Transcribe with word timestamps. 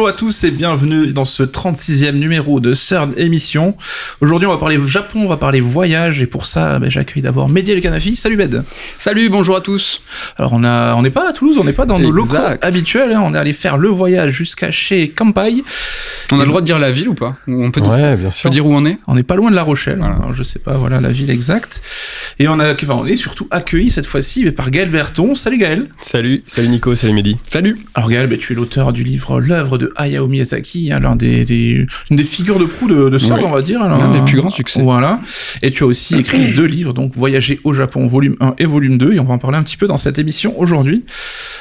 Bonjour 0.00 0.14
à 0.14 0.16
tous 0.16 0.44
et 0.44 0.50
bienvenue 0.50 1.08
dans 1.08 1.26
ce 1.26 1.42
36e 1.42 2.12
numéro 2.12 2.58
de 2.58 2.72
CERN 2.72 3.12
émission. 3.18 3.76
Aujourd'hui, 4.22 4.46
on 4.46 4.50
va 4.50 4.56
parler 4.56 4.78
Japon, 4.86 5.24
on 5.24 5.28
va 5.28 5.36
parler 5.36 5.60
voyage 5.60 6.22
et 6.22 6.26
pour 6.26 6.46
ça, 6.46 6.78
ben, 6.78 6.90
j'accueille 6.90 7.22
d'abord 7.22 7.50
Mehdi 7.50 7.72
El 7.72 7.82
Kanafi. 7.82 8.16
Salut 8.16 8.38
Med. 8.38 8.64
Salut, 8.96 9.28
bonjour 9.28 9.56
à 9.56 9.60
tous. 9.60 10.00
Alors 10.38 10.54
on 10.54 10.64
a, 10.64 10.94
on 10.94 11.02
n'est 11.02 11.10
pas 11.10 11.28
à 11.28 11.34
Toulouse, 11.34 11.58
on 11.60 11.64
n'est 11.64 11.74
pas 11.74 11.84
dans 11.84 11.98
nos 11.98 12.10
locaux 12.10 12.34
habituels. 12.62 13.12
hein. 13.12 13.20
On 13.22 13.34
est 13.34 13.38
allé 13.38 13.52
faire 13.52 13.76
le 13.76 13.88
voyage 13.88 14.32
jusqu'à 14.32 14.70
chez 14.70 15.10
Kampai. 15.10 15.62
On 16.32 16.40
a 16.40 16.44
le 16.44 16.48
droit 16.48 16.62
de 16.62 16.66
dire 16.66 16.78
la 16.78 16.92
ville 16.92 17.10
ou 17.10 17.14
pas? 17.14 17.34
On 17.46 17.70
peut, 17.70 17.82
dire, 17.82 17.90
Ouais, 17.90 18.16
bien 18.16 18.28
on 18.28 18.30
sûr. 18.30 18.44
peut 18.44 18.50
dire 18.54 18.64
où 18.64 18.72
on 18.74 18.86
est? 18.86 18.96
On 19.06 19.14
n'est 19.16 19.22
pas 19.22 19.34
loin 19.34 19.50
de 19.50 19.56
La 19.56 19.64
Rochelle. 19.64 19.98
Voilà. 19.98 20.14
Alors, 20.14 20.32
je 20.34 20.42
sais 20.42 20.60
pas, 20.60 20.78
voilà 20.78 21.02
la 21.02 21.10
ville 21.10 21.28
exacte. 21.30 21.82
Et 22.38 22.48
on 22.48 22.58
a, 22.58 22.72
enfin, 22.72 22.94
on 22.94 23.04
est 23.04 23.16
surtout 23.18 23.48
accueilli 23.50 23.90
cette 23.90 24.06
fois-ci 24.06 24.50
par 24.52 24.70
Gaël 24.70 24.88
Berton. 24.88 25.34
Salut 25.34 25.58
Gaël. 25.58 25.88
Salut, 25.98 26.42
salut 26.46 26.68
Nico, 26.68 26.94
salut 26.94 27.12
Mehdi. 27.12 27.36
Salut 27.52 27.78
Alors 27.94 28.08
Gaël, 28.08 28.28
ben, 28.28 28.38
tu 28.38 28.54
es 28.54 28.56
l'auteur 28.56 28.94
du 28.94 29.04
livre 29.04 29.40
L'œuvre 29.42 29.76
de 29.76 29.89
Hayao 29.96 30.26
Miyazaki, 30.28 30.92
hein, 30.92 31.00
l'un 31.00 31.16
des, 31.16 31.44
des, 31.44 31.86
une 32.10 32.16
des 32.16 32.24
figures 32.24 32.58
de 32.58 32.64
proue 32.64 32.88
de, 32.88 33.08
de 33.08 33.18
Sword, 33.18 33.40
on 33.44 33.50
va 33.50 33.62
dire. 33.62 33.80
L'un 33.80 34.10
des 34.12 34.20
plus 34.30 34.36
grands 34.36 34.50
succès. 34.50 34.82
Voilà. 34.82 35.20
Et 35.62 35.70
tu 35.70 35.82
as 35.82 35.86
aussi 35.86 36.16
écrit 36.16 36.52
deux 36.54 36.64
livres, 36.66 36.92
donc 36.92 37.14
Voyager 37.14 37.60
au 37.64 37.72
Japon, 37.72 38.06
volume 38.06 38.36
1 38.40 38.54
et 38.58 38.66
volume 38.66 38.98
2, 38.98 39.14
et 39.14 39.20
on 39.20 39.24
va 39.24 39.34
en 39.34 39.38
parler 39.38 39.58
un 39.58 39.62
petit 39.62 39.76
peu 39.76 39.86
dans 39.86 39.96
cette 39.96 40.18
émission 40.18 40.58
aujourd'hui. 40.58 41.04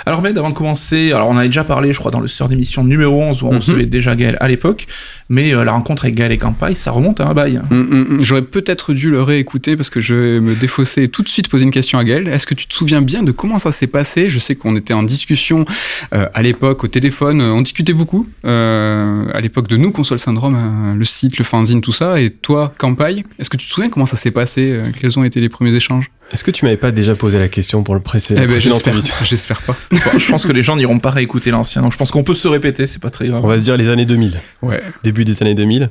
Alors 0.05 0.21
Med, 0.21 0.37
avant 0.37 0.49
de 0.49 0.53
commencer, 0.55 1.11
alors 1.11 1.29
on 1.29 1.37
avait 1.37 1.47
déjà 1.47 1.63
parlé, 1.63 1.93
je 1.93 1.99
crois, 1.99 2.11
dans 2.11 2.19
le 2.19 2.27
sort 2.27 2.47
d'émission 2.49 2.83
numéro 2.83 3.21
11, 3.21 3.41
où 3.43 3.47
on 3.47 3.51
Mhm. 3.51 3.57
recevait 3.57 3.85
déjà 3.85 4.15
Gaël 4.15 4.37
à 4.39 4.47
l'époque, 4.47 4.87
mais 5.29 5.53
euh, 5.53 5.63
la 5.63 5.71
rencontre 5.71 6.05
avec 6.05 6.15
Gaël 6.15 6.31
et 6.31 6.37
Kampai, 6.37 6.75
ça 6.75 6.91
remonte 6.91 7.19
à 7.21 7.27
un 7.27 7.33
bail. 7.33 7.61
Hum, 7.71 7.87
hum, 7.91 8.07
hum. 8.11 8.19
J'aurais 8.19 8.41
peut-être 8.41 8.93
dû 8.93 9.11
le 9.11 9.21
réécouter 9.21 9.77
parce 9.77 9.89
que 9.89 10.01
je 10.01 10.15
vais 10.15 10.39
me 10.39 10.55
défausser 10.55 11.03
et 11.03 11.07
tout 11.09 11.21
de 11.21 11.29
suite 11.29 11.47
poser 11.49 11.65
une 11.65 11.71
question 11.71 11.99
à 11.99 12.03
Gaël. 12.03 12.27
Est-ce 12.27 12.45
que 12.45 12.55
tu 12.55 12.67
te 12.67 12.73
souviens 12.73 13.01
bien 13.01 13.23
de 13.23 13.31
comment 13.31 13.59
ça 13.59 13.71
s'est 13.71 13.87
passé? 13.87 14.29
Je 14.29 14.39
sais 14.39 14.55
qu'on 14.55 14.75
était 14.75 14.93
en 14.93 15.03
discussion 15.03 15.65
euh, 16.13 16.27
à 16.33 16.41
l'époque 16.41 16.83
au 16.83 16.87
téléphone, 16.87 17.41
on 17.41 17.61
discutait 17.61 17.93
beaucoup 17.93 18.27
euh, 18.45 19.25
à 19.33 19.41
l'époque 19.41 19.67
de 19.67 19.77
nous, 19.77 19.91
Console 19.91 20.19
Syndrome, 20.19 20.55
euh, 20.55 20.95
le 20.95 21.05
site, 21.05 21.37
le 21.37 21.43
fanzine, 21.45 21.81
tout 21.81 21.93
ça. 21.93 22.19
Et 22.19 22.29
toi, 22.29 22.73
Campai, 22.77 23.23
est-ce 23.37 23.49
que 23.49 23.57
tu 23.57 23.67
te 23.67 23.71
souviens 23.71 23.89
comment 23.89 24.05
ça 24.05 24.17
s'est 24.17 24.31
passé? 24.31 24.71
Euh, 24.71 24.91
Quels 24.99 25.17
ont 25.19 25.23
été 25.23 25.39
les 25.39 25.49
premiers 25.49 25.73
échanges? 25.73 26.09
Est-ce 26.31 26.43
que 26.43 26.51
tu 26.51 26.63
m'avais 26.65 26.77
pas 26.77 26.91
déjà 26.91 27.15
posé 27.15 27.39
la 27.39 27.47
question 27.47 27.81
pour 27.83 27.95
le 27.95 28.01
précé- 28.01 28.33
Eh 28.37 28.41
ben, 28.41 28.47
précédent 28.49 28.77
j'espère, 29.23 29.61
pas. 29.61 29.75
Bon, 29.91 29.97
je 30.19 30.29
pense 30.31 30.45
que 30.45 30.51
les 30.51 30.61
gens 30.63 30.75
n'iront 30.75 30.99
pas 30.99 31.09
réécouter 31.09 31.49
l'ancien, 31.51 31.81
donc 31.81 31.91
je 31.91 31.97
pense 31.97 32.11
qu'on 32.11 32.23
peut 32.23 32.35
se 32.35 32.47
répéter, 32.47 32.85
c'est 32.87 33.01
pas 33.01 33.09
très 33.09 33.27
grave. 33.27 33.43
On 33.43 33.47
va 33.47 33.57
se 33.57 33.63
dire 33.63 33.77
les 33.77 33.89
années 33.89 34.05
2000, 34.05 34.39
Ouais. 34.61 34.81
début 35.03 35.25
des 35.25 35.41
années 35.41 35.55
2000. 35.55 35.89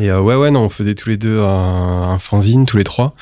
Et 0.00 0.10
euh, 0.10 0.20
ouais, 0.20 0.34
ouais, 0.34 0.50
non, 0.50 0.60
on 0.62 0.68
faisait 0.68 0.94
tous 0.94 1.08
les 1.10 1.16
deux 1.16 1.38
un, 1.40 1.44
un 2.14 2.18
fanzine, 2.18 2.66
tous 2.66 2.76
les 2.78 2.82
trois. 2.84 3.14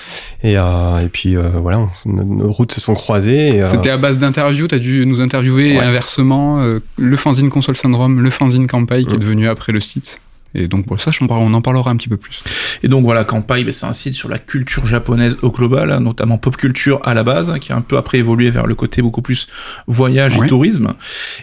Et, 0.42 0.56
euh, 0.56 0.98
et 1.00 1.08
puis 1.08 1.36
euh, 1.36 1.48
voilà, 1.56 1.80
on- 1.80 1.88
nos, 2.06 2.22
nos 2.24 2.50
routes 2.52 2.72
se 2.72 2.80
sont 2.80 2.94
croisées. 2.94 3.60
C'était 3.70 3.90
à 3.90 3.96
base 3.98 4.18
d'interviews, 4.18 4.68
t'as 4.68 4.78
dû 4.78 5.04
nous 5.04 5.20
interviewer 5.20 5.74
et 5.74 5.78
Ouais. 5.78 5.84
inversement, 5.84 6.64
le 6.96 7.16
fanzine 7.16 7.50
Console 7.50 7.76
Syndrome, 7.76 8.20
le 8.22 8.30
fanzine 8.30 8.66
Campai 8.68 9.04
qui 9.04 9.14
est 9.14 9.18
Mm. 9.18 9.20
devenu 9.20 9.48
après 9.48 9.72
le 9.72 9.80
site. 9.80 10.20
Et 10.54 10.68
donc 10.68 10.86
bon, 10.86 10.98
ça, 10.98 11.10
on 11.20 11.54
en 11.54 11.60
parlera 11.62 11.90
un 11.90 11.96
petit 11.96 12.08
peu 12.08 12.16
plus. 12.16 12.38
Et 12.82 12.88
donc 12.88 13.04
voilà, 13.04 13.24
Kampai, 13.24 13.64
ben, 13.64 13.72
c'est 13.72 13.86
un 13.86 13.92
site 13.92 14.14
sur 14.14 14.28
la 14.28 14.38
culture 14.38 14.86
japonaise 14.86 15.36
au 15.42 15.50
global, 15.50 15.90
hein, 15.90 16.00
notamment 16.00 16.38
pop 16.38 16.56
culture 16.56 17.00
à 17.04 17.14
la 17.14 17.22
base, 17.22 17.50
hein, 17.50 17.58
qui 17.58 17.72
a 17.72 17.76
un 17.76 17.80
peu 17.80 17.96
après 17.96 18.18
évolué 18.18 18.50
vers 18.50 18.66
le 18.66 18.74
côté 18.74 19.02
beaucoup 19.02 19.22
plus 19.22 19.48
voyage 19.86 20.36
et 20.36 20.46
tourisme. 20.46 20.94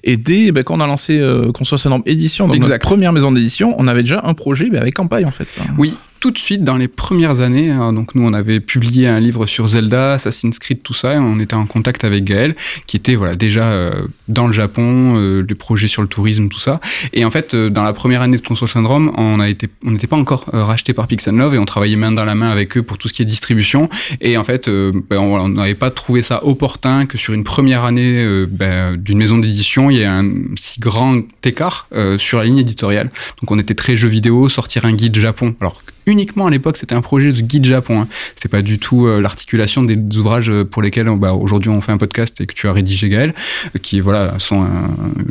Et 0.04 0.18
dès 0.18 0.52
ben, 0.52 0.64
quand 0.64 0.78
on 0.78 0.82
a 0.82 0.88
lancé 0.88 1.18
euh, 1.18 1.52
Conscience 1.52 1.86
Énorme 1.86 2.04
Édition, 2.06 2.48
donc 2.48 2.56
Exact. 2.56 2.74
notre 2.74 2.86
première 2.86 3.14
maison 3.14 3.32
d'édition, 3.32 3.76
on 3.78 3.88
avait 3.88 4.04
déjà 4.04 4.22
un 4.24 4.34
projet 4.34 4.70
ben, 4.70 4.82
avec 4.82 4.96
Kampai 4.96 5.26
en 5.26 5.32
fait. 5.32 5.60
Oui, 5.78 5.96
tout 6.20 6.32
de 6.32 6.38
suite 6.38 6.64
dans 6.64 6.78
les 6.78 6.88
premières 6.88 7.42
années, 7.42 7.70
hein, 7.70 7.94
donc 7.94 8.16
nous 8.16 8.26
on 8.26 8.34
avait 8.34 8.60
publié 8.60 9.08
un 9.08 9.20
livre 9.20 9.46
sur 9.46 9.68
Zelda, 9.68 10.14
Assassin's 10.14 10.60
Creed, 10.60 10.82
tout 10.84 10.94
ça, 10.94 11.16
et 11.16 11.18
on 11.18 11.40
était 11.40 11.56
en 11.56 11.66
contact 11.66 12.04
avec 12.04 12.24
Gaël, 12.24 12.56
qui 12.88 12.98
était 12.98 13.16
voilà 13.16 13.36
déjà 13.36 13.66
euh, 13.66 14.08
dans 14.28 14.48
le 14.48 14.54
Japon, 14.54 15.16
euh, 15.18 15.46
les 15.48 15.56
projets 15.56 15.88
sur 15.88 16.02
le 16.02 16.08
tourisme, 16.08 16.50
tout 16.50 16.60
ça. 16.60 16.80
Et 17.14 17.26
en 17.26 17.32
fait, 17.32 17.54
euh, 17.54 17.70
dans 17.70 17.84
la 17.84 17.94
première 17.94 18.22
année 18.22 18.38
de 18.38 18.46
Console 18.46 18.68
Syndrome, 18.68 19.12
on 19.18 19.40
a 19.40 19.50
été, 19.50 19.70
on 19.86 19.92
n'était 19.92 20.08
pas 20.08 20.18
encore 20.18 20.46
euh, 20.54 20.64
racheté 20.64 20.94
par 20.94 21.08
Pixel 21.08 21.36
Love 21.36 21.56
et 21.56 21.58
on 21.58 21.66
travaillait 21.66 21.96
main 21.96 22.12
dans 22.12 22.26
la 22.26 22.36
main 22.36 22.50
avec 22.50 22.78
eux 22.78 22.84
pour 22.84 22.98
tout 22.98 23.08
ce 23.08 23.14
qui 23.14 23.22
est 23.22 23.26
distribution. 23.26 23.90
Et 24.22 24.38
en 24.38 24.44
fait, 24.44 24.68
euh, 24.68 24.92
ben, 25.10 25.20
on 25.20 25.50
n'avait 25.50 25.76
pas 25.76 25.92
trouvé 25.92 26.22
ça 26.22 26.46
opportun 26.46 27.06
que 27.06 27.18
sur 27.18 27.34
une 27.34 27.44
première 27.44 27.86
année 27.86 28.24
euh, 28.24 28.46
ben, 28.50 28.98
d'une 28.98 29.18
maison 29.18 29.38
d'édition, 29.38 29.90
il 29.90 29.98
y 29.98 30.02
ait 30.02 30.06
un 30.06 30.26
si 30.56 30.80
grand 30.80 31.22
écart 31.44 31.88
sur 32.18 32.38
la 32.38 32.46
ligne 32.46 32.58
éditoriale. 32.58 33.10
Donc 33.42 33.52
on 33.52 33.58
était 33.58 33.74
très 33.74 33.96
jeux 33.96 34.08
vidéo, 34.08 34.50
sortir 34.50 34.86
un 34.86 34.94
guide 34.94 35.18
Japon. 35.18 35.56
Alors 35.62 35.82
uniquement 36.10 36.48
à 36.48 36.50
l'époque, 36.50 36.78
c'était 36.78 36.96
un 36.96 37.02
projet 37.02 37.32
de 37.32 37.42
guide 37.42 37.66
Japon. 37.66 38.02
Hein. 38.02 38.08
C'était 38.36 38.50
pas 38.50 38.62
du 38.62 38.80
tout 38.80 39.08
euh, 39.08 39.22
l'articulation 39.22 39.84
des 39.84 40.18
ouvrages 40.18 40.52
pour 40.72 40.82
lesquels 40.82 41.08
euh, 41.08 41.16
bah, 41.16 41.34
aujourd'hui 41.34 41.70
on 41.70 41.82
fait 41.82 41.92
un 41.92 41.98
podcast 41.98 42.42
et 42.42 42.46
que 42.46 42.54
tu 42.54 42.68
as 42.68 42.74
rédigé 42.74 43.10
Gaël, 43.10 43.34
euh, 43.76 43.80
qui 43.80 44.00
voilà 44.00 44.38
sont 44.40 44.66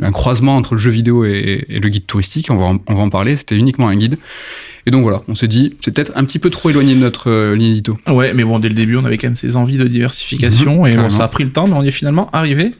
un, 0.01 0.11
croisement 0.11 0.55
entre 0.55 0.75
le 0.75 0.79
jeu 0.79 0.91
vidéo 0.91 1.25
et, 1.25 1.65
le 1.69 1.89
guide 1.89 2.05
touristique. 2.05 2.49
On 2.49 2.79
on 2.87 2.95
va 2.95 3.01
en 3.01 3.09
parler. 3.09 3.35
C'était 3.35 3.55
uniquement 3.55 3.87
un 3.87 3.95
guide. 3.95 4.17
Et 4.85 4.91
donc 4.91 5.03
voilà, 5.03 5.21
on 5.27 5.35
s'est 5.35 5.47
dit 5.47 5.75
c'est 5.83 5.91
peut-être 5.93 6.11
un 6.15 6.23
petit 6.25 6.39
peu 6.39 6.49
trop 6.49 6.69
éloigné 6.69 6.95
de 6.95 6.99
notre 6.99 7.29
euh, 7.29 7.55
ligne 7.55 7.71
édito. 7.71 7.97
Ouais, 8.07 8.33
mais 8.33 8.43
bon, 8.43 8.59
dès 8.59 8.69
le 8.69 8.75
début, 8.75 8.95
on 8.97 9.05
avait 9.05 9.17
quand 9.17 9.27
même 9.27 9.35
ces 9.35 9.55
envies 9.55 9.77
de 9.77 9.85
diversification, 9.87 10.83
Mhm, 10.83 10.87
et 10.87 10.95
bon, 10.95 11.09
ça 11.09 11.23
a 11.23 11.27
pris 11.27 11.43
le 11.43 11.51
temps, 11.51 11.67
mais 11.67 11.73
on 11.73 11.83
y 11.83 11.87
est 11.87 11.91
finalement 11.91 12.29
arrivé. 12.33 12.71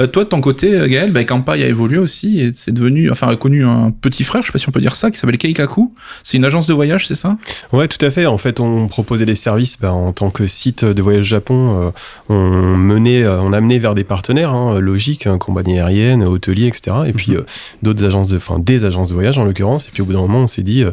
Euh, 0.00 0.06
toi, 0.06 0.24
de 0.24 0.28
ton 0.28 0.40
côté, 0.40 0.74
euh, 0.74 0.86
Gaël, 0.88 1.10
ben, 1.12 1.24
Kampai 1.24 1.62
a 1.62 1.66
évolué 1.68 1.98
aussi, 1.98 2.40
et 2.40 2.50
c'est 2.52 2.72
devenu, 2.72 3.10
enfin, 3.10 3.28
a 3.28 3.36
connu 3.36 3.64
un 3.64 3.90
petit 3.90 4.24
frère, 4.24 4.42
je 4.42 4.46
sais 4.48 4.52
pas 4.52 4.58
si 4.58 4.68
on 4.68 4.72
peut 4.72 4.80
dire 4.80 4.94
ça, 4.94 5.10
qui 5.10 5.18
s'appelle 5.18 5.38
Keikaku. 5.38 5.92
C'est 6.22 6.36
une 6.36 6.44
agence 6.44 6.66
de 6.66 6.74
voyage, 6.74 7.06
c'est 7.06 7.14
ça? 7.14 7.36
Ouais, 7.72 7.88
tout 7.88 8.04
à 8.04 8.10
fait. 8.10 8.26
En 8.26 8.38
fait, 8.38 8.60
on 8.60 8.88
proposait 8.88 9.26
des 9.26 9.34
services 9.34 9.78
bah, 9.80 9.92
en 9.92 10.12
tant 10.12 10.30
que 10.30 10.46
site 10.46 10.84
de 10.84 11.02
voyage 11.02 11.26
Japon. 11.26 11.80
euh, 11.86 11.90
on 12.28 12.76
menait, 12.76 13.24
euh, 13.24 13.40
on 13.40 13.52
amenait 13.52 13.78
vers 13.78 13.94
des 13.94 14.04
partenaires, 14.04 14.52
hein, 14.52 14.78
logique, 14.80 15.26
hein, 15.26 15.38
compagnie 15.38 15.78
aérienne, 15.78 16.22
hôtelier, 16.24 16.66
etc. 16.66 16.96
Et 17.06 17.12
puis 17.12 17.34
euh, 17.34 17.44
d'autres 17.82 18.04
agences 18.04 18.28
de, 18.28 18.36
enfin 18.36 18.58
des 18.58 18.84
agences 18.84 19.08
de 19.10 19.14
voyage 19.14 19.38
en 19.38 19.44
l'occurrence. 19.44 19.88
Et 19.88 19.90
puis 19.92 20.02
au 20.02 20.04
bout 20.04 20.12
d'un 20.12 20.20
moment, 20.20 20.40
on 20.40 20.46
s'est 20.46 20.62
dit, 20.62 20.84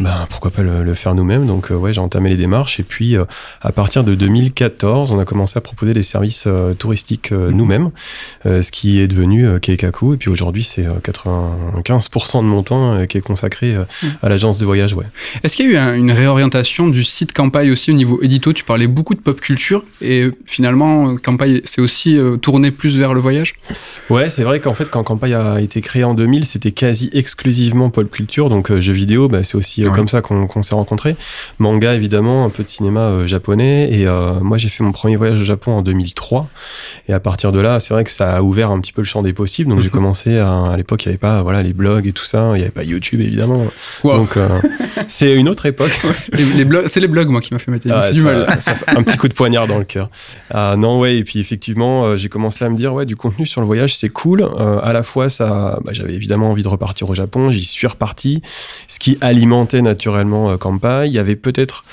bah 0.00 0.26
pourquoi 0.30 0.50
pas 0.50 0.62
le, 0.62 0.82
le 0.82 0.94
faire 0.94 1.14
nous-mêmes. 1.14 1.46
Donc 1.46 1.70
euh, 1.70 1.74
ouais, 1.74 1.92
j'ai 1.92 2.00
entamé 2.00 2.30
les 2.30 2.36
démarches. 2.36 2.80
Et 2.80 2.82
puis 2.82 3.16
euh, 3.16 3.24
à 3.60 3.70
partir 3.72 4.02
de 4.04 4.14
2014, 4.14 5.10
on 5.12 5.18
a 5.18 5.24
commencé 5.24 5.58
à 5.58 5.60
proposer 5.60 5.94
des 5.94 6.02
services 6.02 6.44
euh, 6.46 6.74
touristiques 6.74 7.30
Mhm. 7.32 7.50
nous-mêmes, 7.50 7.90
ce 8.44 8.70
qui 8.70 9.00
est 9.00 9.06
devenu 9.08 9.60
Keikaku. 9.60 10.14
Et 10.14 10.16
puis 10.16 10.30
aujourd'hui, 10.30 10.64
c'est 10.64 10.86
euh, 10.86 10.94
95% 11.02 12.38
de 12.42 12.46
mon 12.48 12.62
temps 12.62 13.06
qui 13.06 13.18
est 13.18 13.20
consacré 13.20 13.74
Mhm. 13.74 13.86
à 14.22 14.28
l'agence 14.28 14.58
de 14.58 14.64
voyage. 14.64 14.94
Ouais. 14.94 15.04
Est-ce 15.42 15.56
qu'il 15.56 15.66
y 15.66 15.68
a 15.68 15.72
eu 15.72 15.76
un- 15.76 15.94
une 15.94 16.12
réorientation 16.12 16.88
du 16.88 17.04
site 17.04 17.32
Campai 17.32 17.70
aussi 17.70 17.90
au 17.90 17.94
niveau 17.94 18.20
édito? 18.22 18.52
Tu 18.52 18.64
parlais 18.64 18.86
beaucoup 18.86 19.14
de 19.14 19.20
pop 19.20 19.40
culture 19.40 19.84
et 20.00 20.28
finalement 20.46 21.16
Campai 21.16 21.62
s'est 21.64 21.80
aussi 21.80 22.18
tourné 22.42 22.70
plus 22.70 22.96
vers 22.96 23.14
le 23.14 23.20
voyage? 23.20 23.54
Ouais, 24.08 24.28
c'est 24.30 24.42
vrai 24.44 24.60
qu'en 24.60 24.74
fait, 24.74 24.88
quand 24.90 25.02
Campagne 25.04 25.34
a 25.34 25.60
été 25.60 25.80
créé 25.80 26.04
en 26.04 26.14
2000, 26.14 26.46
c'était 26.46 26.72
quasi 26.72 27.10
exclusivement 27.12 27.90
pop 27.90 28.10
culture, 28.10 28.48
donc 28.48 28.72
jeux 28.78 28.92
vidéo, 28.92 29.28
bah, 29.28 29.44
c'est 29.44 29.56
aussi 29.56 29.82
Ouais. 29.90 29.96
comme 29.96 30.08
ça 30.08 30.20
qu'on 30.22 30.62
s'est 30.62 30.74
rencontrés. 30.74 31.16
Manga, 31.58 31.94
évidemment, 31.94 32.44
un 32.44 32.48
peu 32.50 32.62
de 32.62 32.68
cinéma 32.68 33.00
euh, 33.00 33.26
japonais, 33.26 33.88
et 33.92 34.06
euh, 34.06 34.32
moi 34.40 34.58
j'ai 34.58 34.68
fait 34.68 34.82
mon 34.82 34.92
premier 34.92 35.16
voyage 35.16 35.40
au 35.40 35.44
Japon 35.44 35.72
en 35.72 35.82
2003, 35.82 36.48
et 37.08 37.12
à 37.12 37.20
partir 37.20 37.52
de 37.52 37.60
là, 37.60 37.80
c'est 37.80 37.94
vrai 37.94 38.04
que 38.04 38.10
ça 38.10 38.36
a 38.36 38.42
ouvert 38.42 38.70
un 38.70 38.80
petit 38.80 38.92
peu 38.92 39.02
le 39.02 39.06
champ 39.06 39.22
des 39.22 39.32
possibles, 39.32 39.70
donc 39.70 39.80
j'ai 39.80 39.86
Mhm. 39.88 39.92
commencé 39.92 40.38
à, 40.38 40.52
à 40.72 40.76
l'époque, 40.76 41.04
il 41.04 41.08
n'y 41.08 41.12
avait 41.12 41.18
pas 41.18 41.42
voilà, 41.42 41.62
les 41.62 41.72
blogs 41.72 42.06
et 42.06 42.12
tout 42.12 42.24
ça, 42.24 42.50
il 42.54 42.56
n'y 42.58 42.62
avait 42.62 42.70
pas 42.70 42.84
YouTube, 42.84 43.20
évidemment, 43.20 43.64
Wow. 44.04 44.16
donc 44.16 44.36
euh, 44.36 44.48
c'est 45.08 45.34
une 45.34 45.48
autre 45.48 45.66
époque. 45.66 45.98
Les, 46.32 46.44
les 46.44 46.64
blogs, 46.64 46.86
c'est 46.88 47.00
les 47.00 47.08
blogs 47.08 47.28
moi 47.28 47.40
qui 47.40 47.52
m'a 47.52 47.58
fait 47.58 47.70
mettre 47.70 47.86
Ah 47.90 48.10
du 48.10 48.20
ça, 48.20 48.26
mal. 48.26 48.46
ça 48.60 48.74
fait 48.74 48.88
un 48.90 49.02
petit 49.02 49.16
coup 49.16 49.28
de 49.28 49.34
poignard 49.34 49.66
dans 49.66 49.78
le 49.78 49.84
cœur. 49.84 50.10
Ah 50.52 50.74
non, 50.76 50.98
ouais, 51.00 51.16
et 51.16 51.24
puis 51.24 51.38
effectivement, 51.40 52.16
j'ai 52.16 52.28
commencé 52.28 52.64
à 52.64 52.68
me 52.68 52.76
dire, 52.76 52.94
ouais, 52.94 53.06
du 53.06 53.16
contenu 53.16 53.46
sur 53.46 53.60
le 53.60 53.66
voyage, 53.66 53.96
c'est 53.96 54.08
cool. 54.08 54.48
À 54.82 54.92
la 54.92 55.02
fois, 55.02 55.28
ça, 55.28 55.78
bah, 55.84 55.92
j'avais 55.92 56.14
évidemment 56.14 56.50
envie 56.50 56.62
de 56.62 56.68
repartir 56.68 57.08
au 57.10 57.14
Japon, 57.14 57.50
j'y 57.50 57.64
suis 57.64 57.86
reparti, 57.86 58.42
ce 58.88 58.98
qui 58.98 59.18
alimentait 59.20 59.79
naturellement 59.82 60.50
euh, 60.50 60.56
Kampai. 60.56 61.06
Il 61.08 61.12
y 61.12 61.18
avait 61.18 61.36
peut-être 61.36 61.84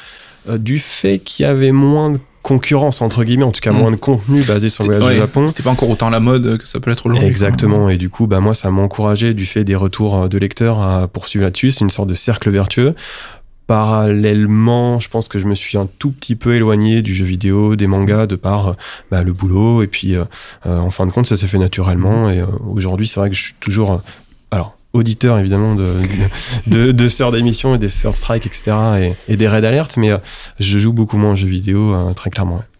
euh, 0.49 0.57
du 0.57 0.77
fait 0.79 1.19
qu'il 1.19 1.43
y 1.43 1.49
avait 1.49 1.71
moins 1.71 2.11
de 2.11 2.19
concurrence, 2.43 3.01
entre 3.01 3.25
guillemets, 3.25 3.43
en 3.43 3.51
tout 3.51 3.59
cas 3.59 3.73
Mm. 3.73 3.77
moins 3.77 3.91
de 3.91 3.97
contenu 3.97 4.41
basé 4.43 4.69
sur 4.69 4.83
le 4.85 4.95
voyage 4.97 5.05
ouais, 5.09 5.15
au 5.17 5.19
Japon. 5.19 5.47
C'était 5.49 5.63
pas 5.63 5.69
encore 5.71 5.89
autant 5.89 6.09
la 6.09 6.21
mode 6.21 6.57
que 6.59 6.65
ça 6.67 6.79
peut 6.79 6.91
être 6.91 7.05
aujourd'hui. 7.07 7.27
Exactement, 7.27 7.89
et 7.89 7.97
du 7.97 8.09
coup, 8.09 8.25
bah, 8.25 8.39
moi, 8.39 8.53
ça 8.53 8.71
m'a 8.71 8.81
encouragé 8.81 9.33
du 9.33 9.45
fait 9.45 9.65
des 9.65 9.75
retours 9.75 10.15
euh, 10.15 10.27
de 10.29 10.37
lecteurs 10.37 10.81
à 10.81 11.07
poursuivre 11.09 11.43
là-dessus. 11.43 11.71
C'est 11.71 11.81
une 11.81 11.89
sorte 11.89 12.07
de 12.07 12.13
cercle 12.15 12.49
vertueux. 12.49 12.95
Parallèlement, 13.67 14.99
je 14.99 15.09
pense 15.09 15.27
que 15.27 15.39
je 15.39 15.45
me 15.45 15.53
suis 15.53 15.77
un 15.77 15.87
tout 15.99 16.11
petit 16.11 16.35
peu 16.35 16.55
éloigné 16.55 17.01
du 17.01 17.13
jeu 17.13 17.25
vidéo, 17.25 17.75
des 17.75 17.85
mangas, 17.85 18.25
de 18.25 18.35
par 18.35 18.69
euh, 18.69 18.73
bah, 19.11 19.23
le 19.23 19.33
boulot. 19.33 19.83
Et 19.83 19.87
puis, 19.87 20.15
euh, 20.15 20.23
euh, 20.65 20.79
en 20.79 20.89
fin 20.89 21.05
de 21.05 21.11
compte, 21.11 21.25
ça 21.27 21.35
s'est 21.35 21.47
fait 21.47 21.57
naturellement. 21.57 22.29
Et 22.29 22.39
euh, 22.39 22.45
aujourd'hui, 22.69 23.05
c'est 23.07 23.19
vrai 23.19 23.29
que 23.29 23.35
je 23.35 23.41
suis 23.41 23.53
toujours. 23.59 23.91
euh, 23.91 23.97
alors, 24.51 24.76
auditeur 24.93 25.37
évidemment 25.39 25.75
de, 25.75 25.97
de, 26.67 26.91
de, 26.91 27.07
sœurs 27.09 27.31
d'émission 27.31 27.75
et 27.75 27.77
des 27.77 27.89
sœurs 27.89 28.15
strike, 28.15 28.45
etc. 28.45 28.73
Et, 29.27 29.33
et 29.33 29.37
des 29.37 29.47
raids 29.47 29.65
alert, 29.65 29.97
mais 29.97 30.11
euh, 30.11 30.17
je 30.59 30.79
joue 30.79 30.93
beaucoup 30.93 31.17
moins 31.17 31.33
aux 31.33 31.35
jeux 31.35 31.47
vidéo, 31.47 31.93
euh, 31.93 32.13
très 32.13 32.29
clairement. 32.29 32.55
ouais. 32.55 32.76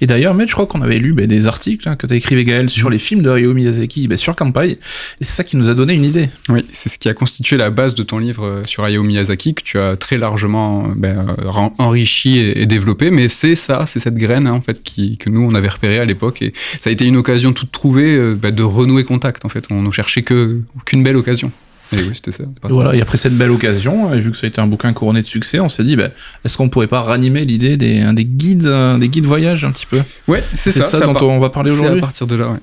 Et 0.00 0.06
d'ailleurs, 0.06 0.34
Matt, 0.34 0.48
je 0.48 0.52
crois 0.52 0.66
qu'on 0.66 0.82
avait 0.82 0.98
lu 0.98 1.12
ben, 1.12 1.26
des 1.26 1.46
articles 1.46 1.88
hein, 1.88 1.96
que 1.96 2.06
tu 2.06 2.12
as 2.12 2.16
écrit, 2.16 2.44
Gaël, 2.44 2.68
sur 2.68 2.90
les 2.90 2.98
films 2.98 3.22
de 3.22 3.30
Hayao 3.30 3.54
Miyazaki 3.54 4.08
ben, 4.08 4.18
sur 4.18 4.34
Kampai. 4.34 4.72
Et 4.72 4.78
c'est 5.20 5.34
ça 5.36 5.44
qui 5.44 5.56
nous 5.56 5.68
a 5.68 5.74
donné 5.74 5.94
une 5.94 6.04
idée. 6.04 6.28
Oui, 6.48 6.64
c'est 6.72 6.88
ce 6.88 6.98
qui 6.98 7.08
a 7.08 7.14
constitué 7.14 7.56
la 7.56 7.70
base 7.70 7.94
de 7.94 8.02
ton 8.02 8.18
livre 8.18 8.44
euh, 8.44 8.62
sur 8.66 8.84
Hayao 8.84 9.02
Miyazaki 9.02 9.54
que 9.54 9.62
tu 9.62 9.78
as 9.78 9.96
très 9.96 10.18
largement 10.18 10.84
euh, 10.84 10.92
ben, 10.94 11.24
ren- 11.44 11.74
enrichi 11.78 12.38
et, 12.38 12.62
et 12.62 12.66
développé. 12.66 13.10
Mais 13.10 13.28
c'est 13.28 13.54
ça, 13.54 13.86
c'est 13.86 14.00
cette 14.00 14.16
graine 14.16 14.46
hein, 14.46 14.52
en 14.52 14.60
fait 14.62 14.82
qui, 14.82 15.16
que 15.16 15.30
nous 15.30 15.40
on 15.42 15.54
avait 15.54 15.68
repérée 15.68 15.98
à 15.98 16.04
l'époque 16.04 16.42
et 16.42 16.52
ça 16.80 16.90
a 16.90 16.92
été 16.92 17.06
une 17.06 17.16
occasion 17.16 17.52
toute 17.52 17.72
trouvée 17.72 18.14
euh, 18.16 18.34
de 18.36 18.62
renouer 18.62 19.04
contact. 19.04 19.44
En 19.44 19.48
fait, 19.48 19.64
on 19.70 19.82
ne 19.82 19.90
cherchait 19.90 20.22
que 20.22 20.60
qu'une 20.84 21.02
belle 21.02 21.16
occasion. 21.16 21.50
Et 21.92 21.96
oui, 21.98 22.10
c'était 22.14 22.32
ça. 22.32 22.42
Et 22.44 22.46
voilà, 22.68 22.94
et 22.96 23.00
après 23.00 23.16
cette 23.16 23.36
belle 23.36 23.50
occasion, 23.52 24.12
et 24.12 24.20
vu 24.20 24.30
que 24.32 24.36
ça 24.36 24.46
a 24.46 24.48
été 24.48 24.60
un 24.60 24.66
bouquin 24.66 24.92
couronné 24.92 25.22
de 25.22 25.26
succès, 25.26 25.60
on 25.60 25.68
s'est 25.68 25.84
dit, 25.84 25.94
bah, 25.96 26.08
est-ce 26.44 26.56
qu'on 26.56 26.68
pourrait 26.68 26.88
pas 26.88 27.00
ranimer 27.00 27.44
l'idée 27.44 27.76
des, 27.76 28.04
des 28.12 28.24
guides, 28.24 28.66
euh, 28.66 28.98
des 28.98 29.08
guides 29.08 29.24
voyage 29.26 29.64
un 29.64 29.70
petit 29.70 29.86
peu? 29.86 30.00
Ouais, 30.26 30.42
c'est 30.54 30.72
ça. 30.72 30.82
ça, 30.82 31.00
dont 31.00 31.12
part- 31.12 31.22
on 31.28 31.38
va 31.38 31.50
parler 31.50 31.70
aujourd'hui. 31.70 31.98
à 31.98 32.00
partir 32.00 32.26
de 32.26 32.34
là, 32.34 32.48
ouais. 32.48 32.58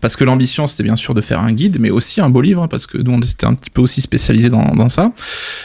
Parce 0.00 0.16
que 0.16 0.24
l'ambition, 0.24 0.66
c'était 0.66 0.84
bien 0.84 0.96
sûr 0.96 1.14
de 1.14 1.20
faire 1.20 1.40
un 1.40 1.52
guide, 1.52 1.76
mais 1.80 1.90
aussi 1.90 2.20
un 2.20 2.30
beau 2.30 2.40
livre, 2.40 2.62
hein, 2.62 2.68
parce 2.68 2.86
que 2.86 2.98
nous, 2.98 3.12
on 3.12 3.20
était 3.20 3.46
un 3.46 3.54
petit 3.54 3.70
peu 3.70 3.82
aussi 3.82 4.00
spécialisé 4.00 4.48
dans, 4.48 4.74
dans 4.74 4.88
ça. 4.88 5.12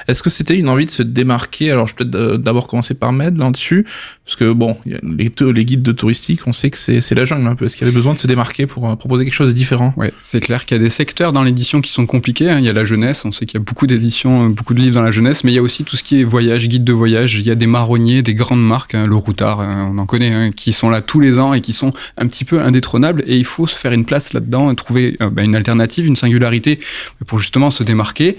Est-ce 0.07 0.21
que 0.21 0.29
c'était 0.29 0.57
une 0.57 0.67
envie 0.67 0.85
de 0.85 0.91
se 0.91 1.03
démarquer? 1.03 1.71
Alors, 1.71 1.87
je 1.87 1.93
vais 1.93 1.97
peut-être 2.05 2.15
euh, 2.15 2.37
d'abord 2.37 2.67
commencer 2.67 2.93
par 2.93 3.13
Med 3.13 3.37
là-dessus, 3.37 3.85
parce 4.27 4.35
que 4.35 4.51
bon, 4.51 4.75
les, 4.85 5.65
guides 5.65 5.83
de 5.83 5.93
touristique, 5.93 6.47
on 6.47 6.51
sait 6.51 6.69
que 6.69 6.77
c'est 6.77 7.15
la 7.15 7.23
jungle. 7.23 7.63
Est-ce 7.63 7.77
qu'il 7.77 7.87
y 7.87 7.89
avait 7.89 7.95
besoin 7.95 8.13
de 8.13 8.19
se 8.19 8.27
démarquer 8.27 8.67
pour 8.67 8.89
euh, 8.89 8.97
proposer 8.97 9.23
quelque 9.23 9.33
chose 9.33 9.47
de 9.47 9.53
différent? 9.53 9.93
Ouais, 9.95 10.11
c'est 10.21 10.41
clair 10.41 10.65
qu'il 10.65 10.75
y 10.75 10.79
a 10.81 10.83
des 10.83 10.89
secteurs 10.89 11.31
dans 11.31 11.43
l'édition 11.43 11.79
qui 11.79 11.93
sont 11.93 12.05
compliqués. 12.05 12.49
hein. 12.49 12.59
Il 12.59 12.65
y 12.65 12.69
a 12.69 12.73
la 12.73 12.83
jeunesse, 12.83 13.23
on 13.23 13.31
sait 13.31 13.45
qu'il 13.45 13.57
y 13.57 13.61
a 13.61 13.63
beaucoup 13.63 13.87
d'éditions, 13.87 14.47
euh, 14.47 14.49
beaucoup 14.49 14.73
de 14.73 14.81
livres 14.81 14.95
dans 14.95 15.01
la 15.01 15.11
jeunesse, 15.11 15.45
mais 15.45 15.53
il 15.53 15.55
y 15.55 15.59
a 15.59 15.61
aussi 15.61 15.85
tout 15.85 15.95
ce 15.95 16.03
qui 16.03 16.19
est 16.19 16.25
voyage, 16.25 16.67
guide 16.67 16.83
de 16.83 16.91
voyage. 16.91 17.35
Il 17.35 17.47
y 17.47 17.51
a 17.51 17.55
des 17.55 17.67
marronniers, 17.67 18.21
des 18.21 18.33
grandes 18.33 18.67
marques, 18.67 18.95
hein, 18.95 19.07
le 19.07 19.15
Routard, 19.15 19.61
hein, 19.61 19.89
on 19.93 19.97
en 19.97 20.05
connaît, 20.05 20.51
qui 20.51 20.73
sont 20.73 20.89
là 20.89 21.01
tous 21.01 21.21
les 21.21 21.39
ans 21.39 21.53
et 21.53 21.61
qui 21.61 21.71
sont 21.71 21.93
un 22.17 22.27
petit 22.27 22.43
peu 22.43 22.59
indétrônables. 22.59 23.23
Et 23.27 23.37
il 23.37 23.45
faut 23.45 23.65
se 23.65 23.75
faire 23.75 23.93
une 23.93 24.03
place 24.03 24.33
là-dedans, 24.33 24.75
trouver 24.75 25.15
euh, 25.21 25.29
bah, 25.29 25.43
une 25.43 25.55
alternative, 25.55 26.05
une 26.05 26.17
singularité 26.17 26.81
pour 27.27 27.39
justement 27.39 27.71
se 27.71 27.83
démarquer. 27.83 28.35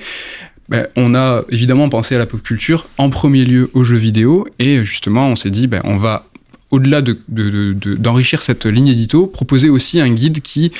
Ben, 0.68 0.86
on 0.96 1.14
a 1.14 1.42
évidemment 1.50 1.88
pensé 1.88 2.14
à 2.14 2.18
la 2.18 2.26
pop 2.26 2.42
culture, 2.42 2.88
en 2.98 3.08
premier 3.10 3.44
lieu 3.44 3.70
aux 3.72 3.84
jeux 3.84 3.96
vidéo, 3.96 4.46
et 4.58 4.84
justement 4.84 5.28
on 5.28 5.36
s'est 5.36 5.50
dit 5.50 5.66
ben, 5.66 5.80
on 5.84 5.96
va 5.96 6.26
au-delà 6.70 7.00
de, 7.00 7.18
de- 7.28 7.48
de- 7.50 7.72
de- 7.72 7.94
d'enrichir 7.94 8.42
cette 8.42 8.66
ligne 8.66 8.88
édito, 8.88 9.26
proposer 9.26 9.70
aussi 9.70 9.98
un 10.00 10.10
guide 10.10 10.42
qui, 10.42 10.70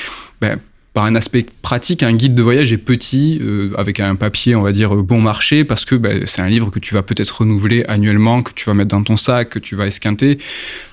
ben, 0.41 0.59
par 0.93 1.05
un 1.05 1.13
aspect 1.15 1.45
pratique, 1.61 2.01
un 2.03 2.13
guide 2.13 2.33
de 2.35 2.41
voyage 2.41 2.71
est 2.73 2.77
petit, 2.77 3.39
euh, 3.41 3.71
avec 3.77 3.99
un 3.99 4.15
papier, 4.15 4.55
on 4.55 4.61
va 4.63 4.71
dire, 4.71 4.95
bon 4.95 5.21
marché, 5.21 5.63
parce 5.63 5.85
que 5.85 5.93
ben, 5.95 6.23
c'est 6.25 6.41
un 6.41 6.49
livre 6.49 6.71
que 6.71 6.79
tu 6.79 6.93
vas 6.95 7.03
peut-être 7.03 7.29
renouveler 7.41 7.85
annuellement, 7.87 8.41
que 8.41 8.51
tu 8.53 8.65
vas 8.65 8.73
mettre 8.73 8.89
dans 8.89 9.03
ton 9.03 9.15
sac, 9.15 9.49
que 9.49 9.59
tu 9.59 9.75
vas 9.75 9.85
esquinter. 9.87 10.39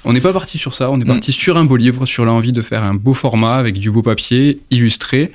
On 0.05 0.13
n'est 0.13 0.21
pas 0.21 0.35
parti 0.35 0.59
sur 0.59 0.75
ça, 0.75 0.91
on 0.91 1.01
est 1.01 1.05
Mm. 1.05 1.09
parti 1.09 1.33
sur 1.33 1.57
un 1.57 1.65
beau 1.65 1.77
livre, 1.77 2.05
sur 2.07 2.25
l'envie 2.27 2.53
de 2.53 2.61
faire 2.63 2.83
un 2.85 2.95
beau 2.95 3.15
format 3.15 3.57
avec 3.57 3.79
du 3.79 3.91
beau 3.91 4.03
papier, 4.03 4.61
illustré. 4.71 5.33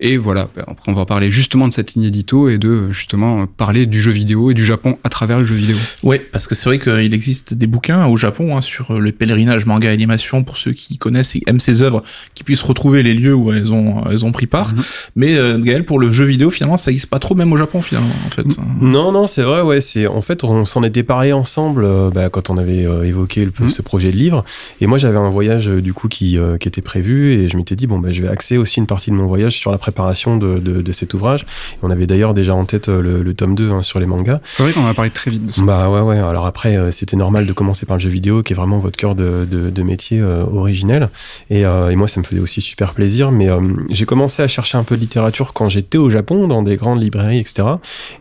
Et 0.00 0.16
voilà, 0.16 0.48
ben, 0.56 0.64
après 0.66 0.90
on 0.90 0.94
va 0.94 1.06
parler 1.06 1.30
justement 1.30 1.68
de 1.68 1.72
cette 1.72 1.94
ligne 1.94 2.04
édito 2.04 2.48
et 2.48 2.58
de 2.58 2.68
euh, 2.68 2.92
justement 2.92 3.42
euh, 3.42 3.44
parler 3.46 3.86
du 3.86 4.00
jeu 4.02 4.10
vidéo 4.10 4.50
et 4.50 4.54
du 4.54 4.64
Japon 4.64 4.98
à 5.04 5.08
travers 5.08 5.38
le 5.38 5.44
jeu 5.44 5.54
vidéo. 5.54 5.76
Ouais, 6.02 6.18
parce 6.18 6.46
que 6.48 6.54
c'est 6.54 6.68
vrai 6.68 6.78
qu'il 6.78 7.14
existe 7.14 7.54
des 7.54 7.66
bouquins 7.66 8.06
au 8.06 8.16
Japon 8.16 8.56
hein, 8.56 8.60
sur 8.60 8.90
euh, 8.90 8.98
le 8.98 9.12
pèlerinage 9.12 9.66
manga 9.66 9.88
et 9.90 9.92
animation 9.92 10.42
pour 10.42 10.56
ceux 10.58 10.72
qui 10.72 10.98
connaissent 10.98 11.36
et 11.36 11.42
aiment 11.46 11.60
ces 11.60 11.82
œuvres, 11.82 12.02
qui 12.34 12.42
puissent 12.44 12.62
retrouver 12.62 13.02
les 13.02 13.14
lieux 13.14 13.34
où 13.34 13.52
elles 13.52 13.72
ont 13.72 14.04
elles 14.10 14.24
ont 14.24 14.32
pris 14.32 14.46
part. 14.46 14.74
Mhm. 14.74 14.82
Mais 15.16 15.36
euh, 15.36 15.58
Gaël, 15.58 15.84
pour 15.84 15.98
le 15.98 16.12
jeu 16.12 16.24
vidéo, 16.24 16.50
finalement, 16.50 16.76
ça 16.76 16.90
existe 16.90 17.08
pas 17.08 17.18
trop 17.20 17.34
même 17.34 17.52
au 17.52 17.56
Japon 17.56 17.80
finalement, 17.80 18.08
en 18.26 18.30
fait. 18.30 18.46
Non, 18.80 19.12
non, 19.12 19.26
c'est 19.26 19.42
vrai, 19.42 19.62
ouais. 19.62 19.80
C'est 19.80 20.06
en 20.06 20.22
fait, 20.22 20.44
on 20.44 20.64
s'en 20.64 20.82
était 20.82 21.02
parlé 21.04 21.32
ensemble 21.32 21.84
euh, 21.84 22.10
bah, 22.10 22.28
quand 22.30 22.50
on 22.50 22.58
avait 22.58 22.84
euh, 22.84 23.04
évoqué 23.04 23.44
le- 23.44 23.52
Mhm. 23.60 23.70
ce 23.70 23.82
projet 23.82 24.10
de 24.10 24.16
livre. 24.16 24.44
Et 24.80 24.86
moi, 24.88 24.98
j'avais 24.98 25.16
un 25.18 25.30
voyage 25.30 25.68
euh, 25.70 25.80
du 25.80 25.92
coup 25.94 26.08
qui, 26.08 26.38
euh, 26.38 26.56
qui 26.58 26.66
était 26.66 26.82
prévu, 26.82 27.32
et 27.34 27.48
je 27.48 27.56
m'étais 27.56 27.76
dit 27.76 27.86
bon, 27.86 27.98
bah, 28.00 28.10
je 28.10 28.22
vais 28.22 28.28
axer 28.28 28.56
aussi 28.58 28.80
une 28.80 28.86
partie 28.88 29.10
de 29.10 29.14
mon 29.16 29.26
voyage 29.26 29.56
sur 29.56 29.70
la 29.70 29.78
préparation 29.84 30.38
de, 30.38 30.58
de, 30.58 30.80
de 30.80 30.92
cet 30.92 31.12
ouvrage. 31.12 31.44
On 31.82 31.90
avait 31.90 32.06
d'ailleurs 32.06 32.32
déjà 32.32 32.54
en 32.54 32.64
tête 32.64 32.88
euh, 32.88 33.02
le, 33.02 33.22
le 33.22 33.34
tome 33.34 33.54
2 33.54 33.70
hein, 33.70 33.82
sur 33.82 33.98
les 34.00 34.06
mangas. 34.06 34.40
C'est 34.44 34.62
vrai 34.62 34.72
qu'on 34.72 34.86
a 34.86 34.94
parlé 34.94 35.10
très 35.10 35.30
vite 35.30 35.46
de 35.46 35.52
ça. 35.52 35.62
Bah 35.62 35.90
ouais, 35.90 36.00
ouais. 36.00 36.18
Alors 36.18 36.46
après, 36.46 36.74
euh, 36.76 36.90
c'était 36.90 37.16
normal 37.18 37.44
de 37.46 37.52
commencer 37.52 37.84
par 37.84 37.96
le 37.96 38.00
jeu 38.00 38.08
vidéo, 38.08 38.42
qui 38.42 38.54
est 38.54 38.56
vraiment 38.56 38.78
votre 38.78 38.96
cœur 38.96 39.14
de, 39.14 39.46
de, 39.50 39.82
métier 39.82 40.20
euh, 40.20 40.42
originel. 40.50 41.10
Et, 41.50 41.66
euh, 41.66 41.90
et 41.90 41.96
moi, 41.96 42.08
ça 42.08 42.18
me 42.20 42.24
faisait 42.24 42.40
aussi 42.40 42.62
super 42.62 42.94
plaisir. 42.94 43.30
Mais 43.30 43.50
euh, 43.50 43.60
j'ai 43.90 44.06
commencé 44.06 44.42
à 44.42 44.48
chercher 44.48 44.78
un 44.78 44.84
peu 44.84 44.96
de 44.96 45.02
littérature 45.02 45.52
quand 45.52 45.68
j'étais 45.68 45.98
au 45.98 46.08
Japon, 46.08 46.48
dans 46.48 46.62
des 46.62 46.76
grandes 46.76 47.02
librairies, 47.02 47.40
etc. 47.40 47.68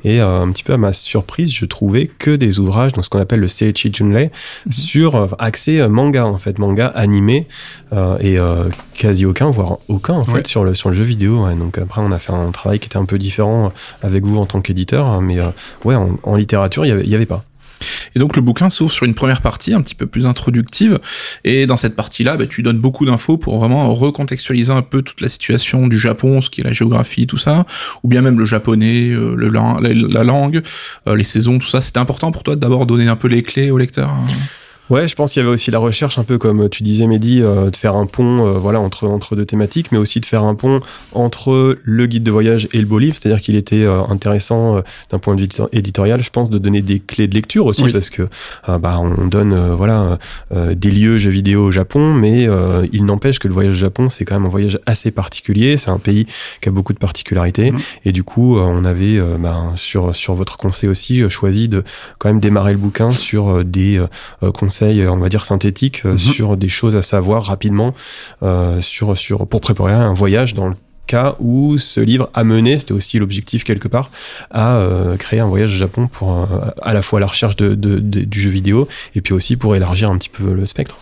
Et 0.04 0.19
un 0.19 0.51
petit 0.51 0.63
peu 0.63 0.74
à 0.74 0.77
ma 0.77 0.92
surprise, 0.92 1.51
je 1.54 1.65
trouvais 1.65 2.07
que 2.07 2.36
des 2.36 2.60
ouvrages, 2.60 2.92
donc 2.92 3.06
ce 3.06 3.10
qu'on 3.10 3.19
appelle 3.21 3.39
le 3.39 3.48
Seiichi 3.48 3.92
Junrei, 3.94 4.31
sur 4.69 5.15
euh, 5.15 5.27
accès 5.39 5.88
manga, 5.88 6.25
en 6.25 6.38
fait, 6.38 6.60
manga 6.60 6.88
animé, 6.88 7.48
et 8.19 8.38
quasi 8.95 9.25
aucun, 9.25 9.50
voire 9.51 9.77
aucun, 9.88 10.13
en 10.15 10.25
fait, 10.25 10.33
Ouais. 10.33 10.42
sur, 10.48 10.63
le, 10.63 10.74
sur 10.74 10.89
le 10.89 10.95
jeu 10.95 11.04
vidéo. 11.04 11.45
ouais. 11.45 11.52
Donc 11.55 11.77
après, 11.77 12.01
on 12.01 12.11
a 12.11 12.19
fait 12.19 12.33
un 12.33 12.51
travail 12.51 12.79
qui 12.79 12.88
était 12.88 12.97
un 12.97 13.05
peu 13.05 13.17
différent 13.17 13.71
avec 14.01 14.23
vous 14.23 14.38
en 14.38 14.45
tant 14.45 14.61
qu'éditeur, 14.61 15.21
mais 15.21 15.39
euh, 15.39 15.50
ouais, 15.85 15.95
en, 15.95 16.35
littérature, 16.35 16.85
il 16.85 16.89
y 16.89 16.91
avait, 16.91 17.05
y 17.05 17.15
avait 17.15 17.25
pas. 17.25 17.45
Et 18.15 18.19
donc 18.19 18.38
le 18.38 18.41
bouquin 18.41 18.69
s'ouvre 18.69 18.91
sur 18.91 19.05
une 19.05 19.13
première 19.13 19.41
partie 19.41 19.73
un 19.73 19.81
petit 19.81 19.95
peu 19.95 20.07
plus 20.07 20.25
introductive, 20.25 21.00
et 21.44 21.65
dans 21.67 21.75
cette 21.75 21.95
partie-là, 21.95 22.38
bah, 22.38 22.45
tu 22.47 22.63
donnes 22.63 22.79
beaucoup 22.79 23.05
d'infos 23.05 23.38
pour 23.38 23.59
vraiment 23.59 23.94
recontextualiser 23.94 24.71
un 24.71 24.81
peu 24.81 25.01
toute 25.01 25.19
la 25.19 25.27
situation 25.27 25.88
du 25.88 26.00
Japon, 26.00 26.39
ce 26.39 26.50
qui 26.50 26.61
est 26.61 26.63
la 26.63 26.71
géographie, 26.71 27.27
tout 27.27 27.38
ça, 27.38 27.65
ou 28.03 28.07
bien 28.07 28.21
même 28.21 28.39
le 28.39 28.45
japonais, 28.45 29.09
euh, 29.09 29.35
la, 29.35 29.79
la 29.81 30.23
langue, 30.23 30.61
euh, 31.07 31.15
les 31.15 31.25
saisons, 31.25 31.59
tout 31.59 31.67
ça. 31.67 31.81
C'était 31.81 32.00
important 32.00 32.31
pour 32.31 32.44
toi 32.44 32.55
d'abord 32.55 32.85
donner 32.85 33.07
un 33.07 33.17
peu 33.17 33.27
les 33.27 33.44
clés 33.44 33.71
au 33.71 33.77
lecteur. 33.77 34.09
hein? 34.09 34.25
Ouais, 34.93 35.07
je 35.07 35.15
pense 35.15 35.31
qu'il 35.31 35.39
y 35.39 35.43
avait 35.43 35.51
aussi 35.51 35.71
la 35.71 35.79
recherche, 35.79 36.19
un 36.19 36.23
peu 36.23 36.37
comme 36.37 36.69
tu 36.69 36.83
disais, 36.83 37.07
Mehdi, 37.07 37.41
euh, 37.41 37.71
de 37.71 37.75
faire 37.75 37.95
un 37.95 38.05
pont 38.05 38.45
euh, 38.45 38.51
voilà, 38.59 38.79
entre, 38.79 39.07
entre 39.07 39.35
deux 39.35 39.43
thématiques, 39.43 39.91
mais 39.91 39.97
aussi 39.97 40.19
de 40.19 40.25
faire 40.27 40.43
un 40.43 40.53
pont 40.53 40.81
entre 41.13 41.79
le 41.81 42.05
guide 42.05 42.21
de 42.21 42.29
voyage 42.29 42.67
et 42.73 42.77
le 42.77 42.85
beau 42.85 42.99
livre. 42.99 43.17
C'est-à-dire 43.19 43.41
qu'il 43.41 43.55
était 43.55 43.85
euh, 43.85 44.01
intéressant, 44.11 44.77
euh, 44.77 44.81
d'un 45.09 45.17
point 45.17 45.33
de 45.33 45.39
vue 45.41 45.47
édito- 45.47 45.67
éditorial, 45.71 46.21
je 46.21 46.29
pense, 46.29 46.51
de 46.51 46.59
donner 46.59 46.83
des 46.83 46.99
clés 46.99 47.27
de 47.27 47.33
lecture 47.33 47.65
aussi, 47.65 47.85
Oui. 47.85 47.91
parce 47.91 48.11
que 48.11 48.27
euh, 48.69 48.77
bah, 48.77 48.99
on 48.99 49.25
donne 49.25 49.53
euh, 49.53 49.73
voilà, 49.73 50.19
euh, 50.55 50.75
des 50.75 50.91
lieux 50.91 51.17
jeux 51.17 51.31
vidéo 51.31 51.63
au 51.63 51.71
Japon, 51.71 52.13
mais 52.13 52.47
euh, 52.47 52.85
il 52.93 53.05
n'empêche 53.05 53.39
que 53.39 53.47
le 53.47 53.55
voyage 53.55 53.73
au 53.73 53.79
Japon, 53.79 54.09
c'est 54.09 54.25
quand 54.25 54.35
même 54.35 54.45
un 54.45 54.49
voyage 54.49 54.77
assez 54.85 55.09
particulier. 55.09 55.77
C'est 55.77 55.89
un 55.89 55.97
pays 55.97 56.27
qui 56.61 56.69
a 56.69 56.71
beaucoup 56.71 56.93
de 56.93 56.99
particularités. 56.99 57.71
Mhm. 57.71 57.79
Et 58.05 58.11
du 58.11 58.23
coup, 58.23 58.59
euh, 58.59 58.61
on 58.61 58.85
avait, 58.85 59.17
euh, 59.17 59.37
bah, 59.39 59.71
sur, 59.73 60.15
sur 60.15 60.35
votre 60.35 60.57
conseil 60.57 60.87
aussi, 60.87 61.23
euh, 61.23 61.29
choisi 61.29 61.67
de 61.67 61.83
quand 62.19 62.29
même 62.29 62.39
démarrer 62.39 62.73
le 62.73 62.77
bouquin 62.77 63.09
sur 63.09 63.49
euh, 63.49 63.63
des 63.63 63.97
euh, 63.97 64.05
euh, 64.43 64.51
conseils, 64.83 65.01
euh, 65.01 65.12
on 65.12 65.18
va 65.18 65.30
dire 65.30 65.45
synthétiques, 65.45 66.01
euh, 66.06 66.12
Mhm. 66.12 66.18
sur 66.18 66.57
des 66.57 66.69
choses 66.69 66.95
à 66.95 67.01
savoir 67.01 67.44
rapidement 67.44 67.94
euh, 68.41 68.81
sur, 68.81 69.17
sur, 69.17 69.48
pour 69.48 69.62
préparer 69.62 69.93
un 69.93 70.13
voyage 70.13 70.53
dans 70.53 70.67
le 70.69 70.75
cas 71.05 71.36
où 71.39 71.77
ce 71.77 72.00
livre 72.00 72.29
a 72.33 72.43
mené, 72.43 72.79
c'était 72.79 72.93
aussi 72.93 73.19
l'objectif 73.19 73.63
quelque 73.63 73.88
part, 73.88 74.10
à 74.51 74.75
euh, 74.77 75.17
créer 75.17 75.39
un 75.41 75.48
voyage 75.48 75.74
au 75.74 75.77
Japon 75.77 76.07
pour 76.07 76.31
euh, 76.33 76.45
à 76.81 76.93
la 76.93 77.01
fois 77.01 77.19
la 77.19 77.27
recherche 77.27 77.55
de, 77.55 77.75
de- 77.75 78.00
de- 78.00 78.22
du 78.22 78.39
jeu 78.41 78.50
vidéo 78.50 78.88
et 79.15 79.22
puis 79.22 79.33
aussi 79.33 79.55
pour 79.57 79.75
élargir 79.75 80.10
un 80.10 80.17
petit 80.17 80.29
peu 80.29 80.53
le 80.53 80.65
spectre. 80.65 80.98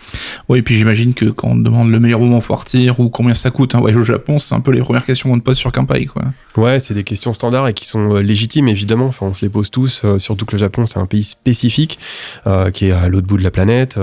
Oui, 0.49 0.59
et 0.59 0.61
puis 0.63 0.75
j'imagine 0.77 1.13
que 1.13 1.25
quand 1.25 1.49
on 1.49 1.55
demande 1.55 1.89
le 1.91 1.99
meilleur 1.99 2.19
moment 2.19 2.39
pour 2.39 2.55
partir 2.57 2.99
ou 2.99 3.09
combien 3.09 3.33
ça 3.33 3.51
coûte 3.51 3.75
un 3.75 3.79
voyage 3.79 3.99
au 3.99 4.03
Japon, 4.03 4.39
c'est 4.39 4.55
un 4.55 4.59
peu 4.59 4.71
les 4.71 4.81
premières 4.81 5.05
questions 5.05 5.29
qu'on 5.29 5.39
te 5.39 5.43
pose 5.43 5.57
sur 5.57 5.71
Kampai, 5.71 6.05
quoi. 6.07 6.23
Ouais, 6.57 6.79
c'est 6.79 6.93
des 6.93 7.03
questions 7.03 7.33
standards 7.33 7.67
et 7.67 7.73
qui 7.73 7.85
sont 7.85 8.15
euh, 8.15 8.21
légitimes 8.21 8.67
évidemment. 8.67 9.05
Enfin, 9.05 9.27
on 9.27 9.33
se 9.33 9.45
les 9.45 9.49
pose 9.49 9.69
tous, 9.71 10.01
euh, 10.03 10.17
surtout 10.19 10.45
que 10.45 10.53
le 10.53 10.57
Japon 10.59 10.85
c'est 10.85 10.99
un 10.99 11.05
pays 11.05 11.23
spécifique 11.23 11.99
qui 12.73 12.87
est 12.87 12.91
à 12.91 13.07
l'autre 13.07 13.27
bout 13.27 13.37
de 13.37 13.43
la 13.43 13.51
planète, 13.51 13.97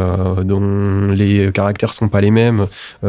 dont 0.45 1.09
les 1.09 1.51
caractères 1.53 1.93
sont 1.95 2.09
pas 2.09 2.21
les 2.21 2.31
mêmes. 2.31 2.67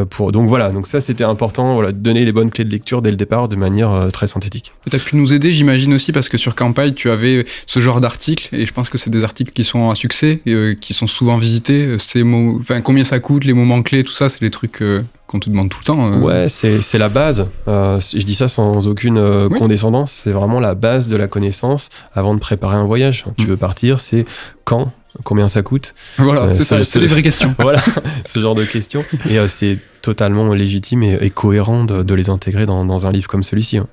pour 0.10 0.32
donc 0.32 0.48
voilà, 0.50 0.72
donc 0.72 0.88
ça 0.88 1.02
c'était 1.02 1.24
important, 1.24 1.76
voilà, 1.76 1.92
de 1.92 1.98
donner 1.98 2.26
les 2.26 2.32
bonnes 2.32 2.50
clés 2.50 2.64
de 2.66 2.70
lecture 2.80 3.02
dès 3.02 3.12
le 3.12 3.18
départ 3.18 3.48
de 3.50 3.56
manière 3.56 3.92
euh, 3.92 4.10
très 4.10 4.28
synthétique. 4.28 4.72
Tu 4.90 4.96
as 4.96 5.00
pu 5.00 5.16
nous 5.16 5.34
aider, 5.34 5.54
j'imagine 5.54 5.94
aussi, 5.94 6.12
parce 6.12 6.30
que 6.30 6.38
sur 6.38 6.56
Campai, 6.56 6.94
tu 6.94 7.10
avais 7.12 7.46
ce 7.68 7.80
genre 7.80 8.00
d'articles, 8.02 8.56
et 8.56 8.66
je 8.66 8.74
pense 8.74 8.90
que 8.90 8.98
c'est 8.98 9.10
des 9.10 9.24
articles 9.24 9.52
qui 9.52 9.64
sont 9.64 9.90
à 9.90 9.96
succès, 9.96 10.42
et, 10.46 10.54
euh, 10.54 10.76
qui 10.80 10.94
sont 10.94 11.08
souvent 11.08 11.38
visités. 11.38 11.86
Euh, 11.86 12.00
Ces 12.00 12.24
mots, 12.24 12.58
enfin, 12.60 12.82
combien 12.82 13.04
ça 13.04 13.20
coûte, 13.20 13.44
les 13.46 13.54
moments 13.54 13.84
clés, 13.84 14.04
tout 14.04 14.14
ça, 14.14 14.30
c'est 14.30 14.42
les 14.42 14.50
trucs 14.52 14.82
qu'on 15.28 15.40
te 15.40 15.50
demande 15.50 15.70
tout 15.70 15.78
le 15.82 15.86
temps. 15.86 16.12
euh. 16.14 16.20
Ouais, 16.20 16.50
c'est 16.50 16.98
la 16.98 17.10
base. 17.10 17.48
Euh, 17.68 18.00
je 18.00 18.24
dis 18.24 18.34
ça 18.36 18.48
sans 18.48 18.88
aucune 18.88 19.18
euh, 19.20 19.48
Oui. 19.52 19.60
condescendance. 19.60 20.12
C'est 20.24 20.32
vraiment 20.32 20.60
la 20.60 20.74
base 20.74 21.08
de 21.08 21.16
la 21.16 21.28
connaissance 21.28 21.90
avant 22.16 22.34
de 22.34 22.40
préparer 22.40 22.76
un 22.78 22.86
voyage. 22.86 23.26
Tu 23.38 23.44
Mm. 23.46 23.50
veux 23.50 23.58
partir, 23.58 24.00
c'est 24.00 24.26
quand, 24.64 24.92
combien 25.24 25.48
ça 25.48 25.62
coûte. 25.62 25.94
Voilà, 26.18 26.54
c'est 26.56 26.64
ça, 26.64 26.84
c'est 26.84 27.00
les 27.00 27.06
vraies 27.08 27.22
questions. 27.22 27.54
voilà, 27.60 27.82
ce 28.26 28.40
genre 28.40 28.56
de 28.56 28.64
questions. 28.66 29.04
Et 29.30 29.38
c'est 29.50 29.78
totalement 30.02 30.54
légitime 30.54 31.04
et, 31.04 31.18
et 31.22 31.30
cohérent 31.30 31.84
de, 31.84 32.04
de 32.04 32.14
les 32.14 32.30
intégrer 32.30 32.66
dans, 32.66 32.86
dans 32.86 33.08
un 33.08 33.12
livre 33.12 33.28
comme 33.28 33.44
celui-ci. 33.44 33.78
hein. 33.78 33.88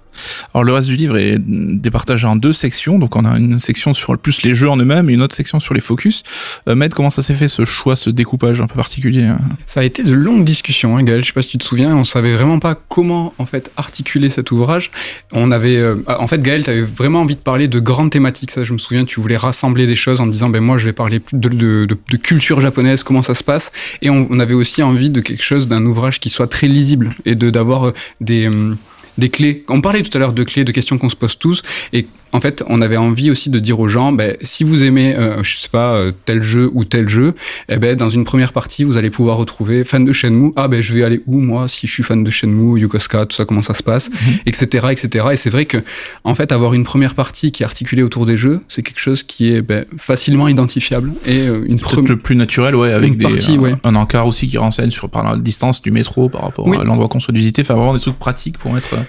Alors 0.54 0.64
le 0.64 0.72
reste 0.72 0.86
du 0.88 0.96
livre 0.96 1.18
est 1.18 1.36
départagé 1.38 2.26
en 2.26 2.36
deux 2.36 2.54
sections, 2.54 2.98
donc 2.98 3.16
on 3.16 3.24
a 3.26 3.36
une 3.36 3.58
section 3.58 3.92
sur 3.92 4.16
plus 4.16 4.42
les 4.42 4.54
jeux 4.54 4.70
en 4.70 4.76
eux-mêmes 4.78 5.10
et 5.10 5.12
une 5.12 5.20
autre 5.20 5.34
section 5.36 5.60
sur 5.60 5.74
les 5.74 5.80
focus. 5.82 6.22
Euh, 6.68 6.74
Med, 6.74 6.94
comment 6.94 7.10
ça 7.10 7.20
s'est 7.20 7.34
fait 7.34 7.48
ce 7.48 7.66
choix, 7.66 7.96
ce 7.96 8.08
découpage 8.08 8.60
un 8.62 8.66
peu 8.66 8.76
particulier 8.76 9.24
hein? 9.24 9.38
Ça 9.66 9.80
a 9.80 9.84
été 9.84 10.02
de 10.02 10.12
longues 10.14 10.44
discussions, 10.44 10.96
hein, 10.96 11.02
Gaël. 11.02 11.20
Je 11.20 11.26
sais 11.26 11.32
pas 11.34 11.42
si 11.42 11.50
tu 11.50 11.58
te 11.58 11.64
souviens, 11.64 11.94
on 11.94 12.04
savait 12.04 12.32
vraiment 12.34 12.58
pas 12.60 12.74
comment 12.88 13.34
en 13.38 13.44
fait 13.44 13.70
articuler 13.76 14.30
cet 14.30 14.50
ouvrage. 14.52 14.90
On 15.32 15.50
avait, 15.50 15.76
euh, 15.76 15.96
en 16.08 16.26
fait, 16.26 16.40
Gaël, 16.40 16.64
tu 16.64 16.70
avais 16.70 16.80
vraiment 16.82 17.20
envie 17.20 17.34
de 17.36 17.40
parler 17.40 17.68
de 17.68 17.78
grandes 17.78 18.10
thématiques. 18.10 18.52
Ça, 18.52 18.64
je 18.64 18.72
me 18.72 18.78
souviens, 18.78 19.04
tu 19.04 19.20
voulais 19.20 19.36
rassembler 19.36 19.86
des 19.86 19.96
choses 19.96 20.22
en 20.22 20.26
disant, 20.26 20.48
ben 20.48 20.62
moi, 20.62 20.78
je 20.78 20.86
vais 20.86 20.92
parler 20.94 21.20
plus 21.20 21.36
de, 21.36 21.48
de, 21.50 21.84
de- 21.84 21.98
de 22.10 22.16
culture 22.16 22.60
japonaise, 22.62 23.02
comment 23.02 23.22
ça 23.22 23.34
se 23.34 23.44
passe. 23.44 23.70
Et 24.00 24.08
on, 24.08 24.26
on 24.30 24.38
avait 24.40 24.54
aussi 24.54 24.82
envie 24.82 25.10
de 25.10 25.20
quelque 25.20 25.42
chose, 25.44 25.68
d'un 25.68 25.84
ouvrage 25.84 25.95
qui 26.20 26.30
soit 26.30 26.46
très 26.46 26.68
lisible 26.68 27.14
et 27.24 27.34
de 27.34 27.50
d'avoir 27.50 27.88
euh, 27.88 27.92
des 28.20 28.48
euh, 28.48 28.74
des 29.18 29.30
clés. 29.30 29.64
On 29.68 29.80
parlait 29.80 30.02
tout 30.02 30.16
à 30.16 30.20
l'heure 30.20 30.32
de 30.32 30.44
clés, 30.44 30.64
de 30.64 30.72
questions 30.72 30.98
qu'on 30.98 31.08
se 31.08 31.16
pose 31.16 31.38
tous. 31.38 31.62
Et 31.92 32.06
en 32.36 32.40
fait, 32.40 32.62
on 32.68 32.80
avait 32.82 32.96
envie 32.96 33.30
aussi 33.30 33.50
de 33.50 33.58
dire 33.58 33.80
aux 33.80 33.88
gens, 33.88 34.12
ben, 34.12 34.36
si 34.42 34.62
vous 34.62 34.82
aimez, 34.84 35.14
euh, 35.16 35.42
je 35.42 35.56
sais 35.56 35.68
pas, 35.68 35.94
euh, 35.94 36.12
tel 36.26 36.42
jeu 36.42 36.70
ou 36.74 36.84
tel 36.84 37.08
jeu, 37.08 37.34
eh 37.68 37.78
ben, 37.78 37.96
dans 37.96 38.10
une 38.10 38.24
première 38.24 38.52
partie, 38.52 38.84
vous 38.84 38.96
allez 38.96 39.10
pouvoir 39.10 39.36
retrouver 39.38 39.82
fan 39.84 40.04
de 40.04 40.12
Shenmue. 40.12 40.52
Ah 40.56 40.68
ben, 40.68 40.80
je 40.82 40.94
vais 40.94 41.02
aller 41.02 41.22
où 41.26 41.40
moi 41.40 41.66
si 41.68 41.86
je 41.86 41.92
suis 41.92 42.02
fan 42.02 42.22
de 42.22 42.30
Shenmue, 42.30 42.78
Yokosuka, 42.80 43.26
tout 43.26 43.36
ça, 43.36 43.44
comment 43.44 43.62
ça 43.62 43.74
se 43.74 43.82
passe, 43.82 44.10
etc., 44.46 44.80
Mhm. 44.84 44.90
etc. 44.92 45.26
Et 45.32 45.36
c'est 45.36 45.50
vrai 45.50 45.64
que, 45.64 45.78
en 46.24 46.34
fait, 46.34 46.52
avoir 46.52 46.74
une 46.74 46.84
première 46.84 47.14
partie 47.14 47.52
qui 47.52 47.62
est 47.62 47.66
articulée 47.66 48.02
autour 48.02 48.26
des 48.26 48.36
jeux, 48.36 48.60
c'est 48.68 48.82
quelque 48.82 49.00
chose 49.00 49.22
qui 49.22 49.52
est 49.52 49.62
ben, 49.62 49.84
facilement 49.96 50.48
identifiable 50.48 51.12
et 51.24 51.48
euh, 51.48 51.64
une 51.66 51.78
C'est 51.78 51.84
peut-être 51.88 52.08
le 52.08 52.16
plus 52.18 52.36
naturel, 52.36 52.74
ouais, 52.74 52.92
avec 52.92 53.16
des, 53.16 53.24
partie, 53.24 53.52
un, 53.56 53.58
ouais. 53.58 53.74
un 53.84 53.94
encart 53.94 54.26
aussi 54.26 54.46
qui 54.46 54.58
renseigne 54.58 54.90
sur 54.90 55.08
par 55.08 55.24
la 55.24 55.36
distance 55.36 55.80
du 55.82 55.90
métro 55.90 56.28
par 56.28 56.42
rapport 56.42 56.66
Oui. 56.66 56.76
à 56.76 56.84
l'endroit 56.84 57.08
qu'on 57.08 57.20
souhaite 57.20 57.36
visiter. 57.36 57.62
Enfin, 57.62 57.74
vraiment 57.74 57.94
des 57.94 58.00
trucs 58.00 58.18
pratiques 58.18 58.58
pour 58.58 58.72
mettre. 58.72 58.94
euh, 58.94 59.02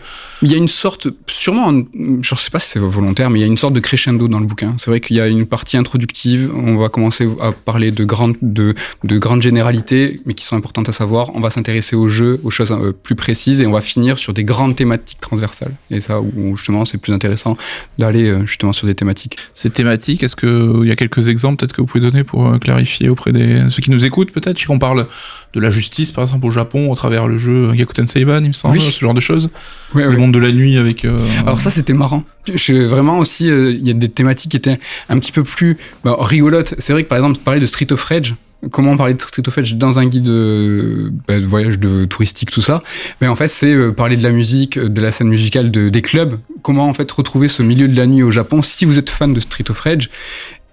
Il 0.44 0.52
y 0.52 0.54
a 0.54 0.58
une 0.58 0.68
sorte, 0.68 1.08
sûrement, 1.28 1.74
je 2.22 2.36
sais 2.36 2.52
pas 2.52 2.60
si 2.60 2.70
c'est 2.70 2.80
volontaire, 2.80 3.17
mais 3.30 3.40
il 3.40 3.42
y 3.42 3.46
a 3.46 3.48
une 3.48 3.58
sorte 3.58 3.74
de 3.74 3.80
crescendo 3.80 4.28
dans 4.28 4.40
le 4.40 4.46
bouquin. 4.46 4.76
C'est 4.78 4.90
vrai 4.90 5.00
qu'il 5.00 5.16
y 5.16 5.22
a 5.22 5.28
une 5.28 5.46
partie 5.46 5.78
introductive. 5.78 6.52
On 6.56 6.78
va 6.78 6.90
commencer 6.90 7.28
à 7.42 7.52
parler 7.52 7.92
de 7.92 8.04
grandes, 8.04 8.36
de, 8.42 8.76
de 9.04 9.18
grandes 9.18 9.42
généralités, 9.42 10.22
mais 10.26 10.34
qui 10.34 10.46
sont 10.46 10.56
importantes 10.56 10.90
à 10.90 10.92
savoir. 10.92 11.36
On 11.36 11.40
va 11.40 11.50
s'intéresser 11.50 11.96
aux 11.96 12.10
jeux, 12.10 12.40
aux 12.44 12.52
choses 12.52 12.72
euh, 12.72 12.92
plus 12.92 13.16
précises, 13.16 13.62
et 13.62 13.68
on 13.68 13.72
va 13.72 13.82
finir 13.82 14.18
sur 14.18 14.34
des 14.34 14.44
grandes 14.44 14.76
thématiques 14.76 15.20
transversales. 15.20 15.74
Et 15.92 16.02
ça, 16.02 16.20
où 16.22 16.56
justement, 16.56 16.86
c'est 16.86 16.98
plus 16.98 17.14
intéressant 17.14 17.58
d'aller 17.98 18.30
euh, 18.30 18.46
justement 18.46 18.74
sur 18.74 18.88
des 18.88 18.96
thématiques. 18.96 19.38
ces 19.54 19.70
thématiques. 19.70 20.24
Est-ce 20.24 20.36
que 20.36 20.82
il 20.84 20.88
y 20.88 20.92
a 20.92 20.96
quelques 20.96 21.28
exemples 21.28 21.58
peut-être 21.58 21.74
que 21.74 21.82
vous 21.82 21.88
pouvez 21.88 22.04
donner 22.04 22.24
pour 22.24 22.48
euh, 22.48 22.58
clarifier 22.58 23.10
auprès 23.10 23.32
des 23.32 23.64
ceux 23.70 23.82
qui 23.82 23.92
nous 23.92 24.06
écoutent 24.06 24.32
peut-être 24.32 24.58
sais 24.60 24.66
qu'on 24.66 24.80
parle 24.80 25.08
de 25.54 25.60
la 25.60 25.70
justice 25.70 26.12
par 26.12 26.24
exemple 26.24 26.46
au 26.46 26.52
Japon 26.52 26.92
au 26.92 26.96
travers 26.96 27.28
le 27.28 27.38
jeu 27.38 27.74
Yakuten 27.74 28.08
Seiban, 28.08 28.42
il 28.44 28.50
me 28.50 28.54
semble, 28.54 28.78
Oui. 28.78 28.82
ce 28.84 29.00
genre 29.00 29.14
de 29.14 29.20
choses. 29.22 29.50
Le 29.96 30.16
monde 30.18 30.34
de 30.34 30.40
la 30.40 30.52
nuit 30.52 30.78
avec. 30.78 31.06
euh, 31.06 31.26
Alors 31.42 31.60
ça 31.60 31.70
c'était 31.70 31.94
marrant. 31.94 32.24
Je, 32.54 32.74
vraiment 32.86 33.20
aussi, 33.20 33.50
euh, 33.50 33.72
il 33.72 33.86
y 33.88 33.90
a 33.90 33.94
des 33.94 34.10
thématiques 34.10 34.52
qui 34.52 34.58
étaient 34.58 34.80
un 35.10 35.20
petit 35.20 35.32
peu 35.32 35.44
plus 35.44 35.78
bah, 36.04 36.16
rigolotes. 36.20 36.76
C'est 36.78 36.94
vrai 36.94 37.04
que 37.04 37.10
par 37.10 37.18
exemple, 37.18 37.40
parler 37.40 37.60
de 37.60 37.66
Street 37.66 37.92
of 37.92 38.04
Rage, 38.04 38.36
comment 38.72 38.96
parler 38.98 39.14
de 39.14 39.22
Street 39.22 39.44
of 39.48 39.56
Rage 39.56 39.76
dans 39.76 40.00
un 40.00 40.06
guide 40.06 40.28
euh, 40.30 41.10
bah, 41.28 41.40
de 41.40 41.46
voyage 41.46 41.80
de 41.80 42.06
touristique, 42.06 42.52
tout 42.52 42.62
ça. 42.62 42.84
Mais 43.22 43.28
en 43.28 43.36
fait, 43.36 43.48
c'est 43.48 43.92
parler 43.94 44.18
de 44.18 44.24
la 44.24 44.32
musique, 44.32 44.78
de 44.80 45.02
la 45.02 45.12
scène 45.12 45.28
musicale, 45.30 45.72
de, 45.72 45.90
des 45.90 46.02
clubs. 46.02 46.40
Comment 46.62 46.88
en 46.90 46.94
fait 46.94 47.10
retrouver 47.12 47.48
ce 47.48 47.64
milieu 47.64 47.88
de 47.88 47.96
la 47.96 48.06
nuit 48.08 48.24
au 48.24 48.32
Japon 48.32 48.62
si 48.62 48.84
vous 48.86 48.98
êtes 48.98 49.10
fan 49.10 49.34
de 49.34 49.40
Street 49.40 49.66
of 49.70 49.80
Rage. 49.80 50.10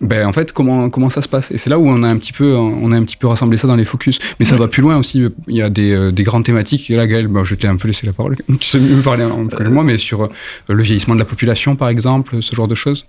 Ben 0.04 0.26
en 0.26 0.32
fait 0.32 0.52
comment 0.52 0.90
comment 0.90 1.08
ça 1.08 1.22
se 1.22 1.28
passe? 1.28 1.50
Et 1.50 1.58
c'est 1.58 1.70
là 1.70 1.78
où 1.78 1.88
on 1.88 2.02
a 2.02 2.08
un 2.08 2.18
petit 2.18 2.32
peu 2.32 2.54
on 2.54 2.92
a 2.92 2.96
un 2.96 3.02
petit 3.04 3.16
peu 3.16 3.26
rassemblé 3.26 3.56
ça 3.56 3.66
dans 3.66 3.76
les 3.76 3.86
focus. 3.86 4.18
Mais 4.38 4.44
ça 4.44 4.56
va 4.56 4.68
plus 4.68 4.82
loin 4.82 4.98
aussi. 4.98 5.24
Il 5.48 5.56
y 5.56 5.62
a 5.62 5.70
des, 5.70 5.92
euh, 5.92 6.12
des 6.12 6.22
grandes 6.22 6.44
thématiques. 6.44 6.90
Et 6.90 6.96
là 6.96 7.06
Gaël 7.06 7.26
bah, 7.26 7.40
je 7.42 7.54
t'ai 7.54 7.66
un 7.66 7.76
peu 7.76 7.88
laissé 7.88 8.06
la 8.06 8.12
parole. 8.12 8.36
Tu 8.60 8.68
sais 8.68 8.78
mieux 8.78 9.00
parler 9.00 9.24
en 9.24 9.46
que 9.46 9.62
moi 9.64 9.82
mais 9.82 9.96
sur 9.96 10.24
euh, 10.24 10.28
le 10.68 10.82
vieillissement 10.82 11.14
de 11.14 11.20
la 11.20 11.24
population 11.24 11.74
par 11.74 11.88
exemple 11.88 12.42
ce 12.42 12.54
genre 12.54 12.68
de 12.68 12.74
choses. 12.74 13.06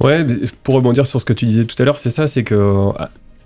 Ouais, 0.00 0.26
pour 0.62 0.76
rebondir 0.76 1.06
sur 1.06 1.20
ce 1.20 1.24
que 1.24 1.32
tu 1.32 1.44
disais 1.44 1.64
tout 1.64 1.80
à 1.82 1.84
l'heure, 1.84 1.98
c'est 1.98 2.10
ça, 2.10 2.26
c'est 2.26 2.44
que 2.44 2.54
euh, 2.54 2.92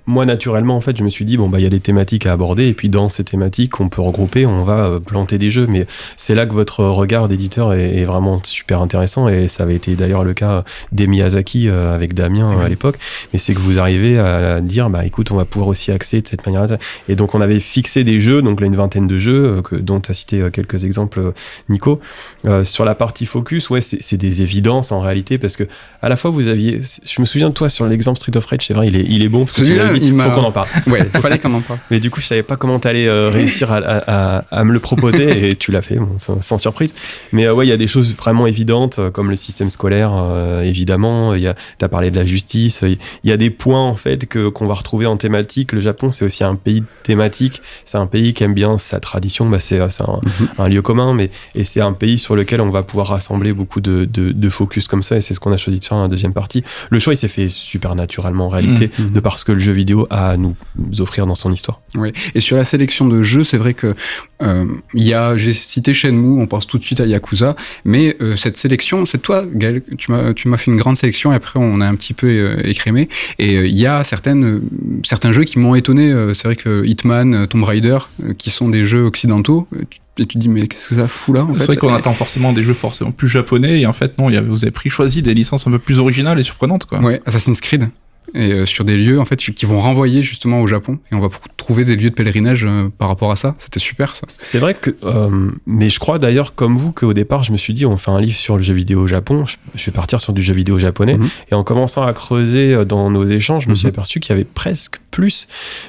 moi 0.06 0.26
naturellement 0.26 0.76
en 0.76 0.80
fait, 0.80 0.96
je 0.96 1.04
me 1.04 1.08
suis 1.10 1.24
dit 1.24 1.36
bon 1.36 1.48
bah 1.48 1.58
il 1.60 1.62
y 1.62 1.66
a 1.66 1.70
des 1.70 1.80
thématiques 1.80 2.26
à 2.26 2.32
aborder 2.32 2.66
et 2.66 2.74
puis 2.74 2.88
dans 2.88 3.08
ces 3.08 3.24
thématiques 3.24 3.80
on 3.80 3.88
peut 3.88 4.02
regrouper, 4.02 4.44
on 4.46 4.62
va 4.62 4.86
euh, 4.86 5.00
planter 5.00 5.38
des 5.38 5.50
jeux, 5.50 5.66
mais 5.66 5.86
c'est 6.16 6.34
là 6.34 6.44
que 6.46 6.52
votre 6.52 6.84
regard 6.84 7.28
d'éditeur 7.28 7.72
est, 7.72 7.96
est 7.96 8.04
vraiment 8.04 8.38
super 8.44 8.82
intéressant 8.82 9.28
et 9.28 9.48
ça 9.48 9.62
avait 9.62 9.76
été 9.76 9.94
d'ailleurs 9.94 10.24
le 10.24 10.34
cas 10.34 10.64
des 10.92 11.06
Miyazaki 11.06 11.68
euh, 11.68 11.94
avec 11.94 12.14
Damien 12.14 12.50
euh, 12.52 12.60
à 12.60 12.64
Mhm. 12.64 12.68
l'époque, 12.68 12.98
mais 13.32 13.38
c'est 13.38 13.54
que 13.54 13.60
vous 13.60 13.78
arrivez 13.78 14.18
à 14.18 14.60
dire 14.60 14.90
bah 14.90 15.04
écoute 15.06 15.30
on 15.30 15.36
va 15.36 15.44
pouvoir 15.44 15.68
aussi 15.68 15.90
axer 15.90 16.20
de 16.20 16.28
cette 16.28 16.44
manière 16.46 16.66
et 17.08 17.14
donc 17.16 17.34
on 17.34 17.40
avait 17.40 17.60
fixé 17.60 18.04
des 18.04 18.20
jeux, 18.20 18.42
donc 18.42 18.60
là 18.60 18.66
une 18.66 18.76
vingtaine 18.76 19.06
de 19.06 19.18
jeux 19.18 19.44
euh, 19.58 19.62
que, 19.62 19.76
dont 19.76 20.00
tu 20.00 20.10
as 20.10 20.14
cité 20.14 20.40
euh, 20.40 20.50
quelques 20.50 20.84
exemples 20.84 21.20
euh, 21.20 21.32
Nico, 21.68 22.00
Euh, 22.46 22.62
sur 22.64 22.84
la 22.84 22.94
partie 22.94 23.26
focus, 23.26 23.70
ouais 23.70 23.80
c'est 23.80 24.16
des 24.18 24.42
évidences 24.42 24.92
en 24.92 25.00
réalité 25.00 25.38
parce 25.38 25.56
que 25.56 25.64
à 26.02 26.08
la 26.10 26.16
fois 26.16 26.30
vous 26.30 26.48
aviez 26.48 26.80
je 26.82 27.20
me 27.20 27.26
souviens 27.26 27.48
de 27.48 27.54
toi 27.54 27.68
sur 27.70 27.86
l'exemple 27.86 28.18
Street 28.18 28.36
of 28.36 28.44
Rage 28.44 28.66
c'est 28.66 28.74
vrai 28.74 28.88
il 28.88 28.96
est, 28.96 29.04
il 29.08 29.22
est 29.22 29.28
bon 29.30 29.44
parce 29.44 29.58
que 29.58 29.64
dit, 29.98 30.08
il 30.08 30.20
faut 30.20 30.30
qu'on 30.30 30.44
en 30.44 30.52
parle. 30.52 30.68
Ouais. 30.86 31.04
Fallait 31.04 31.38
qu'on 31.38 31.54
en 31.54 31.60
parle. 31.60 31.78
Mais 31.90 32.00
du 32.00 32.10
coup 32.10 32.20
je 32.20 32.26
savais 32.26 32.42
pas 32.42 32.56
comment 32.56 32.78
t'allais 32.78 33.06
euh, 33.06 33.30
réussir 33.30 33.72
à, 33.72 33.76
à, 33.78 34.36
à, 34.38 34.44
à 34.50 34.64
me 34.64 34.72
le 34.72 34.78
proposer 34.80 35.50
et 35.50 35.56
tu 35.56 35.70
l'as 35.72 35.82
fait 35.82 35.96
bon, 35.96 36.08
sans, 36.18 36.40
sans 36.42 36.58
surprise. 36.58 36.94
Mais 37.32 37.46
euh, 37.46 37.54
ouais 37.54 37.66
il 37.66 37.70
y 37.70 37.72
a 37.72 37.76
des 37.76 37.86
choses 37.86 38.14
vraiment 38.14 38.46
évidentes 38.46 38.98
euh, 38.98 39.10
comme 39.10 39.30
le 39.30 39.36
système 39.36 39.68
scolaire 39.70 40.12
euh, 40.14 40.62
évidemment. 40.62 41.34
Il 41.34 41.42
y 41.42 41.46
a 41.48 41.54
t'as 41.78 41.88
parlé 41.88 42.10
de 42.10 42.16
la 42.16 42.24
justice. 42.24 42.82
Il 42.82 42.98
y 43.28 43.32
a 43.32 43.36
des 43.36 43.50
points 43.50 43.82
en 43.82 43.94
fait 43.96 44.26
que 44.26 44.48
qu'on 44.48 44.66
va 44.66 44.74
retrouver 44.74 45.06
en 45.06 45.16
thématique. 45.16 45.72
Le 45.72 45.80
Japon 45.80 46.10
c'est 46.10 46.24
aussi 46.24 46.44
un 46.44 46.54
pays 46.54 46.82
thématique. 47.02 47.60
C'est 47.84 47.98
un 47.98 48.06
pays 48.06 48.34
qui 48.34 48.44
aime 48.44 48.54
bien 48.54 48.78
sa 48.78 49.00
tradition. 49.00 49.48
Bah, 49.48 49.60
c'est 49.60 49.80
c'est 49.90 50.02
un, 50.02 50.20
un 50.58 50.68
lieu 50.68 50.82
commun 50.82 51.14
mais 51.14 51.30
et 51.54 51.64
c'est 51.64 51.80
un 51.80 51.92
pays 51.92 52.18
sur 52.18 52.36
lequel 52.36 52.60
on 52.60 52.70
va 52.70 52.82
pouvoir 52.82 53.08
rassembler 53.08 53.52
beaucoup 53.52 53.80
de, 53.80 54.04
de, 54.04 54.32
de 54.32 54.48
focus 54.48 54.88
comme 54.88 55.02
ça 55.02 55.16
et 55.16 55.20
c'est 55.20 55.34
ce 55.34 55.40
qu'on 55.40 55.52
a 55.52 55.56
choisi 55.56 55.78
de 55.80 55.84
faire 55.84 55.96
dans 55.98 56.02
la 56.04 56.08
deuxième 56.08 56.32
partie. 56.32 56.64
Le 56.90 56.98
choix 56.98 57.12
il 57.12 57.16
s'est 57.16 57.28
fait 57.28 57.48
super 57.48 57.94
naturellement 57.94 58.46
en 58.46 58.48
réalité 58.50 58.90
Mhm. 58.98 59.10
de 59.12 59.20
parce 59.20 59.44
que 59.44 59.52
le 59.52 59.58
jeu 59.60 59.72
vidéo 59.72 59.83
a 60.10 60.30
à 60.30 60.36
nous 60.36 60.54
offrir 60.98 61.26
dans 61.26 61.34
son 61.34 61.52
histoire 61.52 61.80
Ouais. 61.96 62.12
Et 62.34 62.40
sur 62.40 62.56
la 62.56 62.64
sélection 62.64 63.06
de 63.06 63.22
jeux, 63.22 63.44
c'est 63.44 63.56
vrai 63.58 63.74
que 63.74 63.94
euh, 64.42 64.64
il 64.94 65.04
y 65.04 65.14
a, 65.14 65.36
j'ai 65.36 65.52
cité 65.52 65.94
Shenmue, 65.94 66.40
on 66.40 66.46
pense 66.46 66.66
tout 66.66 66.78
de 66.78 66.82
suite 66.82 67.00
à 67.00 67.06
Yakuza, 67.06 67.54
mais 67.84 68.16
euh, 68.20 68.34
cette 68.36 68.56
sélection, 68.56 69.04
c'est 69.04 69.18
toi, 69.18 69.44
Gaël, 69.52 69.82
tu 69.98 70.10
m'as, 70.10 70.32
tu 70.34 70.48
m'as 70.48 70.56
fait 70.56 70.70
une 70.70 70.76
grande 70.76 70.96
sélection 70.96 71.32
et 71.32 71.36
après 71.36 71.60
on 71.60 71.80
a 71.80 71.86
un 71.86 71.94
petit 71.94 72.14
peu 72.14 72.26
euh, 72.26 72.60
écrémé. 72.66 73.08
Et 73.38 73.56
euh, 73.56 73.66
il 73.66 73.78
y 73.78 73.86
a 73.86 74.02
certaines, 74.04 74.44
euh, 74.44 74.60
certains 75.04 75.30
jeux 75.32 75.44
qui 75.44 75.58
m'ont 75.58 75.74
étonné. 75.74 76.10
euh, 76.10 76.34
c'est 76.34 76.48
vrai 76.48 76.56
que 76.56 76.84
Hitman, 76.84 77.34
euh, 77.34 77.46
Tomb 77.46 77.62
Raider, 77.64 77.98
euh, 78.24 78.34
qui 78.34 78.50
sont 78.50 78.68
des 78.68 78.86
jeux 78.86 79.04
occidentaux, 79.04 79.68
euh, 79.74 79.82
tu- 79.88 80.00
et 80.16 80.26
tu 80.26 80.34
te 80.34 80.38
dis 80.38 80.48
mais 80.48 80.68
qu'est-ce 80.68 80.90
que 80.90 80.94
ça 80.94 81.08
fout 81.08 81.34
là 81.34 81.42
en 81.44 81.58
C'est 81.58 81.66
vrai 81.66 81.76
qu'on 81.76 81.92
attend 81.92 82.14
forcément 82.14 82.52
des 82.52 82.62
jeux 82.62 82.72
forcément 82.74 83.10
plus 83.10 83.26
japonais 83.26 83.80
et 83.80 83.86
en 83.86 83.92
fait 83.92 84.16
non, 84.16 84.28
il 84.30 84.34
y 84.34 84.36
avait, 84.36 84.46
vous 84.46 84.62
avez 84.64 84.70
pris 84.70 84.88
choisi 84.88 85.22
des 85.22 85.34
licences 85.34 85.66
un 85.66 85.72
peu 85.72 85.80
plus 85.80 85.98
originales 85.98 86.38
et 86.38 86.44
surprenantes 86.44 86.84
quoi. 86.84 87.00
Ouais, 87.00 87.20
Assassin's 87.26 87.60
Creed. 87.60 87.88
Et 88.34 88.52
euh, 88.52 88.66
sur 88.66 88.84
des 88.84 88.96
lieux 88.96 89.20
en 89.20 89.24
fait 89.24 89.36
qui 89.36 89.64
vont 89.64 89.78
renvoyer 89.78 90.22
justement 90.22 90.60
au 90.60 90.66
Japon 90.66 90.98
et 91.12 91.14
on 91.14 91.20
va 91.20 91.28
trouver 91.56 91.84
des 91.84 91.94
lieux 91.94 92.10
de 92.10 92.14
pèlerinage 92.14 92.64
euh, 92.64 92.88
par 92.98 93.06
rapport 93.08 93.30
à 93.30 93.36
ça. 93.36 93.54
C'était 93.58 93.78
super 93.80 94.16
ça. 94.16 94.26
C'est 94.42 94.58
vrai 94.58 94.74
que, 94.74 94.90
euh, 95.04 95.50
mais 95.66 95.88
je 95.88 96.00
crois 96.00 96.18
d'ailleurs 96.18 96.54
comme 96.56 96.76
vous 96.76 96.90
qu'au 96.90 97.12
départ 97.12 97.44
je 97.44 97.52
me 97.52 97.56
suis 97.56 97.74
dit 97.74 97.86
on 97.86 97.96
fait 97.96 98.10
un 98.10 98.20
livre 98.20 98.36
sur 98.36 98.56
le 98.56 98.62
jeu 98.62 98.74
vidéo 98.74 99.02
au 99.02 99.06
Japon, 99.06 99.44
je, 99.74 99.86
vais 99.86 99.92
partir 99.92 100.20
sur 100.20 100.32
du 100.32 100.42
jeu 100.42 100.52
vidéo 100.54 100.78
japonais 100.80 101.16
Mhm. 101.16 101.28
et 101.52 101.54
en 101.54 101.62
commençant 101.62 102.02
à 102.04 102.12
creuser 102.12 102.84
dans 102.84 103.08
nos 103.10 103.24
échanges, 103.24 103.64
je 103.64 103.70
me 103.70 103.74
suis 103.76 103.86
Mhm. 103.86 103.92
aperçu 103.94 104.18
qu'il 104.20 104.30
y 104.30 104.32
avait 104.32 104.44
presque 104.44 104.96
plus 105.12 105.46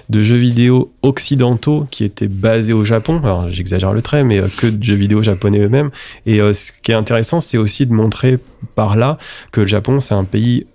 de 0.10 0.22
jeux 0.22 0.36
vidéo 0.38 0.94
occidentaux 1.02 1.86
qui 1.90 2.04
étaient 2.04 2.28
basés 2.28 2.74
au 2.74 2.84
Japon, 2.84 3.20
alors 3.24 3.50
j'exagère 3.50 3.92
le 3.92 4.04
trait, 4.04 4.24
mais 4.24 4.40
que 4.58 4.68
de 4.68 4.84
jeux 4.84 4.94
vidéo 4.96 5.24
japonais 5.24 5.60
eux-mêmes. 5.60 5.90
Et 6.28 6.42
euh, 6.42 6.54
ce 6.54 6.72
qui 6.84 6.92
est 6.92 6.96
intéressant, 6.96 7.40
c'est 7.40 7.58
aussi 7.58 7.88
de 7.88 7.94
montrer 7.94 8.38
par 8.76 8.96
là 8.96 9.18
que 9.52 9.62
le 9.62 9.68
Japon 9.68 10.00
c'est 10.00 10.14
un 10.14 10.26
pays 10.26 10.68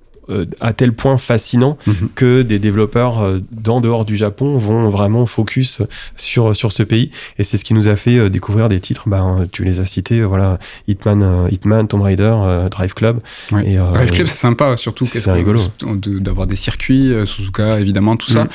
à 0.60 0.72
tel 0.72 0.92
point 0.92 1.18
fascinant 1.18 1.76
Mhm. 1.86 2.08
que 2.14 2.42
des 2.42 2.58
développeurs 2.58 3.20
euh, 3.22 3.40
d'en 3.50 3.80
dehors 3.80 4.04
du 4.04 4.16
Japon 4.16 4.56
vont 4.58 4.88
vraiment 4.90 5.26
focus 5.26 5.82
sur 6.16 6.54
sur 6.56 6.72
ce 6.72 6.82
pays 6.82 7.10
et 7.38 7.42
c'est 7.44 7.56
ce 7.56 7.64
qui 7.64 7.74
nous 7.74 7.88
a 7.88 7.96
fait 7.96 8.16
euh, 8.18 8.28
découvrir 8.28 8.68
des 8.68 8.80
titres 8.80 9.08
ben 9.08 9.46
tu 9.52 9.64
les 9.64 9.80
as 9.80 9.86
cités 9.86 10.20
euh, 10.20 10.26
voilà 10.26 10.58
Hitman 10.88 11.22
euh, 11.22 11.48
Hitman 11.50 11.86
Tomb 11.88 12.02
Raider 12.02 12.34
euh, 12.36 12.68
Drive 12.68 12.94
Club 12.94 13.20
Ouais. 13.52 13.68
et 13.72 13.78
euh, 13.78 13.92
Drive 13.92 14.10
Club, 14.10 14.26
c'est 14.26 14.34
sympa, 14.36 14.76
surtout 14.76 15.06
c'est 15.06 15.30
rigolo. 15.32 15.60
d'avoir 16.06 16.46
des 16.46 16.56
circuits, 16.56 17.12
euh, 17.12 17.26
Suzuka, 17.26 17.80
évidemment, 17.80 18.16
tout 18.16 18.30
ça. 18.30 18.44
Mm. 18.44 18.48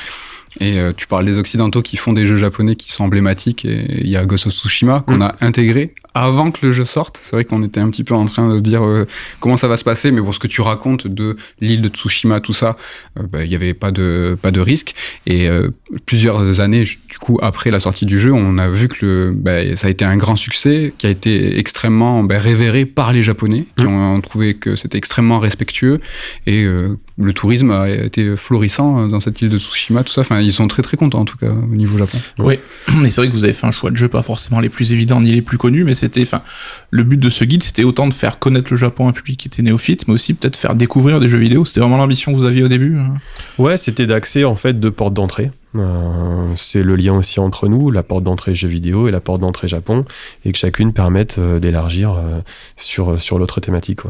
Et 0.60 0.78
euh, 0.78 0.92
tu 0.96 1.06
parles 1.06 1.26
des 1.26 1.38
Occidentaux 1.38 1.82
qui 1.82 1.96
font 1.98 2.14
des 2.14 2.24
jeux 2.26 2.38
japonais 2.38 2.76
qui 2.76 2.90
sont 2.90 3.04
emblématiques. 3.04 3.64
Et 3.66 4.00
il 4.00 4.08
y 4.08 4.16
a 4.16 4.24
Ghost 4.24 4.46
of 4.46 4.52
Tsushima 4.54 5.04
qu'on 5.06 5.16
Mm. 5.18 5.22
a 5.22 5.34
intégré 5.42 5.94
avant 6.16 6.50
que 6.50 6.64
le 6.64 6.72
jeu 6.72 6.84
sorte. 6.84 7.18
C'est 7.20 7.36
vrai 7.36 7.44
qu'on 7.44 7.62
était 7.62 7.80
un 7.80 7.90
petit 7.90 8.04
peu 8.04 8.14
en 8.14 8.24
train 8.24 8.54
de 8.54 8.60
dire 8.60 8.84
euh, 8.84 9.06
comment 9.40 9.56
ça 9.56 9.68
va 9.68 9.76
se 9.76 9.84
passer, 9.84 10.10
mais 10.10 10.22
pour 10.22 10.34
ce 10.34 10.38
que 10.38 10.46
tu 10.46 10.60
racontes 10.62 11.06
de 11.06 11.36
l'île 11.60 11.82
de 11.82 11.88
Tsushima, 11.88 12.40
tout 12.40 12.52
ça, 12.52 12.76
euh, 13.18 13.22
bah, 13.30 13.44
il 13.44 13.50
y 13.50 13.54
avait 13.54 13.74
pas 13.74 13.90
de 13.90 14.36
pas 14.40 14.50
de 14.50 14.60
risque. 14.60 14.94
Et 15.26 15.48
euh, 15.48 15.70
plusieurs 16.06 16.60
années, 16.60 16.84
du 16.84 17.18
coup, 17.20 17.38
après 17.42 17.70
la 17.70 17.80
sortie 17.80 18.06
du 18.06 18.18
jeu, 18.18 18.32
on 18.32 18.58
a 18.58 18.68
vu 18.68 18.88
que 18.88 19.04
le, 19.04 19.32
bah, 19.34 19.76
ça 19.76 19.88
a 19.88 19.90
été 19.90 20.04
un 20.04 20.16
grand 20.16 20.36
succès, 20.36 20.94
qui 20.96 21.06
a 21.06 21.10
été 21.10 21.58
extrêmement 21.58 22.22
bah, 22.22 22.38
révéré 22.38 22.86
par 22.86 23.12
les 23.12 23.22
Japonais, 23.22 23.66
qui 23.76 23.84
Mm. 23.84 24.14
ont 24.16 24.20
trouvé 24.20 24.54
que 24.54 24.74
c'était 24.74 24.98
extrêmement 24.98 25.38
respectueux 25.38 26.00
et 26.46 26.64
le 26.64 27.32
tourisme 27.32 27.70
a 27.70 27.88
été 27.88 28.36
florissant 28.36 29.08
dans 29.08 29.20
cette 29.20 29.40
île 29.42 29.48
de 29.48 29.58
Tsushima, 29.58 30.04
tout 30.04 30.12
ça. 30.12 30.20
Enfin, 30.22 30.40
ils 30.40 30.52
sont 30.52 30.68
très 30.68 30.82
très 30.82 30.96
contents 30.96 31.20
en 31.20 31.24
tout 31.24 31.36
cas 31.36 31.50
au 31.50 31.74
niveau 31.74 31.98
Japon. 31.98 32.18
Oui, 32.38 32.58
mais 32.96 33.10
c'est 33.10 33.20
vrai 33.20 33.28
que 33.28 33.32
vous 33.32 33.44
avez 33.44 33.52
fait 33.52 33.66
un 33.66 33.70
choix 33.72 33.90
de 33.90 33.96
jeu 33.96 34.08
pas 34.08 34.22
forcément 34.22 34.60
les 34.60 34.68
plus 34.68 34.92
évidents 34.92 35.20
ni 35.20 35.32
les 35.32 35.42
plus 35.42 35.58
connus, 35.58 35.84
mais 35.84 35.94
c'était, 36.06 36.22
enfin, 36.22 36.42
le 36.90 37.02
but 37.02 37.18
de 37.18 37.28
ce 37.28 37.44
guide, 37.44 37.62
c'était 37.62 37.84
autant 37.84 38.06
de 38.06 38.14
faire 38.14 38.38
connaître 38.38 38.68
le 38.70 38.76
Japon 38.76 39.06
à 39.06 39.10
un 39.10 39.12
public 39.12 39.38
qui 39.40 39.48
était 39.48 39.62
néophyte, 39.62 40.06
mais 40.06 40.14
aussi 40.14 40.34
peut-être 40.34 40.56
faire 40.56 40.74
découvrir 40.74 41.18
des 41.20 41.28
jeux 41.28 41.38
vidéo. 41.38 41.64
C'était 41.64 41.80
vraiment 41.80 41.96
l'ambition 41.96 42.32
que 42.32 42.38
vous 42.38 42.44
aviez 42.44 42.62
au 42.62 42.68
début. 42.68 42.98
hein. 42.98 43.14
ouais 43.58 43.76
c'était 43.76 44.06
d'accès 44.06 44.44
en 44.44 44.56
fait 44.56 44.78
deux 44.78 44.90
portes 44.92 45.14
d'entrée 45.14 45.50
Euh, 45.74 46.46
c'est 46.56 46.82
le 46.82 46.96
lien 46.96 47.12
aussi 47.14 47.38
entre 47.38 47.68
nous 47.68 47.90
la 47.90 48.02
porte 48.02 48.22
d'entrée 48.24 48.54
jeux 48.54 48.68
vidéo 48.68 49.08
et 49.08 49.10
la 49.10 49.20
porte 49.20 49.42
d'entrée 49.42 49.68
Japon 49.68 50.06
et 50.46 50.52
que 50.52 50.58
chacune 50.58 50.92
permette 50.94 51.36
euh, 51.38 51.58
d'élargir 51.58 52.14
euh, 52.14 52.40
sur 52.76 53.38
l'autre 53.38 53.60
thématique. 53.60 54.00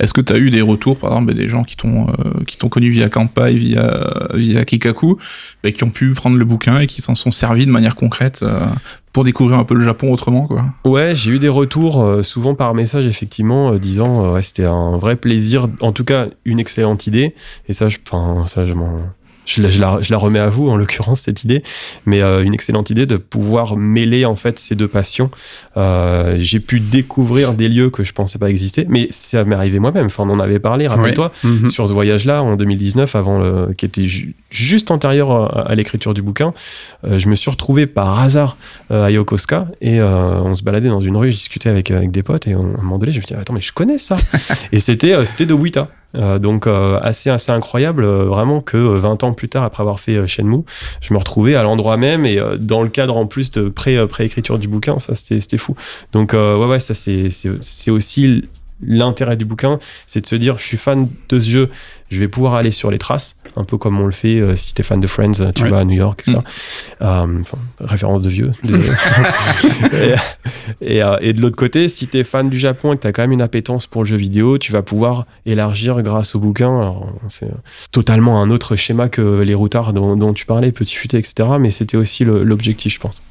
Est-ce 0.00 0.12
que 0.12 0.20
tu 0.20 0.32
as 0.32 0.38
eu 0.38 0.50
des 0.50 0.62
retours, 0.62 0.98
par 0.98 1.12
exemple, 1.12 1.34
des 1.34 1.48
gens 1.48 1.64
qui 1.64 1.76
t'ont 1.76 2.06
euh, 2.08 2.68
connu 2.68 2.90
via 2.90 3.08
Kampai, 3.08 3.54
via 3.54 4.10
via 4.34 4.64
Kikaku, 4.64 5.18
qui 5.74 5.84
ont 5.84 5.90
pu 5.90 6.14
prendre 6.14 6.36
le 6.36 6.44
bouquin 6.44 6.80
et 6.80 6.86
qui 6.86 7.02
s'en 7.02 7.14
sont 7.14 7.30
servis 7.30 7.66
de 7.66 7.70
manière 7.70 7.94
concrète 7.94 8.40
euh, 8.42 8.60
pour 9.12 9.24
découvrir 9.24 9.58
un 9.58 9.64
peu 9.64 9.74
le 9.74 9.84
Japon 9.84 10.12
autrement, 10.12 10.46
quoi? 10.46 10.64
Ouais, 10.84 11.14
j'ai 11.14 11.30
eu 11.32 11.38
des 11.38 11.48
retours 11.48 12.02
euh, 12.02 12.22
souvent 12.22 12.54
par 12.54 12.74
message, 12.74 13.06
effectivement, 13.06 13.74
disant 13.76 14.40
c'était 14.42 14.64
un 14.64 14.98
vrai 14.98 15.16
plaisir, 15.16 15.68
en 15.80 15.92
tout 15.92 16.04
cas 16.04 16.26
une 16.44 16.60
excellente 16.60 17.06
idée. 17.06 17.34
Et 17.68 17.72
ça, 17.72 17.88
je, 17.88 17.98
enfin, 18.10 18.46
ça, 18.46 18.64
je 18.64 18.74
je 19.48 19.62
la, 19.62 19.68
je, 19.68 19.80
la, 19.80 19.98
je 20.00 20.10
la, 20.10 20.18
remets 20.18 20.38
à 20.38 20.48
vous 20.48 20.68
en 20.68 20.76
l'occurrence 20.76 21.22
cette 21.22 21.44
idée, 21.44 21.62
mais 22.06 22.22
euh, 22.22 22.42
une 22.42 22.54
excellente 22.54 22.90
idée 22.90 23.06
de 23.06 23.16
pouvoir 23.16 23.76
mêler 23.76 24.24
en 24.24 24.36
fait 24.36 24.58
ces 24.58 24.74
deux 24.74 24.88
passions. 24.88 25.30
Euh, 25.76 26.36
j'ai 26.38 26.60
pu 26.60 26.80
découvrir 26.80 27.54
des 27.54 27.68
lieux 27.68 27.90
que 27.90 28.04
je 28.04 28.12
pensais 28.12 28.38
pas 28.38 28.50
exister, 28.50 28.86
mais 28.88 29.08
ça 29.10 29.44
m'est 29.44 29.56
arrivé 29.56 29.78
moi-même. 29.78 30.06
Enfin, 30.06 30.24
on 30.26 30.30
en 30.30 30.40
avait 30.40 30.58
parlé, 30.58 30.86
rappelle-toi, 30.86 31.32
mhm. 31.44 31.68
sur 31.68 31.88
ce 31.88 31.92
voyage-là 31.92 32.42
en 32.42 32.56
2019, 32.56 33.16
avant 33.16 33.38
le, 33.38 33.72
qui 33.74 33.84
était 33.84 34.06
juste 34.50 34.90
antérieur 34.90 35.30
à, 35.30 35.68
à 35.68 35.74
l'écriture 35.74 36.14
du 36.14 36.22
bouquin. 36.22 36.52
Euh, 37.04 37.18
je 37.18 37.28
me 37.28 37.34
suis 37.34 37.50
retrouvé 37.50 37.86
par 37.86 38.20
hasard 38.20 38.56
euh, 38.90 39.04
à 39.04 39.10
Yokosuka 39.10 39.68
et 39.80 40.00
euh, 40.00 40.40
on 40.42 40.54
se 40.54 40.62
baladait 40.62 40.88
dans 40.88 41.00
une 41.00 41.16
rue, 41.16 41.30
je 41.30 41.36
discutais 41.36 41.68
avec 41.68 41.90
avec 41.90 42.10
des 42.10 42.22
potes 42.22 42.46
et 42.46 42.54
on, 42.54 42.74
à 42.74 42.80
un 42.80 42.82
moment 42.82 42.98
donné, 42.98 43.12
je 43.12 43.20
me 43.20 43.24
dis 43.24 43.34
attends 43.34 43.52
mais 43.52 43.60
je 43.60 43.72
connais 43.72 43.98
ça. 43.98 44.16
et 44.72 44.80
c'était 44.80 45.24
c'était 45.26 45.46
de 45.46 45.54
Wita. 45.54 45.88
Euh, 46.14 46.38
donc 46.38 46.66
euh, 46.66 46.98
assez 47.02 47.28
assez 47.28 47.52
incroyable 47.52 48.02
euh, 48.02 48.24
vraiment 48.24 48.62
que 48.62 48.78
20 48.78 49.24
ans 49.24 49.34
plus 49.34 49.50
tard 49.50 49.62
après 49.64 49.82
avoir 49.82 50.00
fait 50.00 50.26
Shenmue 50.26 50.62
je 51.02 51.12
me 51.12 51.18
retrouvais 51.18 51.54
à 51.54 51.62
l'endroit 51.62 51.98
même 51.98 52.24
et 52.24 52.40
dans 52.58 52.82
le 52.82 52.88
cadre 52.88 53.18
en 53.18 53.26
plus 53.26 53.50
de 53.50 53.68
pré 53.68 54.06
préécriture 54.06 54.58
du 54.58 54.68
bouquin 54.68 54.98
ça 54.98 55.14
c'était 55.14 55.40
c'était 55.42 55.58
fou. 55.58 55.74
Donc 56.12 56.32
ouais 56.32 56.66
ouais 56.66 56.80
ça 56.80 56.94
c'est 56.94 57.28
c'est 57.30 57.90
aussi 57.90 58.48
l'intérêt 58.82 59.36
du 59.36 59.44
bouquin, 59.44 59.78
c'est 60.06 60.20
de 60.20 60.26
se 60.26 60.36
dire 60.36 60.58
je 60.58 60.64
suis 60.64 60.76
fan 60.76 61.08
de 61.28 61.38
ce 61.38 61.50
jeu, 61.50 61.70
je 62.10 62.20
vais 62.20 62.28
pouvoir 62.28 62.54
aller 62.54 62.70
sur 62.70 62.90
les 62.90 62.98
traces, 62.98 63.40
un 63.56 63.64
peu 63.64 63.76
comme 63.76 64.00
on 64.00 64.06
le 64.06 64.12
fait 64.12 64.40
euh, 64.40 64.56
si 64.56 64.72
t'es 64.74 64.82
fan 64.82 65.00
de 65.00 65.06
Friends, 65.06 65.52
tu 65.54 65.66
vas 65.68 65.80
à 65.80 65.84
New 65.84 65.96
York, 65.96 66.22
ça. 66.24 66.38
Mm. 66.38 66.44
Euh, 67.02 67.26
référence 67.80 68.22
de 68.22 68.28
vieux. 68.28 68.52
et, 70.80 71.02
euh, 71.02 71.16
et, 71.20 71.32
de 71.32 71.40
l'autre 71.40 71.56
côté, 71.56 71.88
si 71.88 72.08
t'es 72.08 72.24
fan 72.24 72.48
du 72.48 72.58
Japon 72.58 72.92
et 72.92 72.96
que 72.96 73.02
t'as 73.02 73.12
quand 73.12 73.22
même 73.22 73.32
une 73.32 73.42
appétence 73.42 73.86
pour 73.86 74.04
le 74.04 74.08
jeu 74.08 74.16
vidéo, 74.16 74.58
tu 74.58 74.72
vas 74.72 74.82
pouvoir 74.82 75.26
élargir 75.44 76.00
grâce 76.02 76.34
au 76.34 76.38
bouquin. 76.38 76.94
C'est 77.28 77.50
totalement 77.92 78.40
un 78.42 78.50
autre 78.50 78.76
schéma 78.76 79.08
que 79.08 79.40
les 79.40 79.54
routards 79.54 79.92
dont, 79.92 80.16
dont 80.16 80.32
tu 80.32 80.46
parlais, 80.46 80.72
Petit 80.72 80.94
Futé, 80.94 81.18
etc. 81.18 81.48
Mais 81.60 81.70
c'était 81.70 81.96
aussi 81.96 82.24
l'objectif, 82.24 82.94
je 82.94 83.00
pense. 83.00 83.22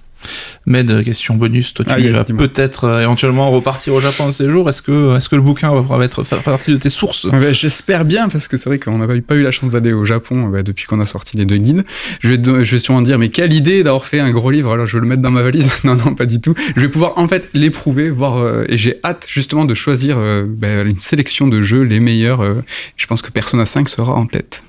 Med, 0.65 1.03
question 1.03 1.35
bonus, 1.35 1.73
toi 1.73 1.85
tu 1.85 2.09
vas 2.09 2.23
peut-être 2.23 2.83
euh, 2.83 3.01
éventuellement 3.01 3.49
repartir 3.49 3.93
au 3.93 4.01
Japon 4.01 4.27
un 4.27 4.31
séjour. 4.31 4.67
Est-ce 4.67 4.81
que, 4.81 5.15
est-ce 5.15 5.29
que 5.29 5.35
le 5.35 5.41
bouquin 5.41 5.71
va 5.73 6.03
être, 6.03 6.23
faire 6.23 6.43
partie 6.43 6.71
de 6.71 6.77
tes 6.77 6.89
sources? 6.89 7.27
J'espère 7.51 8.05
bien, 8.05 8.27
parce 8.27 8.47
que 8.47 8.57
c'est 8.57 8.69
vrai 8.69 8.79
qu'on 8.79 8.97
n'a 8.97 9.07
pas 9.21 9.35
eu 9.35 9.43
la 9.43 9.51
chance 9.51 9.69
d'aller 9.69 9.93
au 9.93 10.05
Japon 10.05 10.49
bah, 10.49 10.63
depuis 10.63 10.85
qu'on 10.85 10.99
a 10.99 11.05
sorti 11.05 11.37
les 11.37 11.45
deux 11.45 11.57
guides. 11.57 11.85
Je 12.19 12.29
vais, 12.29 12.65
je 12.65 12.71
vais 12.71 12.79
sûrement 12.79 13.01
dire, 13.01 13.17
mais 13.17 13.29
quelle 13.29 13.53
idée 13.53 13.83
d'avoir 13.83 14.05
fait 14.05 14.19
un 14.19 14.31
gros 14.31 14.51
livre, 14.51 14.71
alors 14.71 14.85
je 14.85 14.97
vais 14.97 15.01
le 15.01 15.07
mettre 15.07 15.21
dans 15.21 15.31
ma 15.31 15.41
valise. 15.41 15.69
non, 15.83 15.95
non, 15.95 16.15
pas 16.15 16.25
du 16.25 16.41
tout. 16.41 16.53
Je 16.75 16.81
vais 16.81 16.89
pouvoir 16.89 17.13
en 17.17 17.27
fait 17.27 17.49
l'éprouver, 17.53 18.09
voir, 18.09 18.37
euh, 18.37 18.65
et 18.67 18.77
j'ai 18.77 18.99
hâte 19.03 19.25
justement 19.29 19.65
de 19.65 19.73
choisir 19.73 20.17
euh, 20.17 20.45
bah, 20.47 20.81
une 20.81 20.99
sélection 20.99 21.47
de 21.47 21.61
jeux, 21.61 21.83
les 21.83 21.99
meilleurs. 21.99 22.43
je 22.95 23.07
pense 23.07 23.21
que 23.21 23.31
Persona 23.31 23.65
5 23.65 23.87
sera 23.89 24.13
en 24.13 24.25
tête. 24.25 24.63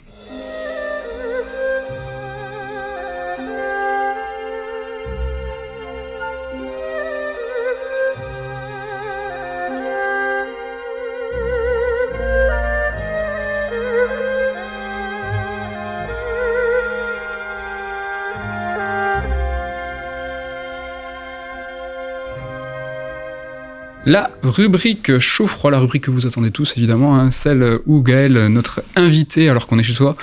La 24.08 24.30
rubrique 24.42 25.18
chaud-froid, 25.18 25.70
la 25.70 25.78
rubrique 25.78 26.04
que 26.04 26.10
vous 26.10 26.26
attendez 26.26 26.50
tous 26.50 26.78
évidemment, 26.78 27.20
hein, 27.20 27.30
celle 27.30 27.78
où 27.84 28.02
Gaël, 28.02 28.46
notre 28.46 28.82
invité 28.96 29.50
alors 29.50 29.66
qu'on 29.66 29.78
est 29.78 29.82
chez 29.82 29.92
soi, 29.92 30.16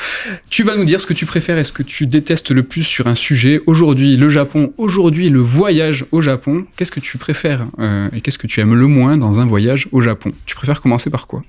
tu 0.49 0.63
vas 0.63 0.75
nous 0.75 0.85
dire 0.85 0.99
ce 0.99 1.05
que 1.05 1.13
tu 1.13 1.27
préfères 1.27 1.59
et 1.59 1.63
ce 1.63 1.71
que 1.71 1.83
tu 1.83 2.07
détestes 2.07 2.49
le 2.49 2.63
plus 2.63 2.81
sur 2.81 3.05
un 3.05 3.13
sujet. 3.13 3.61
Aujourd'hui 3.67 4.17
le 4.17 4.31
Japon, 4.31 4.73
aujourd'hui 4.79 5.29
le 5.29 5.37
voyage 5.37 6.03
au 6.11 6.23
Japon. 6.23 6.65
Qu'est-ce 6.75 6.89
que 6.89 6.99
tu 6.99 7.19
préfères 7.19 7.67
euh, 7.77 8.09
et 8.11 8.21
qu'est-ce 8.21 8.39
que 8.39 8.47
tu 8.47 8.59
aimes 8.59 8.73
le 8.73 8.87
moins 8.87 9.17
dans 9.17 9.39
un 9.39 9.45
voyage 9.45 9.87
au 9.91 10.01
Japon? 10.01 10.31
Tu 10.47 10.55
préfères 10.55 10.81
commencer 10.81 11.11
par 11.11 11.27
quoi? 11.27 11.43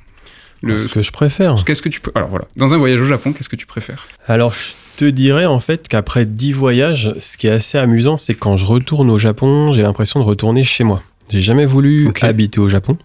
Le... 0.60 0.76
Ce 0.76 0.90
que 0.90 1.00
je 1.00 1.12
préfère? 1.12 1.56
Qu'est-ce 1.64 1.80
que 1.80 1.88
tu 1.88 2.00
peux 2.02 2.12
Alors 2.14 2.28
voilà, 2.28 2.44
dans 2.54 2.74
un 2.74 2.76
voyage 2.76 3.00
au 3.00 3.06
Japon, 3.06 3.32
qu'est-ce 3.32 3.48
que 3.48 3.56
tu 3.56 3.64
préfères? 3.64 4.08
Alors 4.28 4.52
je 4.52 4.72
te 4.98 5.06
dirais 5.06 5.46
en 5.46 5.60
fait 5.60 5.88
qu'après 5.88 6.26
dix 6.26 6.52
voyages, 6.52 7.14
ce 7.18 7.38
qui 7.38 7.46
est 7.46 7.52
assez 7.52 7.78
amusant, 7.78 8.18
c'est 8.18 8.34
quand 8.34 8.58
je 8.58 8.66
retourne 8.66 9.08
au 9.08 9.16
Japon, 9.16 9.72
j'ai 9.72 9.80
l'impression 9.80 10.20
de 10.20 10.24
retourner 10.26 10.64
chez 10.64 10.84
moi. 10.84 11.02
J'ai 11.28 11.40
jamais 11.40 11.66
voulu 11.66 12.12
habiter 12.22 12.60
au 12.60 12.68
Japon. 12.68 12.96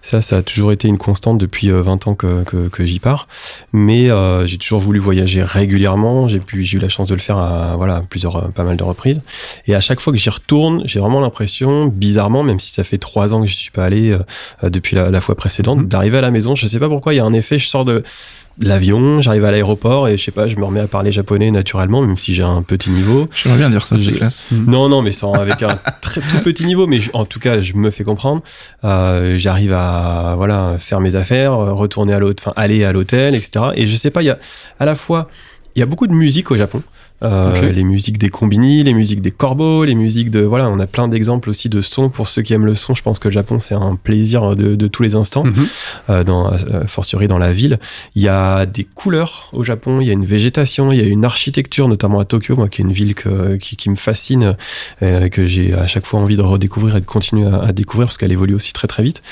Ça, 0.00 0.22
ça 0.22 0.38
a 0.38 0.42
toujours 0.42 0.72
été 0.72 0.88
une 0.88 0.96
constante 0.96 1.38
depuis 1.38 1.68
20 1.68 2.06
euh, 2.06 2.10
ans 2.10 2.14
que, 2.14 2.42
que, 2.44 2.68
que 2.68 2.84
j'y 2.86 2.98
pars. 2.98 3.28
Mais 3.72 4.10
euh, 4.10 4.46
j'ai 4.46 4.56
toujours 4.56 4.80
voulu 4.80 4.98
voyager 4.98 5.42
régulièrement. 5.42 6.28
J'ai 6.28 6.40
pu, 6.40 6.64
j'ai 6.64 6.78
eu 6.78 6.80
la 6.80 6.88
chance 6.88 7.08
de 7.08 7.14
le 7.14 7.20
faire 7.20 7.36
à 7.36 7.76
voilà 7.76 8.00
plusieurs, 8.08 8.36
euh, 8.36 8.48
pas 8.48 8.64
mal 8.64 8.76
de 8.76 8.82
reprises. 8.82 9.20
Et 9.66 9.74
à 9.74 9.80
chaque 9.80 10.00
fois 10.00 10.12
que 10.12 10.18
j'y 10.18 10.30
retourne, 10.30 10.82
j'ai 10.86 10.98
vraiment 10.98 11.20
l'impression, 11.20 11.88
bizarrement, 11.88 12.42
même 12.42 12.58
si 12.58 12.72
ça 12.72 12.84
fait 12.84 12.98
trois 12.98 13.34
ans 13.34 13.42
que 13.42 13.48
je 13.48 13.56
suis 13.56 13.70
pas 13.70 13.84
allé 13.84 14.12
euh, 14.12 14.70
depuis 14.70 14.96
la, 14.96 15.10
la, 15.10 15.20
fois 15.20 15.34
précédente, 15.34 15.80
mmh. 15.80 15.88
d'arriver 15.88 16.18
à 16.18 16.22
la 16.22 16.30
maison. 16.30 16.54
Je 16.54 16.66
sais 16.66 16.78
pas 16.78 16.88
pourquoi. 16.88 17.12
Il 17.12 17.18
y 17.18 17.20
a 17.20 17.24
un 17.24 17.34
effet. 17.34 17.58
Je 17.58 17.66
sors 17.66 17.84
de 17.84 18.02
l'avion, 18.60 19.20
j'arrive 19.20 19.44
à 19.44 19.50
l'aéroport 19.50 20.08
et 20.08 20.16
je 20.16 20.24
sais 20.24 20.30
pas, 20.30 20.48
je 20.48 20.56
me 20.56 20.64
remets 20.64 20.80
à 20.80 20.86
parler 20.86 21.12
japonais 21.12 21.50
naturellement, 21.50 22.00
même 22.00 22.16
si 22.16 22.34
j'ai 22.34 22.42
un 22.42 22.62
petit 22.62 22.90
niveau. 22.90 23.28
J'aimerais 23.32 23.58
bien 23.58 23.70
dire 23.70 23.86
ça, 23.86 23.98
c'est 23.98 24.12
classe. 24.12 24.48
Mm. 24.50 24.70
Non, 24.70 24.88
non, 24.88 25.02
mais 25.02 25.12
sans 25.12 25.34
avec 25.34 25.62
un 25.62 25.78
très 26.00 26.20
tout 26.20 26.40
petit 26.42 26.64
niveau, 26.66 26.86
mais 26.86 26.98
en 27.12 27.24
tout 27.24 27.40
cas, 27.40 27.60
je 27.60 27.74
me 27.74 27.90
fais 27.90 28.04
comprendre. 28.04 28.42
Euh, 28.84 29.36
j'arrive 29.36 29.72
à 29.72 30.34
voilà 30.36 30.76
faire 30.78 31.00
mes 31.00 31.14
affaires, 31.14 31.56
retourner 31.56 32.14
à 32.14 32.18
l'autre, 32.18 32.42
enfin 32.44 32.52
aller 32.56 32.84
à 32.84 32.92
l'hôtel, 32.92 33.34
etc. 33.34 33.66
Et 33.74 33.86
je 33.86 33.96
sais 33.96 34.10
pas, 34.10 34.22
il 34.22 34.26
y 34.26 34.30
a 34.30 34.38
à 34.80 34.84
la 34.84 34.94
fois 34.94 35.28
il 35.78 35.80
y 35.80 35.82
a 35.82 35.86
beaucoup 35.86 36.08
de 36.08 36.12
musique 36.12 36.50
au 36.50 36.56
Japon. 36.56 36.82
Euh, 37.24 37.72
les 37.72 37.82
musiques 37.82 38.18
des 38.18 38.28
combini, 38.28 38.84
les 38.84 38.94
musiques 38.94 39.20
des 39.20 39.32
corbeaux, 39.32 39.84
les 39.84 39.96
musiques 39.96 40.30
de 40.30 40.40
voilà, 40.40 40.68
on 40.68 40.78
a 40.78 40.86
plein 40.86 41.08
d'exemples 41.08 41.50
aussi 41.50 41.68
de 41.68 41.80
sons 41.80 42.10
pour 42.10 42.28
ceux 42.28 42.42
qui 42.42 42.54
aiment 42.54 42.66
le 42.66 42.76
son. 42.76 42.94
Je 42.94 43.02
pense 43.02 43.18
que 43.18 43.26
le 43.26 43.34
Japon 43.34 43.58
c'est 43.58 43.74
un 43.74 43.96
plaisir 43.96 44.54
de, 44.54 44.76
de, 44.76 44.86
tous 44.86 45.02
les 45.02 45.16
instants, 45.16 45.42
mm 45.44 45.50
-hmm. 45.50 45.66
euh, 46.10 46.24
dans 46.24 46.52
euh, 46.52 46.86
fortiori 46.86 47.26
dans 47.26 47.38
la 47.38 47.52
ville. 47.52 47.80
Il 48.14 48.22
y 48.22 48.28
a 48.28 48.66
des 48.66 48.84
couleurs 48.84 49.48
au 49.52 49.64
Japon, 49.64 50.00
il 50.00 50.06
y 50.06 50.10
a 50.10 50.12
une 50.12 50.24
végétation, 50.24 50.92
il 50.92 50.98
y 51.00 51.02
a 51.02 51.06
une 51.06 51.24
architecture, 51.24 51.88
notamment 51.88 52.20
à 52.20 52.24
Tokyo, 52.24 52.54
moi 52.54 52.68
qui 52.68 52.82
est 52.82 52.84
une 52.84 52.92
ville 52.92 53.14
que, 53.14 53.56
qui, 53.56 53.74
qui 53.76 53.90
me 53.90 53.96
fascine, 53.96 54.56
euh, 55.02 55.28
que 55.28 55.46
j'ai 55.48 55.74
à 55.74 55.88
chaque 55.88 56.06
fois 56.06 56.20
envie 56.20 56.36
de 56.36 56.42
redécouvrir 56.42 56.96
et 56.96 57.00
de 57.00 57.10
continuer 57.16 57.46
à, 57.48 57.56
à 57.68 57.72
découvrir 57.72 58.06
parce 58.06 58.18
qu'elle 58.18 58.32
évolue 58.38 58.54
aussi 58.54 58.72
très 58.72 58.86
très 58.92 59.02
vite. 59.02 59.22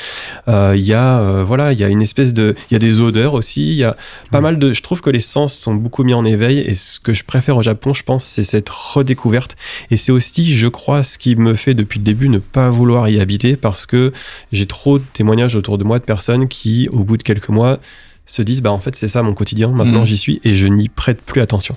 Il 0.49 0.87
y 0.93 0.95
a 0.95 1.45
voilà, 1.51 1.73
il 1.75 1.79
y 1.81 1.85
a 1.85 1.89
une 1.97 2.03
espèce 2.03 2.33
de, 2.41 2.47
il 2.69 2.75
y 2.75 2.77
a 2.77 2.83
des 2.89 2.99
odeurs 2.99 3.35
aussi. 3.35 3.65
Il 3.75 3.81
y 3.85 3.85
a 3.85 3.95
pas 4.33 4.41
mal 4.41 4.59
de, 4.59 4.73
je 4.73 4.83
trouve 4.83 5.01
que 5.07 5.11
les 5.11 5.25
sens 5.35 5.51
sont 5.65 5.77
beaucoup 5.85 6.05
mis 6.09 6.15
en 6.15 6.25
éveil 6.25 6.59
et 6.71 6.75
ce 6.75 6.99
que 7.07 7.13
je 7.15 7.25
préfère 7.33 7.57
au 7.57 7.63
Japon 7.63 7.76
je 7.93 8.03
pense, 8.03 8.25
c'est 8.25 8.45
cette 8.45 8.69
redécouverte. 8.69 9.57
Et 9.91 9.97
c'est 9.97 10.13
aussi, 10.13 10.53
je 10.53 10.69
crois, 10.69 11.03
ce 11.03 11.19
qui 11.19 11.37
me 11.37 11.55
fait 11.55 11.75
depuis 11.75 11.99
le 11.99 12.05
début 12.05 12.29
ne 12.29 12.39
pas 12.39 12.69
vouloir 12.69 13.09
y 13.09 13.21
habiter 13.21 13.57
parce 13.57 13.87
que 13.87 14.13
j'ai 14.53 14.67
trop 14.67 14.99
de 14.99 15.05
témoignages 15.13 15.57
autour 15.57 15.79
de 15.79 15.85
moi 15.85 15.99
de 15.99 16.05
personnes 16.05 16.49
qui, 16.49 16.89
au 16.89 17.05
bout 17.05 17.17
de 17.17 17.23
quelques 17.23 17.49
mois, 17.49 17.81
se 18.27 18.43
disent 18.43 18.61
bah 18.61 18.73
en 18.73 18.79
fait 18.79 18.97
c'est 18.97 19.07
ça 19.07 19.23
mon 19.23 19.35
quotidien 19.35 19.71
maintenant 19.71 20.03
mmh. 20.03 20.07
j'y 20.07 20.17
suis 20.17 20.41
et 20.43 20.57
je 20.57 20.67
n'y 20.67 20.89
prête 20.89 21.23
plus 21.23 21.41
attention 21.41 21.77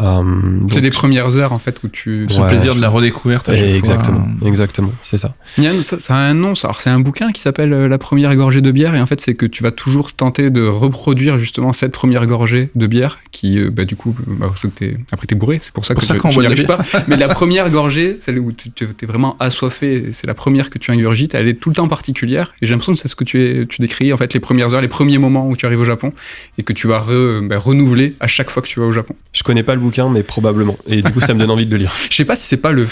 euh, 0.00 0.58
c'est 0.70 0.80
les 0.80 0.90
premières 0.90 1.36
heures 1.36 1.52
en 1.52 1.58
fait 1.58 1.82
où 1.84 1.88
tu 1.88 2.26
ce 2.30 2.40
plaisir 2.40 2.74
de 2.74 2.80
la 2.80 2.88
redécouverte 2.88 3.50
exactement 3.50 4.26
fois. 4.38 4.48
exactement 4.48 4.92
c'est 5.02 5.18
ça 5.18 5.34
Yann 5.58 5.82
ça, 5.82 6.00
ça, 6.00 6.16
a 6.16 6.18
un 6.18 6.32
nom 6.32 6.54
ça. 6.54 6.68
alors 6.68 6.80
c'est 6.80 6.88
un 6.88 6.98
bouquin 6.98 7.30
qui 7.30 7.42
s'appelle 7.42 7.74
euh, 7.74 7.88
la 7.88 7.98
première 7.98 8.34
gorgée 8.34 8.62
de 8.62 8.70
bière 8.70 8.94
et 8.94 9.00
en 9.00 9.06
fait 9.06 9.20
c'est 9.20 9.34
que 9.34 9.44
tu 9.44 9.62
vas 9.62 9.70
toujours 9.70 10.14
tenter 10.14 10.48
de 10.48 10.66
reproduire 10.66 11.36
justement 11.36 11.74
cette 11.74 11.92
première 11.92 12.26
gorgée 12.26 12.70
de 12.74 12.86
bière 12.86 13.18
qui 13.30 13.58
euh, 13.58 13.70
bah, 13.70 13.84
du 13.84 13.94
coup 13.94 14.16
bah, 14.26 14.50
es, 14.80 14.96
après 15.12 15.26
t'es 15.26 15.34
bourré 15.34 15.60
c'est 15.62 15.74
pour 15.74 15.84
ça 15.84 15.92
pour 15.92 16.00
que 16.00 16.06
ça 16.06 16.14
tu 16.14 16.38
n'y 16.38 16.46
arrives 16.46 16.64
pas 16.64 16.78
mais 17.06 17.18
la 17.18 17.28
première 17.28 17.68
gorgée 17.68 18.16
celle 18.18 18.38
où 18.38 18.50
tu 18.52 18.70
es 18.84 19.06
vraiment 19.06 19.36
assoiffé 19.40 20.12
c'est 20.12 20.26
la 20.26 20.34
première 20.34 20.70
que 20.70 20.78
tu 20.78 20.90
ingurgites 20.90 21.34
elle 21.34 21.48
est 21.48 21.60
tout 21.60 21.68
le 21.68 21.74
temps 21.74 21.88
particulière 21.88 22.54
et 22.62 22.66
j'ai 22.66 22.72
l'impression 22.72 22.94
que 22.94 22.98
c'est 22.98 23.08
ce 23.08 23.14
que 23.14 23.24
tu, 23.24 23.42
es, 23.42 23.66
tu 23.66 23.82
décris 23.82 24.10
en 24.10 24.16
fait 24.16 24.32
les 24.32 24.40
premières 24.40 24.74
heures 24.74 24.80
les 24.80 24.88
premiers 24.88 25.18
moments 25.18 25.46
où 25.46 25.54
tu 25.54 25.66
arrives 25.66 25.81
au 25.82 25.84
Japon 25.84 26.12
et 26.58 26.62
que 26.62 26.72
tu 26.72 26.86
vas 26.86 26.98
re, 26.98 27.42
bah, 27.42 27.58
renouveler 27.58 28.16
à 28.20 28.26
chaque 28.26 28.50
fois 28.50 28.62
que 28.62 28.68
tu 28.68 28.80
vas 28.80 28.86
au 28.86 28.92
Japon. 28.92 29.14
Je 29.32 29.42
connais 29.42 29.62
pas 29.62 29.74
le 29.74 29.80
bouquin, 29.80 30.08
mais 30.08 30.22
probablement. 30.22 30.76
Et 30.86 31.02
du 31.02 31.12
coup, 31.12 31.20
ça 31.20 31.34
me 31.34 31.38
donne 31.38 31.50
envie 31.50 31.66
de 31.66 31.72
le 31.72 31.78
lire. 31.78 31.94
Je 32.10 32.16
sais 32.16 32.24
pas 32.24 32.36
si 32.36 32.46
c'est 32.46 32.56
pas 32.56 32.72
le 32.72 32.86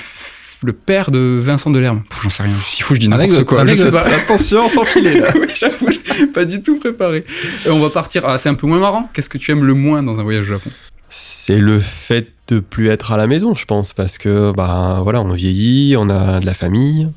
le 0.63 0.73
père 0.73 1.11
de 1.11 1.39
Vincent 1.43 1.71
Delerme. 1.71 2.03
J'en 2.23 2.29
sais 2.29 2.43
rien. 2.43 2.55
S'il 2.55 2.85
faut, 2.85 2.95
je 2.95 3.01
dis 3.01 3.09
n'importe 3.09 3.45
quoi. 3.45 3.67
Je 3.67 3.75
sais 3.75 3.91
pas. 3.91 4.03
Attention, 4.03 4.69
sans 4.69 4.85
filer. 4.85 5.23
oui, 5.37 5.49
j'avoue, 5.55 5.89
pas 6.35 6.45
du 6.45 6.63
tout 6.63 6.79
préparé. 6.79 7.25
Et 7.65 7.71
on 7.71 7.81
va 7.81 7.91
partir. 7.91 8.25
Ah, 8.27 8.39
c'est 8.39 8.49
un 8.49 8.55
peu 8.55 8.67
moins 8.67 8.79
marrant. 8.79 9.09
Qu'est-ce 9.15 9.29
que 9.31 9.39
tu 9.39 9.51
aimes 9.53 9.65
le 9.65 9.75
moins 9.75 10.03
dans 10.03 10.19
un 10.19 10.23
voyage 10.23 10.45
au 10.49 10.53
Japon? 10.53 10.71
C'est 11.09 11.59
le 11.59 11.81
fait 11.81 12.29
de 12.49 12.61
plus 12.61 12.89
être 12.89 13.13
à 13.13 13.17
la 13.17 13.27
maison, 13.27 13.55
je 13.55 13.65
pense, 13.65 13.93
parce 13.95 14.19
que 14.19 14.53
bah 14.53 15.01
voilà, 15.03 15.21
on 15.21 15.33
vieillit, 15.33 15.97
on 15.97 16.09
a 16.09 16.41
de 16.41 16.47
la 16.47 16.55
famille, 16.55 17.09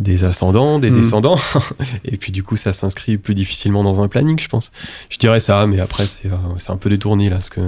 des 0.00 0.24
ascendants, 0.24 0.78
des 0.78 0.90
Mm. 0.90 0.94
descendants, 0.94 1.38
et 2.04 2.16
puis 2.16 2.32
du 2.32 2.42
coup 2.42 2.56
ça 2.56 2.72
s'inscrit 2.72 3.16
plus 3.18 3.34
difficilement 3.34 3.82
dans 3.84 4.00
un 4.02 4.08
planning, 4.08 4.38
je 4.38 4.48
pense. 4.48 4.70
Je 5.10 5.18
dirais 5.18 5.40
ça, 5.40 5.66
mais 5.66 5.80
après 5.80 6.06
c'est 6.06 6.28
euh, 6.28 6.36
c'est 6.58 6.70
un 6.70 6.76
peu 6.76 6.88
détourné 6.90 7.28
là, 7.30 7.36
parce 7.36 7.50
que 7.50 7.60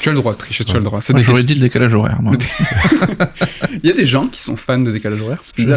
Tu 0.00 0.08
as 0.08 0.12
le 0.12 0.18
droit 0.18 0.32
de 0.32 0.38
tricher, 0.38 0.64
tu 0.64 0.72
as 0.76 0.78
le 0.78 0.84
droit. 0.84 1.00
Des 1.00 1.22
J'aurais 1.22 1.42
dit 1.42 1.54
le 1.54 1.60
décalage 1.60 1.94
horaire. 1.94 2.18
moi. 2.22 2.34
Il 3.82 3.88
y 3.88 3.92
a 3.92 3.96
des 3.96 4.06
gens 4.06 4.26
qui 4.26 4.40
sont 4.40 4.56
fans 4.56 4.78
de 4.78 4.90
décalage 4.90 5.20
horaire. 5.20 5.42
Il 5.58 5.68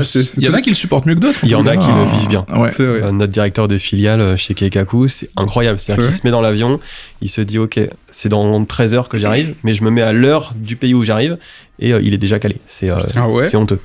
y 0.43 0.47
en 0.49 0.53
a 0.53 0.61
qui 0.61 0.69
le 0.69 0.75
supportent 0.75 1.05
mieux 1.05 1.15
que 1.15 1.19
d'autres. 1.19 1.39
Il 1.43 1.49
y 1.49 1.55
en 1.55 1.65
a 1.67 1.75
qui 1.77 1.85
Ah, 1.89 2.05
le 2.11 2.17
vivent 2.17 2.27
bien. 2.29 2.45
Ouais. 2.55 2.69
Euh, 2.79 3.11
notre 3.11 3.31
directeur 3.31 3.67
de 3.67 3.77
filiale 3.77 4.21
euh, 4.21 4.37
chez 4.37 4.53
Keikaku, 4.53 5.07
c'est 5.07 5.29
incroyable. 5.35 5.79
C'est-à-dire 5.79 6.03
C'est 6.05 6.09
qu'il 6.11 6.19
se 6.21 6.27
met 6.27 6.31
dans 6.31 6.41
l'avion, 6.41 6.79
il 7.21 7.29
se 7.29 7.41
dit 7.41 7.59
ok, 7.59 7.79
c'est 8.09 8.29
dans 8.29 8.63
13 8.65 8.93
heures 8.95 9.09
que 9.09 9.19
j'arrive, 9.19 9.55
mais 9.63 9.73
je 9.75 9.83
me 9.83 9.89
mets 9.91 10.01
à 10.01 10.13
l'heure 10.13 10.53
du 10.55 10.75
pays 10.75 10.93
où 10.93 11.03
j'arrive 11.03 11.37
et 11.79 11.93
euh, 11.93 12.01
il 12.01 12.13
est 12.13 12.17
déjà 12.17 12.39
calé. 12.39 12.57
C'est 12.67 12.89
euh, 12.89 12.99
Ah 13.15 13.27
ouais 13.27 13.45
honteux. 13.57 13.79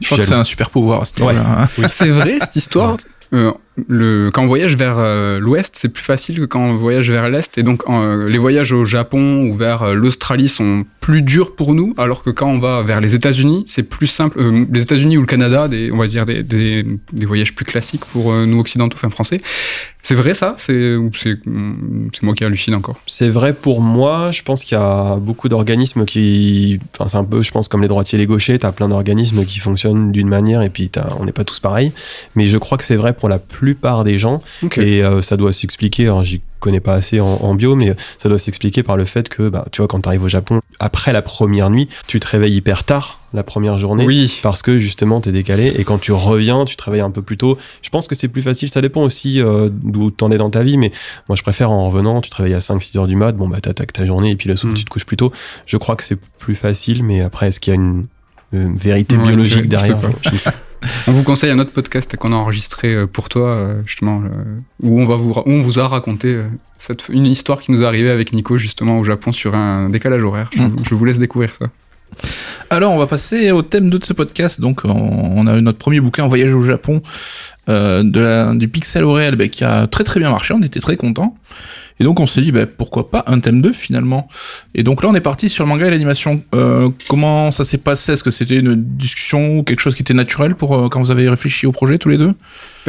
Je 0.00 0.06
crois 0.06 0.18
que 0.18 0.24
c'est 0.24 0.34
un 0.34 0.44
super 0.44 0.70
pouvoir 0.70 1.06
Ouais. 1.20 1.34
hein. 1.36 1.68
C'est 1.90 2.08
vrai 2.10 2.38
cette 2.40 2.56
histoire. 2.56 2.96
Euh, 3.32 3.52
quand 4.32 4.42
on 4.42 4.46
voyage 4.46 4.76
vers 4.76 4.96
euh, 4.98 5.38
l'ouest, 5.38 5.74
c'est 5.76 5.88
plus 5.88 6.02
facile 6.02 6.38
que 6.38 6.44
quand 6.44 6.60
on 6.60 6.76
voyage 6.76 7.10
vers 7.10 7.28
l'est. 7.28 7.56
Et 7.58 7.62
donc, 7.62 7.82
euh, 7.88 8.28
les 8.28 8.38
voyages 8.38 8.72
au 8.72 8.84
Japon 8.84 9.44
ou 9.44 9.54
vers 9.54 9.82
euh, 9.82 9.94
l'Australie 9.94 10.48
sont 10.48 10.84
plus 11.00 11.22
durs 11.22 11.54
pour 11.54 11.74
nous, 11.74 11.94
alors 11.96 12.22
que 12.22 12.30
quand 12.30 12.48
on 12.48 12.58
va 12.58 12.82
vers 12.82 13.00
les 13.00 13.14
États-Unis, 13.14 13.64
c'est 13.66 13.82
plus 13.82 14.06
simple. 14.06 14.40
Les 14.72 14.82
États-Unis 14.82 15.16
ou 15.16 15.22
le 15.22 15.26
Canada, 15.26 15.68
on 15.92 15.96
va 15.96 16.06
dire 16.06 16.26
des, 16.26 16.84
voyages 17.12 17.54
plus 17.54 17.64
classiques 17.64 18.04
pour 18.04 18.32
nous 18.34 18.60
occidentaux, 18.60 18.96
enfin 18.96 19.08
français. 19.08 19.40
C'est 20.02 20.14
vrai 20.14 20.32
ça? 20.32 20.54
C'est 20.58 20.94
ou 20.96 21.10
c'est 21.14 21.38
moi 22.22 22.34
qui 22.34 22.44
hallucine 22.44 22.74
encore? 22.74 23.00
C'est 23.06 23.28
vrai 23.28 23.52
pour 23.52 23.80
moi, 23.80 24.30
je 24.30 24.42
pense 24.42 24.64
qu'il 24.64 24.78
y 24.78 24.80
a 24.80 25.16
beaucoup 25.16 25.48
d'organismes 25.48 26.04
qui. 26.04 26.78
Enfin, 26.94 27.08
c'est 27.08 27.16
un 27.16 27.24
peu, 27.24 27.42
je 27.42 27.50
pense, 27.50 27.68
comme 27.68 27.82
les 27.82 27.88
droitiers 27.88 28.16
et 28.16 28.20
les 28.20 28.26
gauchers, 28.26 28.58
t'as 28.58 28.72
plein 28.72 28.88
d'organismes 28.88 29.44
qui 29.44 29.58
fonctionnent 29.58 30.12
d'une 30.12 30.28
manière 30.28 30.62
et 30.62 30.70
puis 30.70 30.90
on 31.18 31.24
n'est 31.24 31.32
pas 31.32 31.44
tous 31.44 31.60
pareils. 31.60 31.92
Mais 32.36 32.48
je 32.48 32.58
crois 32.58 32.78
que 32.78 32.84
c'est 32.84 32.96
vrai 32.96 33.12
pour 33.12 33.28
la 33.28 33.38
plupart 33.74 34.04
des 34.04 34.18
gens 34.18 34.40
et 34.82 35.02
euh, 35.04 35.20
ça 35.22 35.36
doit 35.36 35.52
s'expliquer. 35.52 36.04
Alors, 36.04 36.24
j'y 36.24 36.40
connais 36.60 36.80
pas 36.80 36.94
assez 36.94 37.20
en, 37.20 37.26
en 37.26 37.54
bio, 37.54 37.74
mais 37.76 37.94
ça 38.16 38.28
doit 38.28 38.38
s'expliquer 38.38 38.82
par 38.82 38.96
le 38.96 39.04
fait 39.04 39.28
que, 39.28 39.48
bah, 39.48 39.66
tu 39.70 39.80
vois, 39.80 39.88
quand 39.88 40.00
t'arrives 40.00 40.24
au 40.24 40.28
Japon, 40.28 40.60
après 40.80 41.12
la 41.12 41.22
première 41.22 41.70
nuit, 41.70 41.88
tu 42.06 42.18
te 42.18 42.26
réveilles 42.26 42.54
hyper 42.56 42.82
tard 42.84 43.20
la 43.34 43.42
première 43.42 43.76
journée. 43.78 44.04
oui. 44.06 44.40
Parce 44.42 44.62
que 44.62 44.78
justement, 44.78 45.20
t'es 45.20 45.30
décalé 45.32 45.72
et 45.78 45.84
quand 45.84 45.98
tu 45.98 46.12
reviens, 46.12 46.64
tu 46.64 46.74
travailles 46.76 47.00
un 47.02 47.10
peu 47.10 47.22
plus 47.22 47.36
tôt. 47.36 47.58
Je 47.82 47.90
pense 47.90 48.08
que 48.08 48.14
c'est 48.14 48.28
plus 48.28 48.42
facile. 48.42 48.68
Ça 48.70 48.80
dépend 48.80 49.02
aussi 49.02 49.40
euh, 49.40 49.68
d'où 49.70 50.10
t'en 50.10 50.30
es 50.32 50.38
dans 50.38 50.50
ta 50.50 50.62
vie, 50.62 50.78
mais 50.78 50.90
moi, 51.28 51.36
je 51.36 51.42
préfère 51.42 51.70
en 51.70 51.88
revenant, 51.88 52.20
tu 52.22 52.30
travailles 52.30 52.54
à 52.54 52.58
5-6 52.60 52.98
heures 52.98 53.06
du 53.06 53.16
mat, 53.16 53.32
bon, 53.36 53.48
bah, 53.48 53.60
t'attaques 53.60 53.92
ta 53.92 54.04
journée 54.06 54.30
et 54.30 54.36
puis 54.36 54.48
le 54.48 54.56
soir, 54.56 54.72
Mm. 54.72 54.76
tu 54.76 54.84
te 54.84 54.90
couches 54.90 55.06
plus 55.06 55.16
tôt. 55.18 55.30
Je 55.66 55.76
crois 55.76 55.94
que 55.94 56.02
c'est 56.04 56.18
plus 56.38 56.54
facile, 56.56 57.04
mais 57.04 57.20
après, 57.20 57.48
est-ce 57.48 57.60
qu'il 57.60 57.72
y 57.72 57.76
a 57.76 57.80
une, 57.80 58.06
une 58.52 58.76
vérité 58.76 59.16
Ouais, 59.16 59.22
biologique 59.28 59.68
derrière? 59.68 59.98
Je 60.22 60.30
sais 60.30 60.38
pas. 60.50 60.54
On 61.06 61.12
vous 61.12 61.22
conseille 61.22 61.50
un 61.50 61.58
autre 61.58 61.72
podcast 61.72 62.16
qu'on 62.16 62.32
a 62.32 62.36
enregistré 62.36 62.94
euh, 62.94 63.06
pour 63.06 63.28
toi, 63.28 63.48
euh, 63.48 63.82
justement, 63.84 64.22
euh, 64.24 64.28
où 64.82 65.00
on, 65.00 65.06
va 65.06 65.16
vous, 65.16 65.32
on 65.46 65.60
vous 65.60 65.78
a 65.78 65.88
raconté 65.88 66.38
cette, 66.78 67.08
une 67.08 67.26
histoire 67.26 67.60
qui 67.60 67.72
nous 67.72 67.82
est 67.82 67.86
arrivée 67.86 68.10
avec 68.10 68.32
Nico, 68.32 68.58
justement, 68.58 68.98
au 68.98 69.04
Japon, 69.04 69.32
sur 69.32 69.54
un 69.54 69.88
décalage 69.88 70.22
horaire. 70.22 70.50
Je, 70.54 70.62
Mm. 70.62 70.76
je 70.88 70.94
vous 70.94 71.04
laisse 71.04 71.18
découvrir 71.18 71.54
ça. 71.54 71.66
Alors, 72.70 72.92
on 72.92 72.98
va 72.98 73.06
passer 73.06 73.50
au 73.50 73.62
thème 73.62 73.90
de 73.90 74.02
ce 74.02 74.12
podcast. 74.12 74.60
Donc, 74.60 74.80
on, 74.84 74.90
on 74.90 75.46
a 75.46 75.56
eu 75.56 75.62
notre 75.62 75.78
premier 75.78 76.00
bouquin, 76.00 76.26
Voyage 76.26 76.54
au 76.54 76.64
Japon, 76.64 77.02
euh, 77.68 78.02
de 78.02 78.20
la, 78.20 78.54
du 78.54 78.68
pixel 78.68 79.04
au 79.04 79.12
réel, 79.12 79.36
bah, 79.36 79.48
qui 79.48 79.64
a 79.64 79.86
très 79.86 80.04
très 80.04 80.20
bien 80.20 80.30
marché. 80.30 80.54
On 80.54 80.62
était 80.62 80.80
très 80.80 80.96
contents. 80.96 81.36
Et 82.00 82.04
donc, 82.04 82.20
on 82.20 82.26
s'est 82.26 82.40
dit, 82.40 82.52
bah, 82.52 82.66
pourquoi 82.66 83.10
pas 83.10 83.24
un 83.26 83.40
thème 83.40 83.60
2 83.60 83.72
finalement. 83.72 84.28
Et 84.74 84.82
donc 84.82 85.02
là, 85.02 85.08
on 85.08 85.14
est 85.14 85.20
parti 85.20 85.48
sur 85.48 85.64
le 85.64 85.68
manga 85.68 85.86
et 85.86 85.90
l'animation. 85.90 86.42
Euh, 86.54 86.90
comment 87.08 87.50
ça 87.50 87.64
s'est 87.64 87.78
passé? 87.78 88.12
Est-ce 88.12 88.24
que 88.24 88.30
c'était 88.30 88.56
une 88.56 88.74
discussion 88.74 89.58
ou 89.58 89.62
quelque 89.62 89.80
chose 89.80 89.94
qui 89.94 90.02
était 90.02 90.14
naturel 90.14 90.54
pour 90.54 90.74
euh, 90.74 90.88
quand 90.88 91.00
vous 91.00 91.10
avez 91.10 91.28
réfléchi 91.28 91.66
au 91.66 91.72
projet 91.72 91.98
tous 91.98 92.08
les 92.08 92.18
deux? 92.18 92.34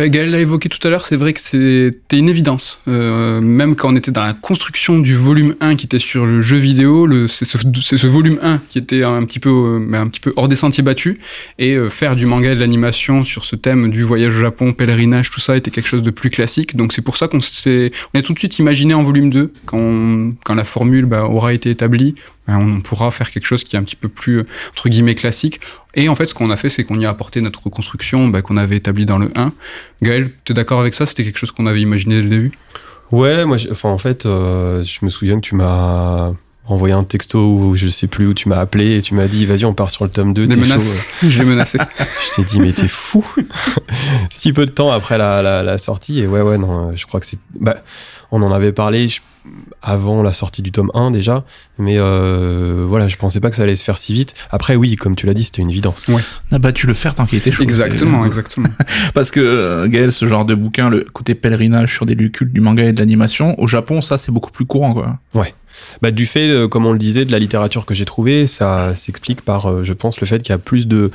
Gaël 0.08 0.32
l'a 0.32 0.40
évoqué 0.40 0.70
tout 0.70 0.86
à 0.88 0.90
l'heure, 0.90 1.06
c'est 1.06 1.18
vrai 1.18 1.34
que 1.34 1.42
c'était 1.42 2.18
une 2.18 2.30
évidence. 2.30 2.82
Euh, 2.88 3.42
même 3.42 3.76
quand 3.76 3.92
on 3.92 3.96
était 3.96 4.12
dans 4.12 4.24
la 4.24 4.34
construction 4.34 5.00
du 5.00 5.16
volume 5.16 5.56
1 5.60 5.76
qui 5.76 5.86
était 5.86 6.00
sur 6.00 6.26
le 6.26 6.40
jeu 6.40 6.58
vidéo, 6.58 7.08
c'est 7.28 7.44
ce, 7.44 8.08
volume 8.08 8.40
1 8.42 8.62
qui 8.70 8.78
était 8.78 9.04
un 9.04 9.26
petit 9.26 9.40
peu, 9.40 9.50
euh, 9.50 9.94
un 9.94 10.08
petit 10.08 10.22
peu 10.22 10.32
hors 10.38 10.48
des 10.48 10.56
sentiers 10.56 10.84
battus. 10.84 11.18
Et 11.58 11.76
euh, 11.76 11.90
faire 11.90 12.16
du 12.16 12.26
manga 12.26 12.52
et 12.52 12.56
de 12.56 12.60
l'animation 12.60 13.24
sur 13.26 13.44
ce 13.44 13.58
thème 13.58 13.90
du 13.90 14.04
voyage 14.04 14.38
au 14.38 14.42
Japon, 14.42 14.72
pèlerinage, 14.72 15.30
tout 15.30 15.42
ça 15.42 15.58
était 15.58 15.72
quelque 15.72 15.88
chose 15.88 16.04
de 16.04 16.12
plus 16.12 16.30
classique. 16.30 16.78
Donc 16.78 16.94
c'est 16.94 17.02
pour 17.02 17.18
ça 17.18 17.28
qu'on 17.28 17.40
on 17.40 18.20
a 18.20 18.22
tout 18.22 18.34
de 18.34 18.40
suite 18.40 18.58
imaginé 18.60 18.94
en 18.94 19.04
volume 19.04 19.30
2, 19.30 19.52
quand, 19.66 20.56
la 20.56 20.64
formule 20.64 21.06
bah, 21.06 21.26
aura 21.26 21.54
été 21.54 21.70
établie, 21.70 22.16
on 22.58 22.82
pourra 22.82 23.12
faire 23.12 23.30
quelque 23.32 23.46
chose 23.46 23.64
qui 23.64 23.76
est 23.76 23.80
un 23.80 23.84
petit 23.84 23.96
peu 23.96 24.08
plus, 24.10 24.40
euh, 24.40 24.46
entre 24.72 24.90
guillemets, 24.90 25.16
classique. 25.16 25.60
Et 25.96 26.10
en 26.10 26.16
fait, 26.16 26.26
ce 26.26 26.34
qu'on 26.34 26.50
a 26.52 26.58
fait, 26.58 26.70
c'est 26.70 26.84
qu'on 26.84 27.00
y 27.00 27.06
a 27.06 27.10
apporté 27.10 27.42
notre 27.42 27.64
reconstruction 27.64 28.28
bah, 28.28 28.42
qu'on 28.42 28.58
avait 28.58 28.78
établie 28.78 29.06
dans 29.06 29.18
le 29.18 29.32
1. 29.36 29.52
Gaël, 30.02 30.32
tu 30.46 30.52
es 30.52 30.56
d'accord 30.56 30.80
avec 30.80 30.94
ça? 30.96 31.06
C'était 31.06 31.24
quelque 31.24 31.38
chose 31.40 31.52
qu'on 31.52 31.66
avait 31.68 31.82
imaginé 31.82 32.16
dès 32.18 32.22
le 32.24 32.30
début? 32.30 32.52
Ouais, 33.12 33.46
moi, 33.46 33.58
enfin, 33.72 33.90
en 33.90 33.98
fait, 33.98 34.26
euh, 34.26 34.84
je 34.84 35.00
me 35.04 35.10
souviens 35.10 35.36
que 35.40 35.46
tu 35.46 35.56
m'as 35.56 36.32
envoyé 36.68 36.94
un 36.94 37.04
texto 37.04 37.40
ou 37.56 37.76
je 37.76 37.88
sais 37.88 38.06
plus 38.06 38.28
où 38.28 38.36
tu 38.36 38.48
m'as 38.48 38.60
appelé 38.60 38.98
et 38.98 39.02
tu 39.02 39.16
m'as 39.16 39.26
dit 39.26 39.48
vas-y 39.48 39.66
on 39.66 39.74
part 39.74 39.90
sur 39.90 40.04
le 40.04 40.12
tome 40.12 40.36
2 40.36 40.46
Des 40.46 40.54
t'es 40.54 40.62
chaud. 40.62 40.68
menaces. 40.68 41.08
Je 41.28 41.40
l'ai 41.40 41.46
menacé. 41.50 41.80
Je 42.00 42.36
t'ai 42.36 42.44
dit, 42.48 42.60
mais 42.60 42.72
t'es 42.74 42.88
fou 42.88 43.26
Si 44.30 44.54
peu 44.54 44.66
de 44.68 44.72
temps 44.72 44.92
après 44.92 45.18
la, 45.18 45.42
la, 45.42 45.64
la 45.64 45.78
sortie, 45.80 46.20
et 46.20 46.28
ouais, 46.28 46.42
ouais, 46.42 46.58
non, 46.60 46.96
je 46.96 47.06
crois 47.08 47.20
que 47.20 47.26
c'est. 47.26 47.40
Bah, 47.60 47.78
on 48.32 48.42
en 48.44 48.52
avait 48.52 48.72
parlé 48.72 49.08
je- 49.08 49.22
avant 49.82 50.22
la 50.22 50.34
sortie 50.34 50.62
du 50.62 50.72
tome 50.72 50.92
1 50.94 51.12
déjà, 51.12 51.46
mais 51.78 51.96
euh, 51.98 52.86
voilà, 52.88 53.08
je 53.08 53.18
pensais 53.18 53.40
pas 53.40 53.50
que 53.50 53.56
ça 53.56 53.64
allait 53.64 53.76
se 53.76 53.84
faire 53.84 53.98
si 53.98 54.14
vite. 54.14 54.34
Après, 54.52 54.76
oui, 54.76 54.96
comme 54.96 55.16
tu 55.16 55.26
l'as 55.26 55.34
dit, 55.34 55.44
c'était 55.44 55.62
une 55.62 55.70
évidence. 55.70 56.08
On 56.10 56.56
a 56.56 56.60
battu 56.60 56.88
le 56.88 56.94
fer 56.94 57.16
tant 57.16 57.26
qu'il 57.26 57.38
était 57.38 57.52
chaud. 57.52 57.64
exactement, 57.64 58.26
exactement. 58.26 58.70
Parce 59.14 59.32
que 59.32 59.40
euh, 59.40 59.88
Gaël, 59.88 60.12
ce 60.12 60.28
genre 60.28 60.46
de 60.46 60.56
bouquin, 60.56 60.90
le 60.90 61.06
côté 61.06 61.36
pèlerinage 61.36 61.94
sur 61.94 62.06
des 62.06 62.16
lieux 62.16 62.30
cultes 62.30 62.54
du 62.54 62.62
manga 62.62 62.84
et 62.84 62.94
de 62.94 63.00
l'animation, 63.00 63.60
au 63.60 63.68
Japon, 63.68 64.02
ça 64.02 64.18
c'est 64.18 64.32
beaucoup 64.32 64.52
plus 64.52 64.66
courant 64.66 64.94
quoi. 64.94 65.20
Bah, 66.02 66.12
du 66.12 66.26
fait, 66.26 66.50
euh, 66.50 66.68
comme 66.68 66.86
on 66.86 66.92
le 66.92 67.00
disait, 67.00 67.26
de 67.26 67.32
la 67.32 67.40
littérature 67.40 67.86
que 67.86 67.94
j'ai 67.94 68.06
trouvée, 68.06 68.48
ça 68.48 68.96
s'explique 68.96 69.42
par, 69.42 69.84
je 69.84 69.94
pense, 69.94 70.20
le 70.20 70.28
fait 70.28 70.40
qu'il 70.40 70.50
y 70.50 70.56
a 70.56 70.58
plus 70.58 70.88
de 70.88 71.12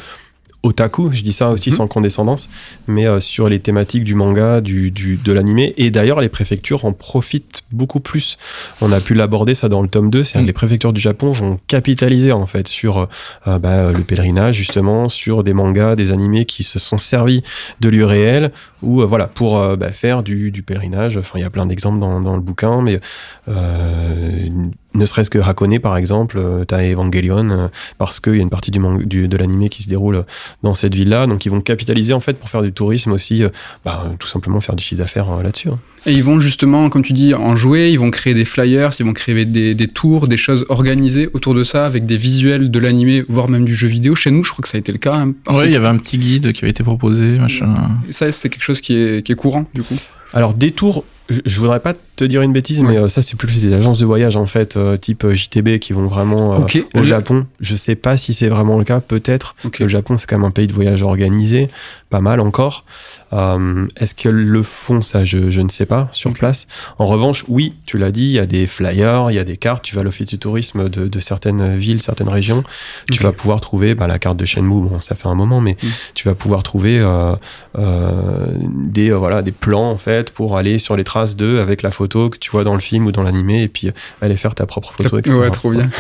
otaku, 0.64 1.10
je 1.12 1.22
dis 1.22 1.32
ça 1.32 1.50
aussi 1.50 1.70
Mhm. 1.70 1.76
sans 1.76 1.86
condescendance, 1.86 2.48
mais 2.88 3.06
euh, 3.06 3.20
sur 3.20 3.48
les 3.48 3.60
thématiques 3.60 4.02
du 4.04 4.14
manga, 4.14 4.60
du, 4.60 4.90
du, 4.90 5.16
de 5.16 5.32
l'animé. 5.32 5.74
Et 5.76 5.90
d'ailleurs, 5.90 6.20
les 6.20 6.28
préfectures 6.28 6.84
en 6.84 6.92
profitent 6.92 7.62
beaucoup 7.70 8.00
plus. 8.00 8.36
On 8.80 8.90
a 8.90 9.00
pu 9.00 9.14
l'aborder 9.14 9.54
ça 9.54 9.68
dans 9.68 9.82
le 9.82 9.88
tome 9.88 10.10
2, 10.10 10.24
c'est-à-dire 10.24 10.40
Mhm. 10.40 10.44
que 10.46 10.48
les 10.48 10.52
préfectures 10.54 10.92
du 10.92 11.00
Japon 11.00 11.30
vont 11.30 11.60
capitaliser 11.68 12.32
en 12.32 12.46
fait 12.46 12.66
sur 12.66 12.98
euh, 12.98 13.06
euh, 13.46 13.58
bah, 13.58 13.92
le 13.92 14.02
pèlerinage, 14.02 14.56
justement, 14.56 15.08
sur 15.08 15.44
des 15.44 15.52
mangas, 15.52 15.94
des 15.96 16.10
animés 16.10 16.44
qui 16.46 16.62
se 16.64 16.78
sont 16.78 16.98
servis 16.98 17.42
de 17.80 17.88
lieux 17.88 18.06
réels, 18.06 18.50
ou 18.82 19.02
euh, 19.02 19.06
voilà, 19.06 19.26
pour 19.26 19.58
euh, 19.58 19.76
bah, 19.76 19.92
faire 19.92 20.22
du, 20.22 20.50
du 20.50 20.62
pèlerinage. 20.62 21.16
Enfin, 21.16 21.38
il 21.38 21.42
y 21.42 21.44
a 21.44 21.50
plein 21.50 21.66
d'exemples 21.66 22.00
dans, 22.00 22.20
dans 22.20 22.34
le 22.34 22.40
bouquin, 22.42 22.80
mais 22.82 23.00
euh, 23.48 24.48
ne 24.94 25.06
serait-ce 25.06 25.30
que 25.30 25.38
Hakone 25.38 25.78
par 25.80 25.96
exemple, 25.96 26.38
euh, 26.38 26.64
t'as 26.64 26.82
Evangelion, 26.82 27.50
euh, 27.50 27.68
parce 27.98 28.20
qu'il 28.20 28.36
y 28.36 28.38
a 28.38 28.42
une 28.42 28.50
partie 28.50 28.70
du, 28.70 28.78
du 29.04 29.28
de 29.28 29.36
l'animé 29.36 29.68
qui 29.68 29.82
se 29.82 29.88
déroule 29.88 30.24
dans 30.62 30.74
cette 30.74 30.94
ville-là, 30.94 31.26
donc 31.26 31.44
ils 31.46 31.48
vont 31.50 31.60
capitaliser 31.60 32.12
en 32.12 32.20
fait 32.20 32.34
pour 32.34 32.48
faire 32.48 32.62
du 32.62 32.72
tourisme 32.72 33.12
aussi, 33.12 33.42
euh, 33.42 33.48
bah, 33.84 34.04
tout 34.18 34.28
simplement 34.28 34.60
faire 34.60 34.76
du 34.76 34.84
chiffre 34.84 35.00
d'affaires 35.00 35.30
euh, 35.32 35.42
là-dessus. 35.42 35.68
hein. 35.68 35.78
Et 36.06 36.12
ils 36.12 36.22
vont 36.22 36.38
justement, 36.38 36.90
comme 36.90 37.02
tu 37.02 37.14
dis, 37.14 37.32
en 37.32 37.56
jouer, 37.56 37.90
ils 37.90 37.98
vont 37.98 38.10
créer 38.10 38.34
des 38.34 38.44
flyers, 38.44 38.90
ils 39.00 39.06
vont 39.06 39.14
créer 39.14 39.46
des, 39.46 39.74
des 39.74 39.88
tours, 39.88 40.28
des 40.28 40.36
choses 40.36 40.66
organisées 40.68 41.30
autour 41.32 41.54
de 41.54 41.64
ça, 41.64 41.86
avec 41.86 42.04
des 42.04 42.18
visuels 42.18 42.70
de 42.70 42.78
l'animé, 42.78 43.24
voire 43.26 43.48
même 43.48 43.64
du 43.64 43.74
jeu 43.74 43.88
vidéo. 43.88 44.14
Chez 44.14 44.30
nous, 44.30 44.44
je 44.44 44.50
crois 44.52 44.62
que 44.62 44.68
ça 44.68 44.76
a 44.76 44.80
été 44.80 44.92
le 44.92 44.98
cas. 44.98 45.14
hein. 45.14 45.32
Ouais, 45.50 45.66
il 45.66 45.72
y 45.72 45.76
avait 45.76 45.86
un 45.86 45.96
petit 45.96 46.18
guide 46.18 46.52
qui 46.52 46.62
avait 46.64 46.70
été 46.70 46.82
proposé, 46.84 47.38
machin. 47.38 47.74
Ça, 48.10 48.30
c'est 48.32 48.50
quelque 48.50 48.62
chose 48.62 48.82
qui 48.82 48.94
est, 48.94 49.24
qui 49.26 49.32
est 49.32 49.34
courant, 49.34 49.64
du 49.74 49.82
coup. 49.82 49.96
Alors 50.34 50.52
des 50.52 50.72
tours, 50.72 51.04
je, 51.30 51.40
je 51.46 51.60
voudrais 51.60 51.80
pas 51.80 51.94
te 52.16 52.24
dire 52.24 52.42
une 52.42 52.52
bêtise, 52.52 52.80
Ouais. 52.80 52.88
mais 52.88 52.98
euh, 52.98 53.08
ça 53.08 53.22
c'est 53.22 53.36
plus 53.36 53.60
des 53.62 53.72
agences 53.72 53.98
de 53.98 54.06
voyage 54.06 54.36
en 54.36 54.46
fait, 54.46 54.76
euh, 54.76 54.96
type 54.96 55.24
euh, 55.24 55.34
JTB 55.34 55.78
qui 55.78 55.92
vont 55.92 56.06
vraiment 56.06 56.64
au 56.94 57.02
Japon. 57.04 57.46
Je 57.60 57.76
sais 57.76 57.94
pas 57.96 58.16
si 58.16 58.34
c'est 58.34 58.48
vraiment 58.48 58.78
le 58.78 58.84
cas, 58.84 59.00
peut-être. 59.00 59.54
Ok. 59.64 59.78
Le 59.80 59.88
Japon 59.88 60.16
c'est 60.18 60.26
quand 60.28 60.38
même 60.38 60.44
un 60.46 60.50
pays 60.50 60.66
de 60.66 60.72
voyage 60.72 61.02
organisé, 61.02 61.68
pas 62.10 62.20
mal 62.20 62.40
encore. 62.40 62.84
Euh, 63.32 63.86
Est-ce 63.98 64.14
qu'elles 64.14 64.34
le 64.34 64.62
font 64.62 65.02
ça 65.02 65.24
je, 65.24 65.50
je 65.50 65.60
ne 65.60 65.68
sais 65.68 65.86
pas 65.86 66.08
sur 66.12 66.32
place. 66.32 66.66
En 66.98 67.06
revanche, 67.06 67.44
oui, 67.48 67.74
tu 67.86 67.98
l'as 67.98 68.12
dit, 68.12 68.24
il 68.24 68.30
y 68.32 68.38
a 68.38 68.46
des 68.46 68.66
flyers, 68.66 69.30
il 69.30 69.34
y 69.34 69.38
a 69.38 69.44
des 69.44 69.56
cartes. 69.56 69.82
Tu 69.82 69.94
vas 69.94 70.02
à 70.02 70.04
l'office 70.04 70.28
du 70.28 70.38
tourisme 70.38 70.88
de, 70.88 71.06
de 71.08 71.18
certaines 71.20 71.76
villes, 71.76 72.00
certaines 72.00 72.28
régions. 72.28 72.62
Tu 73.10 73.22
vas 73.22 73.32
pouvoir 73.32 73.60
trouver 73.60 73.94
bah, 73.94 74.06
la 74.06 74.18
carte 74.18 74.36
de 74.36 74.44
Shenmue. 74.44 74.88
Bon, 74.88 75.00
ça 75.00 75.14
fait 75.16 75.28
un 75.28 75.34
moment, 75.34 75.60
mais 75.60 75.76
Mm. 75.82 75.86
tu 76.14 76.28
vas 76.28 76.34
pouvoir 76.34 76.62
trouver 76.62 77.00
euh, 77.00 77.34
euh, 77.78 78.46
des 78.56 79.10
voilà 79.10 79.42
des 79.42 79.50
plans 79.52 79.90
en 79.90 79.96
fait 79.98 80.30
pour 80.30 80.56
aller 80.56 80.78
sur 80.78 80.96
les 80.96 81.04
traces 81.04 81.34
d'eux 81.36 81.58
avec 81.60 81.82
la 81.82 81.90
photo 81.90 82.03
que 82.08 82.38
tu 82.38 82.50
vois 82.50 82.64
dans 82.64 82.74
le 82.74 82.80
film 82.80 83.06
ou 83.06 83.12
dans 83.12 83.22
l'animé 83.22 83.62
et 83.62 83.68
puis 83.68 83.88
euh, 83.88 83.92
aller 84.20 84.36
faire 84.36 84.54
ta 84.54 84.66
propre 84.66 84.92
photo, 84.92 85.18
etc. 85.18 85.36
Ouais, 85.36 85.50
trop 85.50 85.70
bien. 85.70 85.90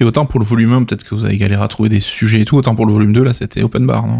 Et 0.00 0.04
autant 0.04 0.26
pour 0.26 0.40
le 0.40 0.46
volume 0.46 0.72
1, 0.72 0.84
peut-être 0.84 1.04
que 1.04 1.14
vous 1.14 1.24
avez 1.24 1.36
galéré 1.36 1.62
à 1.62 1.68
trouver 1.68 1.88
des 1.88 2.00
sujets 2.00 2.40
et 2.40 2.44
tout, 2.44 2.56
autant 2.56 2.74
pour 2.74 2.86
le 2.86 2.92
volume 2.92 3.12
2, 3.12 3.22
là, 3.22 3.32
c'était 3.32 3.62
open 3.62 3.86
bar, 3.86 4.06
non 4.06 4.18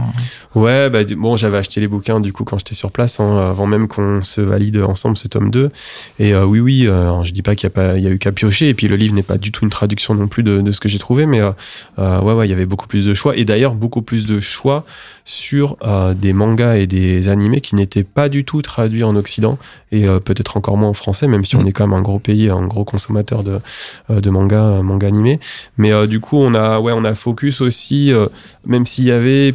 Ouais, 0.54 0.90
bah, 0.90 1.00
bon, 1.16 1.36
j'avais 1.36 1.58
acheté 1.58 1.80
les 1.80 1.88
bouquins, 1.88 2.20
du 2.20 2.32
coup, 2.32 2.44
quand 2.44 2.58
j'étais 2.58 2.74
sur 2.74 2.90
place, 2.90 3.20
hein, 3.20 3.50
avant 3.50 3.66
même 3.66 3.88
qu'on 3.88 4.22
se 4.22 4.40
valide 4.40 4.78
ensemble 4.78 5.16
ce 5.16 5.28
tome 5.28 5.50
2. 5.50 5.70
Et 6.18 6.34
euh, 6.34 6.44
oui, 6.44 6.60
oui, 6.60 6.86
euh, 6.86 7.24
je 7.24 7.32
dis 7.32 7.42
pas 7.42 7.54
qu'il 7.54 7.64
y 7.64 7.66
a, 7.66 7.70
pas, 7.70 7.96
il 7.96 8.04
y 8.04 8.06
a 8.06 8.10
eu 8.10 8.18
qu'à 8.18 8.32
piocher, 8.32 8.68
et 8.68 8.74
puis 8.74 8.88
le 8.88 8.96
livre 8.96 9.14
n'est 9.14 9.22
pas 9.22 9.38
du 9.38 9.52
tout 9.52 9.64
une 9.64 9.70
traduction 9.70 10.14
non 10.14 10.28
plus 10.28 10.42
de, 10.42 10.60
de 10.60 10.72
ce 10.72 10.80
que 10.80 10.88
j'ai 10.88 10.98
trouvé, 10.98 11.26
mais 11.26 11.40
euh, 11.40 12.20
ouais, 12.20 12.34
ouais, 12.34 12.46
il 12.46 12.50
y 12.50 12.54
avait 12.54 12.66
beaucoup 12.66 12.86
plus 12.86 13.06
de 13.06 13.14
choix, 13.14 13.36
et 13.36 13.44
d'ailleurs, 13.44 13.74
beaucoup 13.74 14.02
plus 14.02 14.26
de 14.26 14.40
choix 14.40 14.84
sur 15.24 15.76
des 16.16 16.32
mangas 16.32 16.76
et 16.76 16.86
des 16.86 17.28
animés 17.28 17.60
qui 17.60 17.74
n'étaient 17.74 18.04
pas 18.04 18.28
du 18.28 18.44
tout 18.44 18.62
traduits 18.62 19.04
en 19.04 19.16
Occident, 19.16 19.58
et 19.92 20.06
peut-être 20.24 20.56
encore 20.56 20.76
moins 20.76 20.90
en 20.90 20.94
français, 20.94 21.26
même 21.26 21.44
si 21.44 21.56
on 21.56 21.62
mm. 21.62 21.68
est 21.68 21.72
quand 21.72 21.86
même 21.86 21.98
un 21.98 22.02
gros 22.02 22.18
pays, 22.18 22.48
un 22.48 22.66
gros 22.66 22.84
consommateur 22.84 23.42
de, 23.42 23.60
de 24.08 24.30
manga, 24.30 24.80
manga 24.82 25.06
animé. 25.06 25.39
Mais 25.76 25.92
euh, 25.92 26.06
du 26.06 26.20
coup, 26.20 26.38
on 26.38 26.54
a, 26.54 26.78
ouais, 26.78 26.92
on 26.94 27.04
a 27.04 27.14
focus 27.14 27.60
aussi, 27.60 28.12
euh, 28.12 28.26
même 28.66 28.86
s'il 28.86 29.04
y 29.04 29.10
avait 29.10 29.54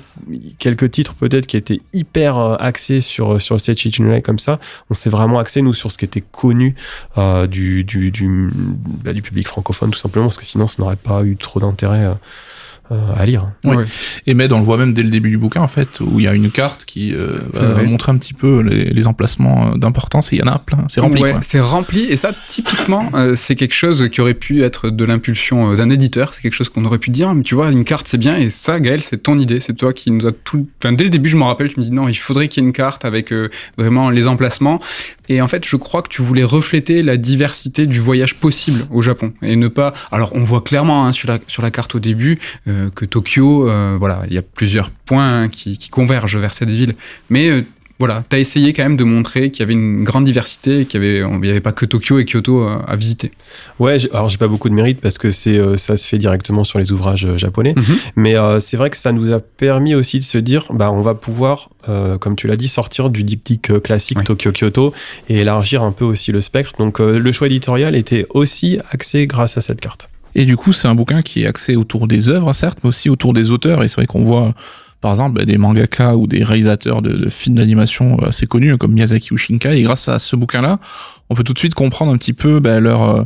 quelques 0.60 0.92
titres 0.92 1.14
peut-être 1.14 1.48
qui 1.48 1.58
étaient 1.58 1.82
hyper 1.94 2.38
euh, 2.38 2.56
axés 2.60 3.02
sur, 3.02 3.42
sur 3.42 3.56
le 3.56 3.60
Stage 3.60 4.02
comme 4.24 4.40
ça, 4.40 4.60
on 4.90 4.94
s'est 4.94 5.10
vraiment 5.10 5.40
axé, 5.40 5.62
nous, 5.62 5.74
sur 5.74 5.92
ce 5.92 5.98
qui 5.98 6.06
était 6.06 6.22
connu 6.22 6.76
du, 7.50 7.84
du, 7.84 8.12
du, 8.12 8.50
bah, 9.04 9.14
du, 9.14 9.22
public 9.22 9.48
francophone, 9.48 9.92
tout 9.92 10.00
simplement, 10.00 10.26
parce 10.26 10.38
que 10.38 10.46
sinon, 10.46 10.68
ça 10.68 10.82
n'aurait 10.82 10.96
pas 10.96 11.24
eu 11.24 11.36
trop 11.38 11.60
d'intérêt 11.60 12.08
à 12.92 13.26
lire. 13.26 13.52
Et 14.28 14.34
Med, 14.34 14.52
on 14.54 14.60
le 14.60 14.66
voit 14.66 14.78
même 14.78 14.94
dès 14.94 15.04
le 15.04 15.10
début 15.10 15.30
du 15.30 15.38
bouquin, 15.38 15.62
en 15.62 15.68
fait, 15.68 16.00
où 16.02 16.20
il 16.20 16.24
y 16.24 16.28
a 16.28 16.34
une 16.34 16.52
carte 16.52 16.86
qui 16.86 17.14
euh, 17.14 17.38
va 17.54 17.82
montrer 17.84 18.12
un 18.12 18.18
petit 18.18 18.34
peu 18.34 18.62
les, 18.62 19.08
emplacements 19.08 19.74
euh, 19.74 19.78
d'importance, 19.78 20.32
et 20.32 20.38
il 20.38 20.40
y 20.40 20.44
en 20.44 20.52
a 20.52 20.58
plein, 20.60 20.86
c'est 20.88 21.00
rempli. 21.00 21.24
c'est 21.42 21.60
rempli, 21.60 22.06
et 22.06 22.18
ça, 22.18 22.32
typiquement, 22.48 23.12
c'est 23.36 23.56
quelque 23.56 23.76
chose 23.76 24.10
qui 24.10 24.22
aurait 24.22 24.34
pu 24.34 24.64
être 24.64 24.90
de 24.90 25.06
l'impulsion 25.06 25.74
d'un 25.76 25.90
éditeur, 25.90 26.34
c'est 26.34 26.42
quelque 26.42 26.54
chose 26.54 26.70
qu'on 26.70 26.86
aurait 26.86 26.98
pu 26.98 27.10
dire, 27.10 27.34
mais 27.34 27.44
tu 27.44 27.56
vois, 27.56 27.72
une 27.72 27.84
carte, 27.84 28.08
c'est 28.08 28.18
bien, 28.18 28.38
et 28.38 28.50
ça, 28.50 28.80
Gaël, 28.80 29.02
c'est 29.02 29.18
ton 29.18 29.38
idée, 29.40 29.60
c'est 29.60 29.74
toi 29.74 29.94
qui 29.94 30.12
nous 30.12 30.26
a 30.28 30.32
tout... 30.32 30.68
Enfin, 30.82 30.94
dès 30.94 31.04
le 31.04 31.10
début, 31.10 31.30
je 31.30 31.38
me 31.38 31.44
rappelle, 31.44 31.70
je 31.70 31.80
me 31.80 31.84
dis, 31.84 31.92
non, 31.92 32.08
il 32.08 32.16
faudrait 32.16 32.48
qu'il 32.48 32.64
y 32.64 32.66
ait 32.66 32.68
une 32.68 32.74
carte 32.74 33.06
avec 33.06 33.34
vraiment 33.78 34.10
les 34.10 34.28
emplacements, 34.28 34.80
et 35.30 35.42
en 35.42 35.48
fait, 35.48 35.66
je 35.66 35.76
crois 35.76 36.02
que 36.02 36.10
tu 36.10 36.22
voulais 36.22 36.44
refléter 36.44 37.02
la 37.04 37.18
diversité 37.18 37.86
du 37.86 38.00
voyage 38.00 38.36
possible 38.36 38.86
au 38.92 39.02
Japon, 39.02 39.34
et 39.42 39.56
ne 39.56 39.68
pas... 39.68 39.94
Alors, 40.12 40.32
on 40.36 40.44
voit 40.44 40.62
clairement 40.62 41.06
hein, 41.06 41.14
sur, 41.14 41.28
la, 41.28 41.40
sur 41.48 41.62
la 41.62 41.72
carte 41.72 41.96
au 41.96 42.00
début, 42.00 42.40
euh, 42.68 42.75
que 42.94 43.06
Tokyo, 43.06 43.70
euh, 43.70 43.96
voilà, 44.00 44.24
il 44.28 44.34
y 44.34 44.38
a 44.38 44.42
plusieurs 44.42 44.92
points 44.92 45.44
hein, 45.44 45.50
qui, 45.50 45.78
convergent 45.90 46.38
vers 46.38 46.54
cette 46.54 46.70
ville. 46.70 46.96
Mais 47.30 47.50
euh, 47.50 47.62
voilà, 48.00 48.24
tu 48.30 48.36
as 48.36 48.40
essayé 48.40 48.74
quand 48.74 48.84
même 48.84 48.98
de 48.98 49.04
montrer 49.04 49.52
qu'il 49.52 49.62
y 49.62 49.64
avait 49.64 49.74
une 49.74 50.04
grande 50.04 50.26
diversité, 50.26 50.86
qu'il 50.86 51.00
n'y 51.00 51.20
avait, 51.20 51.50
avait 51.50 51.62
pas 51.62 51.72
que 51.72 51.86
Tokyo 51.86 52.20
et 52.20 52.26
Kyoto 52.26 52.68
à, 52.68 52.96
visiter. 52.96 53.32
Ouais, 53.80 53.98
alors 54.14 54.30
j'ai 54.30 54.38
pas 54.38 54.50
beaucoup 54.50 54.68
de 54.68 54.74
mérite 54.74 55.00
parce 55.00 55.18
que 55.18 55.32
c'est 55.32 55.78
ça 55.78 55.96
se 55.96 56.06
fait 56.06 56.18
directement 56.18 56.66
sur 56.66 56.78
les 56.78 56.92
ouvrages 56.92 57.38
japonais, 57.38 57.74
mhm. 57.78 57.96
mais 58.18 58.36
c'est 58.60 58.76
vrai 58.76 58.90
que 58.90 58.98
ça 58.98 59.14
nous 59.14 59.32
a 59.32 59.40
permis 59.40 59.96
aussi 59.96 60.20
de 60.20 60.26
se 60.26 60.38
dire, 60.38 60.66
bah 60.74 60.92
on 60.92 61.02
va 61.02 61.16
pouvoir, 61.16 61.70
comme 62.20 62.36
tu 62.36 62.48
l'as 62.48 62.58
dit, 62.58 62.68
sortir 62.68 63.10
du 63.10 63.24
diptyque 63.24 63.82
classique 63.82 64.22
Tokyo-Kyoto 64.26 64.94
et 65.30 65.38
élargir 65.38 65.82
un 65.82 65.94
peu 65.94 66.04
aussi 66.04 66.34
le 66.34 66.42
spectre. 66.42 66.74
Donc 66.78 67.00
le 67.00 67.32
choix 67.32 67.48
éditorial 67.48 67.96
était 67.96 68.28
aussi 68.32 68.78
axé 68.92 69.26
grâce 69.26 69.58
à 69.58 69.62
cette 69.62 69.80
carte. 69.80 70.10
Et 70.36 70.46
du 70.46 70.58
coup, 70.58 70.74
c'est 70.74 70.88
un 70.88 70.96
bouquin 70.96 71.22
qui 71.22 71.44
est 71.44 71.48
axé 71.48 71.76
autour 71.78 72.08
des 72.08 72.30
œuvres, 72.30 72.52
certes, 72.54 72.80
mais 72.84 72.90
aussi 72.90 73.10
autour 73.10 73.34
des 73.34 73.52
auteurs. 73.52 73.84
Et 73.84 73.88
c'est 73.88 73.96
vrai 73.96 74.06
qu'on 74.06 74.24
voit, 74.24 74.54
par 75.00 75.12
exemple, 75.12 75.44
des 75.46 75.58
mangaka 75.58 76.18
ou 76.18 76.28
des 76.28 76.44
réalisateurs 76.44 77.02
de, 77.02 77.30
films 77.30 77.56
d'animation 77.56 78.20
assez 78.20 78.46
connus, 78.46 78.78
comme 78.78 78.92
Miyazaki 78.92 79.34
ou. 79.34 79.38
Et 79.50 79.82
grâce 79.82 80.10
à 80.10 80.20
ce 80.20 80.36
bouquin-là, 80.36 80.80
on 81.30 81.36
peut 81.36 81.44
tout 81.44 81.54
de 81.54 81.60
suite 81.60 81.74
comprendre 81.74 82.12
un 82.12 82.18
petit 82.18 82.34
peu 82.34 82.60
bah, 82.60 82.82
leur 82.82 83.04
euh, 83.04 83.24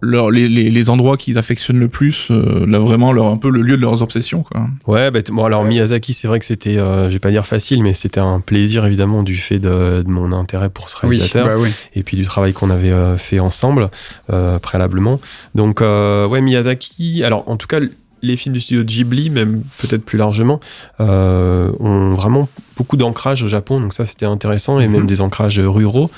leur, 0.00 0.30
les, 0.30 0.48
les, 0.48 0.70
les, 0.70 0.90
endroits 0.90 1.16
qu'ils 1.16 1.38
affectionnent 1.38 1.78
le 1.78 1.88
plus, 1.88 2.28
euh, 2.30 2.66
là 2.66 2.78
vraiment 2.78 3.12
leur, 3.12 3.26
un 3.26 3.36
peu 3.36 3.50
le 3.50 3.62
lieu 3.62 3.76
de 3.76 3.82
leurs 3.82 4.02
obsessions. 4.02 4.42
Quoi. 4.42 4.66
Ouais, 4.86 5.10
bah, 5.10 5.20
bon 5.30 5.44
alors 5.44 5.64
Miyazaki, 5.64 6.12
c'est 6.12 6.28
vrai 6.28 6.38
que 6.38 6.44
c'était, 6.44 6.78
euh, 6.78 7.08
je 7.08 7.14
vais 7.14 7.18
pas 7.18 7.30
dire 7.30 7.46
facile, 7.46 7.82
mais 7.82 7.94
c'était 7.94 8.20
un 8.20 8.40
plaisir 8.40 8.84
évidemment 8.84 9.22
du 9.22 9.36
fait 9.36 9.58
de, 9.58 10.02
de 10.02 10.08
mon 10.08 10.32
intérêt 10.32 10.68
pour 10.68 10.88
ce 10.88 10.96
réalisateur 10.96 11.46
bah 11.46 11.54
oui. 11.58 11.70
et 11.94 12.02
puis 12.02 12.16
du 12.16 12.24
travail 12.24 12.52
qu'on 12.52 12.70
avait 12.70 12.90
euh, 12.90 13.16
fait 13.16 13.40
ensemble 13.40 13.90
euh, 14.32 14.58
préalablement. 14.58 15.20
Donc 15.54 15.80
ouais, 15.80 16.40
Miyazaki, 16.40 17.24
alors 17.24 17.48
en 17.48 17.56
tout 17.56 17.66
cas 17.66 17.80
les 18.26 18.36
films 18.36 18.54
du 18.54 18.60
studio 18.60 18.84
Ghibli, 18.84 19.30
même 19.30 19.62
peut-être 19.78 20.04
plus 20.04 20.18
largement, 20.18 20.60
euh, 21.00 21.72
ont 21.80 22.14
vraiment 22.14 22.48
beaucoup 22.76 22.96
d'ancrage 22.96 23.42
au 23.42 23.48
Japon, 23.48 23.80
donc 23.80 23.92
ça 23.92 24.04
c'était 24.06 24.26
intéressant, 24.26 24.80
et 24.80 24.88
même 24.88 25.02
mhm. 25.02 25.06
des 25.06 25.20
ancrages 25.20 25.58
ruraux 25.60 26.10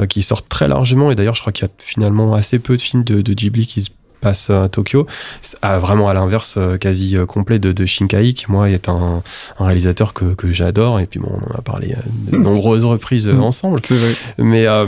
euh, 0.00 0.06
qui 0.06 0.22
sortent 0.22 0.48
très 0.48 0.68
largement, 0.68 1.10
et 1.10 1.14
d'ailleurs 1.14 1.34
je 1.34 1.40
crois 1.40 1.52
qu'il 1.52 1.66
y 1.66 1.70
a 1.70 1.72
finalement 1.78 2.34
assez 2.34 2.58
peu 2.58 2.76
de 2.76 2.82
films 2.82 3.04
de, 3.04 3.20
de 3.20 3.32
Ghibli 3.32 3.66
qui 3.66 3.82
se 3.82 3.90
passe 4.26 4.50
à 4.50 4.68
Tokyo, 4.68 5.06
à, 5.62 5.78
vraiment 5.78 6.08
à 6.08 6.14
l'inverse 6.14 6.56
euh, 6.58 6.78
quasi 6.78 7.16
euh, 7.16 7.26
complet 7.26 7.60
de, 7.60 7.70
de, 7.70 7.86
Shinkai, 7.86 8.34
qui 8.34 8.50
moi 8.50 8.68
est 8.68 8.88
un, 8.88 9.22
un 9.60 9.64
réalisateur 9.64 10.14
que, 10.14 10.34
que 10.34 10.52
j'adore, 10.52 10.98
et 10.98 11.06
puis 11.06 11.20
bon, 11.20 11.30
on 11.30 11.54
en 11.54 11.56
a 11.56 11.62
parlé 11.62 11.92
euh, 11.92 12.32
de 12.32 12.36
hmm. 12.36 12.42
nombreuses 12.42 12.84
reprises 12.84 13.28
hmm. 13.28 13.40
ensemble. 13.40 13.80
Mais 14.36 14.66
euh, 14.66 14.84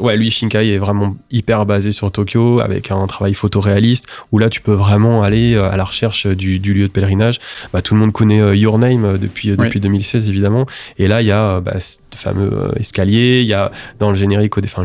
ouais, 0.00 0.18
lui, 0.18 0.30
Shinkai 0.30 0.74
est 0.74 0.76
vraiment 0.76 1.16
hyper 1.30 1.64
basé 1.64 1.92
sur 1.92 2.12
Tokyo, 2.12 2.60
avec 2.60 2.90
un 2.90 3.06
travail 3.06 3.32
photoréaliste, 3.32 4.06
où 4.32 4.38
là 4.38 4.50
tu 4.50 4.60
peux 4.60 4.74
vraiment 4.74 5.22
aller 5.22 5.56
à 5.56 5.78
la 5.78 5.84
recherche 5.84 6.26
du, 6.26 6.58
du 6.58 6.74
lieu 6.74 6.88
de 6.88 6.92
pèlerinage. 6.92 7.38
Bah, 7.72 7.80
tout 7.80 7.94
le 7.94 8.00
monde 8.00 8.12
connaît 8.12 8.54
Your 8.54 8.78
Name 8.78 9.16
depuis, 9.16 9.48
depuis 9.56 9.80
2016, 9.80 10.28
évidemment, 10.28 10.66
et 10.98 11.08
là 11.08 11.22
il 11.22 11.28
y 11.28 11.32
a 11.32 11.60
bah, 11.60 11.80
ce 11.80 11.96
fameux 12.14 12.52
escalier, 12.76 13.40
il 13.40 13.46
y 13.46 13.54
a 13.54 13.72
dans 13.98 14.10
le 14.10 14.16
générique, 14.16 14.58
enfin, 14.58 14.84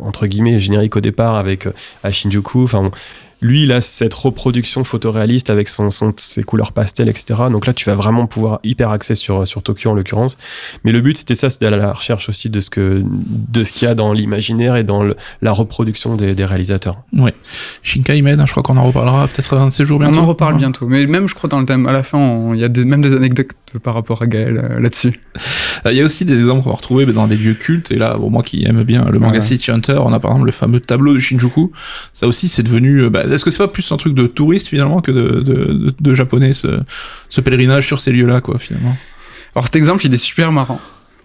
entre 0.00 0.26
guillemets 0.26 0.60
générique 0.60 0.96
au 0.96 1.00
départ 1.00 1.36
avec 1.36 1.66
euh, 1.66 1.72
à 2.02 2.12
Shinjuku. 2.12 2.64
Enfin, 2.64 2.90
lui, 3.42 3.64
il 3.64 3.72
a 3.72 3.80
cette 3.80 4.14
reproduction 4.14 4.84
photoréaliste 4.84 5.50
avec 5.50 5.68
son, 5.68 5.90
son, 5.90 6.14
ses 6.16 6.44
couleurs 6.44 6.72
pastel, 6.72 7.08
etc. 7.08 7.42
Donc 7.50 7.66
là, 7.66 7.74
tu 7.74 7.84
vas 7.90 7.94
vraiment 7.94 8.26
pouvoir 8.26 8.60
hyper 8.62 8.90
axer 8.90 9.14
sur, 9.14 9.46
sur 9.46 9.62
Tokyo 9.62 9.90
en 9.90 9.94
l'occurrence. 9.94 10.38
Mais 10.84 10.92
le 10.92 11.00
but, 11.00 11.18
c'était 11.18 11.34
ça, 11.34 11.50
c'était 11.50 11.66
à 11.66 11.70
la 11.70 11.92
recherche 11.92 12.28
aussi 12.28 12.48
de 12.48 12.60
ce 12.60 12.70
que 12.70 13.02
de 13.04 13.64
ce 13.64 13.72
qu'il 13.72 13.88
y 13.88 13.90
a 13.90 13.94
dans 13.94 14.12
l'imaginaire 14.12 14.76
et 14.76 14.84
dans 14.84 15.04
la 15.42 15.52
reproduction 15.52 16.14
des, 16.14 16.34
des, 16.34 16.44
réalisateurs. 16.44 16.98
Ouais. 17.12 17.34
Shinkai 17.82 18.22
hein, 18.24 18.46
je 18.46 18.50
crois 18.52 18.62
qu'on 18.62 18.76
en 18.76 18.84
reparlera 18.84 19.26
peut-être 19.28 19.56
un 19.56 19.66
de 19.66 19.72
ces 19.72 19.84
jours 19.84 19.98
bientôt. 19.98 20.20
On 20.20 20.22
en 20.22 20.26
reparle 20.26 20.56
bientôt. 20.56 20.86
Mais 20.86 21.06
même, 21.06 21.28
je 21.28 21.34
crois, 21.34 21.48
dans 21.48 21.60
le 21.60 21.66
thème, 21.66 21.86
à 21.86 21.92
la 21.92 22.02
fin, 22.02 22.54
il 22.54 22.60
y 22.60 22.64
a 22.64 22.68
des, 22.68 22.84
même 22.84 23.02
des 23.02 23.14
anecdotes 23.14 23.50
par 23.82 23.94
rapport 23.94 24.22
à 24.22 24.26
Gaël 24.26 24.58
euh, 24.58 24.80
là-dessus. 24.80 25.20
Euh, 25.86 25.92
il 25.92 25.98
y 25.98 26.00
a 26.00 26.04
aussi 26.04 26.24
des 26.24 26.34
exemples 26.34 26.62
qu'on 26.62 26.70
va 26.70 26.76
retrouver 26.76 27.06
dans 27.06 27.26
des 27.26 27.36
lieux 27.36 27.54
cultes. 27.54 27.90
Et 27.90 27.96
là, 27.96 28.16
bon, 28.16 28.30
moi 28.30 28.42
qui 28.42 28.64
aime 28.64 28.82
bien 28.82 29.06
le 29.10 29.18
manga 29.18 29.40
City 29.40 29.70
Hunter, 29.70 29.98
on 30.00 30.12
a 30.12 30.20
par 30.20 30.32
exemple 30.32 30.46
le 30.46 30.52
fameux 30.52 30.80
tableau 30.80 31.14
de 31.14 31.18
Shinjuku. 31.18 31.72
Ça 32.14 32.26
aussi, 32.26 32.48
c'est 32.48 32.62
devenu. 32.62 33.02
Euh, 33.02 33.10
bah, 33.10 33.24
est-ce 33.32 33.44
que 33.44 33.50
c'est 33.50 33.58
pas 33.58 33.68
plus 33.68 33.90
un 33.92 33.96
truc 33.96 34.14
de 34.14 34.26
touriste 34.26 34.68
finalement 34.68 35.00
que 35.00 35.10
de, 35.10 35.40
de, 35.40 35.94
de, 35.98 36.14
japonais 36.14 36.52
ce, 36.52 36.80
ce 37.28 37.40
pèlerinage 37.40 37.86
sur 37.86 38.00
ces 38.00 38.12
lieux-là, 38.12 38.40
quoi, 38.40 38.58
finalement? 38.58 38.96
Alors 39.54 39.64
cet 39.64 39.76
exemple, 39.76 40.04
il 40.06 40.14
est 40.14 40.18
super 40.18 40.52
marrant 40.52 40.80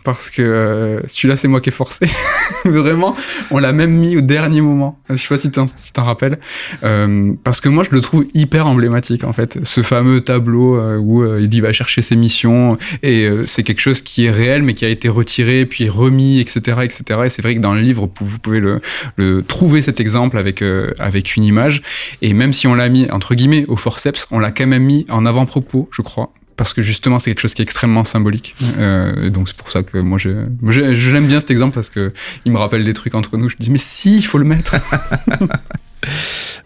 parce 0.07 0.29
que 0.29 0.41
euh, 0.41 1.01
celui-là 1.05 1.35
c'est 1.35 1.49
moi 1.49 1.59
qui 1.59 1.67
ai 1.67 1.73
forcé. 1.73 2.07
Vraiment, 2.63 3.13
on 3.51 3.57
l'a 3.57 3.73
même 3.73 3.91
mis 3.91 4.15
au 4.15 4.21
dernier 4.21 4.61
moment. 4.61 4.97
Je 5.09 5.17
sais 5.17 5.27
pas 5.27 5.35
si 5.35 5.51
tu 5.51 5.91
t'en 5.91 6.03
rappelles, 6.03 6.39
euh, 6.83 7.33
parce 7.43 7.59
que 7.59 7.67
moi 7.67 7.83
je 7.83 7.93
le 7.93 7.99
trouve 7.99 8.25
hyper 8.33 8.67
emblématique 8.67 9.25
en 9.25 9.33
fait. 9.33 9.59
Ce 9.63 9.81
fameux 9.81 10.21
tableau 10.21 10.77
euh, 10.77 10.95
où 10.97 11.25
il 11.37 11.61
va 11.61 11.73
chercher 11.73 12.01
ses 12.01 12.15
missions 12.15 12.77
et 13.03 13.27
c'est 13.47 13.63
quelque 13.63 13.81
chose 13.81 14.01
qui 14.01 14.27
est 14.27 14.31
réel 14.31 14.63
mais 14.63 14.75
qui 14.75 14.85
a 14.85 14.89
été 14.89 15.09
retiré 15.09 15.65
puis 15.65 15.89
remis, 15.89 16.39
etc., 16.39 16.77
etc. 16.83 17.03
Et 17.25 17.29
c'est 17.29 17.41
vrai 17.41 17.55
que 17.55 17.59
dans 17.59 17.73
le 17.73 17.81
livre 17.81 18.09
vous 18.21 18.39
pouvez 18.39 18.61
le, 18.61 18.79
le 19.17 19.41
trouver 19.41 19.81
cet 19.81 19.99
exemple 19.99 20.37
avec 20.37 20.63
avec 20.99 21.35
une 21.35 21.43
image 21.43 21.81
et 22.21 22.31
même 22.31 22.53
si 22.53 22.65
on 22.65 22.75
l'a 22.75 22.87
mis 22.87 23.11
entre 23.11 23.35
guillemets 23.35 23.65
au 23.67 23.75
forceps, 23.75 24.25
on 24.31 24.39
l'a 24.39 24.51
quand 24.51 24.67
même 24.67 24.83
mis 24.83 25.05
en 25.09 25.25
avant-propos, 25.25 25.89
je 25.91 26.01
crois, 26.01 26.31
parce 26.57 26.73
que 26.73 26.81
justement 26.81 27.19
c'est 27.19 27.31
quelque 27.31 27.41
chose 27.41 27.53
qui 27.53 27.61
est 27.61 27.63
extrêmement 27.63 28.03
symbolique. 28.03 28.55
Euh, 28.77 29.29
donc 29.29 29.47
c'est 29.47 29.55
pour 29.55 29.71
ça 29.71 29.83
que 29.83 29.97
moi 29.99 30.17
j'aime 30.19 31.27
bien 31.27 31.39
cet 31.39 31.51
exemple 31.51 31.75
parce 31.75 31.89
que 31.89 32.11
il 32.45 32.51
me 32.51 32.57
rappelle 32.57 32.83
des 32.83 32.93
trucs 32.93 33.15
entre 33.15 33.37
nous. 33.37 33.47
Je 33.47 33.55
me 33.55 33.63
dis 33.63 33.69
mais 33.69 33.77
si, 33.77 34.17
il 34.17 34.25
faut 34.25 34.39
le 34.39 34.45
mettre. 34.45 34.75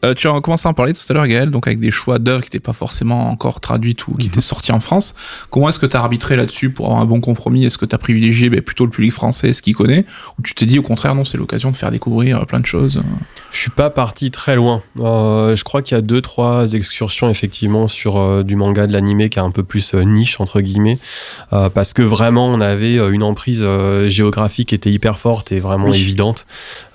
Euh, 0.03 0.13
tu 0.13 0.27
as 0.27 0.41
commencé 0.41 0.67
à 0.67 0.71
en 0.71 0.73
parler 0.73 0.93
tout 0.93 1.01
à 1.09 1.13
l'heure, 1.13 1.27
Gaël, 1.27 1.51
donc 1.51 1.67
avec 1.67 1.79
des 1.79 1.91
choix 1.91 2.19
d'œuvres 2.19 2.41
qui 2.41 2.47
n'étaient 2.47 2.59
pas 2.59 2.73
forcément 2.73 3.29
encore 3.29 3.59
traduites 3.59 4.07
ou 4.07 4.15
qui 4.15 4.27
mhm. 4.27 4.31
étaient 4.31 4.41
sorties 4.41 4.71
en 4.71 4.79
France. 4.79 5.15
Comment 5.49 5.69
est-ce 5.69 5.79
que 5.79 5.85
tu 5.85 5.95
as 5.95 5.99
arbitré 5.99 6.35
là-dessus 6.35 6.71
pour 6.71 6.87
avoir 6.87 7.01
un 7.01 7.05
bon 7.05 7.21
compromis? 7.21 7.65
Est-ce 7.65 7.77
que 7.77 7.85
tu 7.85 7.95
as 7.95 7.97
privilégié 7.97 8.49
ben, 8.49 8.61
plutôt 8.61 8.85
le 8.85 8.91
public 8.91 9.13
français, 9.13 9.53
ce 9.53 9.61
qu'il 9.61 9.75
connaît? 9.75 10.05
Ou 10.39 10.41
tu 10.41 10.55
t'es 10.55 10.65
dit 10.65 10.79
au 10.79 10.83
contraire, 10.83 11.15
non, 11.15 11.25
c'est 11.25 11.37
l'occasion 11.37 11.71
de 11.71 11.77
faire 11.77 11.91
découvrir 11.91 12.45
plein 12.45 12.59
de 12.59 12.65
choses? 12.65 13.01
Je 13.51 13.57
suis 13.57 13.69
pas 13.69 13.89
parti 13.89 14.31
très 14.31 14.55
loin. 14.55 14.81
Euh, 14.99 15.55
je 15.55 15.63
crois 15.63 15.81
qu'il 15.81 15.95
y 15.95 15.97
a 15.97 16.01
deux, 16.01 16.21
trois 16.21 16.73
excursions 16.73 17.29
effectivement 17.29 17.87
sur 17.87 18.19
euh, 18.19 18.43
du 18.43 18.55
manga, 18.55 18.87
de 18.87 18.93
l'animé 18.93 19.29
qui 19.29 19.39
est 19.39 19.41
un 19.41 19.51
peu 19.51 19.63
plus 19.63 19.93
niche, 19.93 20.39
entre 20.39 20.61
guillemets, 20.61 20.97
parce 21.49 21.93
que 21.93 22.01
vraiment 22.01 22.47
on 22.47 22.61
avait 22.61 22.95
une 22.95 23.23
emprise 23.23 23.65
géographique 24.07 24.69
qui 24.69 24.75
était 24.75 24.91
hyper 24.91 25.19
forte 25.19 25.51
et 25.51 25.59
vraiment 25.59 25.93
évidente. 25.93 26.45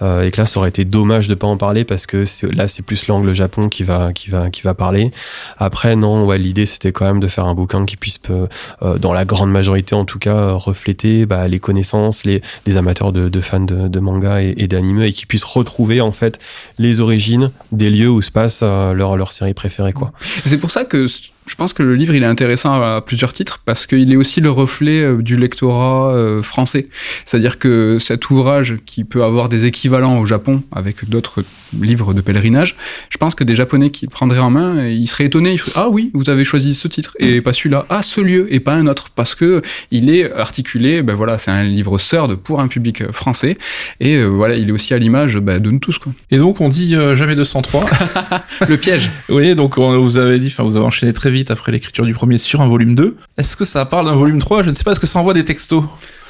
et 0.02 0.30
que 0.30 0.40
là, 0.40 0.46
ça 0.46 0.58
aurait 0.58 0.68
été 0.68 0.84
dommage 0.84 1.28
de 1.28 1.34
pas 1.34 1.46
en 1.46 1.56
parler 1.56 1.84
parce 1.84 2.06
que 2.06 2.25
là 2.42 2.68
c'est 2.68 2.82
plus 2.82 3.06
l'angle 3.08 3.32
Japon 3.32 3.68
qui 3.68 3.82
va 3.82 4.12
qui 4.12 4.30
va 4.30 4.50
qui 4.50 4.62
va 4.62 4.74
parler. 4.74 5.10
Après 5.58 5.96
non, 5.96 6.24
ouais, 6.24 6.38
l'idée 6.38 6.66
c'était 6.66 6.92
quand 6.92 7.04
même 7.04 7.20
de 7.20 7.28
faire 7.28 7.46
un 7.46 7.54
bouquin 7.54 7.84
qui 7.84 7.96
puisse 7.96 8.18
euh, 8.30 8.46
euh, 8.82 8.98
dans 8.98 9.12
la 9.12 9.24
grande 9.24 9.50
majorité 9.50 9.94
en 9.94 10.04
tout 10.04 10.18
cas 10.18 10.52
refléter 10.52 11.26
bah, 11.26 11.48
les 11.48 11.58
connaissances 11.58 12.24
les 12.24 12.42
des 12.64 12.76
amateurs 12.76 13.12
de, 13.12 13.40
fans 13.40 13.60
de, 13.60 14.00
manga 14.00 14.42
et, 14.42 14.66
d'anime 14.66 15.02
et 15.02 15.12
qui 15.12 15.26
puissent 15.26 15.44
retrouver 15.44 16.00
en 16.00 16.12
fait 16.12 16.38
les 16.78 17.00
origines 17.00 17.50
des 17.72 17.90
lieux 17.90 18.10
où 18.10 18.22
se 18.22 18.30
passe 18.30 18.60
euh, 18.62 18.92
leur 18.92 19.16
leur 19.16 19.32
série 19.32 19.54
préférée 19.54 19.92
quoi. 19.92 20.12
C'est 20.20 20.58
pour 20.58 20.70
ça 20.70 20.84
que 20.84 21.06
je 21.46 21.54
pense 21.54 21.72
que 21.72 21.82
le 21.82 21.94
livre 21.94 22.14
il 22.14 22.22
est 22.22 22.26
intéressant 22.26 22.80
à 22.80 23.00
plusieurs 23.00 23.32
titres 23.32 23.60
parce 23.64 23.86
qu'il 23.86 24.12
est 24.12 24.16
aussi 24.16 24.40
le 24.40 24.50
reflet 24.50 25.00
euh, 25.00 25.22
du 25.22 25.36
lectorat 25.36 26.14
euh, 26.14 26.42
français. 26.42 26.88
C'est-à-dire 27.24 27.58
que 27.58 27.98
cet 28.00 28.30
ouvrage 28.30 28.76
qui 28.84 29.04
peut 29.04 29.22
avoir 29.22 29.48
des 29.48 29.64
équivalents 29.64 30.18
au 30.18 30.26
Japon 30.26 30.62
avec 30.72 31.08
d'autres 31.08 31.44
livres 31.80 32.14
de 32.14 32.20
pèlerinage, 32.20 32.76
je 33.10 33.18
pense 33.18 33.34
que 33.34 33.44
des 33.44 33.54
Japonais 33.54 33.90
qui 33.90 34.06
le 34.06 34.10
prendraient 34.10 34.40
en 34.40 34.50
main, 34.50 34.76
euh, 34.76 34.90
ils 34.90 35.06
seraient 35.06 35.24
étonnés. 35.24 35.52
Ils 35.52 35.58
feraient, 35.58 35.72
ah 35.76 35.88
oui, 35.88 36.10
vous 36.14 36.30
avez 36.30 36.44
choisi 36.44 36.74
ce 36.74 36.88
titre 36.88 37.16
et 37.18 37.40
pas 37.40 37.52
celui-là. 37.52 37.86
Ah 37.88 38.02
ce 38.02 38.20
lieu 38.20 38.52
et 38.52 38.60
pas 38.60 38.74
un 38.74 38.86
autre 38.86 39.10
parce 39.14 39.34
que 39.34 39.62
il 39.90 40.10
est 40.10 40.32
articulé. 40.32 41.02
Ben 41.02 41.14
voilà, 41.14 41.38
c'est 41.38 41.50
un 41.50 41.62
livre 41.62 41.98
sœur 41.98 42.28
de 42.28 42.34
pour 42.34 42.60
un 42.60 42.68
public 42.68 43.10
français 43.12 43.58
et 44.00 44.16
euh, 44.16 44.26
voilà, 44.26 44.56
il 44.56 44.68
est 44.68 44.72
aussi 44.72 44.94
à 44.94 44.98
l'image 44.98 45.38
ben, 45.38 45.60
de 45.60 45.70
nous 45.70 45.78
tous 45.78 45.98
quoi. 45.98 46.12
Et 46.30 46.38
donc 46.38 46.60
on 46.60 46.68
dit 46.68 46.94
euh, 46.96 47.16
jamais 47.16 47.36
203. 47.36 47.86
Le 48.68 48.76
piège. 48.76 49.10
oui, 49.28 49.54
donc 49.54 49.78
on 49.78 50.00
vous 50.00 50.16
avez 50.16 50.38
dit, 50.38 50.48
enfin 50.48 50.62
vous 50.62 50.76
avez 50.76 50.86
enchaîné 50.86 51.12
très 51.12 51.30
vite 51.30 51.35
après 51.50 51.72
l'écriture 51.72 52.04
du 52.04 52.14
premier 52.14 52.38
sur 52.38 52.60
un 52.60 52.68
volume 52.68 52.94
2. 52.94 53.16
Est-ce 53.38 53.56
que 53.56 53.64
ça 53.64 53.84
parle 53.84 54.06
d'un 54.06 54.16
volume 54.16 54.38
3 54.38 54.62
Je 54.62 54.70
ne 54.70 54.74
sais 54.74 54.84
pas, 54.84 54.92
est-ce 54.92 55.00
que 55.00 55.06
ça 55.06 55.18
envoie 55.18 55.34
des 55.34 55.44
textos? 55.44 55.84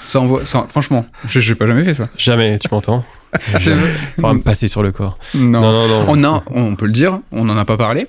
Ça 0.06 0.20
envoie, 0.20 0.44
ça, 0.44 0.66
franchement, 0.68 1.04
je 1.26 1.40
j'ai 1.40 1.54
pas 1.56 1.66
jamais 1.66 1.82
fait 1.82 1.94
ça. 1.94 2.08
Jamais, 2.16 2.58
tu 2.58 2.68
m'entends? 2.70 3.04
Me 4.18 4.38
passer 4.40 4.68
sur 4.68 4.82
le 4.82 4.92
corps. 4.92 5.18
Non. 5.34 5.60
Non 5.60 5.72
non 5.72 5.88
non. 5.88 6.04
On 6.08 6.24
a, 6.24 6.44
on 6.52 6.76
peut 6.76 6.86
le 6.86 6.92
dire, 6.92 7.18
on 7.32 7.44
n'en 7.44 7.56
a 7.56 7.64
pas 7.64 7.76
parlé, 7.76 8.06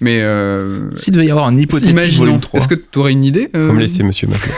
mais 0.00 0.20
euh, 0.22 0.90
S'il 0.96 1.14
devait 1.14 1.26
y 1.26 1.30
avoir 1.30 1.46
un 1.46 1.56
hypothétique 1.56 1.92
imaginons. 1.92 2.24
volume 2.24 2.40
3. 2.40 2.60
Est-ce 2.60 2.68
que 2.68 2.74
tu 2.74 2.98
aurais 2.98 3.12
une 3.12 3.24
idée 3.24 3.48
euh, 3.54 3.68
Faut 3.68 3.72
me 3.74 3.80
laisser, 3.80 4.02
monsieur 4.02 4.26
m'appeler. 4.28 4.52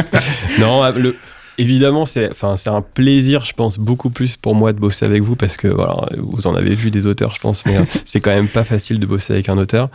non, 0.60 0.88
le, 0.92 1.16
évidemment, 1.58 2.04
c'est, 2.04 2.30
enfin, 2.30 2.56
c'est 2.56 2.70
un 2.70 2.82
plaisir, 2.82 3.44
je 3.44 3.52
pense, 3.52 3.78
beaucoup 3.78 4.10
plus 4.10 4.36
pour 4.36 4.54
moi 4.54 4.72
de 4.72 4.78
bosser 4.78 5.04
avec 5.04 5.22
vous 5.22 5.36
parce 5.36 5.56
que, 5.56 5.68
voilà, 5.68 5.94
vous 6.16 6.46
en 6.46 6.54
avez 6.54 6.74
vu 6.74 6.90
des 6.90 7.06
auteurs, 7.06 7.34
je 7.34 7.40
pense, 7.40 7.64
mais 7.66 7.76
euh, 7.76 7.84
c'est 8.04 8.20
quand 8.20 8.30
même 8.30 8.48
pas 8.48 8.64
facile 8.64 8.98
de 8.98 9.06
bosser 9.06 9.32
avec 9.32 9.48
un 9.48 9.58
auteur. 9.58 9.90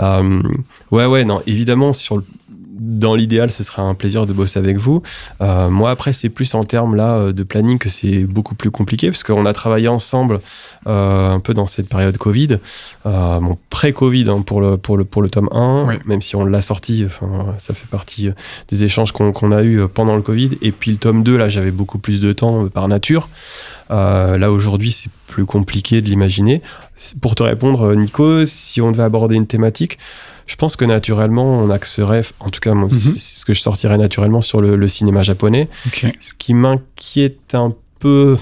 Euh, 0.00 0.42
ouais, 0.90 1.06
ouais, 1.06 1.24
non, 1.24 1.42
évidemment, 1.46 1.92
sur 1.92 2.16
le, 2.16 2.24
dans 2.82 3.14
l'idéal, 3.14 3.50
ce 3.52 3.62
serait 3.62 3.82
un 3.82 3.92
plaisir 3.94 4.26
de 4.26 4.32
bosser 4.32 4.58
avec 4.58 4.78
vous. 4.78 5.02
Euh, 5.42 5.68
moi, 5.68 5.90
après, 5.90 6.14
c'est 6.14 6.30
plus 6.30 6.54
en 6.54 6.64
termes 6.64 6.96
là 6.96 7.14
euh, 7.14 7.32
de 7.32 7.42
planning 7.42 7.78
que 7.78 7.90
c'est 7.90 8.24
beaucoup 8.24 8.54
plus 8.54 8.70
compliqué 8.70 9.10
parce 9.10 9.22
qu'on 9.22 9.44
a 9.44 9.52
travaillé 9.52 9.86
ensemble 9.86 10.40
euh, 10.86 11.30
un 11.30 11.40
peu 11.40 11.52
dans 11.52 11.66
cette 11.66 11.90
période 11.90 12.16
Covid, 12.16 12.56
euh, 13.04 13.38
bon, 13.40 13.58
pré-Covid 13.68 14.30
hein, 14.30 14.40
pour, 14.40 14.62
le, 14.62 14.78
pour, 14.78 14.96
le, 14.96 15.04
pour 15.04 15.20
le 15.20 15.28
tome 15.28 15.50
1, 15.52 15.84
Ouais. 15.86 16.00
même 16.06 16.22
si 16.22 16.36
on 16.36 16.44
l'a 16.46 16.62
sorti, 16.62 17.02
enfin, 17.04 17.54
ça 17.58 17.74
fait 17.74 17.86
partie 17.88 18.30
des 18.68 18.82
échanges 18.84 19.12
qu'on 19.12 19.32
qu'on 19.32 19.52
a 19.52 19.62
eu 19.62 19.86
pendant 19.86 20.16
le 20.16 20.22
Covid. 20.22 20.56
Et 20.62 20.72
puis 20.72 20.90
le 20.92 20.96
tome 20.96 21.22
2, 21.22 21.36
là, 21.36 21.50
j'avais 21.50 21.70
beaucoup 21.70 21.98
plus 21.98 22.18
de 22.20 22.32
temps 22.32 22.66
par 22.68 22.88
nature. 22.88 23.28
Euh, 23.90 24.38
là, 24.38 24.50
aujourd'hui, 24.50 24.92
c'est 24.92 25.10
plus 25.26 25.44
compliqué 25.44 26.00
de 26.00 26.06
l'imaginer. 26.06 26.62
Pour 27.20 27.34
te 27.34 27.42
répondre, 27.42 27.94
Nico, 27.94 28.44
si 28.46 28.80
on 28.80 28.90
devait 28.92 29.02
aborder 29.02 29.34
une 29.34 29.46
thématique, 29.46 29.98
je 30.50 30.56
pense 30.56 30.74
que 30.74 30.84
naturellement, 30.84 31.44
on 31.60 31.70
axerait, 31.70 32.22
en 32.40 32.50
tout 32.50 32.58
cas, 32.58 32.74
Mhm. 32.74 32.98
c'est 32.98 33.18
ce 33.38 33.44
que 33.44 33.54
je 33.54 33.60
sortirais 33.60 33.98
naturellement 33.98 34.40
sur 34.40 34.60
le, 34.60 34.74
le 34.74 34.88
cinéma 34.88 35.22
japonais. 35.22 35.68
Ok. 35.86 36.12
Ce 36.18 36.34
qui 36.34 36.54
m'inquiète 36.54 37.54
un 37.54 37.72
peu, 38.00 38.36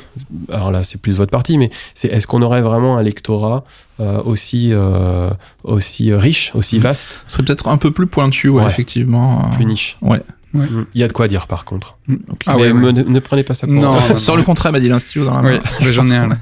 alors 0.50 0.70
là, 0.70 0.84
c'est 0.84 0.98
plus 1.00 1.12
votre 1.16 1.30
partie, 1.32 1.58
mais 1.58 1.68
c'est 1.92 2.08
est-ce 2.08 2.26
qu'on 2.26 2.40
aurait 2.42 2.62
vraiment 2.62 2.96
un 2.96 3.02
lectorat 3.02 3.64
euh, 4.00 4.22
aussi, 4.22 4.70
euh, 4.72 5.28
aussi 5.64 6.14
riche, 6.14 6.52
aussi 6.54 6.78
vaste, 6.78 7.20
Ce 7.26 7.34
serait 7.34 7.42
peut-être 7.44 7.68
un 7.68 7.76
peu 7.76 7.90
plus 7.90 8.06
pointu, 8.06 8.48
ouais, 8.48 8.62
Ouais. 8.62 8.70
effectivement. 8.70 9.50
plus 9.56 9.64
niche 9.66 9.96
Ouais. 10.00 10.22
Ouais. 10.54 10.64
Mm. 10.66 10.86
Il 10.94 11.00
y 11.00 11.04
a 11.04 11.08
de 11.08 11.12
quoi 11.12 11.28
dire 11.28 11.46
par 11.46 11.64
contre. 11.64 11.98
Ok. 12.08 12.42
Ah 12.46 12.54
mais 12.56 12.62
ouais, 12.62 12.72
me- 12.72 12.90
ne, 12.92 13.02
ne 13.02 13.18
prenez 13.20 13.42
pas 13.42 13.54
ça 13.54 13.66
pour 13.66 13.76
Non. 13.80 13.92
Sors 14.16 14.36
le 14.36 14.42
contrat, 14.42 14.72
m'a 14.72 14.80
dit 14.80 14.88
l'institut 14.88 15.20
dans 15.24 15.34
la 15.34 15.42
main. 15.42 15.60
Oui, 15.62 15.70
mais 15.86 15.92
j'en 15.92 16.06
ai 16.06 16.16
un. 16.16 16.28
là. 16.28 16.36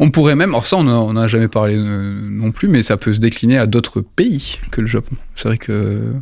on 0.00 0.10
pourrait 0.10 0.36
même, 0.36 0.50
alors 0.50 0.66
ça, 0.66 0.76
on 0.76 1.12
n'a 1.12 1.22
a 1.22 1.26
jamais 1.26 1.48
parlé 1.48 1.74
euh, 1.76 2.28
non 2.30 2.52
plus, 2.52 2.68
mais 2.68 2.82
ça 2.82 2.96
peut 2.96 3.12
se 3.12 3.18
décliner 3.20 3.58
à 3.58 3.66
d'autres 3.66 4.00
pays 4.00 4.58
que 4.70 4.80
le 4.80 4.86
Japon. 4.86 5.16
C'est 5.36 5.48
vrai 5.48 5.58
que. 5.58 6.12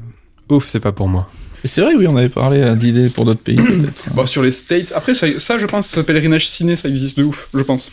Ouf, 0.48 0.68
c'est 0.68 0.81
pas 0.81 0.92
pour 0.92 1.09
moi. 1.09 1.29
Mais 1.64 1.68
c'est 1.68 1.81
vrai, 1.81 1.94
oui, 1.94 2.07
on 2.09 2.16
avait 2.16 2.29
parlé 2.29 2.61
euh, 2.61 2.75
d'idées 2.75 3.09
pour 3.09 3.25
d'autres 3.25 3.40
pays, 3.42 3.57
peut-être. 3.57 4.03
Bon, 4.14 4.27
sur 4.27 4.42
les 4.42 4.51
States, 4.51 4.92
après, 4.96 5.14
ça, 5.14 5.27
ça, 5.38 5.59
je 5.59 5.66
pense, 5.66 5.94
pèlerinage 6.07 6.48
ciné, 6.48 6.77
ça 6.77 6.88
existe 6.88 7.18
de 7.18 7.25
ouf, 7.25 7.48
je 7.55 7.61
pense. 7.62 7.90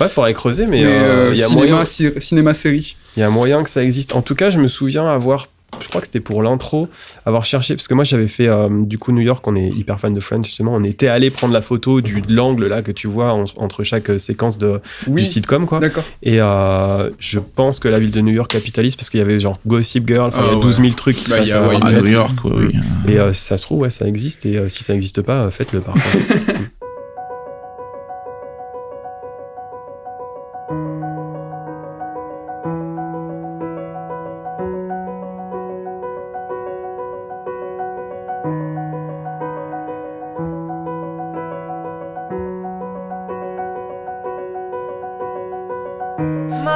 Ouais, 0.00 0.08
faudrait 0.08 0.34
creuser, 0.34 0.66
mais 0.66 0.82
euh, 0.84 0.88
euh, 0.88 1.30
il 1.32 1.38
y 1.38 1.42
a 1.44 1.46
cinéma, 1.46 1.66
moyen. 1.68 1.84
ci- 1.84 2.10
cinéma 2.18 2.52
série. 2.54 2.96
Il 3.16 3.20
y 3.20 3.22
a 3.22 3.30
moyen 3.30 3.62
que 3.62 3.70
ça 3.70 3.84
existe. 3.84 4.14
En 4.16 4.22
tout 4.22 4.34
cas, 4.34 4.50
je 4.50 4.58
me 4.58 4.66
souviens 4.66 5.06
avoir, 5.06 5.46
je 5.82 5.88
crois 5.88 6.00
que 6.00 6.06
c'était 6.06 6.20
pour 6.20 6.40
l'intro, 6.42 6.88
avoir 7.26 7.44
cherché, 7.44 7.74
parce 7.74 7.88
que 7.88 7.94
moi 7.94 8.04
j'avais 8.04 8.28
fait 8.28 8.46
euh, 8.46 8.68
du 8.70 8.96
coup 8.96 9.10
New 9.10 9.20
York, 9.22 9.44
on 9.48 9.56
est 9.56 9.68
hyper 9.70 9.98
fan 9.98 10.14
de 10.14 10.20
Friends 10.20 10.44
justement, 10.44 10.72
on 10.74 10.84
était 10.84 11.08
allé 11.08 11.30
prendre 11.30 11.52
la 11.52 11.60
photo 11.62 12.00
du, 12.00 12.20
de 12.20 12.32
l'angle 12.32 12.66
là 12.68 12.80
que 12.82 12.92
tu 12.92 13.08
vois 13.08 13.32
en- 13.32 13.44
entre 13.56 13.82
chaque 13.82 14.08
euh, 14.10 14.18
séquence 14.18 14.56
de, 14.58 14.80
du 15.08 15.24
sitcom 15.24 15.66
quoi. 15.66 15.80
D'accord. 15.80 16.04
Et 16.22 16.40
euh, 16.40 17.10
je 17.18 17.40
pense 17.40 17.80
que 17.80 17.88
la 17.88 17.98
ville 17.98 18.12
de 18.12 18.20
New 18.20 18.32
York 18.32 18.50
capitalise 18.50 18.94
parce 18.94 19.10
qu'il 19.10 19.18
y 19.18 19.22
avait 19.22 19.40
genre 19.40 19.58
Gossip 19.66 20.06
Girl, 20.06 20.28
enfin 20.28 20.42
il 20.46 20.52
y 20.52 20.54
Ah 20.54 20.58
a 20.58 20.62
12 20.62 20.76
000 20.80 20.88
trucs 20.94 21.16
qui 21.16 21.24
se 21.24 21.30
Bah, 21.30 21.38
passent 21.38 21.52
à- 21.54 21.66
ouais, 21.68 21.78
New 22.00 22.06
York, 22.10 22.36
oui. 22.44 22.52
oui. 22.72 23.12
Et 23.12 23.18
euh, 23.18 23.32
si 23.34 23.42
ça 23.44 23.58
se 23.58 23.64
trouve, 23.64 23.80
ouais, 23.80 23.90
ça 23.90 24.06
existe. 24.06 24.46
Et 24.46 24.56
euh, 24.58 24.68
si 24.68 24.84
ça 24.84 24.92
n'existe 24.92 25.22
pas, 25.22 25.50
faites-le 25.50 25.80
par 25.80 25.94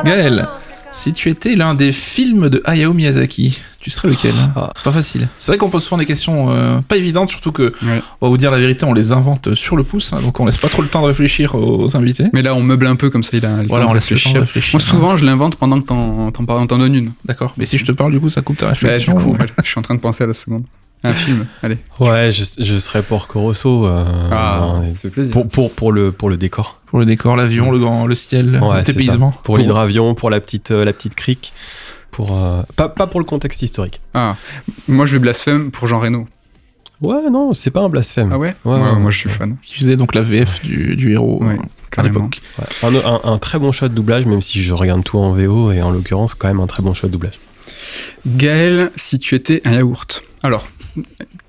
Gaël, 0.05 0.49
si 0.91 1.13
tu 1.13 1.29
étais 1.31 1.55
l'un 1.55 1.75
des 1.75 1.93
films 1.93 2.49
de 2.49 2.63
Hayao 2.65 2.93
Miyazaki, 2.95 3.61
tu 3.81 3.91
serais 3.91 4.09
lequel 4.09 4.33
Ah. 4.57 4.73
Pas 4.83 4.93
facile. 4.93 5.29
C'est 5.39 5.53
vrai 5.53 5.59
qu'on 5.59 5.69
pose 5.71 5.85
souvent 5.85 5.99
des 5.99 6.07
questions 6.07 6.51
euh, 6.51 6.81
pas 6.81 6.97
évidentes, 6.97 7.29
surtout 7.31 7.53
que, 7.53 7.73
Ouais. 7.83 8.03
on 8.21 8.27
va 8.27 8.31
vous 8.31 8.37
dire 8.39 8.51
la 8.51 8.59
vérité, 8.59 8.85
on 8.87 8.93
les 8.95 9.13
invente 9.13 9.55
sur 9.55 9.77
le 9.77 9.85
pouce, 9.85 10.13
hein, 10.13 10.21
donc 10.23 10.39
on 10.41 10.47
laisse 10.47 10.57
pas 10.59 10.69
trop 10.69 10.83
le 10.83 10.89
temps 10.89 11.03
de 11.03 11.07
réfléchir 11.07 11.55
aux 11.55 11.97
invités. 11.97 12.25
Mais 12.33 12.43
là, 12.43 12.55
on 12.55 12.63
meuble 12.63 12.87
un 12.87 12.97
peu 12.97 13.11
comme 13.11 13.23
ça, 13.23 13.37
il 13.37 13.45
a 13.47 13.63
le 13.63 13.69
Voilà, 13.69 13.85
temps 13.85 13.91
on 13.91 13.95
de 13.95 13.99
laisse 13.99 14.11
le 14.11 14.19
temps 14.19 14.33
de 14.33 14.39
réfléchir. 14.41 14.75
Moi, 14.75 14.81
souvent, 14.81 15.17
je 15.17 15.25
l'invente 15.27 15.57
pendant 15.57 15.81
que 15.81 15.87
t'en 15.87 16.31
t'en 16.33 16.45
t'en 16.67 16.79
donnes 16.79 16.95
une. 16.95 17.13
D'accord. 17.25 17.53
Mais 17.57 17.65
si 17.67 17.79
je 17.79 17.85
te 17.85 17.93
parle, 17.93 18.13
du 18.13 18.21
coup, 18.21 18.29
ça 18.31 18.41
coupe 18.43 18.57
ta 18.59 18.67
Bah, 18.67 18.73
du 18.73 18.87
réflexion. 18.87 19.15
coup, 19.15 19.35
voilà, 19.37 19.53
je 19.63 19.69
suis 19.69 19.79
en 19.79 19.83
train 19.83 19.95
de 19.95 20.01
penser 20.01 20.25
à 20.25 20.27
la 20.27 20.33
seconde. 20.33 20.65
Un 21.05 21.15
film, 21.15 21.47
allez. 21.63 21.79
ouais, 22.01 22.31
je, 22.33 22.45
je 22.63 22.79
serais 22.79 23.03
Porco 23.03 23.41
Rosso. 23.41 23.87
euh, 23.87 24.05
Ah, 24.33 24.75
ouais. 24.81 24.89
ça 24.95 25.01
fait 25.03 25.11
plaisir. 25.11 25.33
pour, 25.33 25.49
pour, 25.49 25.71
pour, 25.73 25.93
le, 25.93 26.11
pour 26.13 26.29
le 26.29 26.37
décor. 26.37 26.81
Pour 26.87 26.99
le 26.99 27.05
décor, 27.07 27.37
l'avion, 27.37 27.71
le 27.71 27.79
grand, 27.79 28.07
le 28.07 28.15
ciel, 28.17 28.59
Ouais, 28.63 28.83
le 28.87 29.05
ça. 29.05 29.33
Pour, 29.45 29.57
l'hydravion, 29.57 30.15
pour 30.15 30.29
la 30.31 30.41
petite, 30.41 30.71
euh, 30.73 30.85
la 30.85 30.93
petite 30.93 31.15
crique. 31.15 31.53
Pour, 32.11 32.37
euh, 32.37 32.63
pas, 32.75 32.89
pas 32.89 33.07
pour 33.07 33.21
le 33.21 33.27
contexte 33.27 33.63
historique. 33.63 34.01
Ah, 34.15 34.35
moi, 34.89 35.07
je 35.07 35.13
vais 35.13 35.19
blasphème 35.21 35.71
pour 35.71 35.87
Jean 35.87 36.01
Reno. 36.01 36.27
Ouais, 37.01 37.31
non, 37.31 37.55
c'est 37.55 37.71
pas 37.71 37.83
un 37.83 37.89
blasphème. 37.89 38.31
Ah 38.33 38.39
ouais, 38.39 38.57
Ouais, 38.65 38.73
ouais, 38.73 38.79
Moi, 38.95 39.05
ouais. 39.05 39.11
je 39.13 39.19
suis 39.19 39.29
fan. 39.31 39.57
Qui 39.63 39.77
faisait 39.77 39.97
donc 39.97 40.17
la 40.17 40.23
VF 40.23 40.63
du, 40.65 40.97
du 40.97 41.13
héros 41.13 41.41
Ouais, 41.45 41.55
euh, 41.55 41.97
à 41.97 42.03
l'époque. 42.03 42.41
Ouais. 42.59 42.65
Un, 42.83 42.95
un- 42.97 43.21
un 43.35 43.39
très 43.39 43.61
bon 43.61 43.71
choix 43.71 43.89
de 43.89 43.95
doublage, 43.95 44.27
même 44.27 44.43
si 44.43 44.65
je 44.65 44.75
regarde 44.75 45.05
tout 45.05 45.17
en 45.19 45.31
VO, 45.31 45.71
et 45.71 45.81
en 45.81 45.93
l'occurrence, 45.93 46.35
quand 46.35 46.49
même 46.49 46.59
un 46.59 46.67
très 46.67 46.83
bon 46.83 46.93
choix 46.95 47.09
de 47.09 47.13
doublage. 47.13 47.39
Gaël, 48.27 48.91
si 48.97 49.19
tu 49.21 49.37
étais 49.37 49.63
un 49.65 49.75
yaourt. 49.75 50.23
Alors, 50.43 50.67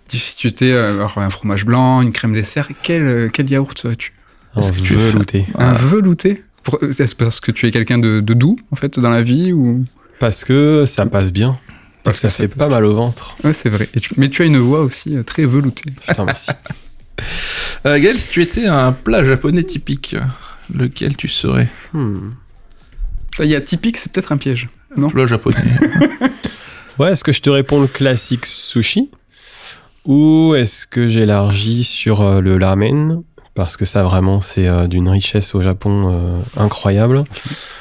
si 0.07 0.35
tu 0.35 0.47
étais 0.47 0.71
euh, 0.71 0.93
alors, 0.95 1.17
un 1.17 1.29
fromage 1.29 1.65
blanc, 1.65 2.01
une 2.01 2.11
crème 2.11 2.33
dessert, 2.33 2.67
quel, 2.83 3.01
euh, 3.05 3.29
quel 3.31 3.49
yaourt 3.49 3.77
serais-tu 3.77 4.13
Un 4.55 4.61
que 4.61 4.79
tu 4.79 4.93
velouté. 4.95 5.45
Un 5.55 5.73
velouté 5.73 6.43
Est-ce 6.81 7.15
parce 7.15 7.39
que 7.39 7.51
tu 7.51 7.67
es 7.67 7.71
quelqu'un 7.71 7.97
de, 7.97 8.19
de 8.19 8.33
doux, 8.33 8.55
en 8.71 8.75
fait, 8.75 8.99
dans 8.99 9.09
la 9.09 9.21
vie 9.21 9.53
ou... 9.53 9.85
Parce 10.19 10.43
que 10.43 10.85
ça 10.85 11.05
passe 11.05 11.31
bien. 11.31 11.57
Parce 12.03 12.19
Parce 12.19 12.21
que 12.21 12.27
ça 12.29 12.35
fait 12.43 12.47
pas 12.47 12.67
mal 12.67 12.85
au 12.85 12.93
ventre. 12.93 13.35
Ouais, 13.43 13.53
c'est 13.53 13.69
vrai. 13.69 13.87
Et 13.95 13.99
tu- 13.99 14.13
Mais 14.17 14.29
tu 14.29 14.41
as 14.41 14.45
une 14.45 14.57
voix 14.57 14.81
aussi 14.81 15.15
euh, 15.17 15.23
très 15.23 15.45
veloutée. 15.45 15.91
Putain, 16.07 16.25
merci. 16.25 16.49
Euh, 17.85 17.99
Gaël, 17.99 18.17
si 18.17 18.29
tu 18.29 18.41
étais 18.41 18.65
un 18.65 18.91
plat 18.93 19.23
japonais 19.25 19.63
typique, 19.63 20.15
lequel 20.73 21.15
tu 21.17 21.27
serais 21.27 21.67
Hmm. 21.93 22.31
Il 23.39 23.45
y 23.45 23.55
a 23.55 23.61
typique, 23.61 23.95
c'est 23.97 24.11
peut-être 24.11 24.31
un 24.33 24.37
piège. 24.37 24.69
Non 24.97 25.09
Plat 25.09 25.25
japonais. 25.25 25.57
Ouais, 26.97 27.11
est-ce 27.13 27.23
que 27.23 27.31
je 27.31 27.39
te 27.41 27.49
réponds 27.49 27.79
le 27.79 27.87
classique 27.87 28.45
sushi? 28.45 29.09
Ou 30.05 30.55
est-ce 30.55 30.87
que 30.87 31.07
j'élargis 31.07 31.83
sur 31.83 32.21
euh, 32.21 32.41
le 32.41 32.63
ramen? 32.63 33.21
Parce 33.55 33.75
que 33.77 33.83
ça, 33.85 34.03
vraiment, 34.03 34.39
c'est 34.41 34.67
euh, 34.67 34.87
d'une 34.87 35.09
richesse 35.09 35.53
au 35.53 35.61
Japon 35.61 36.11
euh, 36.13 36.39
incroyable. 36.63 37.23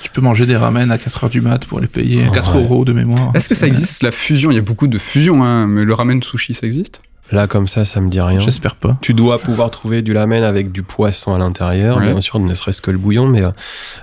tu 0.02 0.10
peux 0.10 0.20
manger 0.20 0.44
des 0.46 0.56
ramen 0.56 0.90
à 0.90 0.96
4h 0.96 1.28
du 1.30 1.40
mat 1.40 1.64
pour 1.66 1.78
les 1.80 1.86
payer 1.86 2.24
Ouais. 2.24 2.34
4 2.34 2.58
euros 2.58 2.84
de 2.84 2.92
mémoire. 2.92 3.30
Est-ce 3.34 3.48
que 3.48 3.54
ça 3.54 3.66
existe, 3.66 4.02
la 4.02 4.10
fusion? 4.10 4.50
Il 4.50 4.54
y 4.54 4.58
a 4.58 4.62
beaucoup 4.62 4.88
de 4.88 4.98
fusions, 4.98 5.44
hein, 5.44 5.66
mais 5.68 5.84
le 5.84 5.94
ramen 5.94 6.20
sushi, 6.22 6.54
ça 6.54 6.66
existe? 6.66 7.00
Là, 7.30 7.46
comme 7.46 7.68
ça, 7.68 7.84
ça 7.84 8.00
me 8.00 8.08
dit 8.08 8.20
rien. 8.20 8.40
J'espère 8.40 8.74
pas. 8.76 8.96
Tu 9.02 9.12
dois 9.12 9.38
pouvoir 9.38 9.70
trouver 9.70 10.00
du 10.00 10.14
lamen 10.14 10.42
avec 10.42 10.72
du 10.72 10.82
poisson 10.82 11.34
à 11.34 11.38
l'intérieur, 11.38 11.98
Ouais. 11.98 12.10
bien 12.12 12.20
sûr, 12.22 12.38
ne 12.40 12.54
serait-ce 12.54 12.80
que 12.80 12.90
le 12.90 12.96
bouillon, 12.96 13.26
mais 13.28 13.42
euh, 13.42 13.50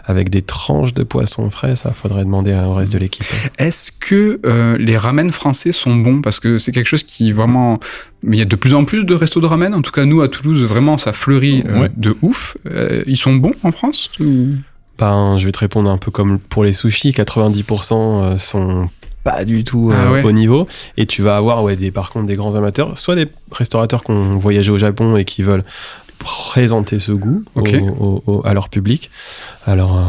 avec 0.05 0.29
des 0.29 0.43
tranches 0.43 0.93
de 0.93 1.01
poisson 1.03 1.49
frais, 1.49 1.75
ça 1.75 1.91
faudrait 1.91 2.23
demander 2.23 2.53
au 2.53 2.73
reste 2.73 2.93
de 2.93 2.99
l'équipe. 2.99 3.25
Est-ce 3.57 3.91
que 3.91 4.39
euh, 4.45 4.77
les 4.77 4.95
ramen 4.95 5.31
français 5.31 5.71
sont 5.71 5.95
bons? 5.95 6.21
Parce 6.21 6.39
que 6.39 6.57
c'est 6.59 6.71
quelque 6.71 6.85
chose 6.87 7.03
qui 7.03 7.31
vraiment. 7.31 7.79
Mais 8.21 8.37
il 8.37 8.39
y 8.39 8.43
a 8.43 8.45
de 8.45 8.55
plus 8.55 8.73
en 8.75 8.85
plus 8.85 9.05
de 9.05 9.15
restos 9.15 9.41
de 9.41 9.45
ramen. 9.47 9.73
En 9.73 9.81
tout 9.81 9.91
cas, 9.91 10.05
nous 10.05 10.21
à 10.21 10.27
Toulouse, 10.27 10.61
vraiment, 10.63 10.97
ça 10.99 11.11
fleurit 11.11 11.63
euh, 11.67 11.81
Ouais. 11.81 11.89
de 11.97 12.15
ouf. 12.21 12.57
Euh, 12.67 13.03
ils 13.07 13.17
sont 13.17 13.33
bons 13.35 13.53
en 13.63 13.71
France 13.71 14.09
ou- 14.19 14.49
Ben, 14.99 15.37
je 15.39 15.45
vais 15.45 15.51
te 15.51 15.59
répondre 15.59 15.89
un 15.89 15.97
peu 15.97 16.09
comme 16.11 16.39
pour 16.39 16.63
les 16.63 16.73
sushis, 16.73 17.11
90% 17.11 18.21
euh, 18.23 18.37
sont 18.37 18.87
pas 19.25 19.43
du 19.43 19.63
tout 19.65 19.89
euh, 19.91 19.95
Ah 19.97 20.11
ouais. 20.13 20.23
au 20.23 20.31
niveau 20.31 20.65
et 20.97 21.05
tu 21.05 21.21
vas 21.21 21.35
avoir 21.35 21.61
ouais 21.63 21.75
des 21.75 21.91
par 21.91 22.11
contre 22.11 22.27
des 22.27 22.35
grands 22.35 22.55
amateurs 22.55 22.97
soit 22.97 23.15
des 23.15 23.27
restaurateurs 23.51 24.03
qui 24.03 24.11
ont 24.11 24.37
voyagé 24.37 24.71
au 24.71 24.77
Japon 24.77 25.17
et 25.17 25.25
qui 25.25 25.41
veulent 25.43 25.65
présenter 26.19 26.99
ce 26.99 27.11
goût 27.11 27.43
au- 27.99 28.23
au- 28.25 28.45
à 28.45 28.53
leur 28.53 28.69
public 28.69 29.09
alors 29.65 29.97
euh, 29.97 30.01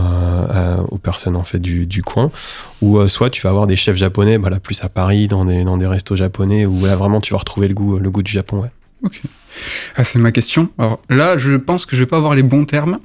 euh, 0.55 0.77
aux 0.91 0.99
personnes 0.99 1.37
en 1.37 1.43
fait 1.45 1.59
du, 1.59 1.87
du 1.87 2.03
coin 2.03 2.31
ou 2.83 2.99
euh, 2.99 3.09
soit 3.09 3.31
tu 3.31 3.43
vas 3.43 3.51
avoir 3.51 3.67
des 3.67 3.77
chefs 3.77 3.97
japonais 3.97 4.39
bah 4.39 4.51
là 4.51 4.61
plus 4.61 4.83
à 4.85 4.89
Paris 4.89 5.29
dans 5.29 5.45
des 5.45 5.65
dans 5.65 5.77
des 5.77 5.87
restos 5.87 6.17
japonais 6.17 6.65
où 6.67 6.85
là 6.87 6.97
vraiment 6.97 7.21
tu 7.21 7.33
vas 7.33 7.39
retrouver 7.39 7.69
le 7.69 7.75
goût 7.75 7.99
le 7.99 8.11
goût 8.11 8.23
du 8.23 8.33
Japon 8.33 8.61
ouais. 8.61 8.71
Ah, 9.97 10.05
c'est 10.05 10.19
ma 10.19 10.33
question. 10.33 10.69
Alors 10.79 11.01
là, 11.09 11.39
je 11.39 11.55
pense 11.55 11.87
que 11.87 11.97
je 11.97 12.03
vais 12.03 12.07
pas 12.07 12.19
avoir 12.19 12.35
les 12.35 12.43
bons 12.43 12.65
termes. 12.67 12.99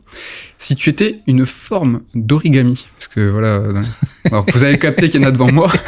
Si 0.58 0.76
tu 0.76 0.90
étais 0.90 1.20
une 1.26 1.46
forme 1.46 2.02
d'origami, 2.14 2.88
parce 2.98 3.08
que 3.08 3.30
voilà, 3.30 3.48
euh, 3.48 3.82
alors, 4.26 4.46
vous 4.52 4.64
avez 4.64 4.78
capté 4.78 5.08
qu'il 5.10 5.22
y 5.22 5.26
en 5.26 5.28
a 5.28 5.32
devant 5.32 5.52
moi. 5.52 5.72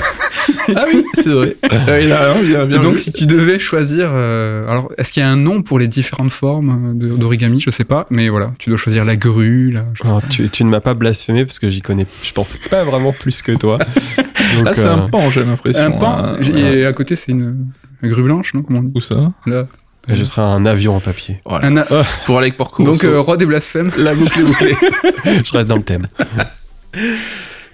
Ah 0.76 0.84
oui, 0.93 1.06
c'est 1.16 1.30
vrai. 1.30 1.56
Ah, 1.64 1.99
il 2.01 2.12
a- 2.12 2.34
bien, 2.41 2.66
bien 2.66 2.82
Donc 2.82 2.93
vu. 2.95 2.99
si 2.99 3.14
tu 3.14 3.26
devais 3.26 3.60
choisir, 3.60 4.10
euh, 4.14 4.68
alors 4.70 4.91
est-ce 4.97 5.12
qu'il 5.14 5.22
y 5.22 5.26
a 5.26 5.30
un 5.30 5.38
nom 5.38 5.62
pour 5.62 5.80
les 5.80 5.88
différentes 5.88 6.32
formes 6.34 6.97
euh, 7.01 7.16
d'origami? 7.16 7.62
Je 7.62 7.70
sais 7.70 7.86
pas, 7.86 8.08
mais 8.10 8.28
voilà, 8.28 8.54
tu 8.60 8.70
dois 8.70 8.78
choisir 8.78 9.06
la 9.06 9.16
grue. 9.16 9.72
Là, 9.72 9.86
Alors, 10.04 10.22
tu, 10.30 10.49
tu 10.49 10.64
ne 10.66 10.70
m'as 10.70 10.82
pas 10.82 10.95
blasphémé 10.95 11.45
parce 11.45 11.60
que 11.60 11.70
j'y 11.70 11.82
connais 11.82 12.06
je 12.24 12.32
pense 12.34 12.58
pas 12.70 12.84
vraiment 12.84 13.14
plus 13.14 13.41
que 13.41 13.54
toi 13.54 13.78
Donc, 14.56 14.66
Là, 14.66 14.74
c'est 14.74 14.82
euh, 14.86 14.93
un 14.95 15.10
pan, 15.10 15.30
j'ai 15.32 15.43
l'impression. 15.45 15.82
Un 15.82 15.91
pan, 15.91 16.14
hein. 16.18 16.38
Voilà. 16.41 16.74
et 16.76 16.86
à 16.86 16.91
côté 16.93 17.16
c'est 17.16 17.32
une, 17.32 17.68
une 18.01 18.10
grue 18.10 18.24
blanche, 18.24 18.54
non 18.54 18.64
Comment 18.64 18.80
on 18.80 18.84
dit? 18.84 18.91
Où 18.95 19.01
ça? 19.01 19.32
Là. 19.45 19.68
Et 20.10 20.16
je 20.16 20.24
serai 20.24 20.41
un 20.41 20.66
avion 20.66 20.95
en 20.97 20.99
papier. 20.99 21.39
Voilà. 21.45 21.68
Un 21.68 21.78
a- 21.78 21.86
Pour 22.26 22.38
Alec 22.38 22.58
Porco. 22.58 22.84
Donc 22.84 23.04
euh, 23.04 23.20
roi 23.22 23.38
des 23.38 23.45
blasphèmes. 23.45 23.91
la 23.97 24.14
boucle 24.14 24.39
est 24.39 24.43
bouclée. 24.45 24.76
je 25.45 25.51
reste 25.54 25.68
dans 25.68 25.78
le 25.78 25.84
thème. 25.84 26.08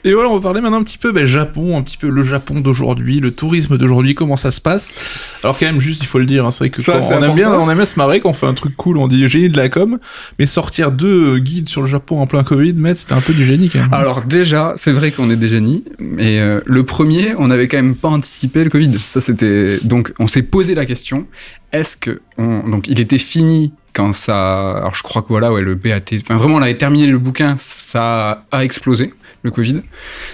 Et 0.03 0.13
voilà, 0.13 0.29
on 0.29 0.35
va 0.35 0.41
parler 0.41 0.61
maintenant 0.61 0.79
un 0.79 0.83
petit 0.83 0.97
peu 0.97 1.11
ben, 1.11 1.25
Japon, 1.25 1.77
un 1.77 1.81
petit 1.81 1.97
peu 1.97 2.07
le 2.07 2.23
Japon 2.23 2.61
d'aujourd'hui, 2.61 3.19
le 3.19 3.31
tourisme 3.31 3.77
d'aujourd'hui, 3.77 4.15
comment 4.15 4.37
ça 4.37 4.51
se 4.51 4.61
passe. 4.61 4.95
Alors 5.43 5.57
quand 5.57 5.65
même, 5.65 5.81
juste, 5.81 6.01
il 6.01 6.07
faut 6.07 6.19
le 6.19 6.25
dire, 6.25 6.45
hein, 6.45 6.51
c'est 6.51 6.59
vrai 6.59 6.69
que 6.69 6.81
Ça, 6.81 6.99
quand 6.99 7.17
on 7.19 7.23
aime 7.23 7.35
bien, 7.35 7.53
on 7.53 7.69
aime 7.69 7.77
bien 7.77 7.85
se 7.85 7.97
marrer 7.97 8.19
quand 8.19 8.29
on 8.29 8.33
fait 8.33 8.47
un 8.47 8.53
truc 8.53 8.75
cool, 8.77 8.97
on 8.97 9.07
dit 9.07 9.27
génie 9.27 9.49
de 9.49 9.57
la 9.57 9.69
com, 9.69 9.99
mais 10.37 10.45
sortir 10.45 10.91
deux 10.91 11.35
euh, 11.35 11.39
guides 11.39 11.67
sur 11.67 11.81
le 11.81 11.87
Japon 11.87 12.21
en 12.21 12.27
plein 12.27 12.43
Covid, 12.43 12.73
mais 12.77 12.95
c'était 12.95 13.13
un 13.13 13.21
peu 13.21 13.33
du 13.33 13.45
génie 13.45 13.69
quand 13.69 13.79
même. 13.79 13.93
Alors 13.93 14.23
déjà, 14.23 14.73
c'est 14.77 14.91
vrai 14.91 15.11
qu'on 15.11 15.29
est 15.29 15.35
des 15.35 15.49
génies, 15.49 15.83
mais 15.99 16.39
euh, 16.39 16.61
le 16.65 16.83
premier, 16.83 17.35
on 17.37 17.47
n'avait 17.47 17.67
quand 17.67 17.77
même 17.77 17.95
pas 17.95 18.09
anticipé 18.09 18.63
le 18.63 18.69
Covid. 18.69 18.97
Ça 18.99 19.21
c'était 19.21 19.77
donc 19.83 20.13
on 20.19 20.27
s'est 20.27 20.43
posé 20.43 20.75
la 20.75 20.85
question 20.85 21.25
est-ce 21.71 21.97
que 21.97 22.21
on... 22.37 22.67
donc 22.67 22.87
il 22.87 22.99
était 22.99 23.17
fini 23.17 23.73
ça 24.11 24.77
alors 24.77 24.95
je 24.95 25.03
crois 25.03 25.21
que 25.21 25.27
voilà 25.27 25.51
ouais 25.51 25.61
le 25.61 25.75
BAT 25.75 26.01
enfin 26.21 26.35
vraiment 26.35 26.55
on 26.55 26.61
avait 26.61 26.77
terminé 26.77 27.07
le 27.07 27.17
bouquin, 27.17 27.55
ça 27.57 28.45
a 28.51 28.63
explosé 28.63 29.13
le 29.43 29.51
Covid. 29.51 29.81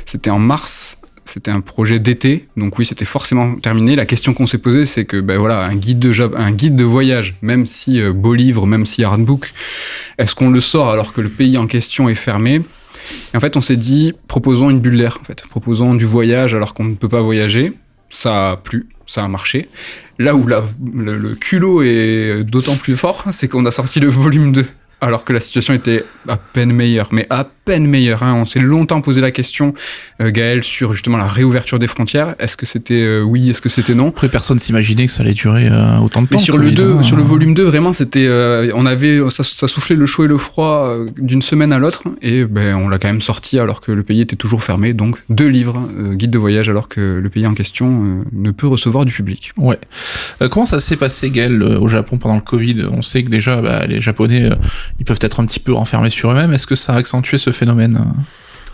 C'était 0.06 0.30
en 0.30 0.40
mars. 0.40 0.98
C'était 1.28 1.50
un 1.50 1.62
projet 1.62 1.98
d'été, 1.98 2.48
donc 2.56 2.78
oui, 2.78 2.86
c'était 2.86 3.04
forcément 3.04 3.56
terminé. 3.56 3.96
La 3.96 4.06
question 4.06 4.36
qu'on 4.36 4.46
s'est 4.46 4.60
posée, 4.60 4.86
c'est 4.86 5.06
que, 5.06 5.20
ben 5.20 5.40
voilà, 5.40 5.64
un 5.64 5.76
guide 5.76 5.98
de 5.98 6.12
job, 6.12 6.36
un 6.38 6.52
guide 6.52 6.76
de 6.76 6.84
voyage, 6.84 7.36
même 7.42 7.66
si 7.66 8.00
euh, 8.00 8.14
beau 8.14 8.36
livre, 8.36 8.68
même 8.68 8.86
si 8.86 9.04
hardbook, 9.04 9.52
est-ce 10.20 10.36
qu'on 10.36 10.52
le 10.52 10.62
sort 10.62 10.92
alors 10.92 11.14
que 11.14 11.22
le 11.22 11.30
pays 11.30 11.58
en 11.58 11.66
question 11.66 12.10
est 12.10 12.16
fermé? 12.16 12.62
En 13.34 13.40
fait, 13.40 13.58
on 13.58 13.62
s'est 13.62 13.76
dit, 13.76 14.14
proposons 14.28 14.70
une 14.70 14.80
bulle 14.80 15.00
d'air, 15.00 15.18
en 15.20 15.24
fait. 15.24 15.42
Proposons 15.50 15.96
du 15.96 16.06
voyage 16.06 16.54
alors 16.54 16.76
qu'on 16.76 16.84
ne 16.84 16.94
peut 16.94 17.10
pas 17.10 17.22
voyager. 17.22 17.74
Ça 18.12 18.52
a 18.52 18.58
plu, 18.58 18.88
ça 19.08 19.24
a 19.24 19.28
marché. 19.28 19.68
Là 20.18 20.36
où 20.36 20.48
la- 20.48 20.64
le, 20.94 21.18
le 21.18 21.36
culot 21.36 21.82
est 21.84 22.44
d'autant 22.44 22.76
plus 22.78 22.96
fort, 22.96 23.26
c'est 23.32 23.48
qu'on 23.50 23.66
a 23.66 23.72
sorti 23.72 24.00
le 24.00 24.08
volume 24.08 24.52
2. 24.54 24.66
Alors 25.06 25.24
que 25.24 25.34
la 25.34 25.40
situation 25.40 25.74
était 25.76 26.04
à 26.28 26.36
peine 26.36 26.72
meilleure, 26.72 27.10
mais 27.12 27.28
à 27.30 27.48
peine 27.64 27.86
meilleure. 27.86 28.24
hein. 28.24 28.34
On 28.34 28.46
s'est 28.46 28.60
longtemps 28.60 29.02
posé 29.02 29.22
la 29.22 29.30
question, 29.30 29.76
euh, 30.20 30.32
Gaël, 30.32 30.64
sur 30.64 30.94
justement 30.94 31.18
la 31.18 31.28
réouverture 31.28 31.78
des 31.78 31.86
frontières. 31.86 32.34
Est-ce 32.40 32.58
que 32.58 32.66
c'était 32.66 32.96
euh, 33.02 33.22
oui, 33.22 33.52
est-ce 33.52 33.62
que 33.62 33.70
c'était 33.70 33.94
non? 33.94 34.10
Après, 34.10 34.30
personne 34.30 34.58
s'imaginait 34.58 35.06
que 35.06 35.12
ça 35.12 35.22
allait 35.22 35.34
durer 35.34 35.68
euh, 35.68 35.98
autant 36.00 36.24
de 36.24 36.28
temps. 36.28 36.38
mais 36.38 36.44
sur 36.44 36.58
le 36.58 36.72
2, 36.72 36.96
hein. 36.98 37.04
sur 37.04 37.18
le 37.18 37.24
volume 37.24 37.54
2, 37.54 37.64
vraiment, 37.66 37.94
c'était, 37.94 38.26
euh, 38.28 38.72
on 38.74 38.88
avait, 38.88 39.20
ça, 39.30 39.44
ça 39.44 39.68
soufflait 39.68 39.96
le 39.96 40.08
chaud 40.08 40.26
et 40.26 40.28
le 40.28 40.38
froid 40.40 40.96
d'une 41.18 41.44
semaine 41.44 41.72
à 41.72 41.78
l'autre, 41.78 42.04
et 42.24 42.46
ben, 42.46 42.76
on 42.76 42.90
l'a 42.90 42.98
quand 42.98 43.08
même 43.10 43.22
sorti 43.22 43.60
alors 43.60 43.82
que 43.82 43.92
le 43.92 44.02
pays 44.02 44.22
était 44.22 44.36
toujours 44.36 44.64
fermé. 44.64 44.94
Donc, 44.94 45.18
deux 45.30 45.48
livres, 45.48 45.88
guide 46.14 46.32
de 46.32 46.40
voyage, 46.40 46.68
alors 46.70 46.88
que 46.88 47.20
le 47.22 47.30
pays 47.30 47.46
en 47.46 47.54
question 47.54 48.24
ne 48.32 48.52
peut 48.52 48.68
recevoir 48.68 49.06
du 49.06 49.14
public. 49.14 49.52
Ouais. 49.58 49.78
Comment 50.50 50.66
ça 50.66 50.80
s'est 50.80 50.98
passé, 50.98 51.30
Gaël, 51.30 51.62
au 51.62 51.88
Japon 51.88 52.18
pendant 52.18 52.36
le 52.36 52.42
Covid? 52.42 52.86
On 52.92 53.02
sait 53.04 53.24
que 53.24 53.30
déjà, 53.30 53.62
bah, 53.62 53.86
les 53.88 54.02
Japonais, 54.02 54.50
ils 55.00 55.06
peuvent 55.06 55.20
être 55.22 55.40
un 55.40 55.46
petit 55.46 55.60
peu 55.60 55.74
renfermés 55.74 56.10
sur 56.10 56.32
eux-mêmes. 56.32 56.54
Est-ce 56.54 56.68
que 56.68 56.76
ça 56.76 56.94
a 56.94 56.98
accentué 56.98 57.38
ce 57.38 57.52
phénomène? 57.52 58.06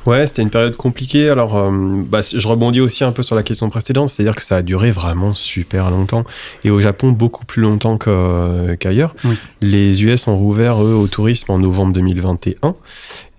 Ouais, 0.08 0.26
c'était 0.26 0.42
une 0.42 0.50
période 0.50 0.76
compliquée. 0.78 1.30
Alors, 1.30 1.56
euh, 1.56 1.70
bah, 2.10 2.22
je 2.22 2.48
rebondis 2.48 2.82
aussi 2.82 3.04
un 3.04 3.12
peu 3.12 3.22
sur 3.22 3.36
la 3.36 3.44
question 3.44 3.70
précédente, 3.70 4.10
c'est-à-dire 4.10 4.34
que 4.36 4.42
ça 4.42 4.56
a 4.58 4.62
duré 4.64 4.90
vraiment 4.90 5.36
super 5.36 5.92
longtemps. 5.92 6.24
Et 6.64 6.72
au 6.72 6.82
Japon, 6.82 7.12
beaucoup 7.12 7.46
plus 7.46 7.62
longtemps 7.62 8.00
qu'ailleurs. 8.00 9.16
Oui. 9.26 9.36
Les 9.62 10.04
US 10.04 10.28
ont 10.28 10.38
rouvert, 10.38 10.84
eux, 10.84 10.96
au 10.96 11.06
tourisme 11.06 11.52
en 11.52 11.60
novembre 11.60 11.94
2021. 11.94 12.74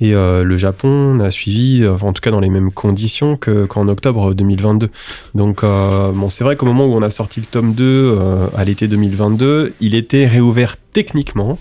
Et 0.00 0.14
euh, 0.14 0.44
le 0.44 0.56
Japon 0.56 1.18
a 1.18 1.32
suivi, 1.32 1.82
euh, 1.82 1.96
en 2.00 2.12
tout 2.12 2.20
cas 2.20 2.30
dans 2.30 2.38
les 2.40 2.50
mêmes 2.50 2.70
conditions 2.70 3.36
que- 3.36 3.66
qu'en 3.66 3.88
octobre 3.88 4.32
2022. 4.32 4.88
Donc, 5.34 5.64
euh, 5.64 6.12
bon, 6.12 6.30
c'est 6.30 6.44
vrai 6.44 6.54
qu'au 6.56 6.66
moment 6.66 6.86
où 6.86 6.94
on 6.94 7.02
a 7.02 7.10
sorti 7.10 7.40
le 7.40 7.46
tome 7.46 7.72
2 7.74 7.84
euh, 8.18 8.46
à 8.56 8.64
l'été 8.64 8.86
2022, 8.86 9.72
il 9.80 9.96
était 9.96 10.26
réouvert 10.28 10.76
techniquement. 10.92 11.58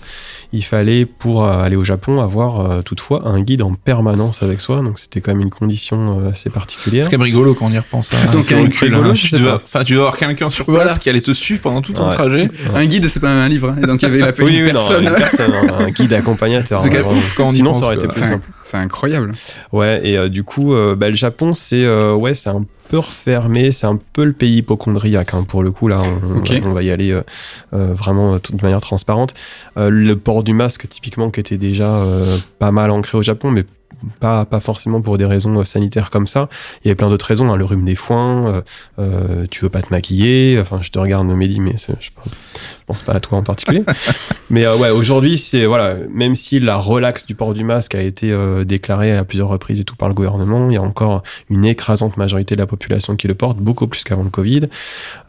Il 0.54 0.62
fallait, 0.64 1.06
pour 1.06 1.44
euh, 1.44 1.62
aller 1.62 1.76
au 1.76 1.84
Japon, 1.84 2.20
avoir 2.20 2.60
euh, 2.60 2.82
toutefois 2.82 3.26
un 3.26 3.40
guide 3.40 3.62
en 3.62 3.72
permanence 3.72 4.42
avec 4.42 4.60
soi. 4.60 4.82
Donc, 4.82 4.98
c'était 4.98 5.22
quand 5.22 5.32
même 5.32 5.40
une 5.40 5.48
condition 5.50 6.20
euh, 6.26 6.30
assez 6.30 6.50
particulière. 6.50 7.04
C'est 7.04 7.10
quand 7.10 7.16
même 7.16 7.22
rigolo 7.24 7.54
quand 7.54 7.66
on 7.66 7.72
y 7.72 7.78
repense. 7.78 8.12
hein. 8.12 8.30
Donc, 8.32 8.52
un 8.52 8.62
recul, 8.64 8.88
rigolo, 8.94 9.10
hein. 9.10 9.14
tu 9.14 9.28
dois, 9.38 9.58
pas. 9.58 9.62
enfin, 9.64 9.82
tu 9.84 9.94
dois 9.94 10.02
avoir 10.08 10.18
quelqu'un 10.18 10.50
sur 10.50 10.66
place 10.66 10.76
Voilà. 10.76 10.98
qui 10.98 11.08
allait 11.08 11.22
te 11.22 11.32
suivre 11.32 11.62
pendant 11.62 11.80
tout 11.80 11.94
ton 11.94 12.06
Ouais. 12.06 12.12
trajet. 12.14 12.42
Ouais. 12.42 12.50
Un 12.82 12.84
guide, 12.86 13.08
c'est 13.08 13.20
pas 13.20 13.30
un 13.30 13.48
livre, 13.48 13.70
hein, 13.70 13.76
et 13.82 13.86
donc 13.86 14.02
il 14.02 14.04
y 14.04 14.08
avait 14.08 14.18
la 14.18 14.32
Oui, 14.44 14.56
une 14.58 14.62
oui, 14.64 14.72
non, 14.72 14.80
personne. 14.80 15.04
une 15.04 15.14
personne, 15.14 15.52
un, 15.54 15.88
guide 15.90 16.12
accompagnateur. 16.12 16.80
C'est 16.80 16.88
quand 16.90 16.96
même 16.96 17.04
vraiment. 17.04 17.18
ouf 17.18 17.34
quand 17.34 17.46
on 17.46 17.50
y 17.50 17.54
Sinon, 17.54 17.70
pense, 17.70 17.80
ça 17.80 17.86
aurait 17.86 17.94
été 17.96 18.04
quoi. 18.06 18.14
plus 18.14 18.22
C'est 18.22 18.28
simple. 18.28 18.48
c'est 18.62 18.76
incroyable. 18.76 19.32
Ouais, 19.72 20.00
et 20.04 20.18
euh, 20.18 20.28
du 20.28 20.44
coup, 20.44 20.74
euh, 20.74 20.94
bah, 20.94 21.08
le 21.08 21.14
Japon, 21.16 21.54
c'est 21.54 21.84
euh, 21.84 22.14
ouais, 22.14 22.34
c'est 22.34 22.50
un 22.50 22.64
peu 22.92 22.98
refermé, 22.98 23.72
c'est 23.72 23.86
un 23.86 23.98
peu 24.12 24.22
le 24.22 24.34
pays 24.34 24.58
hypochondriaque. 24.58 25.32
hein, 25.32 25.44
pour 25.48 25.62
le 25.62 25.70
coup, 25.70 25.88
là, 25.88 26.02
on, 26.02 26.72
va 26.72 26.82
y 26.82 26.90
aller 26.90 27.10
euh, 27.10 27.22
euh, 27.72 27.94
vraiment 27.94 28.34
euh, 28.34 28.38
de 28.38 28.62
manière 28.62 28.82
transparente. 28.82 29.32
Euh, 29.78 29.88
le 29.88 30.14
port 30.18 30.44
du 30.44 30.52
masque, 30.52 30.86
typiquement, 30.90 31.30
qui 31.30 31.40
était 31.40 31.56
déjà 31.56 31.88
euh, 31.88 32.36
pas 32.58 32.70
mal 32.70 32.90
ancré 32.90 33.16
au 33.16 33.22
Japon, 33.22 33.50
mais 33.50 33.64
pas, 34.20 34.44
pas 34.44 34.60
forcément 34.60 35.00
pour 35.00 35.18
des 35.18 35.24
raisons 35.24 35.60
euh, 35.60 35.64
sanitaires 35.64 36.10
comme 36.10 36.26
ça. 36.26 36.48
Il 36.84 36.88
y 36.88 36.90
avait 36.90 36.96
plein 36.96 37.08
d'autres 37.08 37.26
raisons, 37.26 37.52
hein, 37.52 37.56
le 37.56 37.64
rhume 37.64 37.84
des 37.84 37.94
foins, 37.94 38.46
euh, 38.48 38.60
euh, 38.98 39.46
tu 39.50 39.62
veux 39.64 39.70
pas 39.70 39.82
te 39.82 39.90
maquiller, 39.90 40.58
enfin 40.60 40.78
je 40.82 40.90
te 40.90 40.98
regarde 40.98 41.26
Mehdi, 41.26 41.60
mais 41.60 41.74
je, 41.76 41.86
pense- 41.92 42.32
je 42.32 42.84
pense 42.86 43.02
pas 43.02 43.12
à 43.12 43.20
toi 43.20 43.38
en 43.38 43.42
particulier. 43.42 43.84
mais 44.50 44.64
euh, 44.66 44.76
ouais, 44.76 44.90
aujourd'hui, 44.90 45.38
c'est 45.38 45.66
voilà, 45.66 45.96
même 46.12 46.34
si 46.34 46.60
la 46.60 46.76
relaxe 46.76 47.26
du 47.26 47.34
port 47.34 47.54
du 47.54 47.64
masque 47.64 47.94
a 47.94 48.02
été 48.02 48.30
euh, 48.32 48.64
déclarée 48.64 49.16
à 49.16 49.24
plusieurs 49.24 49.48
reprises 49.48 49.80
et 49.80 49.84
tout 49.84 49.96
par 49.96 50.08
le 50.08 50.14
gouvernement, 50.14 50.68
il 50.68 50.74
y 50.74 50.78
a 50.78 50.82
encore 50.82 51.22
une 51.50 51.64
écrasante 51.64 52.16
majorité 52.16 52.54
de 52.54 52.60
la 52.60 52.66
population 52.66 53.16
qui 53.16 53.28
le 53.28 53.34
porte, 53.34 53.58
beaucoup 53.58 53.86
plus 53.86 54.04
qu'avant 54.04 54.24
le 54.24 54.30
Covid. 54.30 54.68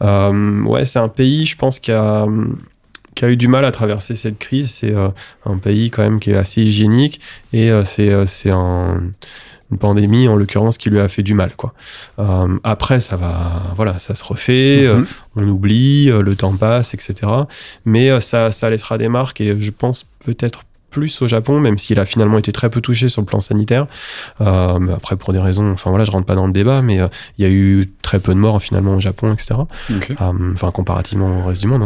Euh, 0.02 0.62
ouais, 0.64 0.84
c'est 0.84 0.98
un 0.98 1.08
pays, 1.08 1.46
je 1.46 1.56
pense, 1.56 1.78
qui 1.78 1.92
a 1.92 2.26
qui 3.14 3.24
a 3.24 3.28
eu 3.30 3.36
du 3.36 3.48
mal 3.48 3.64
à 3.64 3.70
traverser 3.70 4.14
cette 4.16 4.38
crise. 4.38 4.70
C'est 4.70 4.92
euh, 4.94 5.08
un 5.46 5.58
pays 5.58 5.90
quand 5.90 6.02
même 6.02 6.20
qui 6.20 6.30
est 6.32 6.36
assez 6.36 6.62
hygiénique 6.62 7.20
et 7.52 7.70
euh, 7.70 7.84
c'est 7.84 8.10
euh, 8.10 8.26
un- 8.52 9.02
une 9.70 9.78
pandémie 9.78 10.28
en 10.28 10.36
l'occurrence 10.36 10.76
qui 10.78 10.90
lui 10.90 11.00
a 11.00 11.08
fait 11.08 11.22
du 11.22 11.32
mal 11.34 11.56
quoi. 11.56 11.72
Après 12.64 13.00
ça 13.00 13.16
va 13.16 13.62
voilà 13.76 13.98
ça 13.98 14.14
se 14.14 14.22
refait, 14.22 14.86
Mhm. 14.86 15.06
on 15.36 15.48
oublie, 15.48 16.06
le 16.06 16.36
temps 16.36 16.54
passe 16.56 16.94
etc. 16.94 17.14
Mais 17.84 18.20
ça 18.20 18.52
ça 18.52 18.68
laissera 18.70 18.98
des 18.98 19.08
marques 19.08 19.40
et 19.40 19.58
je 19.58 19.70
pense 19.70 20.06
peut-être 20.24 20.64
plus 20.94 21.20
au 21.22 21.26
Japon, 21.28 21.58
même 21.58 21.76
s'il 21.78 21.98
a 21.98 22.04
finalement 22.04 22.38
été 22.38 22.52
très 22.52 22.70
peu 22.70 22.80
touché 22.80 23.08
sur 23.08 23.20
le 23.20 23.26
plan 23.26 23.40
sanitaire. 23.40 23.86
Euh, 24.40 24.78
mais 24.78 24.92
après, 24.92 25.16
pour 25.16 25.32
des 25.32 25.40
raisons, 25.40 25.72
enfin 25.72 25.90
voilà, 25.90 26.04
je 26.04 26.12
rentre 26.12 26.24
pas 26.26 26.36
dans 26.36 26.46
le 26.46 26.52
débat, 26.52 26.82
mais 26.82 27.00
euh, 27.00 27.08
il 27.36 27.44
y 27.44 27.48
a 27.48 27.50
eu 27.50 27.90
très 28.02 28.20
peu 28.20 28.32
de 28.32 28.38
morts 28.38 28.62
finalement 28.62 28.94
au 28.94 29.00
Japon, 29.00 29.32
etc. 29.32 29.54
Euh, 29.90 30.52
Enfin, 30.52 30.70
comparativement 30.70 31.40
au 31.40 31.46
reste 31.48 31.62
du 31.62 31.66
monde. 31.66 31.82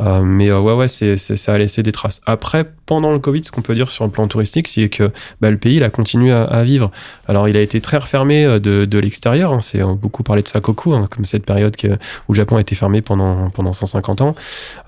hein, 0.00 0.22
mais 0.22 0.50
ouais, 0.50 0.72
ouais, 0.74 0.88
c'est, 0.88 1.16
ça 1.18 1.52
a 1.54 1.58
laissé 1.58 1.82
des 1.82 1.92
traces. 1.92 2.20
Après, 2.24 2.64
pendant 2.86 3.12
le 3.12 3.18
Covid, 3.18 3.44
ce 3.44 3.52
qu'on 3.52 3.60
peut 3.62 3.74
dire 3.74 3.90
sur 3.90 4.04
le 4.04 4.10
plan 4.10 4.26
touristique, 4.28 4.66
c'est 4.68 4.88
que 4.88 5.10
bah, 5.42 5.50
le 5.50 5.58
pays, 5.58 5.76
il 5.76 5.84
a 5.84 5.90
continué 5.90 6.32
à, 6.32 6.44
à 6.44 6.64
vivre. 6.64 6.90
Alors, 7.28 7.48
il 7.48 7.56
a 7.56 7.60
été 7.60 7.80
très 7.82 7.98
refermé 7.98 8.46
de, 8.60 8.84
de 8.86 8.98
l'extérieur. 8.98 9.52
hein, 9.52 9.60
c'est 9.60 9.82
beaucoup 9.82 10.22
parlé 10.22 10.42
de 10.42 10.48
Sakoku, 10.48 10.94
hein, 10.94 11.06
comme 11.14 11.24
cette 11.26 11.44
période 11.44 11.76
que, 11.76 11.88
où 12.28 12.32
le 12.32 12.36
Japon 12.36 12.56
a 12.56 12.60
été 12.62 12.74
fermé 12.74 13.02
pendant, 13.02 13.50
pendant 13.50 13.72
150 13.74 14.22
ans. 14.22 14.34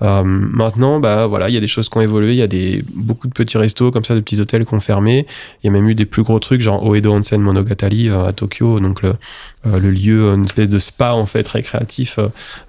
Maintenant, 0.01 0.99
bah 0.99 1.27
voilà, 1.27 1.49
il 1.49 1.53
y 1.53 1.57
a 1.57 1.61
des 1.61 1.67
choses 1.67 1.89
qui 1.89 1.97
ont 1.97 2.01
évolué. 2.01 2.31
Il 2.31 2.37
y 2.37 2.41
a 2.41 2.47
des, 2.47 2.83
beaucoup 2.93 3.27
de 3.27 3.33
petits 3.35 3.57
restos 3.57 3.91
comme 3.91 4.03
ça, 4.03 4.15
de 4.15 4.19
petits 4.21 4.41
hôtels 4.41 4.65
qui 4.65 4.73
ont 4.73 4.79
fermé. 4.79 5.27
Il 5.63 5.67
y 5.67 5.69
a 5.69 5.71
même 5.71 5.87
eu 5.87 5.93
des 5.95 6.05
plus 6.05 6.23
gros 6.23 6.39
trucs, 6.39 6.61
genre 6.61 6.83
Oedo 6.85 7.13
Onsen 7.13 7.39
Monogatari 7.41 8.09
euh, 8.09 8.25
à 8.25 8.33
Tokyo, 8.33 8.79
donc 8.79 9.01
le, 9.03 9.15
euh, 9.67 9.79
le 9.79 9.91
lieu, 9.91 10.33
une 10.33 10.45
espèce 10.45 10.69
de 10.69 10.79
spa 10.79 11.11
en 11.13 11.25
fait 11.25 11.47
récréatif 11.47 12.19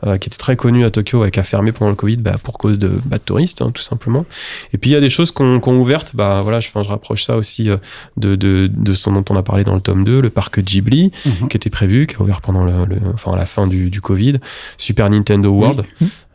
euh, 0.05 0.19
qui 0.19 0.29
était 0.29 0.37
très 0.39 0.57
connu 0.57 0.85
à 0.85 0.91
Tokyo 0.91 1.25
et 1.25 1.31
qui 1.31 1.41
a 1.41 1.45
fermé 1.45 1.73
pendant 1.73 1.91
le 1.91 1.97
Covid 1.97 2.19
bah, 2.19 2.37
pour 2.43 2.59
cause 2.59 2.79
de, 2.79 2.89
bah, 3.07 3.17
de 3.17 3.23
touristes, 3.23 3.62
hein, 3.62 3.71
tout 3.73 3.83
simplement. 3.83 4.27
Et 4.73 4.79
puis 4.79 4.91
il 4.91 4.93
y 4.93 4.97
a 4.97 5.01
des 5.01 5.09
choses 5.11 5.31
qu'on 5.31 5.61
qu'on 5.61 5.77
ouvertes, 5.79 6.12
bah 6.14 6.41
voilà, 6.43 6.61
je, 6.61 6.69
je 6.75 6.79
rapproche 6.89 7.25
ça 7.25 7.37
aussi 7.37 7.69
de, 8.17 8.35
de, 8.37 8.67
de 8.73 8.95
ce 8.95 9.09
dont 9.11 9.25
on 9.31 9.37
a 9.37 9.43
parlé 9.43 9.64
dans 9.64 9.75
le 9.75 9.81
tome 9.81 10.05
2, 10.05 10.21
le 10.21 10.31
parc 10.31 10.61
Ghibli, 10.61 11.12
Mhm. 11.25 11.49
qui 11.49 11.57
était 11.57 11.71
prévu, 11.71 12.07
qui 12.07 12.17
a 12.17 12.21
ouvert 12.23 12.41
pendant 12.41 12.64
le, 12.64 12.85
le- 12.85 12.99
enfin, 13.14 13.33
à 13.33 13.37
la 13.37 13.47
fin 13.47 13.67
du, 13.67 13.91
du 13.91 14.01
Covid, 14.01 14.39
Super 14.77 15.09
Nintendo 15.11 15.51
World, 15.51 15.85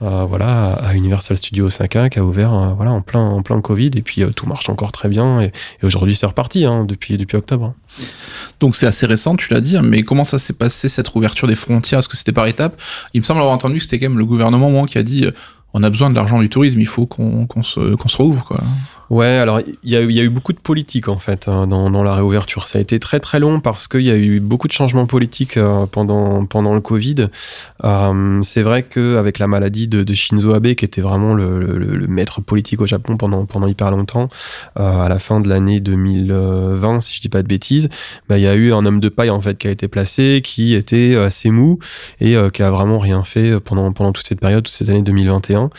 euh, 0.01 0.25
voilà, 0.25 0.73
à 0.73 0.95
Universal 0.95 1.37
Studios 1.37 1.67
Osaka, 1.67 2.09
qui 2.09 2.19
a 2.19 2.23
ouvert 2.23 2.53
euh, 2.53 2.73
voilà, 2.73 2.91
en, 2.91 3.01
plein, 3.01 3.21
en 3.21 3.41
plein 3.41 3.61
Covid, 3.61 3.91
et 3.95 4.01
puis 4.01 4.23
euh, 4.23 4.31
tout 4.31 4.47
marche 4.47 4.69
encore 4.69 4.91
très 4.91 5.09
bien, 5.09 5.41
et, 5.41 5.45
et 5.81 5.85
aujourd'hui 5.85 6.15
c'est 6.15 6.25
reparti 6.25 6.65
hein, 6.65 6.85
depuis, 6.85 7.17
depuis 7.17 7.37
octobre. 7.37 7.73
Donc 8.59 8.75
c'est 8.75 8.87
assez 8.87 9.05
récent, 9.05 9.35
tu 9.35 9.53
l'as 9.53 9.61
dit, 9.61 9.77
hein, 9.77 9.83
mais 9.83 10.03
comment 10.03 10.23
ça 10.23 10.39
s'est 10.39 10.53
passé 10.53 10.89
cette 10.89 11.07
rouverture 11.07 11.47
des 11.47 11.55
frontières? 11.55 11.99
Est-ce 11.99 12.09
que 12.09 12.17
c'était 12.17 12.31
par 12.31 12.47
étapes? 12.47 12.79
Il 13.13 13.21
me 13.21 13.25
semble 13.25 13.39
avoir 13.39 13.53
entendu 13.53 13.77
que 13.77 13.83
c'était 13.83 13.99
quand 13.99 14.09
même 14.09 14.19
le 14.19 14.25
gouvernement 14.25 14.69
moi, 14.69 14.87
qui 14.87 14.97
a 14.97 15.03
dit 15.03 15.25
euh, 15.25 15.31
on 15.73 15.83
a 15.83 15.89
besoin 15.89 16.09
de 16.09 16.15
l'argent 16.15 16.39
du 16.39 16.49
tourisme, 16.49 16.79
il 16.81 16.87
faut 16.87 17.05
qu'on 17.05 17.45
qu'on 17.45 17.63
se, 17.63 17.95
qu'on 17.95 18.09
se 18.09 18.17
rouvre. 18.17 18.43
Quoi. 18.43 18.59
Ouais, 19.11 19.27
alors 19.27 19.59
il 19.59 19.91
y, 19.91 19.97
a 19.97 20.01
eu- 20.01 20.29
beaucoup 20.29 20.53
de 20.53 20.57
politique 20.57 21.09
en 21.09 21.17
fait 21.17 21.49
hein, 21.49 21.67
dans, 21.67 22.03
la 22.03 22.15
réouverture. 22.15 22.69
Ça 22.69 22.79
a 22.79 22.81
été 22.81 22.97
très 22.97 23.19
très 23.19 23.41
long 23.41 23.59
parce 23.59 23.89
qu'il 23.89 24.03
y 24.03 24.09
a 24.09 24.15
eu 24.15 24.39
beaucoup 24.39 24.69
de 24.69 24.71
changements 24.71 25.05
politiques 25.05 25.57
euh, 25.57 25.85
pendant 25.85 26.45
pendant 26.45 26.73
le 26.73 26.79
Covid. 26.79 27.27
Euh, 27.83 28.39
c'est 28.41 28.61
vrai 28.61 28.83
qu'avec 28.83 29.37
la 29.37 29.47
maladie 29.47 29.89
de, 29.89 30.13
Shinzo 30.13 30.53
Abe, 30.53 30.75
qui 30.75 30.85
était 30.85 31.01
vraiment 31.01 31.33
le, 31.33 32.07
maître 32.07 32.39
politique 32.39 32.79
au 32.79 32.85
Japon 32.85 33.17
pendant 33.17 33.45
pendant 33.45 33.67
hyper 33.67 33.91
longtemps, 33.91 34.29
euh, 34.79 35.01
à 35.01 35.09
la 35.09 35.19
fin 35.19 35.41
de 35.41 35.49
l'année 35.49 35.81
2020, 35.81 37.01
si 37.01 37.15
je 37.15 37.19
dis 37.19 37.27
pas 37.27 37.43
de 37.43 37.49
bêtises, 37.49 37.89
bah, 38.29 38.37
il 38.37 38.43
y 38.43 38.47
a 38.47 38.53
eu 38.53 38.71
un 38.71 38.85
homme 38.85 39.01
de 39.01 39.09
paille 39.09 39.29
en 39.29 39.41
fait 39.41 39.57
qui 39.57 39.67
a 39.67 39.71
été 39.71 39.89
placé, 39.89 40.39
qui 40.41 40.73
était 40.73 41.17
assez 41.17 41.49
mou 41.49 41.79
et 42.21 42.37
qui 42.53 42.63
a 42.63 42.69
vraiment 42.69 42.97
rien 42.97 43.23
fait 43.23 43.59
pendant 43.59 43.91
pendant 43.91 44.13
toute 44.13 44.27
cette 44.29 44.39
période, 44.39 44.63
toutes 44.63 44.73
ces 44.73 44.89
années 44.89 45.01
2021. 45.01 45.69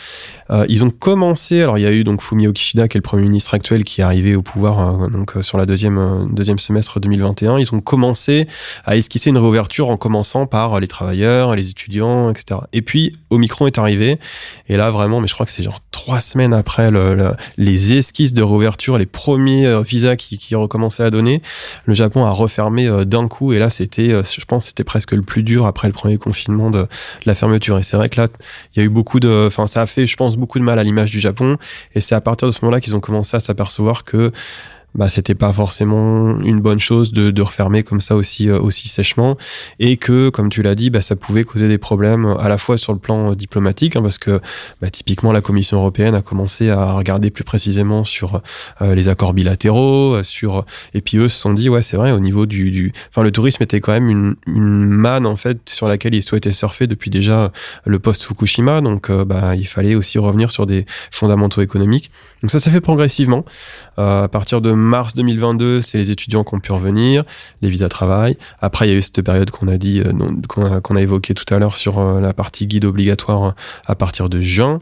Euh, 0.49 0.65
ils 0.69 0.83
ont 0.83 0.89
commencé, 0.89 1.61
alors 1.61 1.77
il 1.77 1.81
y 1.81 1.87
a 1.87 1.91
eu 1.91 2.03
donc 2.03 2.21
Fumio 2.21 2.51
Kishida 2.51 2.87
qui 2.87 2.97
est 2.97 2.99
le 2.99 3.03
premier 3.03 3.22
ministre 3.23 3.53
actuel 3.53 3.83
qui 3.83 4.01
est 4.01 4.03
arrivé 4.03 4.35
au 4.35 4.41
pouvoir 4.41 5.03
euh, 5.03 5.07
donc 5.07 5.35
euh, 5.37 5.41
sur 5.41 5.57
la 5.57 5.65
deuxième 5.65 5.97
euh, 5.97 6.25
deuxième 6.29 6.59
semestre 6.59 6.99
2021. 6.99 7.57
Ils 7.57 7.73
ont 7.73 7.79
commencé 7.79 8.47
à 8.85 8.95
esquisser 8.95 9.29
une 9.31 9.37
réouverture 9.37 9.89
en 9.89 9.97
commençant 9.97 10.45
par 10.45 10.79
les 10.79 10.87
travailleurs, 10.87 11.55
les 11.55 11.69
étudiants, 11.69 12.29
etc. 12.29 12.61
Et 12.73 12.81
puis 12.81 13.17
Omicron 13.29 13.67
est 13.67 13.77
arrivé 13.77 14.19
et 14.67 14.77
là 14.77 14.89
vraiment, 14.91 15.21
mais 15.21 15.27
je 15.27 15.33
crois 15.33 15.45
que 15.45 15.51
c'est 15.51 15.63
genre 15.63 15.79
trois 15.91 16.19
semaines 16.19 16.53
après 16.53 16.91
le- 16.91 17.15
le- 17.15 17.33
les 17.57 17.93
esquisses 17.93 18.33
de 18.33 18.43
réouverture, 18.43 18.97
les 18.97 19.05
premiers 19.05 19.81
visas 19.83 20.15
qui, 20.15 20.53
recommençaient 20.55 21.03
à 21.03 21.09
donner, 21.11 21.41
le 21.85 21.93
Japon 21.93 22.25
a 22.25 22.31
refermé 22.31 22.87
d'un 23.05 23.27
coup 23.27 23.53
et 23.53 23.59
là 23.59 23.69
c'était, 23.69 24.09
je 24.23 24.45
pense, 24.45 24.67
c'était 24.67 24.83
presque 24.83 25.13
le 25.13 25.21
plus 25.21 25.41
dur 25.43 25.65
après 25.65 25.87
le 25.87 25.93
premier 25.93 26.17
confinement 26.17 26.69
de, 26.69 26.81
de 26.83 26.87
la 27.25 27.33
fermeture. 27.35 27.77
Et 27.79 27.83
c'est 27.83 27.97
vrai 27.97 28.09
que 28.09 28.19
là, 28.21 28.27
il 28.75 28.79
y 28.79 28.81
a 28.81 28.85
eu 28.85 28.89
beaucoup 28.89 29.19
de, 29.19 29.45
enfin 29.47 29.65
ça 29.67 29.81
a 29.81 29.85
fait, 29.85 30.05
je 30.05 30.15
pense, 30.15 30.37
beaucoup 30.37 30.59
de 30.59 30.63
mal 30.63 30.77
à 30.79 30.83
l'image 30.83 31.11
du 31.11 31.19
Japon. 31.19 31.57
Et 31.95 32.01
c'est 32.01 32.15
à 32.15 32.21
partir 32.21 32.47
de 32.47 32.51
ce 32.53 32.59
moment-là 32.63 32.81
qu'ils 32.81 32.95
ont 32.95 32.99
commencé 32.99 33.12
à 33.37 33.39
s'apercevoir 33.39 34.03
que 34.03 34.31
bah, 34.95 35.09
c'était 35.09 35.35
pas 35.35 35.51
forcément 35.51 36.37
une 36.39 36.61
bonne 36.61 36.79
chose 36.79 37.11
de, 37.11 37.31
de 37.31 37.41
refermer 37.41 37.83
comme 37.83 38.01
ça 38.01 38.15
aussi, 38.15 38.49
euh, 38.49 38.59
aussi 38.59 38.89
sèchement 38.89 39.37
et 39.79 39.97
que, 39.97 40.29
comme 40.29 40.49
tu 40.49 40.61
l'as 40.61 40.75
dit, 40.75 40.89
bah, 40.89 41.01
ça 41.01 41.15
pouvait 41.15 41.43
causer 41.43 41.67
des 41.67 41.77
problèmes 41.77 42.25
à 42.39 42.49
la 42.49 42.57
fois 42.57 42.77
sur 42.77 42.93
le 42.93 42.99
plan 42.99 43.31
euh, 43.31 43.35
diplomatique, 43.35 43.95
hein, 43.95 44.01
parce 44.01 44.17
que 44.17 44.39
bah, 44.81 44.89
typiquement 44.89 45.31
la 45.31 45.41
Commission 45.41 45.77
européenne 45.77 46.15
a 46.15 46.21
commencé 46.21 46.69
à 46.69 46.93
regarder 46.93 47.29
plus 47.29 47.43
précisément 47.43 48.03
sur 48.03 48.41
euh, 48.81 48.95
les 48.95 49.07
accords 49.07 49.33
bilatéraux, 49.33 50.15
euh, 50.15 50.23
sur 50.23 50.65
et 50.93 51.01
puis 51.01 51.17
eux 51.17 51.27
se 51.27 51.39
sont 51.39 51.53
dit 51.53 51.69
ouais 51.69 51.81
c'est 51.81 51.97
vrai 51.97 52.11
au 52.11 52.19
niveau 52.19 52.45
du, 52.45 52.71
du, 52.71 52.93
enfin 53.09 53.23
le 53.23 53.31
tourisme 53.31 53.63
était 53.63 53.79
quand 53.79 53.91
même 53.91 54.09
une, 54.09 54.35
une 54.47 54.85
manne 54.85 55.25
en 55.25 55.35
fait 55.35 55.69
sur 55.69 55.87
laquelle 55.87 56.13
ils 56.13 56.23
souhaitaient 56.23 56.51
surfer 56.51 56.87
depuis 56.87 57.09
déjà 57.09 57.51
le 57.85 57.99
post 57.99 58.23
Fukushima, 58.23 58.81
donc 58.81 59.09
euh, 59.09 59.25
bah, 59.25 59.55
il 59.55 59.67
fallait 59.67 59.95
aussi 59.95 60.19
revenir 60.19 60.51
sur 60.51 60.65
des 60.65 60.85
fondamentaux 61.11 61.61
économiques. 61.61 62.11
Donc 62.41 62.51
ça 62.51 62.59
s'est 62.59 62.71
fait 62.71 62.81
progressivement. 62.81 63.45
Euh, 63.99 64.23
à 64.23 64.27
partir 64.27 64.59
de 64.59 64.71
mars 64.83 65.13
2022, 65.15 65.81
c'est 65.81 65.97
les 65.97 66.11
étudiants 66.11 66.43
qui 66.43 66.53
ont 66.53 66.59
pu 66.59 66.71
revenir, 66.71 67.23
les 67.61 67.69
visas 67.69 67.89
travail. 67.89 68.37
Après, 68.59 68.87
il 68.87 68.91
y 68.91 68.93
a 68.93 68.97
eu 68.97 69.01
cette 69.01 69.21
période 69.21 69.49
qu'on 69.49 69.67
a 69.67 69.75
euh, 69.75 70.97
évoquée 70.97 71.33
tout 71.33 71.51
à 71.53 71.59
l'heure 71.59 71.77
sur 71.77 71.99
euh, 71.99 72.19
la 72.19 72.33
partie 72.33 72.67
guide 72.67 72.85
obligatoire 72.85 73.43
euh, 73.43 73.51
à 73.85 73.95
partir 73.95 74.29
de 74.29 74.41
juin. 74.41 74.81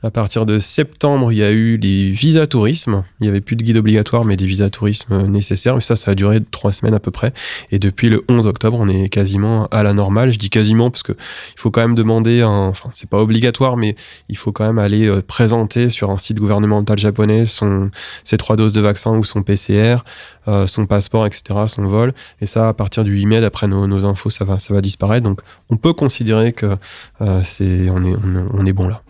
À 0.00 0.12
partir 0.12 0.46
de 0.46 0.60
septembre, 0.60 1.32
il 1.32 1.38
y 1.38 1.42
a 1.42 1.50
eu 1.50 1.76
les 1.76 2.08
visas 2.10 2.46
tourisme. 2.46 3.02
Il 3.18 3.24
n'y 3.24 3.28
avait 3.28 3.40
plus 3.40 3.56
de 3.56 3.64
guide 3.64 3.78
obligatoire, 3.78 4.24
mais 4.24 4.36
des 4.36 4.46
visas 4.46 4.70
tourisme 4.70 5.26
nécessaires. 5.26 5.74
Mais 5.74 5.80
ça, 5.80 5.96
ça 5.96 6.12
a 6.12 6.14
duré 6.14 6.40
trois 6.40 6.70
semaines 6.70 6.94
à 6.94 7.00
peu 7.00 7.10
près. 7.10 7.32
Et 7.72 7.80
depuis 7.80 8.08
le 8.08 8.22
11 8.28 8.46
octobre, 8.46 8.78
on 8.80 8.88
est 8.88 9.08
quasiment 9.08 9.66
à 9.72 9.82
la 9.82 9.92
normale. 9.94 10.30
Je 10.30 10.38
dis 10.38 10.50
quasiment 10.50 10.92
parce 10.92 11.02
que 11.02 11.10
il 11.10 11.58
faut 11.58 11.72
quand 11.72 11.80
même 11.80 11.96
demander 11.96 12.42
un, 12.42 12.68
enfin, 12.68 12.90
c'est 12.92 13.10
pas 13.10 13.18
obligatoire, 13.18 13.76
mais 13.76 13.96
il 14.28 14.36
faut 14.36 14.52
quand 14.52 14.64
même 14.64 14.78
aller 14.78 15.08
euh, 15.08 15.20
présenter 15.20 15.88
sur 15.88 16.12
un 16.12 16.18
site 16.18 16.38
gouvernemental 16.38 16.96
japonais 16.96 17.44
son, 17.44 17.90
ses 18.22 18.36
trois 18.36 18.54
doses 18.54 18.72
de 18.72 18.80
vaccin 18.80 19.16
ou 19.16 19.24
son 19.24 19.42
PCR, 19.42 20.04
euh, 20.46 20.68
son 20.68 20.86
passeport, 20.86 21.26
etc., 21.26 21.42
son 21.66 21.86
vol. 21.86 22.14
Et 22.40 22.46
ça, 22.46 22.68
à 22.68 22.72
partir 22.72 23.02
du 23.02 23.10
8 23.14 23.26
mai, 23.26 23.40
d'après 23.40 23.66
nos, 23.66 23.88
nos 23.88 24.04
infos, 24.04 24.30
ça 24.30 24.44
va, 24.44 24.60
ça 24.60 24.72
va 24.72 24.80
disparaître. 24.80 25.24
Donc, 25.24 25.40
on 25.70 25.76
peut 25.76 25.92
considérer 25.92 26.52
que 26.52 26.76
euh, 27.20 27.40
c'est, 27.42 27.90
on 27.90 28.04
est, 28.04 28.14
on, 28.14 28.48
on 28.54 28.64
est 28.64 28.72
bon 28.72 28.86
là. 28.86 29.02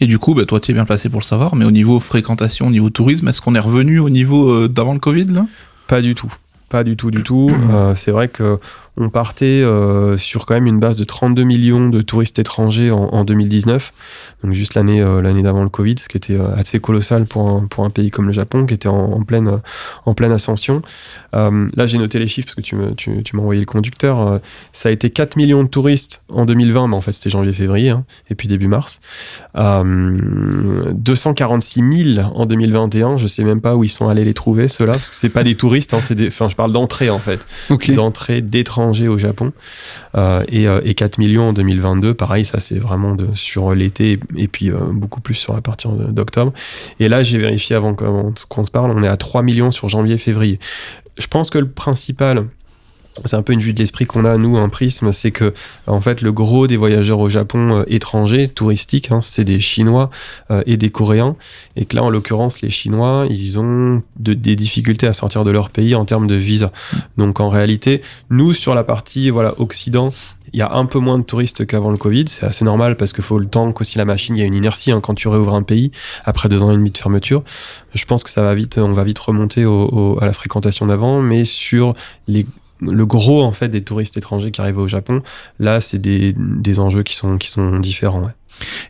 Et 0.00 0.06
du 0.06 0.18
coup, 0.18 0.34
bah, 0.34 0.44
toi, 0.44 0.60
tu 0.60 0.70
es 0.70 0.74
bien 0.74 0.84
placé 0.84 1.08
pour 1.08 1.20
le 1.20 1.24
savoir, 1.24 1.54
mais 1.54 1.64
au 1.64 1.70
niveau 1.70 2.00
fréquentation, 2.00 2.66
au 2.66 2.70
niveau 2.70 2.90
tourisme, 2.90 3.28
est-ce 3.28 3.40
qu'on 3.40 3.54
est 3.54 3.60
revenu 3.60 3.98
au 3.98 4.10
niveau 4.10 4.50
euh, 4.50 4.68
d'avant 4.68 4.94
le 4.94 5.00
Covid 5.00 5.26
là? 5.26 5.46
Pas 5.86 6.00
du 6.00 6.14
tout. 6.14 6.32
Pas 6.68 6.84
du 6.84 6.96
tout, 6.96 7.10
du 7.10 7.22
tout. 7.22 7.50
Euh, 7.70 7.94
c'est 7.94 8.10
vrai 8.10 8.28
que 8.28 8.58
on 8.96 9.08
partait 9.08 9.44
euh, 9.46 10.16
sur 10.16 10.46
quand 10.46 10.54
même 10.54 10.66
une 10.66 10.80
base 10.80 10.96
de 10.96 11.04
32 11.04 11.44
millions 11.44 11.88
de 11.88 12.02
touristes 12.02 12.38
étrangers 12.38 12.90
en, 12.90 13.04
en 13.04 13.24
2019, 13.24 13.92
donc 14.44 14.52
juste 14.52 14.74
l'année 14.74 15.00
euh, 15.00 15.22
l'année 15.22 15.42
d'avant 15.42 15.62
le 15.62 15.68
Covid, 15.68 15.96
ce 15.98 16.08
qui 16.08 16.16
était 16.16 16.34
euh, 16.34 16.54
assez 16.56 16.80
colossal 16.80 17.24
pour 17.24 17.48
un, 17.48 17.66
pour 17.66 17.84
un 17.84 17.90
pays 17.90 18.10
comme 18.10 18.26
le 18.26 18.32
Japon 18.32 18.66
qui 18.66 18.74
était 18.74 18.88
en, 18.88 19.12
en 19.12 19.22
pleine 19.22 19.60
en 20.06 20.14
pleine 20.14 20.32
ascension. 20.32 20.82
Euh, 21.34 21.68
là, 21.74 21.86
j'ai 21.86 21.98
noté 21.98 22.18
les 22.18 22.26
chiffres 22.26 22.46
parce 22.46 22.56
que 22.56 22.62
tu 22.62 22.74
me 22.74 22.94
tu, 22.94 23.22
tu 23.22 23.36
m'as 23.36 23.42
envoyé 23.42 23.60
le 23.60 23.66
conducteur. 23.66 24.40
Ça 24.72 24.88
a 24.88 24.92
été 24.92 25.10
4 25.10 25.36
millions 25.36 25.62
de 25.62 25.68
touristes 25.68 26.22
en 26.28 26.44
2020, 26.44 26.88
mais 26.88 26.96
en 26.96 27.00
fait 27.00 27.12
c'était 27.12 27.30
janvier-février, 27.30 27.90
hein, 27.90 28.04
et 28.28 28.34
puis 28.34 28.48
début 28.48 28.68
mars. 28.68 29.00
Euh, 29.56 30.92
246 30.92 32.14
000 32.16 32.26
en 32.34 32.46
2021. 32.46 33.18
Je 33.18 33.26
sais 33.26 33.44
même 33.44 33.60
pas 33.60 33.76
où 33.76 33.84
ils 33.84 33.88
sont 33.88 34.08
allés 34.08 34.24
les 34.24 34.34
trouver 34.34 34.68
ceux-là, 34.68 34.92
parce 34.92 35.10
que 35.10 35.16
c'est 35.16 35.28
pas 35.28 35.44
des 35.44 35.54
touristes, 35.54 35.94
hein, 35.94 36.00
c'est 36.02 36.14
des. 36.14 36.28
Enfin, 36.28 36.48
je 36.48 36.56
parle 36.56 36.72
d'entrée 36.72 37.10
en 37.10 37.18
fait 37.18 37.46
d'entrée 37.94 38.40
d'étrangers 38.40 38.79
au 38.88 39.18
Japon 39.18 39.52
euh, 40.16 40.42
et, 40.48 40.66
euh, 40.66 40.80
et 40.84 40.94
4 40.94 41.18
millions 41.18 41.48
en 41.48 41.52
2022 41.52 42.14
pareil 42.14 42.44
ça 42.44 42.60
c'est 42.60 42.78
vraiment 42.78 43.14
de, 43.14 43.28
sur 43.34 43.74
l'été 43.74 44.18
et 44.36 44.48
puis 44.48 44.70
euh, 44.70 44.76
beaucoup 44.92 45.20
plus 45.20 45.34
sur 45.34 45.54
la 45.54 45.60
partie 45.60 45.88
de- 45.88 46.10
d'octobre. 46.12 46.52
Et 46.98 47.08
là 47.08 47.22
j'ai 47.22 47.38
vérifié 47.38 47.76
avant 47.76 47.94
qu'on 47.94 48.34
se 48.64 48.70
parle 48.70 48.90
on 48.90 49.02
est 49.02 49.08
à 49.08 49.16
3 49.16 49.42
millions 49.42 49.70
sur 49.70 49.88
janvier 49.88 50.18
février. 50.18 50.58
Je 51.18 51.26
pense 51.26 51.50
que 51.50 51.58
le 51.58 51.68
principal 51.68 52.44
c'est 53.24 53.36
un 53.36 53.42
peu 53.42 53.52
une 53.52 53.60
vue 53.60 53.72
de 53.74 53.78
l'esprit 53.78 54.06
qu'on 54.06 54.24
a 54.24 54.36
nous 54.36 54.56
un 54.56 54.68
prisme 54.68 55.12
c'est 55.12 55.30
que 55.30 55.52
en 55.86 56.00
fait 56.00 56.22
le 56.22 56.32
gros 56.32 56.66
des 56.66 56.76
voyageurs 56.76 57.18
au 57.20 57.28
Japon 57.28 57.78
euh, 57.80 57.84
étrangers 57.88 58.48
touristiques 58.48 59.10
hein, 59.12 59.20
c'est 59.20 59.44
des 59.44 59.60
chinois 59.60 60.10
euh, 60.50 60.62
et 60.66 60.76
des 60.76 60.90
coréens 60.90 61.36
et 61.76 61.84
que 61.84 61.96
là 61.96 62.02
en 62.02 62.10
l'occurrence 62.10 62.62
les 62.62 62.70
chinois 62.70 63.26
ils 63.28 63.58
ont 63.60 64.02
de- 64.18 64.34
des 64.34 64.56
difficultés 64.56 65.06
à 65.06 65.12
sortir 65.12 65.44
de 65.44 65.50
leur 65.50 65.70
pays 65.70 65.94
en 65.94 66.04
termes 66.04 66.26
de 66.26 66.34
visa 66.36 66.72
donc 67.18 67.40
en 67.40 67.48
réalité 67.48 68.00
nous 68.30 68.52
sur 68.52 68.74
la 68.74 68.84
partie 68.84 69.30
voilà 69.30 69.54
occident 69.58 70.12
il 70.52 70.58
y 70.58 70.62
a 70.62 70.72
un 70.72 70.84
peu 70.86 70.98
moins 70.98 71.16
de 71.16 71.22
touristes 71.22 71.64
qu'avant 71.64 71.92
le 71.92 71.96
Covid, 71.96 72.24
c'est 72.26 72.44
assez 72.44 72.64
normal 72.64 72.96
parce 72.96 73.12
qu'il 73.12 73.22
faut 73.22 73.38
le 73.38 73.46
temps 73.46 73.70
qu'aussi 73.70 73.98
la 73.98 74.04
machine, 74.04 74.36
il 74.36 74.40
y 74.40 74.42
a 74.42 74.46
une 74.46 74.54
inertie 74.54 74.90
hein, 74.90 75.00
quand 75.00 75.14
tu 75.14 75.28
réouvres 75.28 75.54
un 75.54 75.62
pays 75.62 75.92
après 76.24 76.48
deux 76.48 76.60
ans 76.64 76.72
et 76.72 76.74
demi 76.74 76.90
de 76.90 76.98
fermeture. 76.98 77.44
Je 77.94 78.04
pense 78.04 78.24
que 78.24 78.30
ça 78.30 78.42
va 78.42 78.52
vite, 78.56 78.76
on 78.78 78.90
va 78.90 79.04
vite 79.04 79.20
remonter 79.20 79.64
au- 79.64 79.86
au- 79.92 80.18
à 80.20 80.26
la 80.26 80.32
fréquentation 80.32 80.86
d'avant, 80.86 81.20
mais 81.22 81.44
sur 81.44 81.94
les 82.26 82.46
le 82.80 83.06
gros 83.06 83.42
en 83.42 83.52
fait 83.52 83.68
des 83.68 83.82
touristes 83.82 84.16
étrangers 84.16 84.50
qui 84.50 84.60
arrivent 84.60 84.78
au 84.78 84.88
Japon, 84.88 85.22
là 85.58 85.80
c'est 85.80 85.98
des, 85.98 86.34
des 86.36 86.80
enjeux 86.80 87.02
qui 87.02 87.14
sont 87.14 87.38
qui 87.38 87.48
sont 87.48 87.78
différents. 87.78 88.22
ouais. 88.22 88.32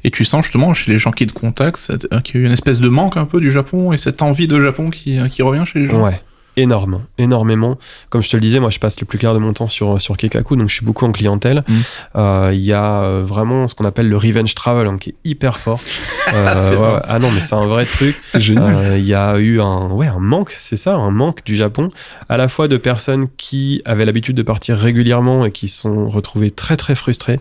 Et 0.04 0.10
tu 0.10 0.24
sens 0.24 0.44
justement 0.44 0.74
chez 0.74 0.90
les 0.90 0.98
gens 0.98 1.12
qui 1.12 1.26
te 1.26 1.32
contactent 1.32 1.92
qu'il 2.24 2.34
y 2.34 2.38
a 2.38 2.42
eu 2.42 2.46
une 2.46 2.52
espèce 2.52 2.80
de 2.80 2.88
manque 2.88 3.16
un 3.16 3.26
peu 3.26 3.40
du 3.40 3.52
Japon 3.52 3.92
et 3.92 3.98
cette 3.98 4.22
envie 4.22 4.48
de 4.48 4.60
Japon 4.60 4.90
qui, 4.90 5.18
qui 5.30 5.42
revient 5.42 5.64
chez 5.66 5.80
les 5.80 5.88
gens? 5.88 6.02
Ouais, 6.02 6.20
énorme, 6.56 7.02
énormément. 7.18 7.78
Comme 8.10 8.22
je 8.22 8.30
te 8.30 8.36
le 8.36 8.40
disais, 8.40 8.60
moi 8.60 8.70
je 8.70 8.78
passe 8.78 9.00
le 9.00 9.06
plus 9.06 9.18
clair 9.18 9.34
de 9.34 9.38
mon 9.38 9.52
temps 9.52 9.68
sur, 9.68 10.00
sur 10.00 10.16
Kekaku, 10.16 10.56
donc 10.56 10.68
je 10.68 10.74
suis 10.74 10.84
beaucoup 10.84 11.04
en 11.04 11.12
clientèle. 11.12 11.64
Mm. 11.68 11.74
Euh, 12.16 12.50
Il 12.54 12.60
y 12.60 12.72
a 12.72 13.02
euh, 13.02 13.22
vraiment 13.24 13.68
ce 13.68 13.74
qu'on 13.74 13.84
appelle 13.84 14.08
le 14.08 14.16
revenge 14.16 14.54
travel, 14.54 14.86
hein, 14.86 14.98
qui 14.98 15.10
est 15.10 15.14
hyper 15.24 15.58
fort. 15.58 15.80
Euh, 16.32 16.76
ouais, 16.76 16.94
ouais. 16.94 17.00
ah 17.08 17.18
non, 17.18 17.28
mais 17.32 17.40
c'est 17.40 17.56
un 17.56 17.66
vrai 17.66 17.84
truc. 17.84 18.14
C'est 18.30 18.40
génial. 18.40 18.72
Euh, 18.76 18.98
Il 18.98 19.04
y 19.04 19.14
a 19.14 19.36
eu 19.38 19.60
un, 19.60 19.88
ouais, 19.88 20.06
un 20.06 20.20
manque, 20.20 20.54
c'est 20.56 20.76
ça, 20.76 20.94
un 20.94 21.10
manque 21.10 21.44
du 21.44 21.56
Japon, 21.56 21.88
à 22.28 22.36
la 22.36 22.46
fois 22.46 22.68
de 22.68 22.76
personnes 22.76 23.26
qui 23.36 23.82
avaient 23.84 24.04
l'habitude 24.04 24.36
de 24.36 24.42
partir 24.42 24.76
régulièrement 24.76 25.44
et 25.44 25.50
qui 25.50 25.66
se 25.66 25.80
sont 25.80 26.06
retrouvées 26.06 26.52
très 26.52 26.76
très 26.76 26.94
frustrées 26.94 27.40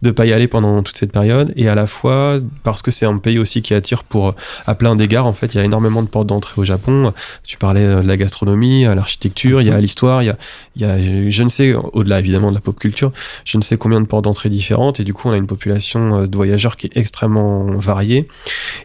de 0.00 0.10
pas 0.10 0.24
y 0.24 0.32
aller 0.32 0.48
pendant 0.48 0.82
toute 0.82 0.96
cette 0.96 1.12
période, 1.12 1.52
et 1.54 1.68
à 1.68 1.74
la 1.74 1.86
fois 1.86 2.38
parce 2.62 2.80
que 2.80 2.90
c'est 2.90 3.04
un 3.04 3.18
pays 3.18 3.38
aussi 3.38 3.60
qui 3.60 3.74
attire 3.74 4.04
pour 4.04 4.34
à 4.66 4.74
plein 4.74 4.96
d'égards. 4.96 5.26
En 5.26 5.34
fait, 5.34 5.54
il 5.54 5.58
y 5.58 5.60
a 5.60 5.64
énormément 5.64 6.02
de 6.02 6.08
portes 6.08 6.28
d'entrée 6.28 6.54
au 6.58 6.64
Japon. 6.64 7.12
Tu 7.44 7.58
parlais 7.58 7.86
de 7.86 8.00
la 8.00 8.16
gastronomie, 8.16 8.49
à 8.86 8.94
l'architecture, 8.94 9.60
il 9.60 9.68
y 9.68 9.70
a 9.70 9.80
l'histoire, 9.80 10.22
il 10.22 10.26
y 10.26 10.30
a, 10.30 10.36
il 10.76 10.82
y 10.82 10.84
a, 10.84 11.30
je 11.30 11.42
ne 11.42 11.48
sais, 11.48 11.72
au-delà 11.74 12.18
évidemment 12.18 12.50
de 12.50 12.54
la 12.54 12.60
pop 12.60 12.78
culture, 12.78 13.12
je 13.44 13.56
ne 13.56 13.62
sais 13.62 13.76
combien 13.76 14.00
de 14.00 14.06
portes 14.06 14.24
d'entrée 14.24 14.50
différentes, 14.50 15.00
et 15.00 15.04
du 15.04 15.14
coup, 15.14 15.28
on 15.28 15.32
a 15.32 15.36
une 15.36 15.46
population 15.46 16.22
euh, 16.22 16.26
de 16.26 16.36
voyageurs 16.36 16.76
qui 16.76 16.86
est 16.86 16.96
extrêmement 16.96 17.64
variée. 17.72 18.28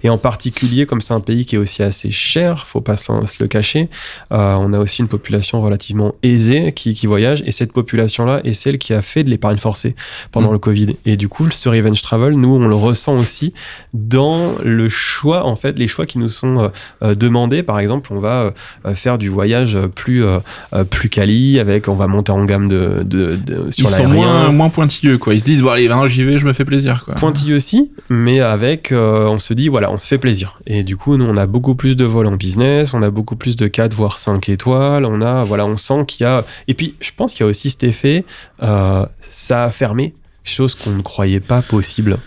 Et 0.03 0.09
en 0.09 0.17
particulier, 0.17 0.85
comme 0.85 1.01
c'est 1.01 1.13
un 1.13 1.19
pays 1.19 1.45
qui 1.45 1.55
est 1.55 1.59
aussi 1.59 1.83
assez 1.83 2.11
cher, 2.11 2.67
faut 2.67 2.81
pas 2.81 2.97
se 2.97 3.11
le 3.39 3.47
cacher, 3.47 3.89
euh, 4.31 4.55
on 4.55 4.73
a 4.73 4.79
aussi 4.79 5.01
une 5.01 5.07
population 5.07 5.61
relativement 5.61 6.15
aisée 6.23 6.71
qui, 6.73 6.93
qui 6.93 7.07
voyage, 7.07 7.43
et 7.45 7.51
cette 7.51 7.73
population-là 7.73 8.41
est 8.43 8.53
celle 8.53 8.77
qui 8.77 8.93
a 8.93 9.01
fait 9.01 9.23
de 9.23 9.29
l'épargne 9.29 9.57
forcée 9.57 9.95
pendant 10.31 10.49
Mm. 10.49 10.53
le 10.53 10.59
Covid. 10.59 10.95
Et 11.05 11.17
du 11.17 11.29
coup, 11.29 11.49
ce 11.49 11.69
revenge 11.69 12.01
travel, 12.01 12.33
nous, 12.33 12.55
on 12.55 12.67
le 12.67 12.75
ressent 12.75 13.15
aussi 13.15 13.53
dans 13.93 14.55
le 14.63 14.89
choix, 14.89 15.45
en 15.45 15.55
fait, 15.55 15.77
les 15.77 15.87
choix 15.87 16.05
qui 16.05 16.17
nous 16.17 16.29
sont 16.29 16.71
euh, 17.03 17.15
demandés. 17.15 17.63
Par 17.63 17.79
exemple, 17.79 18.11
on 18.13 18.19
va 18.19 18.53
faire 18.93 19.17
du 19.17 19.29
voyage 19.29 19.54
plus 19.95 20.23
euh, 20.25 20.39
euh, 20.73 20.83
plus 20.83 21.09
quali, 21.09 21.59
avec, 21.59 21.87
on 21.87 21.93
va 21.95 22.07
monter 22.07 22.31
en 22.31 22.43
gamme 22.45 22.67
de, 22.67 23.03
de, 23.05 23.35
de- 23.35 23.71
sur 23.71 23.87
Ils 23.87 23.91
sont 23.93 24.07
moins, 24.07 24.51
moins 24.51 24.69
pointilleux, 24.69 25.17
quoi. 25.17 25.33
Ils 25.33 25.39
se 25.39 25.45
disent, 25.45 25.61
bon, 25.61 25.69
allez, 25.69 25.87
ben, 25.87 26.07
j'y 26.07 26.23
vais, 26.23 26.37
je 26.37 26.45
me 26.45 26.53
fais 26.53 26.65
plaisir, 26.65 27.03
quoi. 27.05 27.15
Pointilleux 27.15 27.55
aussi, 27.55 27.91
mais 28.09 28.39
avec, 28.41 28.91
euh, 28.91 29.27
on 29.27 29.39
se 29.39 29.53
dit, 29.53 29.67
voilà, 29.67 29.91
on 29.91 29.97
se 29.97 30.07
fait 30.07 30.17
plaisir. 30.17 30.59
Et 30.67 30.83
du 30.83 30.97
coup, 30.97 31.17
nous, 31.17 31.25
on 31.25 31.37
a 31.37 31.45
beaucoup 31.45 31.75
plus 31.75 31.95
de 31.95 32.03
vols 32.05 32.27
en 32.27 32.35
business, 32.35 32.93
on 32.93 33.01
a 33.01 33.09
beaucoup 33.09 33.35
plus 33.35 33.55
de 33.55 33.67
4 33.67 33.93
voire 33.93 34.17
5 34.17 34.49
étoiles, 34.49 35.05
on 35.05 35.21
a, 35.21 35.43
voilà, 35.43 35.65
on 35.65 35.77
sent 35.77 36.05
qu'il 36.07 36.23
y 36.25 36.27
a. 36.27 36.43
Et 36.67 36.73
puis, 36.73 36.95
je 36.99 37.11
pense 37.15 37.33
qu'il 37.33 37.41
y 37.41 37.43
a 37.43 37.49
aussi 37.49 37.69
cet 37.69 37.83
effet, 37.83 38.25
euh, 38.63 39.05
ça 39.29 39.65
a 39.65 39.69
fermé, 39.71 40.13
chose 40.45 40.75
qu'on 40.75 40.91
ne 40.91 41.01
croyait 41.01 41.39
pas 41.39 41.61
possible. 41.61 42.17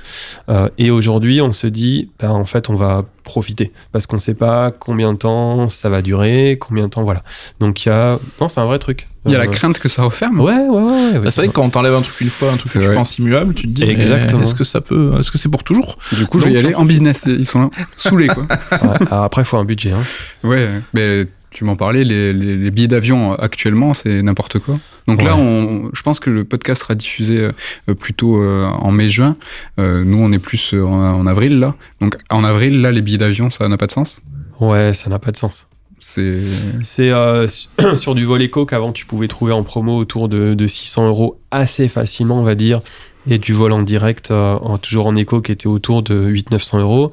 Euh, 0.48 0.68
et 0.78 0.90
aujourd'hui, 0.90 1.40
on 1.40 1.52
se 1.52 1.66
dit, 1.66 2.10
ben, 2.20 2.30
en 2.30 2.44
fait, 2.44 2.68
on 2.68 2.74
va 2.74 3.04
profiter 3.24 3.72
parce 3.92 4.06
qu'on 4.06 4.16
ne 4.16 4.20
sait 4.20 4.34
pas 4.34 4.70
combien 4.70 5.12
de 5.12 5.18
temps 5.18 5.68
ça 5.68 5.88
va 5.88 6.02
durer, 6.02 6.56
combien 6.60 6.84
de 6.84 6.90
temps, 6.90 7.02
voilà. 7.04 7.22
Donc, 7.60 7.84
il 7.84 7.88
y 7.88 7.92
a. 7.92 8.18
Non, 8.40 8.48
c'est 8.48 8.60
un 8.60 8.64
vrai 8.66 8.78
truc. 8.78 9.08
Il 9.26 9.32
y 9.32 9.34
a 9.34 9.38
la 9.38 9.44
Euh, 9.44 9.48
crainte 9.48 9.78
que 9.78 9.88
ça 9.90 10.02
referme. 10.04 10.40
Ouais, 10.40 10.54
ouais, 10.54 10.68
ouais. 10.68 10.82
ouais, 11.12 11.18
Bah, 11.18 11.30
c'est 11.30 11.42
vrai 11.42 11.48
que 11.48 11.52
quand 11.52 11.64
on 11.64 11.70
t'enlève 11.70 11.94
un 11.94 12.00
truc 12.00 12.18
une 12.22 12.30
fois, 12.30 12.50
un 12.50 12.56
truc 12.56 12.72
que 12.72 12.78
tu 12.78 12.84
vrai. 12.84 12.94
penses 12.94 13.18
immuable, 13.18 13.52
tu 13.52 13.62
te 13.64 13.72
dis, 13.72 13.82
mais 13.84 13.90
Exactement. 13.92 14.42
est-ce 14.42 14.54
que 14.54 14.64
ça 14.64 14.80
peut, 14.80 15.12
est-ce 15.18 15.30
que 15.30 15.36
c'est 15.38 15.50
pour 15.50 15.64
toujours 15.64 15.98
Du 16.16 16.26
coup, 16.26 16.40
je 16.40 16.46
vais 16.46 16.52
y 16.52 16.56
aller 16.58 16.74
en 16.74 16.84
business. 16.86 17.24
Ils 17.26 17.44
sont 17.44 17.60
là, 17.62 17.70
saoulés, 17.98 18.28
quoi. 18.28 18.46
Ouais, 18.72 19.06
après, 19.10 19.42
il 19.42 19.44
faut 19.44 19.58
un 19.58 19.64
budget. 19.66 19.92
Hein. 19.92 20.02
Ouais, 20.44 20.68
mais 20.94 21.26
tu 21.50 21.64
m'en 21.64 21.76
parlais, 21.76 22.04
les, 22.04 22.32
les- 22.32 22.56
les 22.56 22.70
billets 22.70 22.88
d'avion 22.88 23.32
euh, 23.32 23.36
actuellement, 23.38 23.94
c'est 23.94 24.22
n'importe 24.22 24.58
quoi. 24.58 24.78
Donc 25.06 25.22
là, 25.22 25.36
on, 25.36 25.90
je 25.92 26.02
pense 26.02 26.20
que 26.20 26.28
le 26.30 26.44
podcast 26.44 26.82
sera 26.82 26.94
diffusé 26.94 27.48
euh, 27.88 27.94
plutôt 27.94 28.42
euh, 28.42 28.66
en 28.66 28.90
mai-juin. 28.90 29.36
Nous, 29.78 30.18
on 30.18 30.30
est 30.32 30.38
plus 30.38 30.74
en, 30.74 30.86
en 30.92 31.26
avril, 31.26 31.58
là. 31.58 31.74
Donc 32.00 32.16
en 32.30 32.44
avril, 32.44 32.80
là, 32.80 32.92
les 32.92 33.00
billets 33.00 33.18
d'avion, 33.18 33.50
ça 33.50 33.66
n'a 33.68 33.76
pas 33.76 33.86
de 33.86 33.92
sens? 33.92 34.20
Ouais, 34.60 34.92
ça 34.92 35.08
n'a 35.08 35.18
pas 35.18 35.30
de 35.32 35.36
sens. 35.36 35.66
C'est. 36.00 37.10
Euh, 37.10 37.46
sur 37.94 38.14
du 38.14 38.24
vol 38.24 38.42
éco 38.42 38.66
qu'avant 38.66 38.92
tu 38.92 39.04
pouvais 39.06 39.28
trouver 39.28 39.52
en 39.52 39.62
promo 39.62 39.96
autour 39.96 40.28
de, 40.28 40.54
de 40.54 40.66
600 40.66 41.08
euros 41.08 41.40
assez 41.50 41.88
facilement, 41.88 42.40
on 42.40 42.44
va 42.44 42.54
dire, 42.54 42.80
et 43.28 43.38
du 43.38 43.52
vol 43.52 43.72
en 43.72 43.82
direct, 43.82 44.30
euh, 44.30 44.56
toujours 44.82 45.06
en 45.06 45.16
éco, 45.16 45.40
qui 45.42 45.52
était 45.52 45.66
autour 45.66 46.02
de 46.02 46.30
800-900 46.32 46.80
euros. 46.80 47.12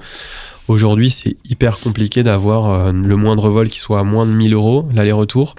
Aujourd'hui, 0.68 1.11
c'est 1.11 1.38
hyper 1.47 1.80
compliqué 1.80 2.24
d'avoir 2.24 2.70
euh, 2.70 2.91
le 2.91 3.16
moindre 3.16 3.49
vol 3.49 3.70
qui 3.70 3.80
soit 3.80 3.99
à 3.99 4.03
moins 4.03 4.26
de 4.26 4.32
1000 4.32 4.53
euros, 4.53 4.88
l'aller-retour. 4.93 5.53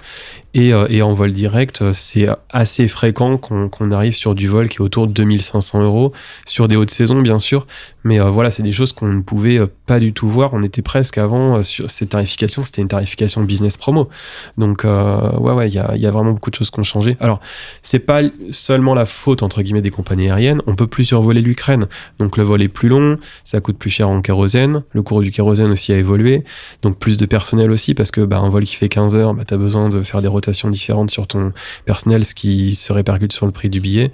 Et, 0.53 0.73
euh, 0.73 0.87
et 0.89 1.01
en 1.01 1.13
vol 1.13 1.33
direct, 1.33 1.81
euh, 1.81 1.93
c'est 1.93 2.27
assez 2.49 2.87
fréquent 2.87 3.37
qu'on 3.37 3.91
arrive 3.91 4.15
sur 4.15 4.33
du 4.33 4.47
vol 4.47 4.69
qui 4.69 4.77
est 4.77 4.81
autour 4.81 5.07
de 5.07 5.13
2500 5.13 5.83
euros, 5.83 6.13
sur 6.45 6.67
des 6.67 6.75
hautes 6.75 6.89
saisons, 6.89 7.21
bien 7.21 7.37
sûr. 7.37 7.67
Mais 8.03 8.19
euh, 8.19 8.29
voilà, 8.29 8.49
c'est 8.49 8.63
des 8.63 8.71
choses 8.71 8.93
qu'on 8.93 9.07
ne 9.07 9.21
pouvait 9.21 9.59
pas 9.85 9.99
du 9.99 10.13
tout 10.13 10.29
voir. 10.29 10.53
On 10.53 10.63
était 10.63 10.81
presque 10.81 11.17
avant 11.17 11.57
euh, 11.57 11.61
sur 11.61 11.91
cette 11.91 12.09
tarification, 12.09 12.63
c'était 12.63 12.81
une 12.81 12.87
tarification 12.87 13.43
business 13.43 13.75
promo. 13.75 14.09
Donc, 14.57 14.83
ouais, 14.83 15.51
ouais, 15.53 15.67
il 15.67 15.73
y 15.73 15.79
a, 15.79 15.91
il 15.95 16.01
y 16.01 16.07
a 16.07 16.11
vraiment 16.11 16.31
beaucoup 16.31 16.49
de 16.49 16.55
choses 16.55 16.71
qui 16.71 16.79
ont 16.79 16.83
changé. 16.83 17.17
Alors, 17.19 17.41
c'est 17.81 17.99
pas 17.99 18.21
seulement 18.51 18.93
la 18.93 19.05
faute, 19.05 19.43
entre 19.43 19.61
guillemets, 19.61 19.81
des 19.81 19.91
compagnies 19.91 20.29
aériennes. 20.29 20.61
On 20.65 20.75
peut 20.75 20.87
plus 20.87 21.03
survoler 21.03 21.41
l'Ukraine. 21.41 21.87
Donc, 22.19 22.37
le 22.37 22.43
vol 22.43 22.61
est 22.61 22.67
plus 22.67 22.89
long, 22.89 23.17
ça 23.43 23.59
coûte 23.59 23.77
plus 23.77 23.89
cher 23.89 24.09
en 24.09 24.21
kérosène. 24.21 24.83
Le 24.93 25.01
cours 25.01 25.21
du 25.21 25.31
kérosène 25.31 25.71
aussi 25.71 25.91
a 25.91 25.97
évolué. 25.97 26.43
Donc, 26.81 26.97
plus 26.97 27.17
de 27.17 27.25
personnel 27.25 27.69
aussi, 27.71 27.93
parce 27.93 28.11
que 28.11 28.21
bah, 28.21 28.39
un 28.39 28.49
vol 28.49 28.63
qui 28.63 28.75
fait 28.75 28.89
15 28.89 29.15
heures, 29.15 29.33
bah, 29.33 29.43
tu 29.45 29.53
as 29.53 29.57
besoin 29.57 29.89
de 29.89 30.01
faire 30.01 30.21
des 30.21 30.27
rotations 30.37 30.69
différentes 30.69 31.11
sur 31.11 31.27
ton 31.27 31.51
personnel, 31.85 32.23
ce 32.23 32.33
qui 32.33 32.75
se 32.75 32.93
répercute 32.93 33.33
sur 33.33 33.45
le 33.45 33.51
prix 33.51 33.69
du 33.69 33.79
billet. 33.79 34.11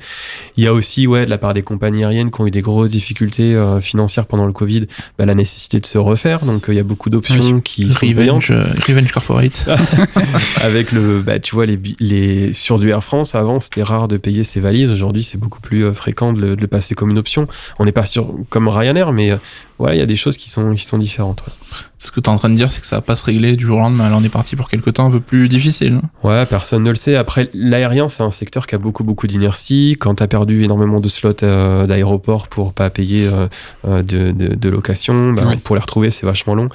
Il 0.57 0.63
y 0.63 0.67
a 0.67 0.74
aussi, 0.74 1.05
ouais, 1.07 1.26
de 1.26 1.30
la 1.30 1.38
part 1.38 1.53
des 1.53 1.61
compagnies 1.61 2.03
aériennes 2.03 2.32
qui 2.32 2.41
ont 2.41 2.47
eu 2.47 2.51
des 2.51 2.61
grosses 2.61 2.91
difficultés 2.91 3.53
euh, 3.55 3.82
financières 3.82 4.26
pendant 4.26 4.45
le 4.45 4.53
Covid, 4.53 4.88
bah, 5.17 5.26
la 5.26 5.36
nécessité 5.36 5.80
de 5.80 5.86
se 5.86 5.97
refaire. 5.97 6.45
Donc, 6.45 6.69
euh, 6.69 6.74
il 6.74 6.78
y 6.78 6.80
a 6.80 6.84
beaucoup 6.84 7.09
d'options 7.09 7.59
qui 7.61 7.91
sont 7.91 7.99
payantes 7.99 8.43
Revenge, 8.43 8.51
euh, 8.51 8.65
Revenge 8.88 9.11
Corporate. 9.11 9.69
avec 10.61 10.91
le 10.91 11.21
bah 11.21 11.39
tu 11.39 11.55
vois 11.55 11.65
les 11.65 11.80
les 11.99 12.53
sur 12.53 12.80
du 12.80 12.89
Air 12.89 13.03
France 13.03 13.36
avant 13.36 13.59
c'était 13.59 13.84
rare 13.84 14.07
de 14.07 14.17
payer 14.17 14.43
ses 14.43 14.59
valises 14.59 14.91
aujourd'hui 14.91 15.24
c'est 15.24 15.38
beaucoup 15.38 15.59
plus 15.59 15.93
fréquent 15.93 16.34
de 16.34 16.41
le, 16.41 16.55
de 16.55 16.61
le 16.61 16.67
passer 16.67 16.95
comme 16.95 17.11
une 17.11 17.17
option 17.17 17.47
on 17.80 17.86
n'est 17.86 17.91
pas 17.91 18.05
sur 18.05 18.34
comme 18.49 18.67
Ryanair 18.67 19.11
mais 19.11 19.32
ouais 19.80 19.95
il 19.95 19.99
y 19.99 20.01
a 20.01 20.05
des 20.05 20.15
choses 20.15 20.38
qui 20.38 20.49
sont 20.49 20.74
qui 20.76 20.86
sont 20.86 20.97
différentes 20.97 21.43
ouais. 21.47 21.53
Ce 21.97 22.11
que 22.11 22.19
t'es 22.19 22.28
en 22.28 22.38
train 22.38 22.49
de 22.49 22.55
dire, 22.55 22.69
c'est 22.69 22.82
que 22.82 22.86
ça 22.86 22.97
va 22.97 23.01
pas 23.01 23.15
se 23.15 23.24
régler 23.24 23.55
du 23.55 23.65
jour 23.65 23.78
au 23.78 23.82
lendemain. 23.82 24.09
Là, 24.09 24.17
on 24.17 24.24
est 24.26 24.30
parti 24.30 24.57
pour 24.57 24.67
quelques 24.69 24.91
temps 24.93 25.07
un 25.07 25.11
peu 25.11 25.21
plus 25.21 25.47
difficile. 25.47 26.01
Ouais, 26.21 26.45
personne 26.45 26.84
ne 26.84 26.89
le 26.89 26.97
sait. 26.97 27.15
Après, 27.15 27.49
l'aérien, 27.53 28.09
c'est 28.09 28.24
un 28.24 28.30
secteur 28.30 28.67
qui 28.67 28.76
a 28.76 28.78
beaucoup, 28.78 29.05
beaucoup 29.05 29.26
d'inertie. 29.26 29.95
Quand 29.97 30.13
tu 30.15 30.21
as 30.21 30.28
perdu 30.28 30.65
énormément 30.65 30.99
de 30.99 31.07
slots 31.07 31.32
euh, 31.43 31.88
d'aéroport 31.88 32.49
pour 32.49 32.74
pas 32.74 32.89
payer 32.89 33.28
euh, 33.32 33.47
euh, 33.88 34.03
de, 34.03 34.32
de, 34.32 34.53
de 34.53 34.69
location, 34.69 35.32
bah, 35.32 35.43
Oui. 35.47 35.55
pour 35.55 35.76
les 35.78 35.82
retrouver, 35.82 36.11
c'est 36.11 36.26
vachement 36.26 36.55
long. 36.55 36.67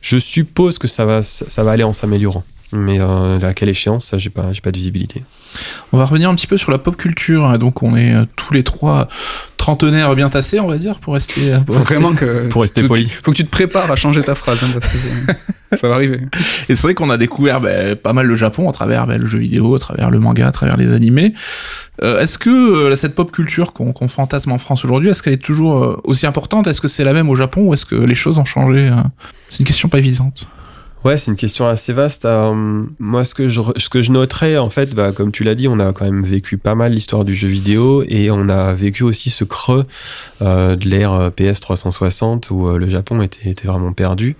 Je 0.00 0.16
suppose 0.16 0.78
que 0.78 0.86
ça 0.86 1.04
va, 1.04 1.24
ça 1.24 1.62
va 1.64 1.72
aller 1.72 1.82
en 1.82 1.92
s'améliorant. 1.92 2.44
Mais 2.70 3.00
euh, 3.00 3.40
à 3.40 3.54
quelle 3.54 3.70
échéance, 3.70 4.04
ça, 4.04 4.18
j'ai 4.18 4.30
pas, 4.30 4.52
j'ai 4.52 4.60
pas 4.60 4.70
de 4.70 4.76
visibilité. 4.76 5.24
On 5.92 5.98
va 5.98 6.04
revenir 6.06 6.30
un 6.30 6.36
petit 6.36 6.46
peu 6.46 6.56
sur 6.56 6.70
la 6.70 6.78
pop 6.78 6.96
culture. 6.96 7.46
hein. 7.46 7.58
Donc, 7.58 7.82
on 7.82 7.96
est 7.96 8.14
tous 8.36 8.52
les 8.54 8.62
trois 8.62 9.08
trentenaires 9.76 10.14
bien 10.16 10.30
tassés, 10.30 10.60
on 10.60 10.66
va 10.66 10.76
dire, 10.78 10.98
pour 10.98 11.12
rester. 11.14 11.52
euh, 11.52 11.58
pour 11.60 11.74
Faut 11.74 11.80
rester- 11.80 11.94
vraiment 11.94 12.14
que. 12.14 12.48
Pour 12.48 12.62
rester 12.62 12.82
poli. 12.84 13.06
Faut 13.08 13.32
que 13.32 13.36
tu 13.36 13.44
te 13.44 13.50
prépares 13.50 13.90
à 13.90 13.96
changer 13.96 14.22
ta 14.22 14.34
phrase, 14.34 14.62
hein, 14.64 14.68
parce 14.72 14.86
que 14.86 15.76
ça 15.76 15.88
va 15.88 15.94
arriver. 15.96 16.20
Et 16.68 16.74
c'est 16.74 16.82
vrai 16.82 16.94
qu'on 16.94 17.10
a 17.10 17.18
découvert 17.18 17.60
ben, 17.60 17.94
pas 17.96 18.12
mal 18.14 18.26
le 18.26 18.36
Japon 18.36 18.68
à 18.70 18.72
travers 18.72 19.06
ben, 19.06 19.20
le 19.20 19.26
jeu 19.26 19.38
vidéo, 19.38 19.74
à 19.74 19.78
travers 19.78 20.10
le 20.10 20.18
manga, 20.20 20.46
à 20.48 20.52
travers 20.52 20.76
les 20.78 20.92
animés. 20.94 21.34
Euh, 22.02 22.20
est-ce 22.20 22.38
que 22.38 22.48
euh, 22.48 22.96
cette 22.96 23.14
pop 23.14 23.30
culture 23.30 23.72
qu'on 23.74 24.08
fantasme 24.08 24.52
en 24.52 24.58
France 24.58 24.84
aujourd'hui, 24.84 25.10
est-ce 25.10 25.22
qu'elle 25.22 25.34
est 25.34 25.36
toujours 25.44 25.84
euh, 25.84 26.00
aussi 26.04 26.26
importante? 26.26 26.66
Est-ce 26.66 26.80
que 26.80 26.88
c'est 26.88 27.04
la 27.04 27.12
même 27.12 27.28
au 27.28 27.36
Japon 27.36 27.62
ou 27.68 27.74
est-ce 27.74 27.84
que 27.84 27.96
les 27.96 28.14
choses 28.14 28.38
ont 28.38 28.44
changé 28.46 28.90
C'est 29.50 29.58
une 29.60 29.66
question 29.66 29.88
pas 29.88 29.98
évidente. 29.98 30.46
Ouais, 31.04 31.16
c'est 31.16 31.30
une 31.30 31.36
question 31.36 31.68
assez 31.68 31.92
vaste. 31.92 32.24
Euh, 32.24 32.82
moi, 32.98 33.24
ce 33.24 33.34
que 33.34 33.48
je, 33.48 33.60
ce 33.76 33.88
que 33.88 34.02
je 34.02 34.10
noterais, 34.10 34.58
en 34.58 34.68
fait, 34.68 34.94
bah, 34.94 35.12
comme 35.12 35.30
tu 35.30 35.44
l'as 35.44 35.54
dit, 35.54 35.68
on 35.68 35.78
a 35.78 35.92
quand 35.92 36.04
même 36.04 36.24
vécu 36.24 36.58
pas 36.58 36.74
mal 36.74 36.92
l'histoire 36.92 37.24
du 37.24 37.36
jeu 37.36 37.46
vidéo 37.46 38.02
et 38.08 38.32
on 38.32 38.48
a 38.48 38.72
vécu 38.72 39.04
aussi 39.04 39.30
ce 39.30 39.44
creux 39.44 39.86
euh, 40.42 40.74
de 40.74 40.88
l'ère 40.88 41.12
euh, 41.12 41.30
PS 41.30 41.60
360 41.60 42.50
où 42.50 42.68
le 42.70 42.88
Japon 42.88 43.22
était, 43.22 43.48
était 43.48 43.68
vraiment 43.68 43.92
perdu. 43.92 44.36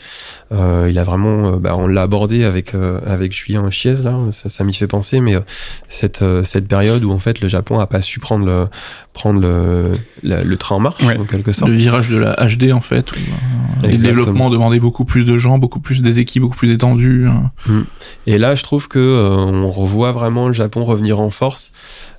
Il 0.50 0.98
a 0.98 1.04
vraiment, 1.04 1.52
bah, 1.58 1.74
on 1.76 1.86
l'a 1.86 2.02
abordé 2.02 2.44
avec 2.44 2.74
avec 3.06 3.32
Julien 3.32 3.70
Chiez 3.70 3.96
là, 3.96 4.18
ça, 4.30 4.48
ça 4.48 4.64
m'y 4.64 4.74
fait 4.74 4.86
penser, 4.86 5.20
mais 5.20 5.36
cette 5.88 6.24
cette 6.42 6.66
période 6.66 7.04
où 7.04 7.12
en 7.12 7.18
fait 7.18 7.40
le 7.40 7.48
Japon 7.48 7.78
a 7.78 7.86
pas 7.86 8.02
su 8.02 8.18
prendre 8.18 8.46
le 8.46 8.66
prendre 9.18 9.40
le 9.40 9.92
le 10.22 10.56
train 10.56 10.76
en 10.76 10.80
marche 10.80 11.02
Ouais. 11.04 11.16
en 11.18 11.24
quelque 11.24 11.52
sorte. 11.52 11.70
Le 11.70 11.76
virage 11.76 12.08
de 12.10 12.16
la 12.16 12.34
HD 12.34 12.72
en 12.72 12.80
fait, 12.80 13.10
où 13.12 13.14
euh, 13.14 13.88
les 13.88 13.96
développements 13.98 14.50
demandaient 14.50 14.80
beaucoup 14.80 15.04
plus 15.04 15.24
de 15.24 15.38
gens, 15.38 15.58
beaucoup 15.58 15.80
plus 15.80 16.00
des 16.02 16.18
équipes, 16.18 16.42
beaucoup 16.42 16.56
plus 16.56 16.70
étendues. 16.72 17.26
hein. 17.28 17.50
Et 18.26 18.38
là, 18.38 18.54
je 18.54 18.62
trouve 18.62 18.88
que 18.88 18.98
euh, 18.98 19.28
on 19.36 19.70
revoit 19.70 20.12
vraiment 20.12 20.46
le 20.48 20.52
Japon 20.54 20.84
revenir 20.84 21.20
en 21.20 21.30
force 21.30 21.72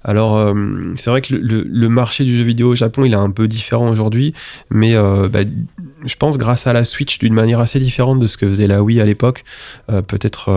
Alors, 0.03 0.37
euh, 0.37 0.53
c'est 0.95 1.09
vrai 1.09 1.21
que 1.21 1.33
le, 1.35 1.63
le, 1.63 1.89
marché 1.89 2.23
du 2.23 2.33
jeu 2.37 2.43
vidéo 2.43 2.71
au 2.71 2.75
Japon, 2.75 3.03
il 3.03 3.11
est 3.11 3.17
un 3.17 3.29
peu 3.29 3.47
différent 3.47 3.89
aujourd'hui, 3.89 4.33
mais 4.69 4.95
euh, 4.95 5.27
bah, 5.27 5.41
je 6.05 6.15
pense 6.15 6.37
grâce 6.37 6.67
à 6.67 6.73
la 6.73 6.85
Switch, 6.85 7.19
d'une 7.19 7.33
manière 7.33 7.59
assez 7.59 7.79
différente 7.79 8.19
de 8.19 8.27
ce 8.27 8.37
que 8.37 8.47
faisait 8.47 8.67
la 8.67 8.81
Wii 8.81 9.01
à 9.01 9.05
l'époque, 9.05 9.43
euh, 9.91 10.01
peut-être 10.01 10.49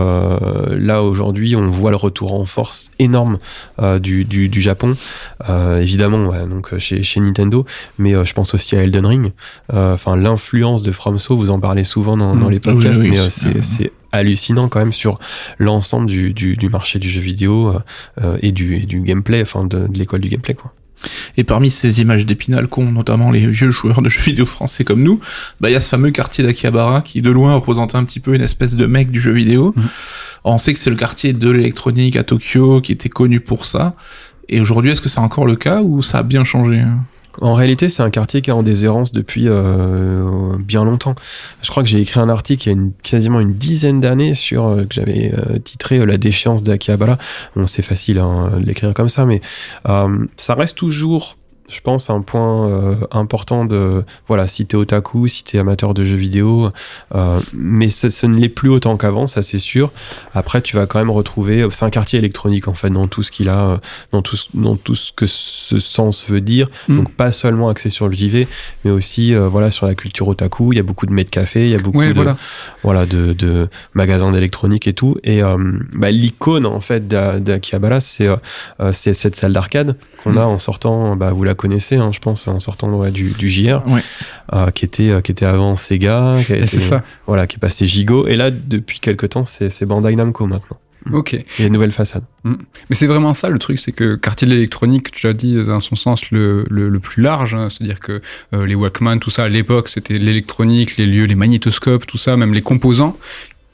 là 0.77 1.03
aujourd'hui, 1.03 1.55
on 1.55 1.67
voit 1.67 1.91
le 1.91 1.97
retour 1.97 2.33
en 2.33 2.45
force 2.45 2.91
énorme 2.99 3.37
du, 3.99 4.23
du, 4.25 4.49
du, 4.49 4.61
Japon, 4.61 4.95
évidemment, 5.79 6.27
ouais, 6.27 6.45
donc 6.47 6.77
chez, 6.77 7.03
chez, 7.03 7.19
Nintendo, 7.19 7.65
mais 7.97 8.13
je 8.23 8.33
pense 8.33 8.53
aussi 8.53 8.75
à 8.75 8.83
Elden 8.83 9.05
Ring. 9.05 9.31
Enfin, 9.71 10.15
l'influence 10.15 10.83
de 10.83 10.91
FromSo, 10.91 11.35
vous 11.35 11.49
en 11.49 11.59
parlez 11.59 11.83
souvent 11.83 12.17
dans, 12.17 12.35
dans 12.35 12.47
mmh. 12.47 12.51
les 12.51 12.59
podcasts, 12.59 13.01
oui, 13.01 13.11
oui, 13.11 13.19
mais 13.19 13.61
c'est 13.61 13.91
hallucinant 14.13 14.69
quand 14.69 14.79
même 14.79 14.93
sur 14.93 15.19
l'ensemble 15.57 16.09
du, 16.09 16.33
du, 16.33 16.55
du, 16.55 16.69
marché 16.69 16.99
du 16.99 17.09
jeu 17.09 17.21
vidéo 17.21 17.73
et, 18.41 18.51
du, 18.51 18.77
et 18.77 18.85
du 18.85 19.01
gameplay, 19.01 19.41
enfin 19.41 19.65
de, 19.65 19.87
de 19.87 19.99
l'école 19.99 20.21
du 20.21 20.29
gameplay, 20.29 20.53
quoi. 20.53 20.73
Et 21.37 21.43
parmi 21.43 21.71
ces 21.71 22.01
images 22.01 22.25
d'épinal 22.25 22.67
qu'ont 22.67 22.91
notamment 22.91 23.31
les 23.31 23.47
vieux 23.47 23.71
joueurs 23.71 24.01
de 24.01 24.09
jeux 24.09 24.21
vidéo 24.21 24.45
français 24.45 24.83
comme 24.83 25.03
nous, 25.03 25.19
bah 25.59 25.69
il 25.69 25.73
y 25.73 25.75
a 25.75 25.79
ce 25.79 25.89
fameux 25.89 26.11
quartier 26.11 26.43
d'Akihabara 26.43 27.01
qui 27.01 27.21
de 27.21 27.31
loin 27.31 27.55
représentait 27.55 27.97
un 27.97 28.03
petit 28.03 28.19
peu 28.19 28.33
une 28.35 28.41
espèce 28.41 28.75
de 28.75 28.85
mec 28.85 29.11
du 29.11 29.19
jeu 29.19 29.31
vidéo. 29.31 29.73
Mhm. 29.75 29.83
On 30.45 30.57
sait 30.57 30.73
que 30.73 30.79
c'est 30.79 30.89
le 30.89 30.95
quartier 30.95 31.33
de 31.33 31.49
l'électronique 31.49 32.15
à 32.15 32.23
Tokyo 32.23 32.81
qui 32.81 32.91
était 32.91 33.09
connu 33.09 33.39
pour 33.39 33.65
ça. 33.65 33.95
Et 34.49 34.59
aujourd'hui, 34.59 34.91
est-ce 34.91 35.01
que 35.01 35.09
c'est 35.09 35.19
encore 35.19 35.45
le 35.45 35.55
cas 35.55 35.81
ou 35.81 36.01
ça 36.01 36.19
a 36.19 36.23
bien 36.23 36.43
changé 36.43 36.79
hein? 36.79 37.05
En 37.41 37.53
réalité, 37.53 37.89
c'est 37.89 38.03
un 38.03 38.09
quartier 38.09 38.41
qui 38.41 38.49
est 38.49 38.53
en 38.53 38.63
déshérence 38.63 39.11
depuis 39.11 39.45
euh, 39.47 40.55
bien 40.59 40.85
longtemps. 40.85 41.15
Je 41.61 41.69
crois 41.69 41.83
que 41.83 41.89
j'ai 41.89 41.99
écrit 41.99 42.19
un 42.19 42.29
article 42.29 42.69
il 42.69 42.77
y 42.77 42.79
a 42.79 42.83
quasiment 43.01 43.39
une 43.39 43.53
dizaine 43.53 44.01
d'années 44.01 44.35
sur 44.35 44.67
euh, 44.67 44.83
que 44.83 44.93
j'avais 44.93 45.33
euh, 45.33 45.59
titré 45.59 46.05
La 46.05 46.17
déchéance 46.17 46.63
d'Akihabara. 46.63 47.17
Bon, 47.55 47.65
c'est 47.65 47.81
facile 47.81 48.19
hein, 48.19 48.51
de 48.59 48.65
l'écrire 48.65 48.93
comme 48.93 49.09
ça, 49.09 49.25
mais 49.25 49.41
ça 50.37 50.55
reste 50.55 50.77
toujours 50.77 51.37
je 51.73 51.81
pense, 51.81 52.09
un 52.09 52.21
point 52.21 52.69
euh, 52.69 52.95
important 53.11 53.65
de, 53.65 54.03
voilà, 54.27 54.47
si 54.47 54.65
t'es 54.65 54.75
otaku, 54.75 55.27
si 55.27 55.43
t'es 55.43 55.57
amateur 55.57 55.93
de 55.93 56.03
jeux 56.03 56.17
vidéo, 56.17 56.69
euh, 57.15 57.39
mais 57.53 57.89
ce, 57.89 58.25
ne 58.25 58.39
l'est 58.39 58.49
plus 58.49 58.69
autant 58.69 58.95
qu'avant, 58.95 59.25
ça 59.27 59.41
c'est 59.41 59.59
sûr. 59.59 59.91
Après, 60.33 60.61
tu 60.61 60.75
vas 60.75 60.85
quand 60.85 60.99
même 60.99 61.09
retrouver, 61.09 61.67
c'est 61.71 61.85
un 61.85 61.89
quartier 61.89 62.19
électronique 62.19 62.67
en 62.67 62.73
fait, 62.73 62.91
dans 62.91 63.07
tout 63.07 63.23
ce 63.23 63.31
qu'il 63.31 63.49
a, 63.49 63.59
euh, 63.59 63.77
dans 64.11 64.21
tout, 64.21 64.37
dans 64.53 64.75
tout 64.75 64.95
ce 64.95 65.11
que 65.11 65.25
ce 65.25 65.79
sens 65.79 66.29
veut 66.29 66.41
dire. 66.41 66.69
Mm. 66.87 66.97
Donc 66.97 67.11
pas 67.15 67.31
seulement 67.31 67.69
axé 67.69 67.89
sur 67.89 68.07
le 68.07 68.13
JV, 68.13 68.47
mais 68.85 68.91
aussi, 68.91 69.33
voilà, 69.33 69.71
sur 69.71 69.87
la 69.87 69.95
culture 69.95 70.27
otaku. 70.27 70.73
Il 70.73 70.75
y 70.75 70.79
a 70.79 70.83
beaucoup 70.83 71.05
de 71.07 71.13
de 71.13 71.29
café, 71.29 71.65
il 71.65 71.69
y 71.69 71.75
a 71.75 71.79
beaucoup 71.79 72.01
de, 72.01 72.35
voilà. 72.83 73.05
de, 73.05 73.33
de 73.33 73.69
magasins 73.93 74.31
d'électronique 74.31 74.87
et 74.87 74.93
tout. 74.93 75.17
Et 75.23 75.41
bah, 75.93 76.11
l'icône 76.11 76.65
en 76.65 76.81
fait 76.81 77.07
d'Akihabara, 77.07 77.99
c'est 77.99 78.29
cette 78.91 79.35
salle 79.35 79.53
d'arcade 79.53 79.95
qu'on 80.23 80.33
mm. 80.33 80.37
a 80.37 80.45
en 80.47 80.59
sortant, 80.59 81.15
bah, 81.15 81.31
vous 81.31 81.43
la 81.43 81.55
connaissez, 81.55 81.97
hein, 81.97 82.11
je 82.13 82.19
pense, 82.19 82.47
en 82.47 82.59
sortant 82.59 83.09
du, 83.09 83.31
du 83.31 83.49
JR, 83.49 83.83
euh, 84.53 84.71
qui, 84.71 84.85
était, 84.85 85.09
euh, 85.09 85.21
qui 85.21 85.31
était 85.31 85.45
avant 85.45 85.75
Sega, 85.75 86.37
qui, 86.45 86.53
a 86.53 86.67
ça. 86.67 87.03
Voilà, 87.27 87.47
qui 87.47 87.57
est 87.57 87.59
passé 87.59 87.85
Gigo, 87.85 88.27
et 88.27 88.35
là, 88.35 88.51
depuis 88.51 88.99
quelques 88.99 89.29
temps, 89.29 89.45
c'est 89.45 89.85
Bandai 89.85 90.15
Namco 90.15 90.45
maintenant. 90.45 90.77
Mm. 91.05 91.15
Ok. 91.15 91.33
Et 91.33 91.45
une 91.59 91.73
nouvelle 91.73 91.91
façade. 91.91 92.23
Mm. 92.43 92.53
Mais 92.89 92.95
c'est 92.95 93.07
vraiment 93.07 93.33
ça 93.33 93.49
le 93.49 93.59
truc, 93.59 93.79
c'est 93.79 93.91
que 93.91 94.15
quartier 94.15 94.47
de 94.47 94.53
l'électronique, 94.53 95.11
tu 95.11 95.27
l'as 95.27 95.33
dit 95.33 95.61
dans 95.63 95.79
son 95.79 95.95
sens 95.95 96.31
le, 96.31 96.65
le, 96.69 96.99
plus 96.99 97.21
large, 97.21 97.55
hein, 97.55 97.67
c'est-à-dire 97.69 97.99
que 97.99 98.21
euh, 98.53 98.65
les 98.65 98.75
Walkman, 98.75 99.19
tout 99.19 99.29
ça 99.29 99.43
à 99.43 99.49
l'époque, 99.49 99.89
c'était 99.89 100.17
l'électronique, 100.17 100.97
les 100.97 101.05
lieux, 101.05 101.25
les 101.25 101.35
magnétoscopes, 101.35 102.07
tout 102.07 102.17
ça, 102.17 102.37
même 102.37 102.53
les 102.53 102.61
composants 102.61 103.17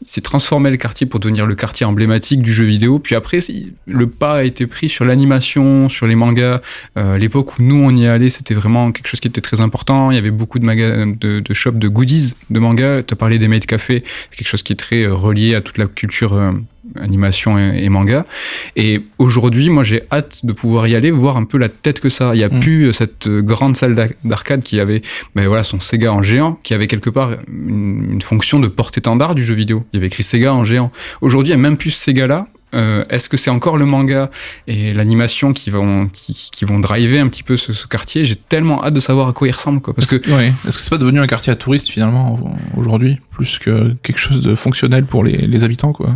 s'est 0.10 0.22
transformé 0.22 0.72
le 0.72 0.78
quartier 0.78 1.06
pour 1.06 1.20
devenir 1.20 1.46
le 1.46 1.54
quartier 1.54 1.86
emblématique 1.86 2.42
du 2.42 2.52
jeu 2.52 2.64
vidéo. 2.64 2.98
Puis 2.98 3.14
après, 3.14 3.40
le 3.86 4.08
pas 4.08 4.38
a 4.38 4.44
été 4.44 4.66
pris 4.66 4.90
sur 4.90 5.06
l'animation, 5.06 5.88
sur 5.88 6.08
les 6.08 6.16
mangas. 6.16 6.62
Euh, 6.98 7.20
l'époque 7.20 7.60
où 7.60 7.62
nous 7.62 7.76
on 7.76 7.96
y 7.96 8.08
allait, 8.08 8.32
c'était 8.32 8.56
vraiment 8.56 8.92
quelque 8.92 9.06
chose 9.06 9.20
qui 9.20 9.28
était 9.28 9.42
très 9.42 9.62
important. 9.62 10.10
Il 10.10 10.16
y 10.16 10.18
avait 10.18 10.32
beaucoup 10.32 10.58
de 10.58 10.66
magas, 10.66 11.06
de, 11.06 11.42
de 11.42 11.54
shops 11.54 11.78
de 11.78 11.88
goodies 11.88 12.34
de 12.50 12.60
mangas. 12.60 13.04
Tu 13.04 13.14
as 13.14 13.18
parlé 13.18 13.38
des 13.38 13.48
Made 13.48 13.68
Café, 13.68 14.04
quelque 14.36 14.48
chose 14.48 14.64
qui 14.64 14.74
est 14.74 14.78
très 14.78 15.04
euh, 15.04 15.14
relié 15.14 15.54
à 15.54 15.62
toute 15.62 15.78
la 15.78 15.86
culture. 15.86 16.34
Euh, 16.34 16.54
animation 17.00 17.58
et, 17.58 17.90
manga. 17.90 18.26
Et 18.76 19.02
aujourd'hui, 19.18 19.70
moi, 19.70 19.84
j'ai 19.84 20.04
hâte 20.12 20.46
de 20.46 20.54
pouvoir 20.54 20.88
y 20.88 20.96
aller, 20.96 21.12
voir 21.12 21.38
un 21.38 21.46
peu 21.46 21.58
la 21.58 21.70
tête 21.70 22.00
que 22.00 22.10
ça. 22.10 22.32
Il 22.34 22.38
n'y 22.38 22.44
a 22.44 22.50
mm. 22.50 22.60
plus 22.60 22.86
euh, 22.86 22.92
cette 22.92 23.28
euh, 23.28 23.42
grande 23.42 23.76
salle 23.76 24.16
d'arcade 24.24 24.62
qui 24.62 24.80
avait, 24.80 25.02
ben 25.36 25.48
voilà, 25.48 25.64
son 25.64 25.80
Sega 25.80 26.12
en 26.12 26.22
géant, 26.22 26.60
qui 26.64 26.74
avait 26.74 26.88
quelque 26.88 27.10
part 27.10 27.32
une, 27.48 28.20
fonction 28.22 28.60
de 28.60 28.68
porte-étendard 28.68 29.36
du 29.36 29.44
jeu 29.44 29.54
vidéo. 29.54 29.86
Il 29.94 29.98
y 29.98 30.00
avait 30.00 30.08
écrit 30.08 30.24
Sega 30.24 30.54
en 30.54 30.64
géant. 30.64 30.92
Aujourd'hui, 31.22 31.54
il 31.54 31.56
n'y 31.58 31.62
a 31.62 31.70
même 31.70 31.78
plus 31.78 31.92
ce 31.92 32.04
Sega-là. 32.06 32.48
Euh, 32.76 33.04
est-ce 33.10 33.30
que 33.30 33.38
c'est 33.38 33.50
encore 33.50 33.78
le 33.78 33.86
manga 33.86 34.30
et 34.68 34.94
l'animation 34.94 35.54
qui 35.54 35.72
vont 35.72 36.08
qui, 36.08 36.50
qui, 36.52 36.66
vont 36.66 36.80
driver 36.80 37.20
un 37.20 37.28
petit 37.28 37.42
peu 37.42 37.58
ce, 37.58 37.72
quartier? 37.88 38.26
J'ai 38.26 38.36
tellement 38.36 38.84
hâte 38.84 38.94
de 38.94 39.00
savoir 39.00 39.28
à 39.28 39.34
quoi 39.34 39.48
il 39.48 39.52
ressemble 39.52 39.82
quoi. 39.82 39.96
Parce 39.96 40.08
que 40.08 40.18
est-ce 40.18 40.78
que 40.78 40.84
c'est 40.84 40.90
pas 40.92 41.00
devenu 41.00 41.20
un 41.20 41.26
quartier 41.26 41.52
à 41.52 41.56
touristes 41.56 41.90
finalement 41.90 42.40
aujourd'hui 42.78 43.18
plus 43.32 43.58
que 43.58 43.96
quelque 44.04 44.20
chose 44.20 44.42
de 44.42 44.54
fonctionnel 44.54 45.06
pour 45.06 45.24
les, 45.24 45.48
les 45.48 45.64
habitants 45.64 45.94
quoi? 45.94 46.16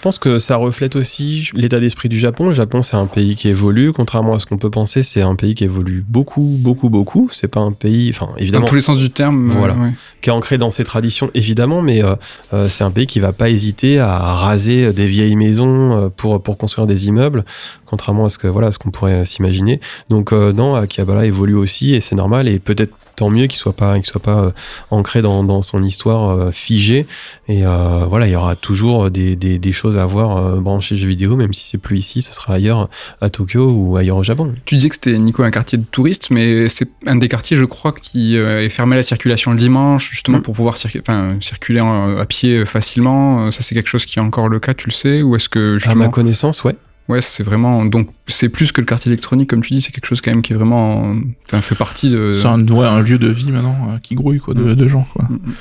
Je 0.00 0.02
pense 0.02 0.18
que 0.18 0.38
ça 0.38 0.56
reflète 0.56 0.96
aussi 0.96 1.50
l'état 1.52 1.78
d'esprit 1.78 2.08
du 2.08 2.18
Japon. 2.18 2.48
Le 2.48 2.54
Japon, 2.54 2.80
c'est 2.80 2.96
un 2.96 3.04
pays 3.04 3.36
qui 3.36 3.48
évolue. 3.48 3.92
Contrairement 3.92 4.34
à 4.34 4.38
ce 4.38 4.46
qu'on 4.46 4.56
peut 4.56 4.70
penser, 4.70 5.02
c'est 5.02 5.20
un 5.20 5.34
pays 5.34 5.54
qui 5.54 5.64
évolue 5.64 6.02
beaucoup, 6.08 6.56
beaucoup, 6.58 6.88
beaucoup. 6.88 7.28
C'est 7.30 7.48
pas 7.48 7.60
un 7.60 7.72
pays, 7.72 8.08
enfin, 8.08 8.30
évidemment. 8.38 8.64
Dans 8.64 8.70
tous 8.70 8.76
les 8.76 8.80
sens 8.80 8.96
du 8.96 9.10
terme. 9.10 9.50
Euh, 9.50 9.54
voilà. 9.58 9.76
Qui 10.22 10.30
est 10.30 10.32
ancré 10.32 10.56
dans 10.56 10.70
ses 10.70 10.84
traditions, 10.84 11.30
évidemment, 11.34 11.82
mais 11.82 12.02
euh, 12.02 12.14
euh, 12.54 12.66
c'est 12.66 12.82
un 12.82 12.90
pays 12.90 13.06
qui 13.06 13.20
va 13.20 13.34
pas 13.34 13.50
hésiter 13.50 13.98
à 13.98 14.16
raser 14.16 14.94
des 14.94 15.06
vieilles 15.06 15.36
maisons 15.36 16.10
pour, 16.16 16.42
pour 16.42 16.56
construire 16.56 16.86
des 16.86 17.08
immeubles, 17.08 17.44
contrairement 17.84 18.24
à 18.24 18.28
ce 18.30 18.38
que, 18.38 18.46
voilà, 18.46 18.72
ce 18.72 18.78
qu'on 18.78 18.90
pourrait 18.90 19.26
s'imaginer. 19.26 19.80
Donc, 20.08 20.32
non, 20.32 20.76
Akihabara 20.76 21.26
évolue 21.26 21.56
aussi 21.56 21.94
et 21.94 22.00
c'est 22.00 22.16
normal 22.16 22.48
et 22.48 22.58
peut-être 22.58 22.94
tant 23.16 23.28
mieux 23.28 23.48
qu'il 23.48 23.58
soit 23.58 23.74
pas, 23.74 23.96
qu'il 23.96 24.06
soit 24.06 24.22
pas 24.22 24.54
ancré 24.90 25.20
dans, 25.20 25.44
dans, 25.44 25.60
son 25.60 25.82
histoire 25.82 26.54
figée. 26.54 27.06
Et 27.48 27.66
euh, 27.66 28.06
voilà, 28.08 28.26
il 28.26 28.30
y 28.30 28.36
aura 28.36 28.56
toujours 28.56 29.10
des, 29.10 29.36
des, 29.36 29.58
des 29.58 29.72
choses 29.72 29.89
à 29.96 30.06
voir 30.06 30.56
branchées 30.60 30.96
jeux 30.96 31.08
vidéo, 31.08 31.36
même 31.36 31.52
si 31.52 31.64
c'est 31.64 31.78
plus 31.78 31.98
ici, 31.98 32.22
ce 32.22 32.34
sera 32.34 32.54
ailleurs 32.54 32.88
à 33.20 33.30
Tokyo 33.30 33.70
ou 33.70 33.96
ailleurs 33.96 34.16
au 34.16 34.22
Japon. 34.22 34.54
Tu 34.64 34.76
disais 34.76 34.88
que 34.88 34.94
c'était 34.94 35.18
Nico 35.18 35.42
un 35.42 35.50
quartier 35.50 35.78
de 35.78 35.84
touristes, 35.84 36.30
mais 36.30 36.68
c'est 36.68 36.88
un 37.06 37.16
des 37.16 37.28
quartiers, 37.28 37.56
je 37.56 37.64
crois, 37.64 37.92
qui 37.92 38.36
est 38.36 38.68
fermé 38.68 38.94
à 38.94 38.98
la 38.98 39.02
circulation 39.02 39.52
le 39.52 39.58
dimanche, 39.58 40.10
justement 40.10 40.38
mm. 40.38 40.42
pour 40.42 40.54
pouvoir 40.54 40.76
circuler 40.76 41.80
à 41.80 42.24
pied 42.26 42.64
facilement. 42.64 43.50
Ça, 43.50 43.62
c'est 43.62 43.74
quelque 43.74 43.88
chose 43.88 44.06
qui 44.06 44.18
est 44.18 44.22
encore 44.22 44.48
le 44.48 44.60
cas, 44.60 44.74
tu 44.74 44.88
le 44.88 44.92
sais, 44.92 45.22
ou 45.22 45.36
est-ce 45.36 45.48
que 45.48 45.78
justement... 45.78 46.04
À 46.04 46.06
ma 46.06 46.12
connaissance, 46.12 46.64
ouais. 46.64 46.76
Ouais, 47.10 47.20
c'est 47.20 47.42
vraiment. 47.42 47.84
Donc, 47.84 48.08
c'est 48.28 48.48
plus 48.48 48.70
que 48.70 48.80
le 48.80 48.84
quartier 48.84 49.10
électronique, 49.10 49.50
comme 49.50 49.62
tu 49.62 49.74
dis, 49.74 49.80
c'est 49.80 49.90
quelque 49.90 50.06
chose 50.06 50.20
quand 50.20 50.30
même 50.30 50.42
qui 50.42 50.52
est 50.52 50.56
vraiment. 50.56 51.16
Enfin, 51.46 51.60
fait 51.60 51.74
partie 51.74 52.08
de. 52.08 52.34
C'est 52.34 52.46
un, 52.46 52.64
ouais, 52.68 52.86
un 52.86 53.02
lieu 53.02 53.18
de 53.18 53.26
vie 53.26 53.50
maintenant 53.50 53.76
euh, 53.88 53.98
qui 54.00 54.14
grouille, 54.14 54.38
quoi, 54.38 54.54
de, 54.54 54.62
mm. 54.62 54.74
de 54.76 54.86
gens, 54.86 55.04
quoi. 55.12 55.24
Mm, 55.28 55.34
mm. 55.34 55.54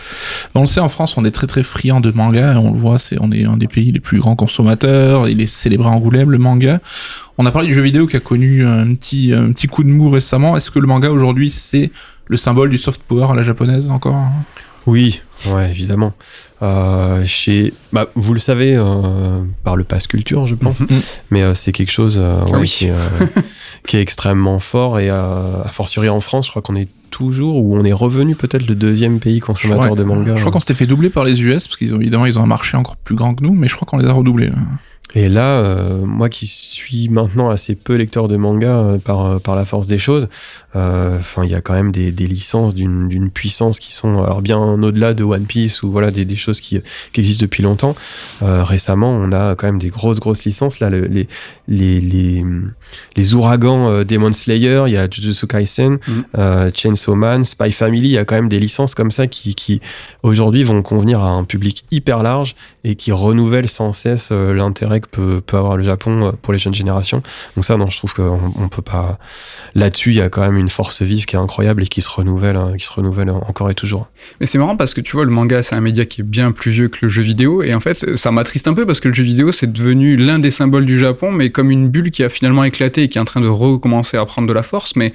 On 0.54 0.62
le 0.62 0.68
sait, 0.68 0.80
en 0.80 0.90
France, 0.90 1.18
on 1.18 1.26
est 1.26 1.32
très 1.32 1.48
très 1.48 1.64
friand 1.64 2.02
de 2.02 2.12
manga, 2.12 2.60
on 2.60 2.72
le 2.72 2.78
voit, 2.78 3.00
c'est, 3.00 3.18
on 3.20 3.32
est 3.32 3.46
un 3.46 3.58
des 3.58 3.68
pays 3.68 3.92
les 3.92 4.00
plus 4.00 4.20
grands 4.20 4.36
consommateurs, 4.36 5.28
il 5.28 5.42
est 5.42 5.48
célébré 5.48 5.88
en 5.88 5.94
Angoulême, 5.94 6.30
le 6.30 6.38
manga. 6.38 6.82
On 7.40 7.48
a 7.48 7.52
parlé 7.52 7.70
du 7.70 7.74
jeu 7.74 7.82
vidéo 7.82 8.06
qui 8.06 8.16
a 8.16 8.20
connu 8.20 8.64
un 8.64 8.94
petit, 8.94 9.34
un 9.34 9.52
petit 9.52 9.66
coup 9.66 9.84
de 9.84 9.90
mou 9.90 10.12
récemment. 10.12 10.56
Est-ce 10.56 10.70
que 10.70 10.78
le 10.78 10.86
manga 10.86 11.10
aujourd'hui, 11.10 11.50
c'est 11.50 11.90
le 12.28 12.38
symbole 12.38 12.70
du 12.70 12.78
soft 12.78 13.02
power 13.02 13.30
à 13.32 13.34
la 13.34 13.42
japonaise 13.42 13.90
encore 13.90 14.14
hein? 14.14 14.32
Oui, 14.88 15.22
ouais, 15.48 15.70
évidemment. 15.70 16.14
Euh, 16.62 17.26
chez, 17.26 17.74
bah, 17.94 18.08
vous 18.16 18.34
le 18.34 18.40
savez 18.40 18.76
euh, 18.76 19.42
par 19.64 19.76
le 19.76 19.86
pass 19.86 20.08
culture, 20.08 20.46
je 20.46 20.56
pense, 20.56 20.82
mhm. 20.82 20.88
mais 21.32 21.42
euh, 21.42 21.54
c'est 21.54 21.72
quelque 21.72 21.92
chose 21.92 22.22
ah 22.22 22.46
qui, 22.66 22.86
est, 22.88 22.94
qui, 23.88 23.96
est, 23.96 24.02
extrêmement 24.02 24.60
fort 24.60 25.00
et 25.00 25.10
à 25.10 25.66
fortiori 25.72 26.10
en 26.10 26.20
France, 26.20 26.48
je 26.48 26.52
crois 26.52 26.62
qu'on 26.62 26.76
est 26.76 26.90
toujours 27.12 27.64
ou 27.64 27.78
on 27.78 27.84
est 27.86 27.94
revenu 27.94 28.36
peut-être 28.36 28.68
le 28.68 28.76
deuxième 28.76 29.20
pays 29.20 29.40
consommateur 29.40 29.96
de 29.96 30.04
manga. 30.04 30.36
Je 30.36 30.42
crois 30.42 30.52
qu'on 30.52 30.60
s'était 30.60 30.74
fait 30.74 30.86
doubler 30.86 31.10
par 31.10 31.24
les 31.24 31.42
US 31.42 31.68
parce 31.68 31.78
qu'ils 31.78 31.96
ont 31.96 32.02
évidemment 32.02 32.26
ils 32.26 32.38
ont 32.38 32.44
un 32.44 32.48
marché 32.48 32.76
encore 32.76 32.98
plus 32.98 33.16
grand 33.16 33.36
que 33.36 33.44
nous, 33.44 33.54
mais 33.54 33.68
je 33.68 33.76
crois 33.76 33.86
qu'on 33.86 33.98
les 33.98 34.08
a 34.08 34.14
redoublés. 34.14 34.52
Et 35.16 35.28
là, 35.28 35.60
euh, 35.60 36.06
moi 36.06 36.30
qui 36.30 36.46
suis 36.46 37.10
maintenant 37.10 37.50
assez 37.50 37.74
peu 37.74 37.96
lecteur 37.96 38.28
de 38.28 38.38
manga 38.38 38.68
euh, 38.68 38.98
par, 39.00 39.26
euh, 39.26 39.40
par 39.40 39.56
la 39.56 39.66
force 39.66 39.88
des 39.88 39.98
choses, 39.98 40.28
enfin 40.76 41.44
il 41.44 41.50
y 41.50 41.56
a 41.56 41.62
quand 41.62 41.74
même 41.74 41.92
des, 41.92 42.12
des 42.12 42.28
licences 42.28 42.76
d'une 42.76 43.32
puissance 43.32 43.80
qui 43.80 43.94
sont 43.94 44.22
alors 44.24 44.44
bien 44.44 44.60
au-delà 44.60 45.16
de 45.16 45.24
One 45.24 45.46
Piece 45.46 45.82
ou 45.82 45.92
voilà 45.92 46.12
des, 46.12 46.26
des 46.26 46.36
choses 46.36 46.60
qui, 46.60 46.80
qui 47.12 47.22
existent 47.22 47.42
depuis 47.42 47.64
longtemps. 47.64 47.96
récemment, 48.42 49.10
on 49.10 49.32
a 49.32 49.56
quand 49.56 49.66
même 49.66 49.80
des 49.80 49.90
grosses 49.90 50.20
grosses 50.20 50.46
licences 50.46 50.80
là, 50.80 50.92
les 50.92 51.28
les 51.68 52.00
les, 52.02 52.46
les 53.16 53.34
ouragans 53.34 54.04
Demon 54.04 54.32
Slayer, 54.32 54.84
il 54.88 54.94
y 54.94 54.98
a 54.98 55.08
Jujutsu 55.10 55.48
Kaisen, 55.48 56.00
mm. 56.08 56.72
Chainsaw 56.74 57.16
Man, 57.16 57.46
Spy 57.46 57.72
Family, 57.72 58.10
il 58.10 58.14
y 58.14 58.18
a 58.18 58.26
quand 58.26 58.36
même 58.36 58.50
des 58.50 58.60
licences 58.60 58.96
comme 58.96 59.12
ça 59.12 59.28
qui 59.28 59.56
qui 59.56 59.82
aujourd'hui 60.24 60.64
vont 60.64 60.82
convenir 60.82 61.22
à 61.22 61.30
un 61.30 61.44
public 61.44 61.86
hyper 61.92 62.24
large 62.24 62.56
et 62.84 62.96
qui 62.96 63.12
renouvellent 63.12 63.70
sans 63.70 63.94
cesse 63.94 64.32
l'intérêt 64.32 64.70
d'intérêt 64.70 65.00
que 65.02 65.08
peut, 65.08 65.42
peut, 65.46 65.58
avoir 65.58 65.78
le 65.78 65.84
Japon 65.84 66.34
pour 66.42 66.54
les 66.54 66.60
jeunes 66.60 66.74
générations. 66.74 67.22
Donc 67.56 67.66
ça, 67.66 67.76
non, 67.78 67.90
je 67.90 67.98
trouve 67.98 68.14
qu'on 68.14 68.40
on 68.56 68.70
peut 68.70 68.82
pas. 68.82 69.18
Là-dessus, 69.76 70.12
il 70.12 70.18
y 70.18 70.22
a 70.22 70.30
quand 70.30 70.42
même 70.42 70.58
une 70.58 70.70
force 70.70 71.02
vive 71.02 71.26
qui 71.26 71.36
est 71.36 71.40
incroyable 71.40 71.84
et 71.84 71.88
qui 71.88 72.02
se 72.02 72.10
renouvelle, 72.10 72.56
hein, 72.56 72.74
qui 72.78 72.86
se 72.86 72.94
renouvelle 72.94 73.30
encore 73.30 73.70
et 73.70 73.76
toujours. 73.76 74.08
Mais 74.40 74.46
c'est 74.46 74.58
marrant 74.58 74.76
parce 74.76 74.94
que 74.94 75.02
tu 75.02 75.16
vois, 75.16 75.26
le 75.26 75.32
manga, 75.32 75.64
c'est 75.64 75.76
un 75.76 75.82
média 75.82 76.06
qui 76.06 76.22
est 76.22 76.24
bien 76.24 76.52
plus 76.52 76.72
vieux 76.72 76.88
que 76.88 77.00
le 77.02 77.10
jeu 77.10 77.22
vidéo, 77.22 77.64
et 77.64 77.74
en 77.74 77.80
fait, 77.80 78.16
ça 78.16 78.32
m'attriste 78.32 78.68
un 78.68 78.74
peu 78.74 78.86
parce 78.86 79.00
que 79.00 79.08
le 79.08 79.14
jeu 79.14 79.24
vidéo, 79.24 79.52
c'est 79.52 79.72
devenu 79.72 80.16
l'un 80.16 80.40
des 80.40 80.52
symboles 80.52 80.86
du 80.86 80.98
Japon, 80.98 81.32
mais 81.32 81.50
comme 81.50 81.72
une 81.72 81.90
bulle 81.90 82.12
qui 82.12 82.24
a 82.24 82.30
finalement 82.30 82.64
éclaté 82.64 82.79
et 82.82 83.10
qui 83.10 83.18
est 83.18 83.22
en 83.22 83.26
train 83.26 83.42
de 83.42 83.48
recommencer 83.48 84.18
à 84.18 84.26
prendre 84.26 84.48
de 84.48 84.54
la 84.54 84.64
force, 84.64 84.96
mais 84.96 85.14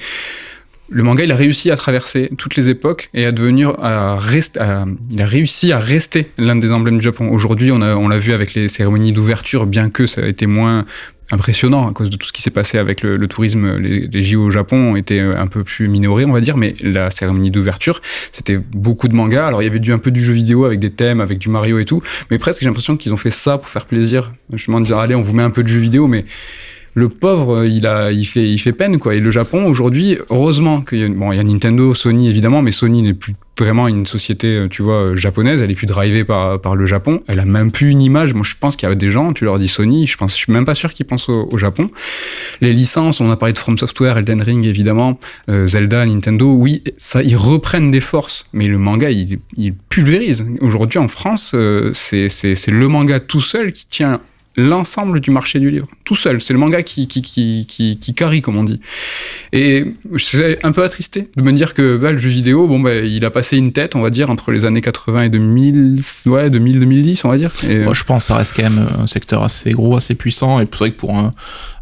le 0.91 1.03
manga, 1.03 1.25
il 1.25 1.33
a 1.33 1.37
réussi 1.37 1.71
à 1.71 1.77
traverser 1.77 2.31
toutes 2.37 2.57
les 2.57 2.69
époques 2.69 3.09
et 3.15 3.25
à 3.25 3.33
devenir, 3.33 3.75
il 3.79 3.83
a 3.83 5.27
réussi 5.27 5.73
à 5.73 5.79
rester 5.79 6.31
l'un 6.37 6.57
des 6.57 6.73
emblèmes 6.73 6.99
du 6.99 7.05
Japon. 7.05 7.31
Aujourd'hui, 7.31 7.73
on 7.73 7.79
l'a 7.79 8.19
vu 8.19 8.33
avec 8.33 8.55
les 8.55 8.69
cérémonies 8.69 9.13
d'ouverture, 9.13 9.67
bien 9.67 9.89
que 9.89 10.07
ça 10.07 10.23
a 10.23 10.27
été 10.27 10.47
moins 10.47 10.85
impressionnant 11.31 11.89
à 11.89 11.93
cause 11.93 12.11
de 12.11 12.17
tout 12.17 12.27
ce 12.27 12.33
qui 12.33 12.43
s'est 12.43 12.51
passé 12.51 12.77
avec 12.77 13.03
le, 13.03 13.27
tourisme. 13.29 13.79
Les, 13.79 14.23
JO 14.23 14.45
au 14.45 14.51
Japon 14.51 14.93
ont 14.93 14.97
été 14.97 15.21
un 15.21 15.47
peu 15.47 15.65
plus 15.65 15.89
minorés, 15.89 16.27
on 16.27 16.33
va 16.33 16.41
dire, 16.41 16.59
mais 16.59 16.75
la 16.81 17.11
cérémonie 17.11 17.51
d'ouverture, 17.51 18.03
c'était 18.31 18.59
beaucoup 18.59 19.09
de 19.09 19.15
mangas. 19.15 19.47
Alors 19.47 19.63
il 19.63 19.65
y 19.65 19.69
avait 19.69 19.79
du, 19.79 19.93
un 19.93 19.99
peu 19.99 20.11
du 20.11 20.23
jeu 20.23 20.35
vidéo 20.35 20.67
avec 20.67 20.81
des 20.81 20.91
thèmes, 20.91 21.21
avec 21.21 21.39
du 21.39 21.49
Mario 21.49 21.79
et 21.79 21.87
tout, 21.87 22.03
mais 22.31 22.39
presque 22.39 22.61
j'ai 22.61 22.67
l'impression 22.67 22.97
qu'ils 22.97 23.13
ont 23.15 23.19
fait 23.19 23.31
ça 23.31 23.57
pour 23.57 23.69
faire 23.69 23.87
plaisir. 23.87 24.33
Je 24.53 24.71
me 24.71 24.85
dire, 24.85 24.99
allez, 24.99 25.15
on 25.15 25.23
vous 25.23 25.33
met 25.33 25.43
un 25.43 25.51
peu 25.51 25.63
de 25.63 25.69
jeu 25.69 25.81
vidéo, 25.81 26.07
mais 26.09 26.27
le 26.95 27.09
pauvre, 27.09 27.65
il 27.65 27.87
a, 27.87 28.13
il 28.13 28.25
fait, 28.25 28.49
il 28.49 28.59
fait 28.59 28.73
peine 28.73 28.99
quoi. 28.99 29.15
Et 29.15 29.21
le 29.21 29.31
Japon 29.31 29.67
aujourd'hui, 29.67 30.19
heureusement 30.31 30.81
qu'il 30.81 30.99
y 30.99 31.05
a, 31.05 31.09
bon, 31.09 31.33
il 31.33 31.37
y 31.37 31.41
a 31.41 31.45
Nintendo, 31.45 31.95
Sony 31.95 32.29
évidemment, 32.29 32.63
mais 32.63 32.71
Sony 32.71 33.03
n'est 33.03 33.15
plus 33.15 33.35
vraiment 33.59 33.87
une 33.89 34.07
société, 34.07 34.67
tu 34.71 34.83
vois, 34.83 35.15
japonaise. 35.15 35.63
Elle 35.63 35.71
est 35.71 35.77
plus 35.77 35.87
drivée 35.87 36.25
par, 36.25 36.61
par 36.61 36.75
le 36.77 36.87
Japon. 36.87 37.23
Elle 37.29 37.41
a 37.41 37.45
même 37.45 37.71
plus 37.71 37.91
une 37.91 38.03
image. 38.03 38.35
Moi, 38.35 38.43
je 38.45 38.55
pense 38.59 38.77
qu'il 38.77 38.89
y 38.89 38.93
a 38.93 38.95
des 38.95 39.11
gens, 39.11 39.33
tu 39.33 39.45
leur 39.45 39.59
dis 39.59 39.69
Sony, 39.69 40.07
je 40.07 40.17
pense, 40.17 40.33
je 40.33 40.37
suis 40.37 40.53
même 40.53 40.65
pas 40.65 40.75
sûr 40.75 40.93
qu'ils 40.93 41.07
pensent 41.07 41.29
au, 41.29 41.57
Japon. 41.57 41.91
Les 42.61 42.73
licences, 42.73 43.21
on 43.21 43.31
a 43.31 43.37
parlé 43.37 43.53
de 43.53 43.59
From 43.59 43.79
Software, 43.79 44.19
Elden 44.19 44.43
Ring 44.43 44.65
évidemment, 44.65 45.21
euh, 45.49 45.67
Zelda, 45.67 46.05
Nintendo. 46.05 46.53
Oui, 46.53 46.83
ça, 46.97 47.23
ils 47.23 47.37
reprennent 47.37 47.93
des 47.93 48.01
forces, 48.01 48.47
mais 48.53 48.67
le 48.67 48.79
manga, 48.79 49.11
il, 49.11 49.39
il 49.57 49.75
pulvérise. 49.75 50.45
Aujourd'hui, 50.61 50.99
en 50.99 51.07
France, 51.07 51.53
euh, 51.55 51.91
c'est, 51.95 52.29
c'est, 52.29 52.57
c'est 52.57 52.73
le 52.73 52.89
manga 52.89 53.21
tout 53.21 53.41
seul 53.41 53.71
qui 53.71 53.87
tient 53.87 54.21
l'ensemble 54.57 55.21
du 55.21 55.31
marché 55.31 55.59
du 55.59 55.71
livre, 55.71 55.89
tout 56.05 56.15
seul. 56.15 56.41
C'est 56.41 56.53
le 56.53 56.59
manga 56.59 56.83
qui, 56.83 57.09
qui, 57.09 57.23
qui, 57.23 57.67
qui, 57.69 57.99
qui 57.99 58.15
carie, 58.15 58.43
comme 58.43 58.57
on 58.57 58.65
dit. 58.65 58.81
Et 59.53 59.95
je 60.13 60.25
suis 60.25 60.39
un 60.63 60.73
peu 60.73 60.83
attristé 60.85 61.29
de 61.37 61.43
me 61.43 61.53
dire 61.53 61.75
que 61.75 61.97
bah, 61.97 62.13
le 62.13 62.19
jeu 62.19 62.31
vidéo, 62.31 62.67
bon, 62.67 62.81
bah, 62.81 62.97
il 62.97 63.25
a 63.25 63.31
passé 63.31 63.57
une 63.57 63.73
tête, 63.73 63.97
on 63.97 64.01
va 64.01 64.11
dire, 64.11 64.31
entre 64.31 64.53
les 64.53 64.65
années 64.65 64.81
80 64.81 65.23
et 65.25 65.29
2000, 65.29 66.01
ouais, 66.27 66.51
2000, 66.51 66.81
2010, 66.81 67.25
on 67.25 67.31
va 67.31 67.39
dire. 67.39 67.53
Et... 67.69 67.79
Moi, 67.79 67.95
je 67.95 68.05
pense 68.05 68.25
que 68.25 68.29
ça 68.29 68.37
reste 68.37 68.55
quand 68.57 68.63
même 68.63 68.87
un 68.99 69.07
secteur 69.07 69.43
assez 69.43 69.73
gros, 69.73 69.97
assez 69.97 70.15
puissant, 70.15 70.61
et 70.61 70.69
c'est 70.71 70.79
vrai 70.79 70.91
que 70.93 70.97
pour 70.97 71.17
un, 71.17 71.35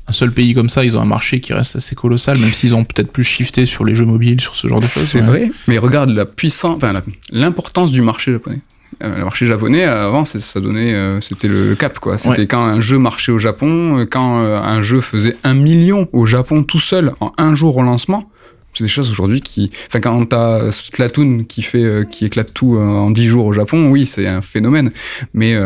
un 0.08 0.12
seul 0.12 0.32
pays 0.32 0.54
comme 0.54 0.68
ça, 0.68 0.84
ils 0.84 0.96
ont 0.96 1.00
un 1.00 1.06
marché 1.06 1.40
qui 1.40 1.52
reste 1.52 1.76
assez 1.76 1.94
colossal, 1.94 2.38
même 2.38 2.52
s'ils 2.52 2.74
ont 2.74 2.84
peut-être 2.84 3.12
plus 3.12 3.24
shifté 3.24 3.66
sur 3.66 3.84
les 3.84 3.94
jeux 3.94 4.04
mobiles, 4.04 4.40
sur 4.40 4.56
ce 4.56 4.66
genre 4.66 4.80
de 4.80 4.86
choses. 4.86 5.04
C'est 5.04 5.20
vrai, 5.20 5.50
mais 5.68 5.78
regarde 5.78 6.10
la 6.10 6.26
puissance, 6.26 6.76
enfin, 6.76 7.00
l'importance 7.30 7.92
du 7.92 8.02
marché 8.02 8.32
japonais. 8.32 8.60
Euh, 9.02 9.16
le 9.16 9.24
marché 9.24 9.46
japonais 9.46 9.84
avant 9.84 10.24
ça 10.24 10.60
donnait 10.60 10.94
euh, 10.94 11.20
c'était 11.20 11.48
le 11.48 11.74
cap 11.74 11.98
quoi. 11.98 12.18
C'était 12.18 12.46
quand 12.46 12.62
un 12.62 12.80
jeu 12.80 12.98
marchait 12.98 13.32
au 13.32 13.38
Japon 13.38 13.98
euh, 13.98 14.06
quand 14.06 14.38
un 14.42 14.82
jeu 14.82 15.00
faisait 15.00 15.36
un 15.44 15.54
million 15.54 16.08
au 16.12 16.26
Japon 16.26 16.62
tout 16.62 16.78
seul 16.78 17.12
en 17.20 17.32
un 17.38 17.54
jour 17.54 17.76
au 17.76 17.82
lancement. 17.82 18.30
C'est 18.74 18.84
des 18.84 18.88
choses 18.88 19.10
aujourd'hui 19.10 19.42
qui 19.42 19.70
enfin 19.88 20.00
quand 20.00 20.24
t'as 20.26 20.70
Splatoon 20.70 21.44
qui 21.44 21.62
fait 21.62 22.06
qui 22.10 22.24
éclate 22.24 22.54
tout 22.54 22.78
en 22.78 23.10
dix 23.10 23.28
jours 23.28 23.46
au 23.46 23.52
Japon 23.52 23.90
oui 23.90 24.06
c'est 24.06 24.26
un 24.26 24.40
phénomène. 24.40 24.92
Mais 25.34 25.56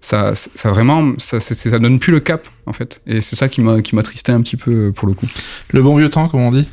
ça 0.00 0.32
ça 0.34 0.70
vraiment 0.70 1.12
ça 1.18 1.40
ça 1.40 1.78
donne 1.78 1.98
plus 1.98 2.12
le 2.12 2.20
cap 2.20 2.46
en 2.66 2.72
fait. 2.72 3.00
Et 3.06 3.20
c'est 3.20 3.36
ça 3.36 3.48
qui 3.48 3.60
m'a 3.60 3.80
qui 3.80 3.96
tristé 3.96 4.32
un 4.32 4.42
petit 4.42 4.56
peu 4.56 4.92
pour 4.94 5.08
le 5.08 5.14
coup. 5.14 5.26
Le 5.70 5.82
bon 5.82 5.96
vieux 5.96 6.08
temps, 6.08 6.28
comme 6.28 6.40
on 6.40 6.52
dit. 6.52 6.66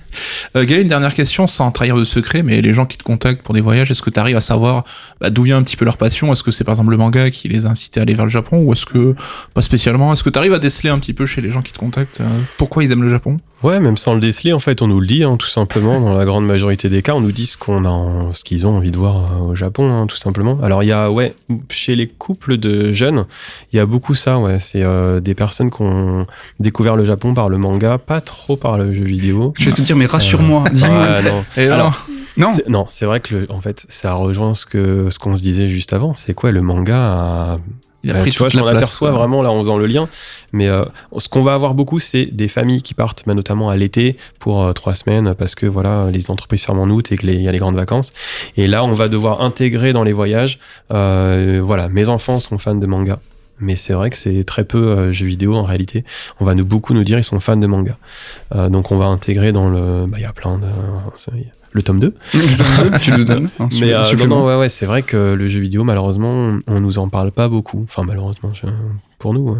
Euh, 0.55 0.65
Gaël, 0.65 0.81
une 0.81 0.87
dernière 0.87 1.13
question, 1.13 1.47
sans 1.47 1.71
trahir 1.71 1.95
de 1.95 2.03
secret, 2.03 2.43
mais 2.43 2.61
les 2.61 2.73
gens 2.73 2.85
qui 2.85 2.97
te 2.97 3.03
contactent 3.03 3.41
pour 3.41 3.53
des 3.53 3.61
voyages, 3.61 3.91
est-ce 3.91 4.01
que 4.01 4.09
tu 4.09 4.19
arrives 4.19 4.35
à 4.35 4.41
savoir 4.41 4.83
bah, 5.19 5.29
d'où 5.29 5.43
vient 5.43 5.57
un 5.57 5.63
petit 5.63 5.77
peu 5.77 5.85
leur 5.85 5.97
passion? 5.97 6.31
Est-ce 6.33 6.43
que 6.43 6.51
c'est 6.51 6.63
par 6.63 6.73
exemple 6.73 6.91
le 6.91 6.97
manga 6.97 7.29
qui 7.29 7.47
les 7.47 7.65
a 7.65 7.69
incités 7.69 7.99
à 7.99 8.03
aller 8.03 8.13
vers 8.13 8.25
le 8.25 8.31
Japon 8.31 8.61
ou 8.63 8.73
est-ce 8.73 8.85
que 8.85 9.15
pas 9.53 9.61
spécialement? 9.61 10.11
Est-ce 10.13 10.23
que 10.23 10.29
tu 10.29 10.37
arrives 10.37 10.53
à 10.53 10.59
déceler 10.59 10.89
un 10.89 10.99
petit 10.99 11.13
peu 11.13 11.25
chez 11.25 11.41
les 11.41 11.51
gens 11.51 11.61
qui 11.61 11.73
te 11.73 11.79
contactent 11.79 12.21
euh, 12.21 12.39
pourquoi 12.57 12.83
ils 12.83 12.91
aiment 12.91 13.03
le 13.03 13.09
Japon? 13.09 13.39
Ouais, 13.63 13.79
même 13.79 13.95
sans 13.95 14.15
le 14.15 14.19
déceler, 14.19 14.53
en 14.53 14.59
fait, 14.59 14.81
on 14.81 14.87
nous 14.87 14.99
le 14.99 15.05
dit, 15.05 15.23
hein, 15.23 15.37
tout 15.37 15.47
simplement. 15.47 16.01
Dans 16.01 16.17
la 16.17 16.25
grande 16.25 16.47
majorité 16.47 16.89
des 16.89 17.03
cas, 17.03 17.13
on 17.13 17.21
nous 17.21 17.31
dit 17.31 17.45
ce 17.45 17.57
qu'on 17.57 17.85
a, 17.85 18.33
ce 18.33 18.43
qu'ils 18.43 18.65
ont 18.65 18.75
envie 18.75 18.89
de 18.89 18.97
voir 18.97 19.17
euh, 19.17 19.51
au 19.51 19.55
Japon, 19.55 19.91
hein, 19.91 20.07
tout 20.07 20.17
simplement. 20.17 20.57
Alors, 20.63 20.81
il 20.81 20.87
y 20.87 20.91
a, 20.91 21.11
ouais, 21.11 21.35
chez 21.69 21.95
les 21.95 22.07
couples 22.07 22.57
de 22.57 22.91
jeunes, 22.91 23.25
il 23.71 23.77
y 23.77 23.79
a 23.79 23.85
beaucoup 23.85 24.15
ça, 24.15 24.39
ouais. 24.39 24.59
C'est 24.59 24.81
euh, 24.81 25.19
des 25.19 25.35
personnes 25.35 25.69
qui 25.69 25.80
ont 25.81 26.25
découvert 26.59 26.95
le 26.95 27.05
Japon 27.05 27.33
par 27.33 27.49
le 27.49 27.57
manga, 27.57 27.97
pas 27.97 28.21
trop 28.21 28.55
par 28.55 28.77
le 28.77 28.93
jeu 28.93 29.03
vidéo. 29.03 29.53
Je 29.57 29.65
vais 29.65 29.71
te 29.71 29.81
dire, 29.81 29.95
mais 29.95 30.05
rassure-moi, 30.05 30.63
euh, 30.67 30.69
dis-moi. 30.71 31.21
non. 31.21 31.43
Alors, 31.71 32.07
non. 32.37 32.47
Non, 32.67 32.85
c'est 32.89 33.05
vrai 33.05 33.19
que, 33.19 33.35
le, 33.35 33.51
en 33.51 33.59
fait, 33.59 33.85
ça 33.89 34.13
rejoint 34.13 34.55
ce 34.55 34.65
que 34.65 35.09
ce 35.09 35.19
qu'on 35.19 35.35
se 35.35 35.41
disait 35.41 35.69
juste 35.69 35.93
avant. 35.93 36.13
C'est 36.15 36.33
quoi 36.33 36.51
le 36.51 36.61
manga 36.61 36.97
a 36.97 37.59
il 38.03 38.11
a 38.11 38.15
pris 38.15 38.31
tu 38.31 38.39
vois, 38.39 38.49
je 38.49 38.57
m'en 38.57 38.65
aperçois 38.65 39.11
vraiment 39.11 39.43
là 39.43 39.51
en 39.51 39.59
faisant 39.59 39.77
le 39.77 39.85
lien. 39.85 40.09
Mais 40.53 40.67
euh, 40.67 40.85
ce 41.17 41.29
qu'on 41.29 41.43
va 41.43 41.53
avoir 41.53 41.73
beaucoup, 41.75 41.99
c'est 41.99 42.25
des 42.25 42.47
familles 42.47 42.81
qui 42.81 42.93
partent, 42.93 43.23
bah, 43.27 43.33
notamment 43.33 43.69
à 43.69 43.77
l'été 43.77 44.17
pour 44.39 44.63
euh, 44.63 44.73
trois 44.73 44.95
semaines, 44.95 45.35
parce 45.35 45.55
que 45.55 45.65
voilà, 45.65 46.09
les 46.11 46.31
entreprises 46.31 46.63
ferment 46.63 46.83
en 46.83 46.89
août 46.89 47.11
et 47.11 47.17
qu'il 47.17 47.29
y 47.39 47.47
a 47.47 47.51
les 47.51 47.59
grandes 47.59 47.75
vacances. 47.75 48.11
Et 48.57 48.67
là, 48.67 48.83
on 48.83 48.91
va 48.93 49.07
devoir 49.07 49.41
intégrer 49.41 49.93
dans 49.93 50.03
les 50.03 50.13
voyages. 50.13 50.57
Euh, 50.91 51.61
voilà, 51.63 51.89
mes 51.89 52.09
enfants 52.09 52.39
sont 52.39 52.57
fans 52.57 52.75
de 52.75 52.87
manga. 52.87 53.19
Mais 53.61 53.75
c'est 53.75 53.93
vrai 53.93 54.09
que 54.09 54.17
c'est 54.17 54.43
très 54.43 54.63
peu 54.63 55.11
jeux 55.11 55.27
vidéo 55.27 55.55
en 55.55 55.63
réalité. 55.63 56.03
On 56.39 56.45
va 56.45 56.55
nous 56.55 56.65
beaucoup 56.65 56.93
nous 56.93 57.03
dire 57.03 57.17
ils 57.17 57.23
sont 57.23 57.39
fans 57.39 57.57
de 57.57 57.67
manga. 57.67 57.97
donc 58.69 58.91
on 58.91 58.97
va 58.97 59.05
intégrer 59.05 59.51
dans 59.51 59.69
le. 59.69 60.05
Bah, 60.07 60.17
il 60.17 60.23
y 60.23 60.25
a 60.25 60.33
plein 60.33 60.57
de 60.57 60.65
le 61.73 61.83
tome 61.83 61.99
2. 61.99 62.13
tu 63.01 63.11
le 63.11 63.25
donnes. 63.25 63.49
Mais 63.79 63.93
euh, 63.93 64.03
non, 64.17 64.27
non, 64.27 64.45
ouais, 64.45 64.57
ouais, 64.57 64.69
c'est 64.69 64.85
vrai 64.85 65.03
que 65.03 65.33
le 65.33 65.47
jeu 65.47 65.61
vidéo, 65.61 65.83
malheureusement, 65.83 66.59
on 66.67 66.79
nous 66.79 66.99
en 66.99 67.07
parle 67.09 67.31
pas 67.31 67.47
beaucoup. 67.47 67.85
Enfin, 67.87 68.03
malheureusement, 68.03 68.51
pour 69.19 69.33
nous. 69.33 69.57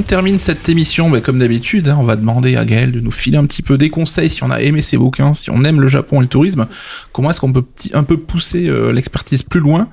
On 0.00 0.02
termine 0.02 0.38
cette 0.38 0.66
émission, 0.70 1.10
bah, 1.10 1.20
comme 1.20 1.38
d'habitude, 1.38 1.90
hein, 1.90 1.98
on 2.00 2.04
va 2.04 2.16
demander 2.16 2.56
à 2.56 2.64
Gaël 2.64 2.90
de 2.90 3.00
nous 3.00 3.10
filer 3.10 3.36
un 3.36 3.44
petit 3.44 3.60
peu 3.60 3.76
des 3.76 3.90
conseils 3.90 4.30
si 4.30 4.42
on 4.42 4.50
a 4.50 4.62
aimé 4.62 4.80
ses 4.80 4.96
bouquins, 4.96 5.34
si 5.34 5.50
on 5.50 5.62
aime 5.62 5.78
le 5.78 5.88
Japon 5.88 6.20
et 6.20 6.22
le 6.22 6.26
tourisme, 6.26 6.68
comment 7.12 7.28
est-ce 7.28 7.38
qu'on 7.38 7.52
peut 7.52 7.66
un 7.92 8.02
peu 8.02 8.16
pousser 8.16 8.66
euh, 8.66 8.94
l'expertise 8.94 9.42
plus 9.42 9.60
loin? 9.60 9.88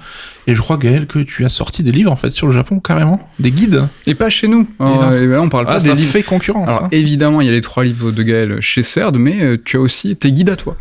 Et 0.48 0.56
je 0.56 0.62
crois 0.62 0.78
Gaël 0.78 1.08
que 1.08 1.20
tu 1.20 1.44
as 1.44 1.50
sorti 1.50 1.84
des 1.84 1.92
livres 1.92 2.10
en 2.10 2.16
fait 2.16 2.32
sur 2.32 2.48
le 2.48 2.54
Japon 2.54 2.80
carrément, 2.80 3.20
des 3.40 3.52
guides. 3.52 3.86
Et 4.06 4.16
pas 4.16 4.30
chez 4.30 4.48
nous. 4.48 4.66
Ben 4.80 5.40
on 5.42 5.50
parle 5.50 5.66
pas 5.66 5.76
ah, 5.76 5.80
des 5.82 5.94
livres. 5.94 6.10
fait 6.10 6.24
concurrence. 6.24 6.70
Alors, 6.70 6.86
hein. 6.86 6.90
Évidemment, 6.94 7.42
il 7.42 7.48
y 7.48 7.50
a 7.50 7.54
les 7.54 7.60
trois 7.60 7.84
livres 7.84 8.12
de 8.12 8.24
Gaël 8.24 8.62
chez 8.62 8.84
CERD, 8.84 9.18
mais 9.18 9.42
euh, 9.42 9.58
tu 9.62 9.76
as 9.76 9.82
aussi 9.82 10.16
tes 10.16 10.32
guides 10.32 10.52
à 10.52 10.56
toi. 10.56 10.78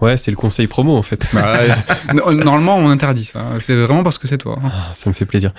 Ouais, 0.00 0.16
c'est 0.16 0.30
le 0.30 0.36
conseil 0.36 0.66
promo 0.66 0.96
en 0.96 1.02
fait. 1.02 1.26
Bah, 1.32 1.58
normalement, 2.32 2.76
on 2.76 2.90
interdit 2.90 3.24
ça. 3.24 3.44
C'est 3.60 3.74
vraiment 3.74 4.02
parce 4.02 4.18
que 4.18 4.28
c'est 4.28 4.38
toi. 4.38 4.58
Ah, 4.64 4.92
ça 4.94 5.10
me 5.10 5.14
fait 5.14 5.26
plaisir. 5.26 5.52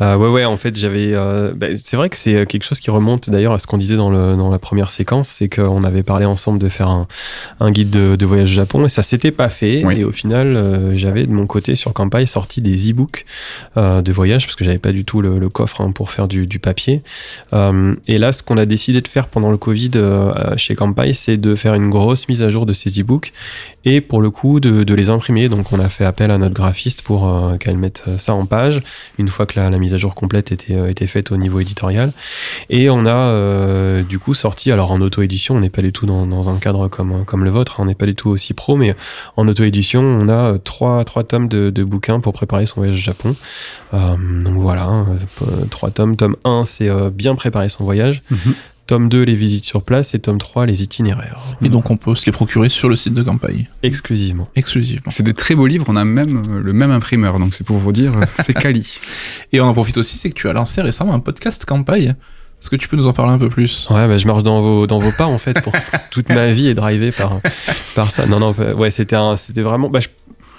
Euh, 0.00 0.16
ouais, 0.16 0.28
ouais, 0.28 0.44
en 0.44 0.56
fait, 0.56 0.76
j'avais. 0.76 1.12
Euh, 1.14 1.52
bah, 1.54 1.68
c'est 1.76 1.96
vrai 1.96 2.08
que 2.08 2.16
c'est 2.16 2.46
quelque 2.46 2.64
chose 2.64 2.80
qui 2.80 2.90
remonte 2.90 3.30
d'ailleurs 3.30 3.52
à 3.52 3.58
ce 3.58 3.66
qu'on 3.66 3.78
disait 3.78 3.96
dans, 3.96 4.10
le, 4.10 4.36
dans 4.36 4.50
la 4.50 4.58
première 4.58 4.90
séquence 4.90 5.30
c'est 5.30 5.48
qu'on 5.48 5.82
avait 5.84 6.02
parlé 6.02 6.26
ensemble 6.26 6.58
de 6.58 6.68
faire 6.68 6.88
un, 6.88 7.06
un 7.60 7.70
guide 7.70 7.90
de, 7.90 8.16
de, 8.16 8.26
voyage 8.26 8.52
au 8.52 8.54
Japon 8.54 8.84
et 8.84 8.88
ça 8.88 9.02
s'était 9.02 9.30
pas 9.30 9.48
fait. 9.48 9.80
Et 9.80 10.04
au 10.04 10.12
final, 10.12 10.56
euh, 10.56 10.96
j'avais 10.96 11.26
de 11.26 11.32
mon 11.32 11.46
côté 11.46 11.74
sur 11.74 11.92
Campai 11.92 12.26
sorti 12.26 12.60
des 12.60 12.90
e-books 12.90 13.24
euh, 13.76 14.02
de 14.02 14.12
voyage 14.12 14.46
parce 14.46 14.56
que 14.56 14.64
j'avais 14.64 14.78
pas 14.78 14.92
du 14.92 15.04
tout 15.04 15.20
le, 15.20 15.38
le 15.38 15.48
coffre 15.48 15.80
hein, 15.80 15.92
pour 15.92 16.10
faire 16.10 16.28
du, 16.28 16.46
du 16.46 16.58
papier. 16.58 17.02
Euh, 17.52 17.94
et 18.06 18.18
là, 18.18 18.32
ce 18.32 18.42
qu'on 18.42 18.58
a 18.58 18.66
décidé 18.66 19.00
de 19.00 19.08
faire 19.08 19.28
pendant 19.28 19.50
le 19.50 19.56
Covid 19.56 19.90
chez 20.56 20.74
Campai 20.74 21.12
c'est 21.12 21.36
de 21.36 21.54
faire 21.54 21.74
une 21.74 21.90
grosse 21.90 22.28
mise 22.28 22.42
à 22.42 22.50
jour 22.50 22.66
de 22.66 22.72
ces 22.72 23.00
e-books 23.00 23.32
et 23.84 24.00
pour 24.00 24.20
le 24.20 24.30
coup 24.30 24.60
de, 24.60 24.94
les 24.94 25.10
imprimer. 25.10 25.48
Donc 25.48 25.72
on 25.72 25.80
a 25.80 25.88
fait 25.88 26.04
appel 26.04 26.30
à 26.30 26.38
notre 26.38 26.54
graphiste 26.54 27.02
pour 27.02 27.28
euh, 27.28 27.56
qu'elle 27.56 27.76
mette 27.76 28.04
ça 28.18 28.34
en 28.34 28.46
page 28.46 28.82
une 29.18 29.28
fois 29.28 29.46
que 29.46 29.58
la, 29.58 29.70
mise 29.78 29.94
à 29.94 29.96
jour 29.96 30.14
complète 30.14 30.52
était, 30.52 30.74
euh, 30.74 30.90
était 30.90 31.06
faite 31.06 31.32
au 31.32 31.36
niveau 31.36 31.60
éditorial. 31.60 32.12
Et 32.68 32.90
on 32.90 33.06
a 33.06 33.14
euh, 33.14 34.02
du 34.02 34.18
coup 34.18 34.34
sorti, 34.34 34.72
alors 34.72 34.92
en 34.92 35.00
auto-édition, 35.00 35.56
on 35.56 35.60
n'est 35.60 35.70
pas 35.70 35.82
du 35.82 35.92
tout 35.92 36.06
dans, 36.06 36.48
un 36.48 36.56
cadre 36.56 36.88
comme, 36.88 37.44
le 37.44 37.50
vôtre, 37.50 37.74
hein, 37.74 37.84
on 37.84 37.86
n'est 37.86 37.94
pas 37.94 38.06
du 38.06 38.14
tout 38.14 38.30
aussi 38.30 38.54
pro, 38.54 38.76
mais 38.76 38.94
en 39.36 39.46
auto-édition, 39.48 40.02
on 40.02 40.28
a 40.28 40.58
trois, 40.58 41.04
trois 41.04 41.24
tomes 41.24 41.48
de, 41.48 41.84
bouquins 41.84 42.20
pour 42.20 42.32
préparer 42.32 42.66
son 42.66 42.80
voyage 42.80 42.96
au 42.96 43.00
Japon. 43.00 43.36
donc 43.92 44.54
voilà, 44.56 44.84
hein, 44.84 45.06
trois 45.70 45.90
tomes. 45.90 46.16
Tome 46.16 46.36
1, 46.44 46.64
c'est 46.64 46.90
bien 47.10 47.34
préparer 47.34 47.68
son 47.68 47.84
voyage. 47.84 48.22
-hmm. 48.30 48.54
Tome 48.90 49.08
2, 49.08 49.22
les 49.22 49.36
visites 49.36 49.64
sur 49.64 49.84
place, 49.84 50.14
et 50.14 50.18
tome 50.18 50.38
3, 50.38 50.66
les 50.66 50.82
itinéraires. 50.82 51.40
Et 51.62 51.68
donc 51.68 51.92
on 51.92 51.96
peut 51.96 52.16
se 52.16 52.26
les 52.26 52.32
procurer 52.32 52.68
sur 52.68 52.88
le 52.88 52.96
site 52.96 53.14
de 53.14 53.22
campagne 53.22 53.68
Exclusivement. 53.84 54.48
Exclusivement. 54.56 55.12
C'est 55.12 55.22
des 55.22 55.32
très 55.32 55.54
beaux 55.54 55.68
livres, 55.68 55.84
on 55.86 55.94
a 55.94 56.04
même 56.04 56.42
le 56.60 56.72
même 56.72 56.90
imprimeur, 56.90 57.38
donc 57.38 57.54
c'est 57.54 57.62
pour 57.62 57.76
vous 57.76 57.92
dire, 57.92 58.12
c'est 58.34 58.52
quali. 58.60 58.98
Et 59.52 59.60
on 59.60 59.66
en 59.66 59.74
profite 59.74 59.96
aussi, 59.96 60.18
c'est 60.18 60.28
que 60.28 60.34
tu 60.34 60.48
as 60.48 60.52
lancé 60.52 60.82
récemment 60.82 61.14
un 61.14 61.20
podcast 61.20 61.64
campagne. 61.66 62.16
Est-ce 62.60 62.68
que 62.68 62.74
tu 62.74 62.88
peux 62.88 62.96
nous 62.96 63.06
en 63.06 63.12
parler 63.12 63.30
un 63.30 63.38
peu 63.38 63.48
plus? 63.48 63.86
Ouais, 63.90 64.08
bah, 64.08 64.18
je 64.18 64.26
marche 64.26 64.42
dans 64.42 64.60
vos, 64.60 64.88
dans 64.88 64.98
vos 64.98 65.12
pas 65.12 65.26
en 65.26 65.38
fait. 65.38 65.60
Pour 65.62 65.72
toute 66.10 66.28
ma 66.30 66.50
vie 66.50 66.66
est 66.66 66.74
drivée 66.74 67.12
par, 67.12 67.40
par 67.94 68.10
ça. 68.10 68.26
Non, 68.26 68.40
non, 68.40 68.56
ouais, 68.76 68.90
c'était 68.90 69.16
c'était 69.36 69.62
vraiment. 69.62 69.88
Bah, 69.88 70.00
je, 70.00 70.08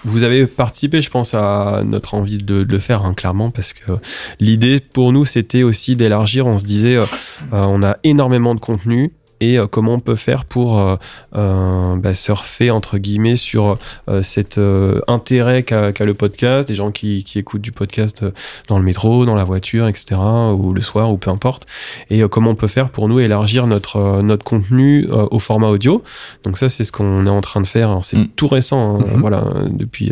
vous 0.03 0.23
avez 0.23 0.47
participé, 0.47 1.01
je 1.01 1.09
pense, 1.09 1.33
à 1.33 1.81
notre 1.85 2.15
envie 2.15 2.37
de, 2.37 2.65
le 2.67 2.79
faire, 2.79 3.05
hein, 3.05 3.13
clairement, 3.13 3.51
parce 3.51 3.73
que 3.73 3.93
l'idée 4.39 4.79
pour 4.79 5.11
nous, 5.11 5.25
c'était 5.25 5.63
aussi 5.63 5.95
d'élargir. 5.95 6.47
On 6.47 6.57
se 6.57 6.65
disait, 6.65 6.95
euh, 6.97 7.05
on 7.51 7.83
a 7.83 7.97
énormément 8.03 8.55
de 8.55 8.59
contenu 8.59 9.13
et 9.41 9.57
euh, 9.57 9.67
comment 9.67 9.95
on 9.95 9.99
peut 9.99 10.15
faire 10.15 10.45
pour 10.45 10.79
euh, 10.79 10.95
euh, 11.35 11.95
bah, 11.97 12.15
surfer 12.15 12.71
entre 12.71 12.97
guillemets 12.99 13.35
sur 13.35 13.77
cet 14.21 14.59
intérêt 15.07 15.63
qu'a 15.63 15.91
qu 15.91 16.05
le 16.05 16.13
podcast, 16.13 16.67
des 16.67 16.75
gens 16.75 16.91
qui, 16.91 17.23
qui, 17.23 17.39
écoutent 17.39 17.61
du 17.61 17.71
podcast 17.71 18.23
dans 18.67 18.77
le 18.77 18.83
métro, 18.83 19.25
dans 19.25 19.35
la 19.35 19.43
voiture, 19.43 19.87
etc., 19.87 20.19
ou 20.53 20.73
le 20.73 20.81
soir, 20.81 21.11
ou 21.11 21.17
peu 21.17 21.31
importe, 21.31 21.65
et 22.11 22.21
comment 22.29 22.51
on 22.51 22.55
peut 22.55 22.67
faire 22.67 22.89
pour 22.89 23.09
nous 23.09 23.19
élargir 23.19 23.65
notre 23.65 24.21
notre 24.21 24.43
contenu 24.43 25.07
au 25.09 25.39
format 25.39 25.69
audio. 25.69 26.03
Donc 26.43 26.57
ça, 26.57 26.69
c'est 26.69 26.83
ce 26.83 26.91
qu'on 26.91 27.25
est 27.25 27.29
en 27.29 27.41
train 27.41 27.61
de 27.61 27.67
faire. 27.67 27.99
C'est 28.03 28.17
mmh. 28.17 28.27
tout 28.35 28.47
récent, 28.47 28.99
hein, 28.99 29.05
mmh. 29.15 29.19
voilà, 29.19 29.43
depuis 29.71 30.11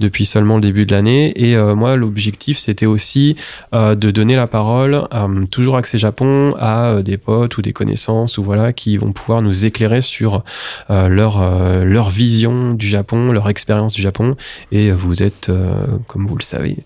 depuis 0.00 0.24
seulement 0.24 0.56
le 0.56 0.62
début 0.62 0.86
de 0.86 0.94
l'année. 0.94 1.32
Et 1.36 1.56
moi, 1.74 1.96
l'objectif, 1.96 2.58
c'était 2.58 2.86
aussi 2.86 3.36
de 3.72 4.10
donner 4.10 4.36
la 4.36 4.46
parole, 4.46 5.06
toujours 5.50 5.76
accès 5.76 5.98
Japon, 5.98 6.54
à 6.58 7.02
des 7.02 7.18
potes 7.18 7.58
ou 7.58 7.62
des 7.62 7.72
connaissances 7.72 8.38
ou 8.38 8.44
voilà 8.44 8.61
qui 8.70 8.96
vont 8.96 9.12
pouvoir 9.12 9.42
nous 9.42 9.64
éclairer 9.64 10.00
sur 10.00 10.44
euh, 10.90 11.08
leur, 11.08 11.40
euh, 11.40 11.84
leur 11.84 12.10
vision 12.10 12.74
du 12.74 12.86
Japon, 12.86 13.32
leur 13.32 13.48
expérience 13.48 13.92
du 13.92 14.02
Japon. 14.02 14.36
Et 14.70 14.92
vous 14.92 15.22
êtes, 15.22 15.48
euh, 15.48 15.72
comme 16.06 16.26
vous 16.26 16.36
le 16.36 16.42
savez, 16.42 16.76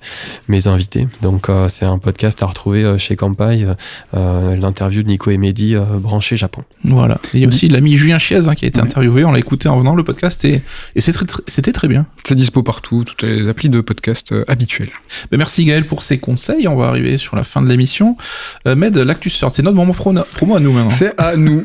mes 0.48 0.68
invités. 0.68 1.06
Donc 1.20 1.48
c'est 1.68 1.84
un 1.84 1.98
podcast 1.98 2.42
à 2.42 2.46
retrouver 2.46 2.98
chez 2.98 3.16
Campai, 3.16 3.66
l'interview 4.12 5.02
de 5.02 5.08
Nico 5.08 5.30
et 5.30 5.38
Mehdi, 5.38 5.74
branché 5.98 6.36
Japon. 6.36 6.62
Voilà. 6.84 7.16
Et 7.34 7.38
il 7.38 7.40
y 7.40 7.44
a 7.44 7.48
aussi 7.48 7.68
l'ami 7.68 7.96
Julien 7.96 8.18
Chiez 8.18 8.48
hein, 8.48 8.54
qui 8.54 8.64
a 8.64 8.68
été 8.68 8.80
interviewé, 8.80 9.24
on 9.24 9.32
l'a 9.32 9.38
écouté 9.38 9.68
en 9.68 9.78
venant 9.78 9.94
le 9.94 10.04
podcast 10.04 10.44
et, 10.44 10.62
et 10.94 11.00
c'était 11.00 11.24
très, 11.24 11.72
très 11.72 11.88
bien. 11.88 12.06
C'est 12.24 12.36
dispo 12.36 12.62
partout, 12.62 13.04
toutes 13.04 13.22
les 13.22 13.48
applis 13.48 13.68
de 13.68 13.80
podcast 13.80 14.34
habituelles. 14.48 14.90
Ben 15.30 15.38
merci 15.38 15.64
Gaël 15.64 15.86
pour 15.86 16.02
ces 16.02 16.18
conseils, 16.18 16.68
on 16.68 16.76
va 16.76 16.86
arriver 16.86 17.18
sur 17.18 17.34
la 17.36 17.42
fin 17.42 17.60
de 17.60 17.68
l'émission. 17.68 18.16
Med, 18.64 18.96
l'actu 18.96 19.30
sort, 19.30 19.50
c'est 19.50 19.62
notre 19.62 19.76
moment 19.76 19.94
promo 19.94 20.56
à 20.56 20.60
nous 20.60 20.72
maintenant. 20.72 20.90
C'est 20.90 21.18
à 21.18 21.36
nous. 21.36 21.64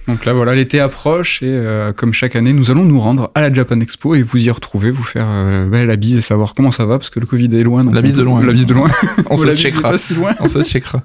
Donc 0.07 0.25
là, 0.25 0.33
voilà, 0.33 0.55
l'été 0.55 0.79
approche 0.79 1.43
et 1.43 1.47
euh, 1.47 1.93
comme 1.93 2.11
chaque 2.11 2.35
année, 2.35 2.53
nous 2.53 2.71
allons 2.71 2.83
nous 2.83 2.99
rendre 2.99 3.31
à 3.35 3.41
la 3.41 3.53
Japan 3.53 3.79
Expo 3.79 4.15
et 4.15 4.23
vous 4.23 4.37
y 4.37 4.49
retrouver, 4.49 4.89
vous 4.89 5.03
faire 5.03 5.27
euh, 5.29 5.67
bah, 5.67 5.85
la 5.85 5.95
bise 5.95 6.17
et 6.17 6.21
savoir 6.21 6.53
comment 6.55 6.71
ça 6.71 6.85
va 6.85 6.97
parce 6.97 7.09
que 7.09 7.19
le 7.19 7.25
Covid 7.25 7.55
est 7.55 7.63
loin. 7.63 7.83
la 7.93 8.01
bise 8.01 8.15
de 8.15 8.23
loin. 8.23 8.41
La 8.51 8.53
bise 8.53 8.65
de 8.65 8.73
loin. 8.73 8.89
on 9.29 9.37
se 9.37 9.55
checkera. 9.55 9.97
Si 9.97 10.15
loin. 10.15 10.33
on 10.39 10.47
se 10.47 10.63
checkera. 10.63 11.03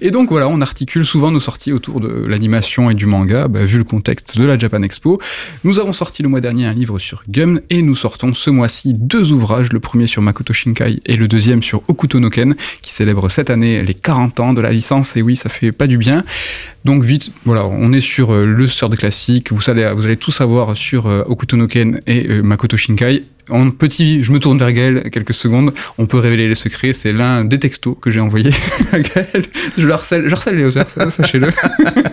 Et 0.00 0.10
donc 0.10 0.30
voilà, 0.30 0.48
on 0.48 0.60
articule 0.60 1.04
souvent 1.04 1.30
nos 1.30 1.40
sorties 1.40 1.72
autour 1.72 2.00
de 2.00 2.24
l'animation 2.26 2.90
et 2.90 2.94
du 2.94 3.06
manga, 3.06 3.48
bah, 3.48 3.64
vu 3.64 3.78
le 3.78 3.84
contexte 3.84 4.38
de 4.38 4.44
la 4.44 4.56
Japan 4.56 4.82
Expo. 4.82 5.20
Nous 5.64 5.80
avons 5.80 5.92
sorti 5.92 6.22
le 6.22 6.28
mois 6.28 6.40
dernier 6.40 6.66
un 6.66 6.72
livre 6.72 6.98
sur 6.98 7.24
Gum 7.28 7.60
et 7.70 7.82
nous 7.82 7.96
sortons 7.96 8.34
ce 8.34 8.50
mois-ci 8.50 8.94
deux 8.94 9.32
ouvrages, 9.32 9.72
le 9.72 9.80
premier 9.80 10.06
sur 10.06 10.22
Makoto 10.22 10.52
Shinkai 10.52 11.00
et 11.04 11.16
le 11.16 11.28
deuxième 11.28 11.62
sur 11.62 11.82
Okuto 11.88 12.20
no 12.20 12.30
Ken, 12.30 12.54
qui 12.80 12.92
célèbre 12.92 13.28
cette 13.28 13.50
année 13.50 13.82
les 13.82 13.94
40 13.94 14.40
ans 14.40 14.52
de 14.52 14.60
la 14.60 14.70
licence. 14.70 15.16
Et 15.16 15.22
oui, 15.22 15.36
ça 15.36 15.48
fait 15.48 15.72
pas 15.72 15.86
du 15.86 15.98
bien. 15.98 16.24
Donc 16.84 17.02
vite, 17.02 17.32
voilà, 17.44 17.66
on 17.66 17.92
est 17.92 18.00
sur 18.00 18.32
euh, 18.38 18.44
le 18.44 18.66
sort 18.68 18.88
de 18.88 18.96
classique. 18.96 19.52
Vous 19.52 19.70
allez, 19.70 19.90
vous 19.94 20.04
allez 20.04 20.16
tout 20.16 20.30
savoir 20.30 20.76
sur 20.76 21.06
euh, 21.06 21.24
Okuto 21.26 21.56
no 21.56 21.66
Ken 21.66 22.00
et 22.06 22.28
euh, 22.28 22.42
Makoto 22.42 22.76
Shinkai. 22.76 23.24
En 23.50 23.70
petit, 23.70 24.22
je 24.22 24.32
me 24.32 24.38
tourne 24.38 24.58
vers 24.58 24.72
Gaël 24.72 25.10
quelques 25.10 25.34
secondes. 25.34 25.72
On 25.96 26.06
peut 26.06 26.18
révéler 26.18 26.48
les 26.48 26.54
secrets. 26.54 26.92
C'est 26.92 27.12
l'un 27.12 27.44
des 27.44 27.58
textos 27.58 27.96
que 28.00 28.10
j'ai 28.10 28.20
envoyé 28.20 28.50
à 28.92 29.00
Gaël. 29.00 29.44
Je 29.76 29.86
le 29.86 29.92
harcèle, 29.92 30.28
je 30.28 30.32
harcèle 30.32 30.56
les 30.56 30.64
auteurs, 30.64 30.90
sachez-le. 30.90 31.48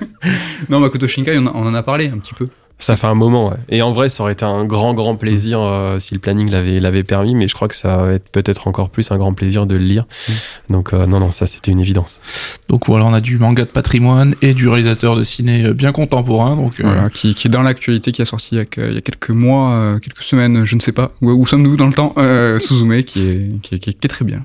non, 0.69 0.79
Makoto 0.79 1.07
Shinkai, 1.07 1.37
on 1.37 1.47
en 1.47 1.73
a 1.73 1.83
parlé 1.83 2.07
un 2.07 2.17
petit 2.17 2.33
peu. 2.33 2.47
Ça 2.77 2.97
fait 2.97 3.07
un 3.07 3.15
moment, 3.15 3.49
ouais. 3.49 3.57
Et 3.69 3.81
en 3.81 3.91
vrai, 3.91 4.09
ça 4.09 4.21
aurait 4.21 4.33
été 4.33 4.43
un 4.43 4.65
grand, 4.65 4.93
grand 4.93 5.15
plaisir 5.15 5.59
euh, 5.61 5.97
si 5.97 6.13
le 6.13 6.19
planning 6.19 6.49
l'avait, 6.49 6.79
l'avait 6.79 7.03
permis, 7.03 7.33
mais 7.33 7.47
je 7.47 7.53
crois 7.53 7.67
que 7.67 7.75
ça 7.75 7.95
va 7.97 8.13
être 8.13 8.29
peut-être 8.29 8.67
encore 8.67 8.89
plus 8.89 9.11
un 9.11 9.17
grand 9.17 9.33
plaisir 9.33 9.65
de 9.65 9.75
le 9.75 9.83
lire. 9.83 10.05
Mmh. 10.27 10.33
Donc, 10.71 10.93
euh, 10.93 11.05
non, 11.05 11.19
non, 11.19 11.31
ça, 11.31 11.47
c'était 11.47 11.71
une 11.71 11.79
évidence. 11.79 12.19
Donc 12.67 12.85
voilà, 12.87 13.05
on 13.05 13.13
a 13.13 13.21
du 13.21 13.37
manga 13.37 13.63
de 13.63 13.69
patrimoine 13.69 14.35
et 14.41 14.53
du 14.53 14.67
réalisateur 14.67 15.15
de 15.15 15.23
ciné 15.23 15.73
bien 15.73 15.93
contemporain. 15.93 16.57
Donc, 16.57 16.79
euh... 16.79 16.83
voilà, 16.83 17.09
qui, 17.09 17.33
qui, 17.33 17.47
est 17.47 17.51
dans 17.51 17.61
l'actualité, 17.63 18.11
qui 18.11 18.21
a 18.21 18.25
sorti 18.25 18.49
il 18.51 18.57
y 18.57 18.61
a, 18.61 18.87
il 18.87 18.93
y 18.93 18.97
a 18.97 19.01
quelques 19.01 19.29
mois, 19.29 19.71
euh, 19.71 19.99
quelques 19.99 20.23
semaines, 20.23 20.65
je 20.65 20.75
ne 20.75 20.81
sais 20.81 20.91
pas, 20.91 21.11
où, 21.21 21.31
où 21.31 21.45
sommes-nous 21.45 21.77
dans 21.77 21.87
le 21.87 21.93
temps 21.93 22.13
Suzume, 22.59 23.03
qui 23.03 23.21
est, 23.21 23.61
qui 23.61 23.75
est, 23.75 23.79
qui 23.79 23.89
est 23.89 24.07
très 24.07 24.25
bien. 24.25 24.43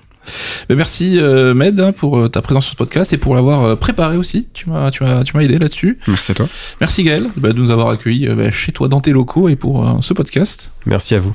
Merci 0.68 1.18
euh, 1.18 1.54
Med 1.54 1.78
hein, 1.80 1.92
pour 1.92 2.18
euh, 2.18 2.28
ta 2.28 2.42
présence 2.42 2.64
sur 2.64 2.72
ce 2.72 2.76
podcast 2.76 3.12
et 3.12 3.18
pour 3.18 3.34
l'avoir 3.34 3.64
euh, 3.64 3.76
préparé 3.76 4.16
aussi. 4.16 4.46
Tu 4.52 4.68
m'as 4.68 4.90
tu 4.90 5.02
m'as 5.02 5.24
tu 5.24 5.36
m'as 5.36 5.42
aidé 5.42 5.58
là-dessus. 5.58 5.98
Merci 6.06 6.32
à 6.32 6.34
toi. 6.34 6.48
Merci 6.80 7.02
Gaël 7.02 7.28
bah, 7.36 7.52
de 7.52 7.58
nous 7.58 7.70
avoir 7.70 7.88
accueillis 7.88 8.28
bah, 8.28 8.50
chez 8.50 8.72
toi 8.72 8.88
dans 8.88 9.00
tes 9.00 9.12
locaux 9.12 9.48
et 9.48 9.56
pour 9.56 9.88
euh, 9.88 9.94
ce 10.00 10.14
podcast. 10.14 10.72
Merci 10.86 11.14
à 11.14 11.20
vous. 11.20 11.34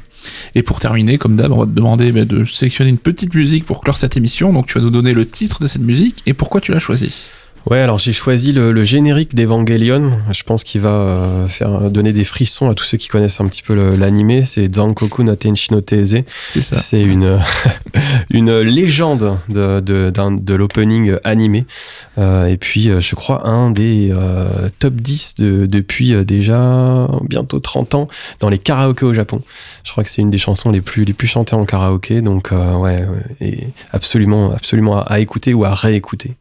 Et 0.55 0.63
pour 0.63 0.79
terminer, 0.79 1.17
comme 1.17 1.35
d'hab, 1.35 1.51
on 1.51 1.59
va 1.59 1.65
te 1.65 1.71
demander 1.71 2.11
bah, 2.11 2.25
de 2.25 2.45
sélectionner 2.45 2.89
une 2.89 2.97
petite 2.97 3.33
musique 3.33 3.65
pour 3.65 3.81
clore 3.81 3.97
cette 3.97 4.17
émission. 4.17 4.53
Donc 4.53 4.67
tu 4.67 4.77
vas 4.77 4.83
nous 4.83 4.91
donner 4.91 5.13
le 5.13 5.27
titre 5.27 5.61
de 5.61 5.67
cette 5.67 5.83
musique 5.83 6.23
et 6.25 6.33
pourquoi 6.33 6.61
tu 6.61 6.71
l'as 6.71 6.79
choisi. 6.79 7.13
Ouais, 7.69 7.79
alors 7.79 7.97
j'ai 7.97 8.13
choisi 8.13 8.51
le, 8.51 8.71
le 8.71 8.83
générique 8.83 9.33
d'Evangelion. 9.33 10.11
Je 10.31 10.43
pense 10.43 10.63
qu'il 10.63 10.81
va 10.81 10.89
euh, 10.89 11.47
faire 11.47 11.89
donner 11.89 12.13
des 12.13 12.23
frissons 12.23 12.69
à 12.69 12.75
tous 12.75 12.83
ceux 12.83 12.97
qui 12.97 13.07
connaissent 13.07 13.41
un 13.41 13.47
petit 13.47 13.63
peu 13.63 13.95
l'animé. 13.95 14.45
C'est 14.45 14.75
Zankoku 14.75 15.23
no 15.23 15.35
Tenshi 15.35 15.73
no 15.73 15.81
Teise. 15.81 16.23
C'est 16.51 16.61
ça. 16.61 16.75
C'est 16.75 17.01
une 17.01 17.39
une 18.29 18.59
légende 18.59 19.39
de 19.49 19.79
de, 19.79 20.11
de 20.11 20.53
l'opening 20.53 21.15
animé. 21.23 21.65
Euh, 22.19 22.45
et 22.45 22.57
puis, 22.57 22.89
je 22.99 23.15
crois 23.15 23.47
un 23.47 23.71
des 23.71 24.11
euh, 24.11 24.69
top 24.77 24.93
10 24.93 25.35
de, 25.39 25.65
depuis 25.65 26.23
déjà 26.23 27.07
bientôt 27.23 27.59
30 27.59 27.95
ans 27.95 28.07
dans 28.41 28.49
les 28.49 28.59
karaokés 28.59 29.05
au 29.07 29.13
Japon. 29.15 29.41
Je 29.83 29.91
crois 29.91 30.03
que 30.03 30.11
c'est 30.11 30.21
une 30.21 30.29
des 30.29 30.37
chansons 30.37 30.69
les 30.69 30.81
plus 30.81 31.03
les 31.03 31.13
plus 31.13 31.27
chantées 31.27 31.55
en 31.55 31.65
karaoké. 31.65 32.21
Donc 32.21 32.51
ouais, 32.51 33.05
ouais 33.05 33.07
et 33.41 33.69
absolument 33.91 34.51
absolument 34.51 34.99
à, 34.99 35.13
à 35.13 35.19
écouter 35.19 35.55
ou 35.55 35.65
à 35.65 35.73
réécouter. 35.73 36.35